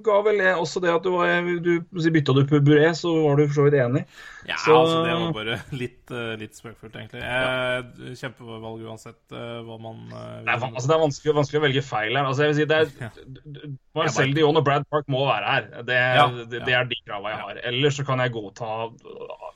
ga 0.03 0.17
vel 0.25 0.41
også 0.59 0.81
det 0.83 0.89
at 0.91 1.05
du 1.05 1.13
var 1.13 1.29
du, 1.63 1.69
Bytta 1.87 2.33
du 2.35 2.41
puré, 2.49 2.89
så 2.99 3.13
var 3.23 3.39
du 3.39 3.45
for 3.47 3.55
så 3.61 3.63
vidt 3.69 3.77
enig. 3.79 4.01
Ja, 4.45 4.57
Så- 4.59 4.75
altså 4.75 4.97
det 5.05 5.13
var 5.21 5.31
bare 5.37 5.55
litt, 5.81 6.11
eh, 6.11 6.33
litt 6.41 6.59
spøkefullt, 6.59 6.97
egentlig. 6.99 7.21
Ja. 7.23 7.79
Kjempevalg 8.19 8.83
uansett 8.85 9.31
eh, 9.31 9.61
hva 9.65 9.77
man 9.81 10.03
eh, 10.11 10.43
Det 10.43 10.51
er, 10.51 10.67
altså, 10.67 10.87
det 10.91 10.97
er 10.97 11.03
vanskelig, 11.05 11.35
vanskelig 11.39 11.61
å 11.61 11.65
velge 11.69 11.85
feil 11.87 12.19
her. 12.19 12.27
Altså, 12.27 12.43
jeg 12.43 12.51
vil 12.53 12.59
si, 12.59 12.67
det 12.69 12.81
er, 12.83 13.71
Marcel 14.01 14.35
Dion 14.35 14.59
og 14.59 14.67
Brad 14.67 14.83
Park 14.91 15.07
må 15.07 15.23
være 15.25 15.53
her. 15.55 15.69
Det, 15.87 16.01
Ja, 16.19 16.27
det, 16.43 16.61
det 16.67 16.75
er 16.75 16.91
de 16.91 16.99
kravene 17.07 17.37
jeg 17.37 17.45
har. 17.47 17.61
Ellers 17.71 18.01
så 18.01 18.05
kan 18.11 18.19
jeg 18.19 18.35
godta 18.35 18.91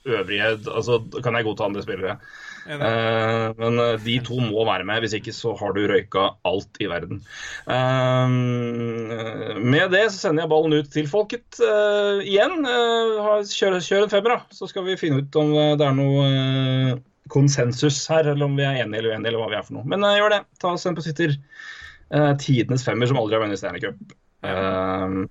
øvrige 0.07 0.53
Altså 0.71 1.01
kan 1.23 1.35
jeg 1.35 1.45
godta 1.51 1.67
andre 1.67 1.83
spillere. 1.83 2.15
Eh, 2.67 3.53
men 3.57 3.79
eh, 3.79 3.95
de 4.03 4.15
to 4.25 4.37
må 4.43 4.63
være 4.67 4.85
med, 4.87 5.03
hvis 5.03 5.15
ikke 5.17 5.33
så 5.35 5.53
har 5.59 5.73
du 5.75 5.81
røyka 5.89 6.25
alt 6.47 6.79
i 6.83 6.89
verden. 6.91 7.21
Eh, 7.69 8.35
med 9.63 9.93
det 9.95 10.05
så 10.11 10.17
sender 10.25 10.45
jeg 10.45 10.51
ballen 10.53 10.77
ut 10.77 10.91
til 10.93 11.09
folket 11.09 11.61
igjen. 12.25 12.65
Kjør, 12.65 13.79
kjør, 13.83 14.05
en 14.05 14.13
femmer, 14.13 14.35
da. 14.35 14.55
Så 14.55 14.69
skal 14.71 14.87
vi 14.87 14.99
finne 14.99 15.23
ut 15.23 15.39
om 15.39 15.53
det 15.79 15.85
er 15.85 15.97
noe 15.97 16.99
konsensus 17.29 18.01
her, 18.09 18.31
eller 18.31 18.47
om 18.47 18.55
vi 18.57 18.65
er 18.65 18.81
enige 18.83 19.03
eller 19.03 19.13
uenige, 19.13 19.31
eller 19.31 19.43
hva 19.43 19.51
vi 19.51 19.59
er 19.59 19.67
for 19.67 19.79
noe. 19.79 19.89
Men 19.89 20.07
gjør 20.17 20.33
det. 20.37 20.41
Ta 20.61 20.73
Send 20.79 20.97
på 20.97 21.05
Twitter. 21.05 21.37
tidenes 22.41 22.85
femmer 22.85 23.09
som 23.09 23.19
aldri 23.21 23.37
har 23.37 23.43
vunnet 23.43 23.59
Stanley 23.61 23.83
Cup. 23.83 24.15
Uh, 24.39 25.27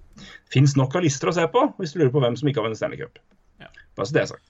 Fins 0.53 0.75
nok 0.77 0.93
av 0.99 1.03
lister 1.03 1.31
å 1.31 1.33
se 1.33 1.47
på 1.49 1.63
hvis 1.79 1.95
du 1.95 2.03
lurer 2.03 2.13
på 2.13 2.21
hvem 2.21 2.37
som 2.37 2.51
ikke 2.51 2.61
har 2.61 2.69
vunnet 2.69 2.79
Stanley 2.81 3.01
Cup. 3.01 3.19
Bare 3.99 4.07
så 4.07 4.15
det 4.15 4.23
er 4.23 4.31
sagt. 4.31 4.47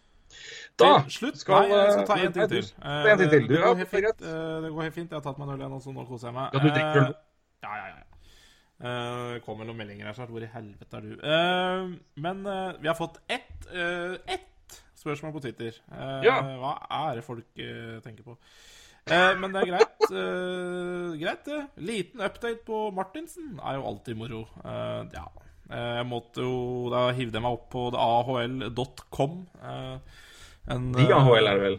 Da 0.79 0.91
slutt. 1.11 1.39
Skal, 1.41 1.69
Nei, 1.69 1.79
jeg 1.79 1.95
skal 1.95 2.07
ta 2.07 2.19
en 2.23 2.35
ting 2.35 2.51
til. 2.53 2.69
Uh, 2.79 2.91
en 3.13 3.19
ting 3.19 3.31
til. 3.33 3.49
Det, 3.49 3.63
går 3.63 3.81
helt 3.81 3.91
fint, 3.91 4.21
uh, 4.23 4.59
det 4.63 4.71
går 4.75 4.87
helt 4.87 4.95
fint. 4.95 5.11
Jeg 5.11 5.19
har 5.19 5.25
tatt 5.25 5.41
meg 5.41 5.49
en 5.49 5.55
øl 5.57 5.65
igjen, 5.65 5.81
så 5.83 5.95
nå 5.95 6.05
koser 6.09 6.31
jeg 6.31 6.37
meg. 6.39 6.53
Ja, 6.55 6.63
du 6.63 6.69
drikker 6.69 7.01
øl? 7.03 7.17
Ja, 7.67 7.73
ja, 7.81 7.89
ja. 7.95 8.05
Uh, 8.79 9.41
kommer 9.43 9.67
noen 9.67 9.81
meldinger 9.81 10.07
her 10.07 10.15
snart. 10.15 10.31
Hvor 10.31 10.45
i 10.45 10.51
helvete 10.53 11.01
er 11.01 11.07
du? 11.07 11.15
Uh, 11.19 11.97
men 12.23 12.45
uh, 12.47 12.77
vi 12.79 12.91
har 12.91 12.95
fått 12.99 13.19
ett, 13.27 13.67
ett 13.75 14.79
spørsmål 14.99 15.35
på 15.35 15.43
Twitter. 15.49 15.81
Ja. 16.23 16.39
Hva 16.63 16.77
er 17.09 17.19
det 17.19 17.27
folk 17.27 17.63
tenker 18.05 18.27
på? 18.27 18.39
men 19.09 19.55
det 19.55 19.63
er 19.63 19.71
greit. 19.71 20.03
greit, 21.23 21.47
det. 21.47 21.61
Liten 21.81 22.23
update 22.23 22.61
på 22.67 22.89
Martinsen 22.95 23.55
er 23.57 23.79
jo 23.79 23.87
alltid 23.91 24.19
moro. 24.21 24.47
ja. 24.65 25.27
Jeg 25.69 26.05
måtte 26.09 26.41
jo 26.41 26.89
Da 26.89 27.11
hivde 27.13 27.37
jeg 27.37 27.45
meg 27.45 27.57
opp 27.59 27.67
på 27.73 27.83
ahl.com. 27.93 29.35
En, 30.69 30.91
de 30.95 31.07
AHL 31.15 31.47
er 31.47 31.55
det 31.55 31.63
vel? 31.65 31.79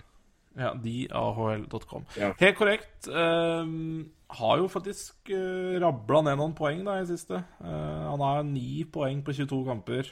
Ja, 0.60 0.74
deahl.com. 0.84 2.06
Ja. 2.18 2.34
Helt 2.40 2.58
korrekt. 2.58 3.08
Um, 3.08 4.12
har 4.30 4.58
jo 4.58 4.68
faktisk 4.68 5.30
uh, 5.32 5.78
rabla 5.82 6.22
ned 6.26 6.40
noen 6.42 6.56
poeng 6.58 6.82
da 6.86 6.98
i 7.00 7.06
siste. 7.08 7.44
Uh, 7.62 8.10
han 8.10 8.24
har 8.24 8.42
ni 8.48 8.84
poeng 8.92 9.24
på 9.26 9.36
22 9.38 9.62
kamper. 9.70 10.10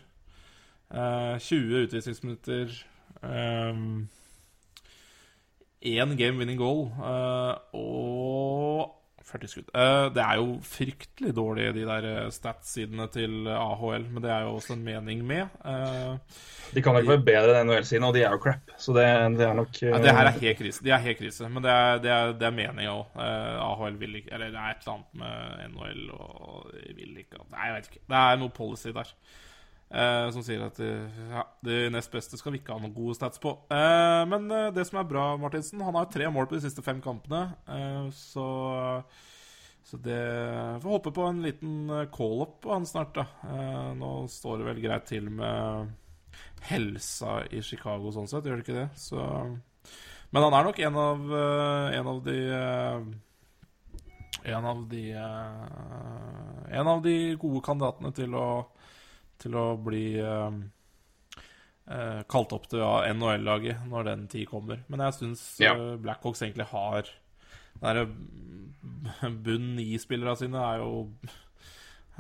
Uh, 0.94 1.36
20 1.42 1.88
utvisningsminutter. 1.88 2.78
Én 5.82 6.08
um, 6.08 6.18
game 6.18 6.38
winning 6.38 6.60
goal. 6.60 6.92
og 7.74 8.94
40 9.28 9.52
skudd. 9.52 9.72
Uh, 9.76 10.08
det 10.16 10.24
er 10.24 10.40
jo 10.40 10.48
fryktelig 10.64 11.34
dårlig, 11.36 11.68
de 11.76 11.86
der 11.88 12.08
eh, 12.08 12.30
stats-sidene 12.32 13.08
til 13.12 13.48
AHL, 13.52 14.06
men 14.12 14.24
det 14.24 14.32
er 14.32 14.46
jo 14.46 14.54
også 14.56 14.78
en 14.78 14.86
mening 14.86 15.24
med. 15.28 15.52
De 16.74 16.84
kan 16.84 16.98
ikke 17.00 17.14
være 17.14 17.26
bedre 17.28 17.58
enn 17.60 17.72
NHL-sidene, 17.72 18.10
og 18.10 18.16
de 18.16 18.24
er 18.24 18.36
jo 18.36 18.42
crap. 18.44 18.72
Så 18.80 18.96
det, 18.96 19.06
det 19.38 19.48
er 19.48 19.58
nok 19.58 19.82
ja, 19.82 20.00
Det 20.04 20.16
her 20.16 20.30
er 20.30 20.40
helt 20.40 20.62
krise. 20.62 20.84
De 20.86 20.94
er 20.96 21.04
helt 21.04 21.20
krise, 21.20 21.50
men 21.50 21.64
det 21.66 21.72
er, 21.72 22.02
det 22.04 22.12
er, 22.14 22.34
det 22.40 22.48
er 22.48 22.56
meninga 22.56 22.94
òg. 22.94 23.18
AHL 23.18 24.00
vil 24.00 24.22
ikke 24.22 24.34
Eller 24.36 24.54
det 24.54 24.62
er 24.62 24.76
et 24.76 24.86
eller 24.86 24.96
annet 24.98 25.20
med 25.24 25.74
NHL 25.74 26.10
og 26.16 26.72
vil 26.98 27.20
ikke 27.24 27.44
Nei, 27.52 27.68
jeg 27.68 27.76
vet 27.76 27.92
ikke. 27.92 28.06
Det 28.08 28.24
er 28.24 28.40
noe 28.42 28.56
policy 28.56 28.96
der. 28.96 29.14
Uh, 29.88 30.28
som 30.36 30.44
sier 30.44 30.60
at 30.66 30.76
uh, 30.84 31.20
ja, 31.32 31.46
de 31.64 31.76
nest 31.94 32.12
beste 32.12 32.36
skal 32.36 32.52
vi 32.52 32.60
ikke 32.60 32.76
ha 32.76 32.82
noen 32.84 32.96
gode 32.96 33.16
stats 33.16 33.40
på. 33.40 33.54
Uh, 33.72 34.28
men 34.28 34.50
det 34.76 34.84
som 34.90 35.00
er 35.00 35.08
bra, 35.08 35.30
Martinsen 35.40 35.84
Han 35.86 35.96
har 35.96 36.10
tre 36.12 36.28
mål 36.28 36.50
på 36.50 36.58
de 36.58 36.66
siste 36.66 36.84
fem 36.84 37.00
kampene. 37.04 37.56
så 38.12 38.48
så 39.88 39.96
det 40.04 40.20
Får 40.84 40.90
håpe 40.92 41.14
på 41.16 41.24
en 41.24 41.40
liten 41.42 41.88
call-up 42.12 42.58
på 42.62 42.74
han 42.74 42.86
snart, 42.86 43.16
da. 43.16 43.24
nå 43.96 44.28
står 44.28 44.58
det 44.60 44.66
vel 44.68 44.82
greit 44.84 45.06
til 45.08 45.30
med 45.32 45.94
helsa 46.68 47.38
i 47.48 47.62
Chicago 47.64 48.12
sånn 48.12 48.28
sett, 48.28 48.44
gjør 48.44 48.60
det 48.60 48.66
ikke 48.66 48.76
det? 48.82 48.90
Så 49.00 49.24
Men 50.36 50.44
han 50.44 50.58
er 50.58 50.68
nok 50.68 50.82
en 50.84 51.00
av, 51.00 51.32
en 52.02 52.12
av 52.12 52.20
de 52.26 52.38
En 54.44 54.68
av 54.74 54.84
de 54.92 55.06
En 56.76 56.92
av 56.92 57.00
de 57.08 57.16
gode 57.40 57.64
kandidatene 57.64 58.12
til 58.20 58.36
å 58.36 58.50
til 59.42 59.58
å 59.58 59.66
bli 59.82 60.06
uh, 60.22 60.50
uh, 61.90 62.22
kalt 62.30 62.56
opp 62.56 62.68
til 62.72 62.84
ja, 62.84 62.94
NHL-laget 63.14 63.86
når 63.90 64.10
den 64.12 64.28
tid 64.32 64.48
kommer. 64.52 64.82
Men 64.92 65.06
jeg 65.08 65.18
syns 65.20 65.46
ja. 65.64 65.76
uh, 65.78 65.96
Blackhawks 66.02 66.44
egentlig 66.46 66.70
har 66.72 67.12
den 67.82 68.16
bunn 69.46 69.76
i-spillerne 69.84 70.38
sine 70.40 70.64
er 70.64 70.82
jo 70.82 71.08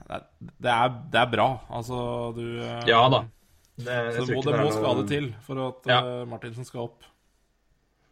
det 0.07 0.69
er, 0.69 0.91
det 1.09 1.19
er, 1.19 1.29
bra. 1.31 1.47
Altså, 1.73 1.97
du 2.37 2.43
Ja 2.85 3.07
da. 3.09 3.23
Det, 3.77 3.95
så 4.13 4.25
må, 4.29 4.41
det 4.45 4.57
må 4.57 4.69
skade 4.73 5.01
noen... 5.01 5.09
til 5.09 5.29
for 5.45 5.61
at 5.67 5.89
ja. 5.89 6.01
Martinsen 6.29 6.65
skal 6.65 6.85
opp. 6.87 7.05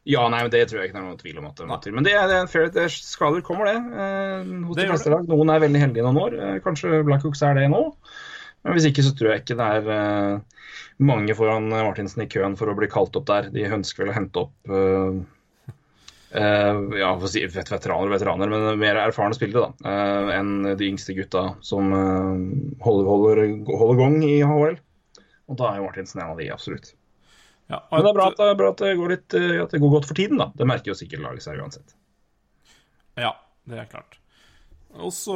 Ja, 0.06 0.22
nei, 0.30 0.44
men 0.46 0.52
det 0.54 0.68
tror 0.70 0.84
jeg 0.84 0.92
ikke 0.92 1.00
det 1.00 1.02
er 1.02 1.08
noen 1.08 1.18
tvil 1.18 1.38
om 1.42 1.48
at 1.50 1.58
det 1.58 1.66
må 1.66 1.78
til. 1.82 1.94
Men 1.98 2.06
det 2.06 2.12
er, 2.14 2.28
det 2.30 2.36
er 2.38 2.50
fair, 2.50 2.68
det 2.74 2.84
skader 2.94 3.42
kommer, 3.46 3.72
det. 3.72 3.80
Eh, 3.82 4.52
hos 4.68 4.78
de 4.78 4.86
fleste 4.92 5.10
lag. 5.10 5.26
Noen 5.32 5.50
er 5.50 5.64
veldig 5.64 5.82
heldige 5.82 6.06
noen 6.06 6.20
år. 6.22 6.36
Eh, 6.38 6.58
kanskje 6.62 7.00
Blackhawks 7.08 7.42
er 7.48 7.58
det 7.58 7.64
nå. 7.74 7.82
Men 8.66 8.74
hvis 8.74 8.88
ikke 8.90 9.06
så 9.06 9.14
tror 9.14 9.32
jeg 9.32 9.44
ikke 9.44 9.58
det 9.60 9.70
er 9.78 9.88
uh, 9.94 10.66
mange 11.06 11.36
foran 11.38 11.70
Martinsen 11.70 12.24
i 12.26 12.30
køen 12.32 12.58
for 12.58 12.72
å 12.72 12.76
bli 12.78 12.90
kalt 12.90 13.16
opp 13.20 13.28
der. 13.30 13.52
De 13.54 13.68
ønsker 13.78 14.04
vel 14.04 14.14
å 14.14 14.16
hente 14.16 14.42
opp 14.42 14.72
uh, 14.74 15.20
uh, 16.34 16.80
ja, 16.98 17.12
si 17.30 17.46
veteraner 17.46 18.10
og 18.10 18.16
veteraner, 18.16 18.50
men 18.50 18.82
mer 18.82 19.02
erfarne 19.04 19.38
spillere 19.38 19.70
da, 19.70 19.94
enn 20.40 20.74
de 20.74 20.90
yngste 20.90 21.14
gutta 21.18 21.52
som 21.66 21.94
holder, 21.94 23.12
holder, 23.12 23.44
holder 23.70 24.02
gang 24.02 24.20
i 24.26 24.40
HL. 24.42 24.82
Og 25.46 25.62
da 25.62 25.70
er 25.70 25.80
jo 25.80 25.86
Martinsen 25.86 26.24
en 26.24 26.34
av 26.34 26.42
de, 26.42 26.50
absolutt. 26.50 26.96
Ja, 27.70 27.84
men 27.92 28.02
det 28.02 28.10
er 28.10 28.18
bra 28.18 28.28
at, 28.32 28.42
det, 28.42 28.52
bra 28.58 28.74
at 28.74 28.82
det, 28.82 28.98
går 28.98 29.14
litt, 29.14 29.30
at 29.36 29.72
det 29.74 29.82
går 29.82 29.94
godt 30.00 30.10
for 30.10 30.18
tiden, 30.18 30.42
da. 30.42 30.50
Det 30.58 30.66
merker 30.70 30.94
jo 30.94 30.98
sikkert 30.98 31.22
laget 31.22 31.46
seg 31.46 31.62
uansett. 31.62 31.98
Ja, 33.22 33.36
det 33.70 33.78
er 33.86 33.90
klart. 33.94 34.18
Og 34.96 35.12
så 35.12 35.36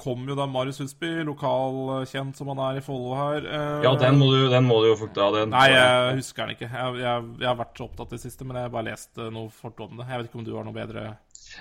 kom 0.00 0.26
jo 0.28 0.36
da 0.36 0.44
Marius 0.50 0.80
Husby, 0.82 1.08
lokalkjent 1.24 2.36
som 2.36 2.50
han 2.52 2.60
er 2.66 2.80
i 2.80 2.84
Follo 2.84 3.14
her. 3.16 3.46
Eh, 3.46 3.86
ja, 3.86 3.94
den 4.00 4.18
må 4.20 4.28
du, 4.34 4.42
den 4.52 4.68
må 4.68 4.80
du 4.84 4.90
jo 4.90 4.98
få 5.00 5.08
Den. 5.14 5.54
Nei, 5.54 5.70
jeg 5.72 6.18
husker 6.20 6.44
den 6.44 6.58
ikke. 6.58 6.68
Jeg, 6.68 7.00
jeg, 7.00 7.24
jeg, 7.40 7.48
har 7.48 7.58
vært 7.62 7.80
så 7.80 7.88
opptatt 7.88 8.12
i 8.12 8.18
det 8.18 8.24
siste, 8.26 8.46
men 8.46 8.60
jeg 8.60 8.68
har 8.68 8.74
bare 8.74 8.90
lest 8.90 9.22
noe 9.32 9.48
fort 9.54 9.80
om 9.86 9.96
det. 9.96 10.08
Jeg 10.10 10.20
vet 10.20 10.30
ikke 10.30 10.40
om 10.42 10.46
du 10.46 10.52
har 10.58 10.68
noe 10.68 10.76
bedre 10.76 11.06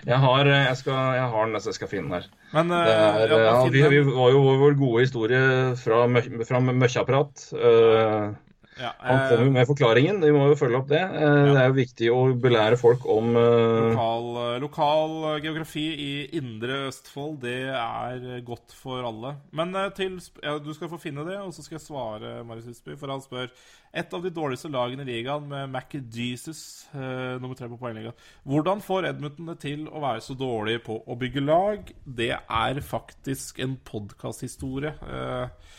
Jeg 0.04 0.20
har, 0.26 0.52
jeg 0.52 0.76
skal, 0.82 1.00
jeg 1.20 1.32
har 1.36 1.48
den, 1.48 1.62
så 1.64 1.72
jeg 1.72 1.80
skal 1.80 1.92
finne 1.94 2.10
den 2.10 2.18
her. 2.20 2.30
Men, 2.58 2.76
er, 2.76 3.38
ja, 3.38 3.56
vi, 3.72 3.88
vi, 3.96 4.04
var 4.10 4.36
jo 4.36 4.44
vår 4.66 4.78
gode 4.84 5.08
historie 5.08 5.42
fra, 5.80 6.04
fra 6.52 6.64
Møkkjaprat. 6.70 7.50
Uh, 7.56 8.36
ja, 8.80 8.94
Han 9.04 9.22
kommer 9.28 9.46
jo 9.46 9.54
med 9.56 9.68
forklaringen, 9.68 10.22
vi 10.24 10.32
må 10.34 10.46
jo 10.52 10.58
følge 10.60 10.80
opp 10.80 10.88
det. 10.92 11.02
Eh, 11.02 11.24
ja. 11.24 11.42
Det 11.50 11.62
er 11.62 11.68
jo 11.68 11.78
viktig 11.78 12.12
å 12.14 12.20
belære 12.46 12.80
folk 12.80 13.04
om 13.10 13.34
uh... 13.36 13.90
lokal, 13.90 14.30
eh, 14.44 14.56
lokal, 14.64 15.16
geografi 15.44 15.86
i 16.00 16.12
indre 16.40 16.86
Østfold, 16.88 17.42
det 17.44 17.58
er 17.74 18.46
godt 18.48 18.76
for 18.78 19.04
alle. 19.10 19.36
Men 19.56 19.76
til, 19.98 20.20
ja, 20.46 20.56
du 20.64 20.72
skal 20.78 20.92
få 20.92 21.02
finne 21.02 21.28
det, 21.28 21.38
og 21.42 21.52
så 21.56 21.66
skal 21.66 21.80
jeg 21.80 21.86
svare 21.88 22.40
Marius 22.48 22.70
Husby, 22.72 22.96
for 23.00 23.12
han 23.12 23.24
spør 23.26 23.52
et 23.90 24.14
av 24.14 24.24
de 24.24 24.32
dårligste 24.34 24.70
lagene 24.72 25.04
i 25.04 25.10
ligaen, 25.10 25.48
med 25.50 25.74
McJesus 25.74 26.62
uh, 26.94 27.36
nummer 27.42 27.58
tre 27.58 27.70
på 27.72 27.80
poengligaen. 27.82 28.18
Hvordan 28.48 28.84
får 28.86 29.10
Edmundton 29.12 29.52
det 29.52 29.60
til 29.66 29.86
å 29.90 30.04
være 30.04 30.24
så 30.24 30.38
dårlig 30.38 30.80
på 30.86 31.02
å 31.04 31.20
bygge 31.20 31.44
lag? 31.46 31.94
Det 32.06 32.32
er 32.38 32.82
faktisk 32.86 33.60
en 33.66 33.76
podkasthistorie. 33.90 34.96
Uh, 35.04 35.78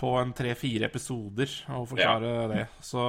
på 0.00 0.14
en 0.20 0.32
tre-fire 0.36 0.88
episoder 0.88 1.50
å 1.76 1.84
forklare 1.88 2.30
ja. 2.32 2.46
det. 2.50 2.64
Så 2.84 3.02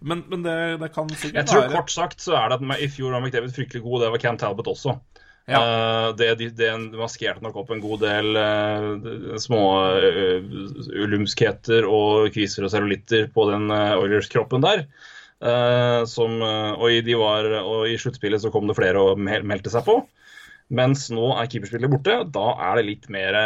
Men, 0.00 0.24
men 0.30 0.42
det, 0.44 0.56
det, 0.80 0.90
kan 0.94 1.10
sikkert 1.12 1.34
være 1.34 1.42
Jeg 1.42 1.50
tror 1.50 1.62
være... 1.66 1.76
kort 1.76 1.92
sagt 1.92 2.24
så 2.24 2.36
er 2.38 2.50
det 2.52 2.58
at 2.58 2.80
i 2.80 2.88
fjor 2.92 3.12
var 3.16 3.24
McDavid 3.24 3.54
fryktelig 3.56 3.84
god, 3.84 4.04
det 4.04 4.10
var 4.14 4.24
Cam 4.24 4.40
Talbot 4.40 4.72
også. 4.72 4.96
Ja. 5.46 5.60
Uh, 5.62 6.08
det, 6.18 6.32
det, 6.58 6.70
maskerte 6.98 7.44
nok 7.44 7.60
opp 7.60 7.68
en 7.70 7.82
god 7.82 8.00
del 8.02 8.34
uh, 8.34 9.36
små 9.38 9.62
uh, 9.94 10.48
ulumskheter 11.04 11.86
og 11.86 12.32
kviser 12.34 12.66
og 12.66 12.72
cellulitter 12.72 13.28
på 13.34 13.46
den 13.52 13.70
Oilers-kroppen 13.70 14.66
der. 14.66 14.88
Som, 16.08 16.38
og, 16.40 16.86
i, 16.88 17.12
var, 17.12 17.44
og, 17.60 17.82
i, 17.84 17.98
sluttspillet 18.00 18.40
så 18.40 18.48
kom 18.50 18.64
det 18.70 18.74
flere 18.78 19.02
og 19.04 19.20
meldte 19.20 19.68
seg 19.68 19.84
på. 19.84 19.98
Mens 20.74 21.06
nå 21.14 21.30
er 21.36 21.50
keeperspillet 21.50 21.92
borte. 21.92 22.20
Da 22.34 22.46
er 22.68 22.80
det 22.80 22.86
litt 22.88 23.10
mer 23.12 23.40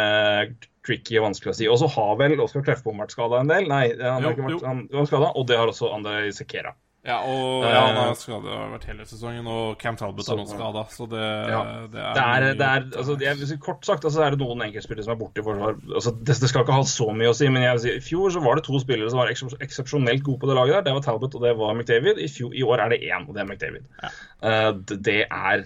tricky 0.85 1.19
og 1.19 1.27
vanskelig 1.29 1.53
å 1.53 1.57
si. 1.57 1.67
Og 1.69 1.81
så 1.81 1.89
har 1.95 2.15
vel 2.21 2.39
Oskar 2.41 2.65
Kleffbom 2.65 3.01
vært 3.03 3.13
skada 3.13 3.41
en 3.41 3.51
del. 3.51 3.67
Nei, 3.69 3.87
han 3.99 4.23
har 4.23 4.33
ikke 4.33 4.47
vært 4.47 4.65
han, 4.65 4.87
han 4.93 5.09
skadet, 5.09 5.35
og 5.37 5.49
det 5.49 5.59
har 5.61 5.69
også 5.69 5.91
Andrej 5.93 6.33
Sekera. 6.37 6.73
Ja, 7.01 7.15
og 7.25 7.63
ja, 7.65 7.79
han 7.81 7.95
har 7.97 8.11
skada 8.13 8.57
vært 8.75 8.83
hele 8.85 9.05
sesongen, 9.09 9.47
og 9.49 9.71
Cam 9.81 9.95
Talbot 9.97 10.27
er 10.29 10.37
nå 10.37 10.43
skada, 10.45 10.83
så 10.93 11.07
det, 11.09 11.21
ja. 11.49 11.61
det, 11.89 12.03
er 12.03 12.13
det 12.13 12.21
er, 12.21 12.43
det 12.59 12.67
er 12.67 12.83
altså, 13.01 13.15
jeg, 13.25 13.57
Kort 13.65 13.87
sagt 13.87 14.05
altså, 14.05 14.21
er 14.21 14.35
det 14.35 14.41
noen 14.43 14.61
enkeltspillere 14.67 15.07
som 15.07 15.15
er 15.15 15.17
borte 15.17 15.41
i 15.41 15.45
forsvar. 15.47 15.79
Altså, 15.89 16.13
det, 16.19 16.35
det, 16.43 16.49
skal 16.51 16.61
ikke 16.61 16.75
ha 16.77 16.83
så 16.91 17.07
mye 17.17 17.31
å 17.31 17.37
si, 17.39 17.49
men 17.49 17.65
jeg 17.65 17.79
vil 17.79 17.83
si, 17.87 17.95
i 17.97 18.03
fjor 18.05 18.35
så 18.35 18.43
var 18.45 18.59
det 18.59 18.67
to 18.67 18.81
spillere 18.83 19.09
som 19.09 19.23
var 19.23 19.33
eksepsjonelt 19.33 20.21
gode 20.27 20.43
på 20.43 20.51
det 20.51 20.59
laget 20.59 20.77
der. 20.77 20.85
Det 20.91 20.93
var 20.99 21.07
Talbot, 21.07 21.39
og 21.39 21.47
det 21.47 21.55
var 21.63 21.73
McDavid. 21.73 22.21
I, 22.21 22.29
fjor, 22.29 22.53
i 22.53 22.67
år 22.69 22.85
er 22.85 22.93
det 22.93 23.01
én, 23.09 23.25
og 23.25 23.33
det 23.33 23.41
er 23.41 23.49
McDavid. 23.49 23.89
Ja. 24.03 24.13
Uh, 24.45 25.01
det 25.09 25.19
er 25.25 25.65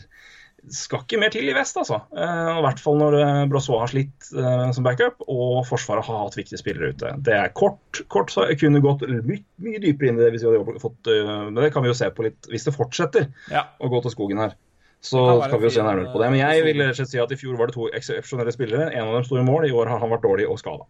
skal 0.73 1.03
ikke 1.03 1.19
mer 1.21 1.31
til 1.33 1.47
i 1.49 1.53
vest, 1.55 1.77
altså. 1.77 1.99
Uh, 2.15 2.57
I 2.59 2.63
hvert 2.65 2.81
fall 2.81 2.97
når 2.99 3.17
uh, 3.19 3.41
Brossois 3.51 3.81
har 3.83 3.91
slitt 3.91 4.29
uh, 4.33 4.69
som 4.75 4.85
backup, 4.85 5.23
og 5.29 5.63
Forsvaret 5.69 6.07
har 6.07 6.21
hatt 6.23 6.37
viktige 6.37 6.61
spillere 6.61 6.93
ute. 6.95 7.13
Det 7.25 7.35
er 7.37 7.53
kort, 7.57 8.01
kort 8.11 8.33
så 8.33 8.47
jeg 8.49 8.59
kunne 8.63 8.83
gått 8.83 9.05
my 9.05 9.39
mye 9.65 9.81
dypere 9.83 10.11
inn 10.11 10.19
i 10.19 10.25
det 10.25 10.33
hvis 10.35 10.45
vi 10.45 10.51
hadde 10.51 10.81
fått 10.81 11.09
Men 11.09 11.57
det 11.57 11.71
kan 11.73 11.85
vi 11.85 11.89
jo 11.89 11.97
se 11.97 12.09
på 12.13 12.25
litt 12.27 12.49
hvis 12.51 12.67
det 12.67 12.75
fortsetter 12.75 13.29
ja. 13.53 13.65
å 13.79 13.89
gå 13.91 14.01
til 14.03 14.13
skogen 14.13 14.41
her. 14.43 14.57
Så 15.05 15.21
skal 15.45 15.61
vi 15.61 15.69
jo 15.69 15.73
se 15.75 15.85
nærmere 15.85 16.11
på 16.13 16.21
det. 16.21 16.29
Men 16.33 16.41
jeg 16.41 16.65
vil 16.65 16.81
rett 16.81 16.95
og 16.95 16.99
slett 16.99 17.13
si 17.13 17.21
at 17.21 17.33
i 17.33 17.37
fjor 17.39 17.57
var 17.59 17.69
det 17.69 17.77
to 17.77 17.89
eksepsjonelle 17.93 18.53
spillere. 18.55 18.89
En 18.89 19.09
av 19.09 19.19
dem 19.19 19.25
sto 19.27 19.37
i 19.37 19.45
mål. 19.45 19.67
I 19.69 19.75
år 19.75 19.91
har 19.93 20.01
han 20.01 20.13
vært 20.13 20.25
dårlig 20.25 20.47
og 20.49 20.57
skada. 20.61 20.87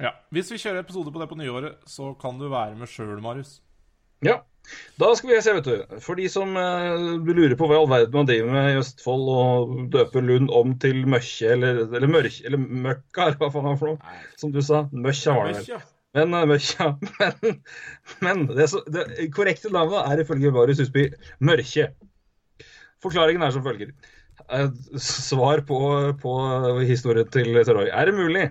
Ja. 0.00 0.14
Hvis 0.32 0.52
vi 0.54 0.60
kjører 0.62 0.84
episode 0.84 1.12
på 1.12 1.20
det 1.20 1.28
på 1.28 1.38
nyåret, 1.38 1.80
så 1.90 2.14
kan 2.20 2.38
du 2.40 2.46
være 2.48 2.78
med 2.78 2.88
sjøl, 2.90 3.18
Marius. 3.22 3.58
Ja. 4.26 4.40
Da 5.00 5.08
skal 5.16 5.30
vi 5.30 5.38
se, 5.40 5.52
vet 5.56 5.64
du. 5.64 6.00
For 6.04 6.18
de 6.18 6.26
som 6.28 6.50
eh, 6.60 7.04
lurer 7.24 7.54
på 7.56 7.68
hva 7.70 7.76
i 7.78 7.80
all 7.80 7.88
verden 7.88 8.16
man 8.18 8.26
driver 8.28 8.50
med 8.52 8.66
i 8.74 8.80
Østfold 8.82 9.28
og 9.32 9.70
døper 9.94 10.24
Lund 10.26 10.50
om 10.52 10.74
til 10.82 11.04
Møkkje 11.08 11.54
eller, 11.54 11.84
eller 11.86 12.10
Mørk 12.10 12.40
eller 12.44 12.60
Møkka, 12.60 13.28
eller 13.30 13.38
hva 13.40 13.48
faen 13.54 13.64
det 13.64 13.70
var 13.72 13.78
for 13.80 13.94
noe. 13.94 14.18
Som 14.42 14.52
du 14.52 14.60
sa. 14.66 14.82
Møkkja 14.92 15.36
var 15.38 15.48
det 15.48 15.62
vel. 15.62 15.86
Men, 16.18 16.34
mørkja, 16.50 16.90
Møkkja. 17.04 17.30
Men, 17.46 17.56
men 18.26 18.44
det, 18.58 18.66
så- 18.72 18.84
det 18.92 19.06
korrekte 19.36 19.70
navnet 19.72 20.04
er 20.12 20.22
ifølge 20.24 20.52
Marius 20.56 20.80
Husby 20.84 21.06
Mørkje. 21.44 21.88
Forklaringen 23.04 23.44
er 23.46 23.54
som 23.54 23.64
følger. 23.64 23.92
Eh, 24.50 24.68
Svar 25.00 25.62
på, 25.68 25.78
på 26.20 26.34
historien 26.88 27.28
til 27.32 27.54
Terroy. 27.64 27.88
Er 27.92 28.10
det 28.10 28.16
mulig? 28.18 28.46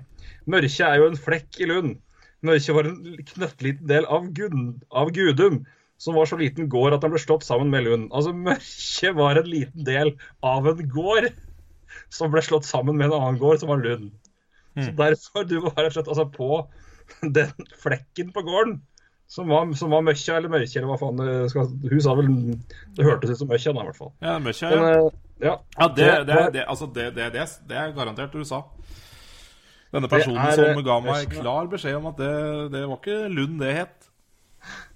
Mørkje 0.47 0.87
er 0.87 1.01
jo 1.01 1.09
en 1.11 1.19
flekk 1.19 1.59
i 1.61 1.67
Lund. 1.69 1.97
Mørkje 2.47 2.75
var 2.77 2.89
en 2.89 3.17
knøttliten 3.33 3.89
del 3.89 4.07
av, 4.11 4.29
Gud, 4.37 4.55
av 4.91 5.11
Gudum, 5.15 5.61
som 6.01 6.17
var 6.17 6.29
så 6.29 6.37
liten 6.39 6.69
gård 6.71 6.95
at 6.95 7.03
den 7.03 7.13
ble 7.13 7.21
slått 7.21 7.45
sammen 7.47 7.71
med 7.73 7.87
Lund. 7.87 8.09
Altså, 8.15 8.33
Mørkje 8.35 9.13
var 9.17 9.39
en 9.39 9.49
liten 9.49 9.87
del 9.87 10.13
av 10.45 10.69
en 10.69 10.83
gård 10.93 11.31
som 12.13 12.31
ble 12.33 12.43
slått 12.45 12.67
sammen 12.67 12.97
med 12.97 13.09
en 13.09 13.17
annen 13.19 13.39
gård, 13.41 13.61
som 13.61 13.73
var 13.73 13.83
Lund. 13.83 14.11
Så 14.77 14.91
derfor 14.93 15.47
du 15.49 15.57
var 15.63 15.73
rett 15.79 15.95
og 15.95 15.95
slett 15.97 16.11
altså, 16.13 16.27
på 16.29 17.31
den 17.37 17.71
flekken 17.81 18.29
på 18.35 18.43
gården 18.45 18.77
som 19.27 19.47
var, 19.47 19.73
som 19.75 19.91
var 19.91 20.03
Møkkja 20.07 20.37
eller 20.39 20.51
Mørkje, 20.51 20.79
eller 20.79 20.91
hva 20.93 20.97
faen 21.01 21.49
skal 21.51 21.71
Hun 21.91 22.03
sa 22.03 22.13
vel 22.15 22.29
Det 22.95 23.05
hørtes 23.05 23.33
ut 23.33 23.41
som 23.41 23.49
Møkkja, 23.51 23.73
da, 23.75 23.83
i 23.83 23.89
hvert 23.89 23.99
fall. 23.99 24.13
Ja, 24.23 24.35
Møkkja, 24.43 24.69
ja. 24.71 24.83
Men, 24.83 25.09
ja. 25.43 25.55
Ja, 25.77 25.87
det, 25.97 26.07
det, 26.29 26.37
det, 26.55 26.63
altså 26.63 26.87
det, 26.95 27.09
det, 27.17 27.27
det, 27.35 27.47
det 27.67 27.79
er 27.81 27.91
garantert 27.97 28.35
USA. 28.39 28.63
Denne 29.95 30.09
personen 30.11 30.37
er, 30.43 30.51
som 30.57 30.71
eh, 30.73 30.83
ga 30.83 30.97
meg 31.05 31.29
klar 31.31 31.67
beskjed 31.71 31.95
om 31.99 32.09
at 32.11 32.17
det, 32.19 32.31
det 32.73 32.83
var 32.89 32.97
ikke 32.99 33.19
Lund 33.31 33.59
det 33.63 33.73
het. 33.77 34.09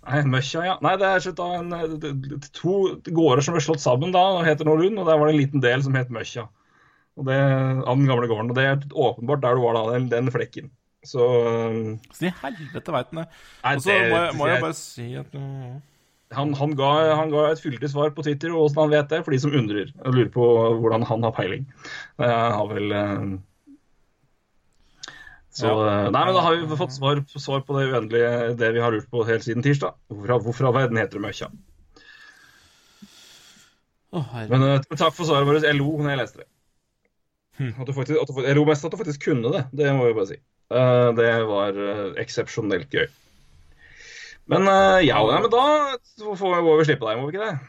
Nei, 0.01 0.23
Møkja, 0.27 0.63
ja. 0.65 0.73
Nei, 0.84 0.95
det 0.99 1.07
er 1.07 1.22
slett 1.23 1.38
da 1.38 1.47
en, 1.59 1.72
eh, 1.77 2.49
to 2.57 2.73
gårder 3.07 3.43
som 3.45 3.55
ble 3.55 3.61
slått 3.63 3.84
sammen 3.84 4.11
da, 4.15 4.23
og 4.39 4.45
heter 4.47 4.68
nå 4.68 4.76
Lund, 4.81 4.99
og 4.99 5.07
der 5.07 5.19
var 5.22 5.30
det 5.30 5.35
en 5.38 5.41
liten 5.43 5.63
del 5.63 5.84
som 5.85 5.95
het 5.95 6.09
Møkkja. 6.11 6.47
Og 7.19 7.27
det, 7.27 7.38
av 7.38 7.95
den 7.99 8.07
gamle 8.09 8.27
gården. 8.31 8.51
Og 8.51 8.57
det 8.57 8.65
er 8.65 8.84
åpenbart 8.91 9.43
der 9.43 9.55
du 9.59 9.61
var 9.63 9.77
da, 9.77 9.85
den, 9.93 10.09
den 10.11 10.31
flekken. 10.34 10.72
Så 11.07 11.27
eh, 11.45 11.77
Så 12.13 12.27
i 12.30 12.34
helvete 12.41 12.93
veit 12.93 13.09
han 13.13 13.22
det. 13.23 13.27
Og 13.63 13.85
så 13.85 13.95
må, 13.95 14.18
jeg- 14.18 14.35
må 14.39 14.47
jeg 14.49 14.55
jeg- 14.57 14.65
bare 14.65 14.77
si 14.80 15.07
at 15.22 15.35
uh, 15.38 15.80
han, 16.38 16.53
han, 16.55 16.76
ga, 16.80 16.91
han 17.19 17.31
ga 17.34 17.45
et 17.51 17.59
fyldig 17.63 17.89
svar 17.91 18.11
på 18.15 18.23
Twitter, 18.23 18.53
og 18.55 18.68
åssen 18.69 18.80
han 18.85 18.93
vet 18.93 19.09
det, 19.11 19.22
for 19.26 19.31
de 19.35 19.39
som 19.43 19.51
undrer 19.51 19.89
og 20.05 20.13
lurer 20.15 20.30
på 20.31 20.45
hvordan 20.81 21.03
han 21.09 21.23
har 21.27 21.34
peiling. 21.35 21.65
Jeg 22.22 22.30
har 22.57 22.68
vel 22.72 22.91
eh, 22.95 23.26
Så 25.52 25.68
Ja. 25.68 26.06
eh, 26.06 26.11
Nei, 26.11 26.26
men 26.26 26.34
da 26.36 26.41
har 26.45 26.56
vi 26.56 26.78
fått 26.80 26.94
svar, 26.95 27.19
svar 27.28 27.61
på 27.68 27.76
det 27.78 27.90
uendelige, 27.91 28.56
det 28.57 28.72
vi 28.73 28.80
har 28.80 28.91
lurt 28.91 29.10
på 29.11 29.26
helt 29.28 29.44
siden 29.44 29.64
tirsdag. 29.64 29.98
Hvorfor, 30.07 30.40
hvorfor 30.45 30.68
all 30.68 30.78
verden 30.78 30.98
heter 30.98 31.19
det 31.19 31.26
Møkkja? 31.26 31.52
Oh. 34.11 34.32
Men 34.49 34.64
uh, 34.64 34.80
takk 34.91 35.14
for 35.15 35.23
svaret 35.23 35.48
vårt. 35.48 35.64
Jeg 35.64 35.78
lo 35.78 35.91
når 35.98 36.10
jeg 36.10 36.19
leste 36.19 36.41
det. 36.41 36.49
At 37.80 37.88
du 37.88 37.94
faktisk, 37.94 38.18
at 38.19 38.28
du, 38.28 38.41
jeg 38.44 38.57
lo 38.57 38.65
mest 38.68 38.86
at 38.86 38.91
du 38.91 38.98
faktisk 38.99 39.23
kunne 39.28 39.52
det. 39.53 39.65
Det 39.72 39.91
må 39.95 40.07
jeg 40.07 40.18
bare 40.18 40.32
si. 40.32 40.40
Uh, 40.72 41.11
det 41.15 41.30
var 41.48 41.78
uh, 41.80 42.07
eksepsjonelt 42.19 42.91
gøy. 42.91 43.07
Men 44.52 44.65
ja, 45.06 45.19
nei, 45.23 45.38
men 45.45 45.52
da 45.53 45.64
får 46.19 46.56
vi, 46.57 46.64
må 46.65 46.73
vi 46.80 46.88
slippe 46.90 47.07
deg, 47.07 47.19
må 47.19 47.30
vi 47.30 47.38
ikke 47.38 47.45
det? 47.45 47.60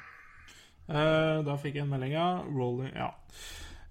Eh, 0.91 1.43
da 1.47 1.57
fikk 1.61 1.77
jeg 1.79 1.87
en 1.87 1.93
melding, 1.93 2.17
ja. 2.17 2.29
Rolling 2.49 2.91
Ja. 2.97 3.13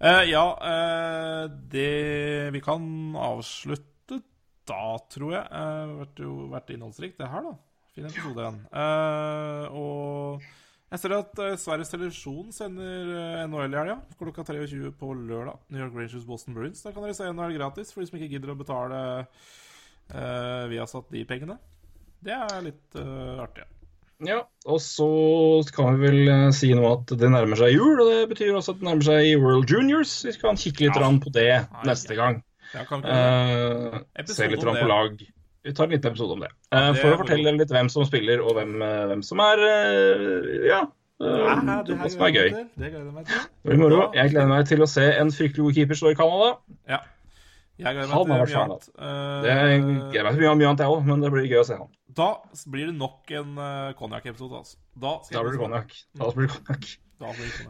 Eh, 0.02 0.24
ja, 0.32 0.46
uh, 0.58 1.52
det 1.70 2.50
Vi 2.54 2.62
kan 2.66 2.82
avslutte 3.16 4.18
da, 4.66 4.86
tror 5.12 5.36
jeg. 5.36 5.44
Uh, 5.54 6.00
vært, 6.00 6.22
jo, 6.24 6.32
vært 6.50 6.72
innholdsrikt, 6.74 7.20
det 7.20 7.30
her, 7.30 7.46
da. 7.46 7.54
Fin 7.92 8.08
episode 8.08 8.42
igjen. 8.42 8.58
Uh, 8.72 9.66
og 9.78 10.48
jeg 10.92 11.02
ser 11.04 11.14
at 11.16 11.42
Sveriges 11.60 11.92
Televisjon 11.92 12.50
sender 12.56 13.12
uh, 13.12 13.44
NHL 13.46 13.76
i 13.76 13.80
helga. 13.82 13.98
Klokka 14.18 14.46
23 14.48 14.94
på 14.98 15.12
lørdag. 15.18 15.60
New 15.70 15.84
York 15.84 15.94
Rangers 15.98 16.26
Boston 16.26 16.58
Bruins. 16.58 16.82
Da 16.82 16.96
kan 16.96 17.06
dere 17.06 17.18
se 17.18 17.30
NHL 17.30 17.60
gratis 17.60 17.94
for 17.94 18.02
de 18.02 18.10
som 18.10 18.18
ikke 18.18 18.32
gidder 18.34 18.56
å 18.56 18.58
betale 18.58 19.04
uh, 19.22 20.64
Viasat 20.72 21.14
de 21.14 21.28
pengene. 21.30 21.60
Det 22.22 22.34
er 22.38 22.58
litt 22.66 22.98
artig. 22.98 23.66
Ja, 23.66 23.81
og 24.70 24.80
så 24.84 25.08
kan 25.74 25.98
vi 25.98 26.08
vel 26.08 26.30
eh, 26.30 26.52
si 26.54 26.70
nå 26.78 26.86
at 26.92 27.14
det 27.18 27.30
nærmer 27.34 27.58
seg 27.58 27.74
jul, 27.74 28.00
og 28.04 28.08
det 28.12 28.30
betyr 28.30 28.54
også 28.54 28.76
at 28.76 28.80
det 28.82 28.88
nærmer 28.90 29.08
seg 29.08 29.42
World 29.42 29.70
Juniors. 29.74 30.14
Vi 30.28 30.32
skal 30.36 30.56
kikke 30.62 30.86
litt 30.88 30.96
Ja. 31.00 31.10
på 31.24 31.34
det 31.34 31.48
Nei, 31.50 31.84
neste 31.90 32.16
gang. 32.16 32.44
Jeg 32.74 32.86
Eh, 32.88 34.26
se 34.30 34.48
litt 34.48 34.62
på 34.62 34.88
lag. 34.88 35.18
Vi 35.64 35.74
tar 35.74 35.84
en 35.86 35.92
liten 35.92 36.12
episode 36.12 36.32
om 36.38 36.40
det. 36.40 36.50
Ja, 36.72 36.78
Eh, 36.78 36.94
det 36.94 37.02
for 37.02 37.14
å 37.14 37.18
fortelle 37.26 37.58
litt 37.58 37.70
hvem 37.70 37.90
som 37.90 38.06
spiller, 38.06 38.42
og 38.42 38.56
hvem, 38.56 38.78
hvem 39.10 39.24
som 39.24 39.40
er 39.40 39.58
Ja. 40.66 40.86
Ja, 41.22 41.84
det 41.86 41.98
her 42.00 42.10
som 42.10 42.22
er 42.26 42.32
gøy. 42.34 42.50
Det 42.78 42.88
gleder 42.90 43.06
jeg 43.06 43.14
meg 43.14 43.26
til. 43.28 44.12
Jeg 44.16 44.32
gleder 44.32 44.48
meg 44.48 44.66
til 44.68 44.80
å 44.82 44.88
se 44.90 45.04
en 45.20 45.30
fryktelig 45.30 45.64
god 45.68 45.74
keeper 45.76 45.94
stå 46.00 46.10
i 46.12 46.16
Canada. 46.16 46.58
Ja. 46.90 46.98
Jeg 47.82 47.98
gleder 47.98 48.12
meg 48.12 48.22
til 48.22 48.56
mye 48.56 48.64
annet. 48.64 48.90
Det 48.96 49.54
gleder 49.58 50.28
meg 50.28 50.36
til 50.38 50.44
mye, 50.46 50.72
annet, 50.72 50.84
jeg 50.86 50.96
òg, 50.96 51.06
men 51.08 51.24
det 51.26 51.32
blir 51.34 51.48
gøy 51.50 51.62
å 51.62 51.68
se 51.68 51.78
han. 51.80 51.90
Eh, 51.92 52.16
da 52.22 52.28
blir 52.74 52.90
det 52.92 52.98
nok 52.98 53.32
en 53.40 53.56
uh, 53.58 53.94
konjakk-episode, 53.98 54.60
altså. 54.64 54.78
Da, 54.94 55.16
Da 55.32 55.46
blir 55.46 55.56
det 55.56 55.62
konjakk. 55.64 55.96
Da 56.20 56.34
blir 56.36 56.50
det 56.50 56.58
konjakk. 56.60 56.92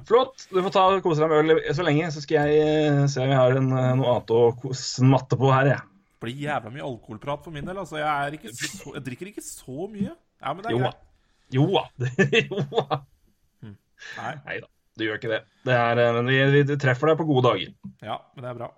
Flott. 0.07 0.47
Du 0.51 0.61
får 0.63 0.73
ta 0.73 0.83
og 0.87 1.01
kose 1.03 1.23
deg 1.23 1.31
med 1.31 1.51
øl 1.51 1.75
så 1.75 1.83
lenge, 1.85 2.09
så 2.15 2.23
skal 2.23 2.47
jeg 2.47 2.59
eh, 2.63 2.99
se 3.11 3.23
om 3.23 3.31
jeg 3.31 3.39
har 3.39 3.57
en, 3.59 3.71
eh, 3.75 3.93
noe 3.99 4.13
annet 4.15 4.33
å 4.35 4.41
kose 4.61 5.03
matte 5.07 5.39
på 5.39 5.51
her, 5.51 5.73
jeg. 5.73 5.87
Det 6.21 6.27
blir 6.27 6.43
jævla 6.45 6.71
mye 6.71 6.85
alkoholprat 6.85 7.43
for 7.43 7.55
min 7.55 7.65
del. 7.67 7.79
Altså, 7.81 7.97
jeg, 7.99 8.53
så, 8.55 8.93
jeg 8.95 9.03
drikker 9.07 9.31
ikke 9.31 9.43
så 9.43 9.87
mye. 9.91 10.13
Ja, 10.13 10.53
men 10.53 10.63
det 10.63 10.71
er 10.71 10.77
Jo 10.77 10.83
da. 10.83 10.91
greit. 10.91 11.07
Jo 11.51 11.65
da. 11.73 11.83
Jo 12.45 12.61
da. 12.77 13.01
Nei. 14.21 14.59
Da, 14.61 14.69
du 14.97 15.05
gjør 15.05 15.19
ikke 15.19 15.33
det. 15.33 15.41
det 15.67 15.75
er, 15.77 16.03
eh, 16.05 16.13
men 16.19 16.31
vi, 16.31 16.61
vi 16.69 16.77
treffer 16.79 17.11
deg 17.11 17.19
på 17.19 17.27
gode 17.27 17.49
dager. 17.49 17.73
Ja, 18.05 18.21
men 18.35 18.45
det 18.45 18.53
er 18.53 18.61
bra. 18.61 18.71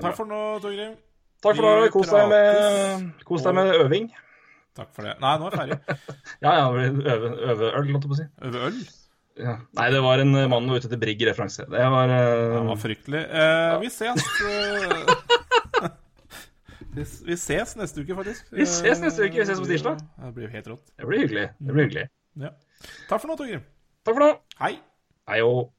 Takk 0.00 0.16
for 0.18 0.30
nå, 0.30 0.40
Torgrim. 0.64 0.96
Takk 1.44 1.56
for 1.56 1.66
nå. 1.66 1.90
Kos 1.94 2.10
deg 2.12 2.32
med, 2.32 3.06
kos 3.28 3.46
deg 3.46 3.56
med 3.56 3.76
øving. 3.80 4.10
Takk 4.78 4.90
for 4.96 5.06
det. 5.08 5.14
Nei, 5.22 5.32
nå 5.40 5.48
er 5.48 5.54
jeg 5.54 5.60
ferdig. 5.60 5.78
Ja, 6.44 6.52
ja, 6.56 6.66
Øve, 6.70 7.30
øve, 7.50 7.70
øl, 7.70 7.88
holdt 7.92 7.94
jeg 7.96 8.10
på 8.10 8.16
å 8.16 8.20
si. 8.20 8.26
Øve 8.48 8.66
øl? 8.68 8.78
Ja. 9.40 9.54
Nei, 9.78 9.86
det 9.94 10.02
var 10.04 10.20
en 10.22 10.36
eh, 10.36 10.48
mann 10.52 10.68
ute 10.68 10.84
etter 10.84 11.00
Brigg-referanse. 11.00 11.66
Det 11.70 11.88
var, 11.94 12.12
uh... 12.12 12.20
Det 12.54 12.62
var 12.68 12.80
fryktelig. 12.82 13.24
Eh, 13.42 13.74
vi 13.84 13.92
ses. 13.92 14.20
Uh... 16.90 17.06
vi, 17.24 17.36
ses 17.38 17.76
neste 17.78 18.02
uke, 18.02 18.16
faktisk. 18.18 18.48
Vi 18.50 18.64
ses 18.66 18.98
neste 18.98 19.22
uke. 19.22 19.38
Vi 19.38 19.44
ses 19.46 19.60
på 19.62 19.68
tirsdag. 19.70 20.00
Ja, 20.18 20.24
Det 20.26 20.34
blir 20.36 20.50
helt 20.52 20.70
rått. 20.72 20.88
Det 20.98 21.06
blir 21.06 21.22
hyggelig. 21.22 21.44
Det 21.58 21.76
blir 21.76 21.86
hyggelig. 21.86 22.06
Ja. 22.42 22.50
Takk 23.08 23.22
for 23.22 23.30
nå, 23.30 23.36
Torgrim. 23.38 23.62
Takk 24.04 24.16
for 24.16 24.24
nå. 24.24 24.30
Hei. 24.60 24.72
Hei 25.30 25.38
og 25.46 25.70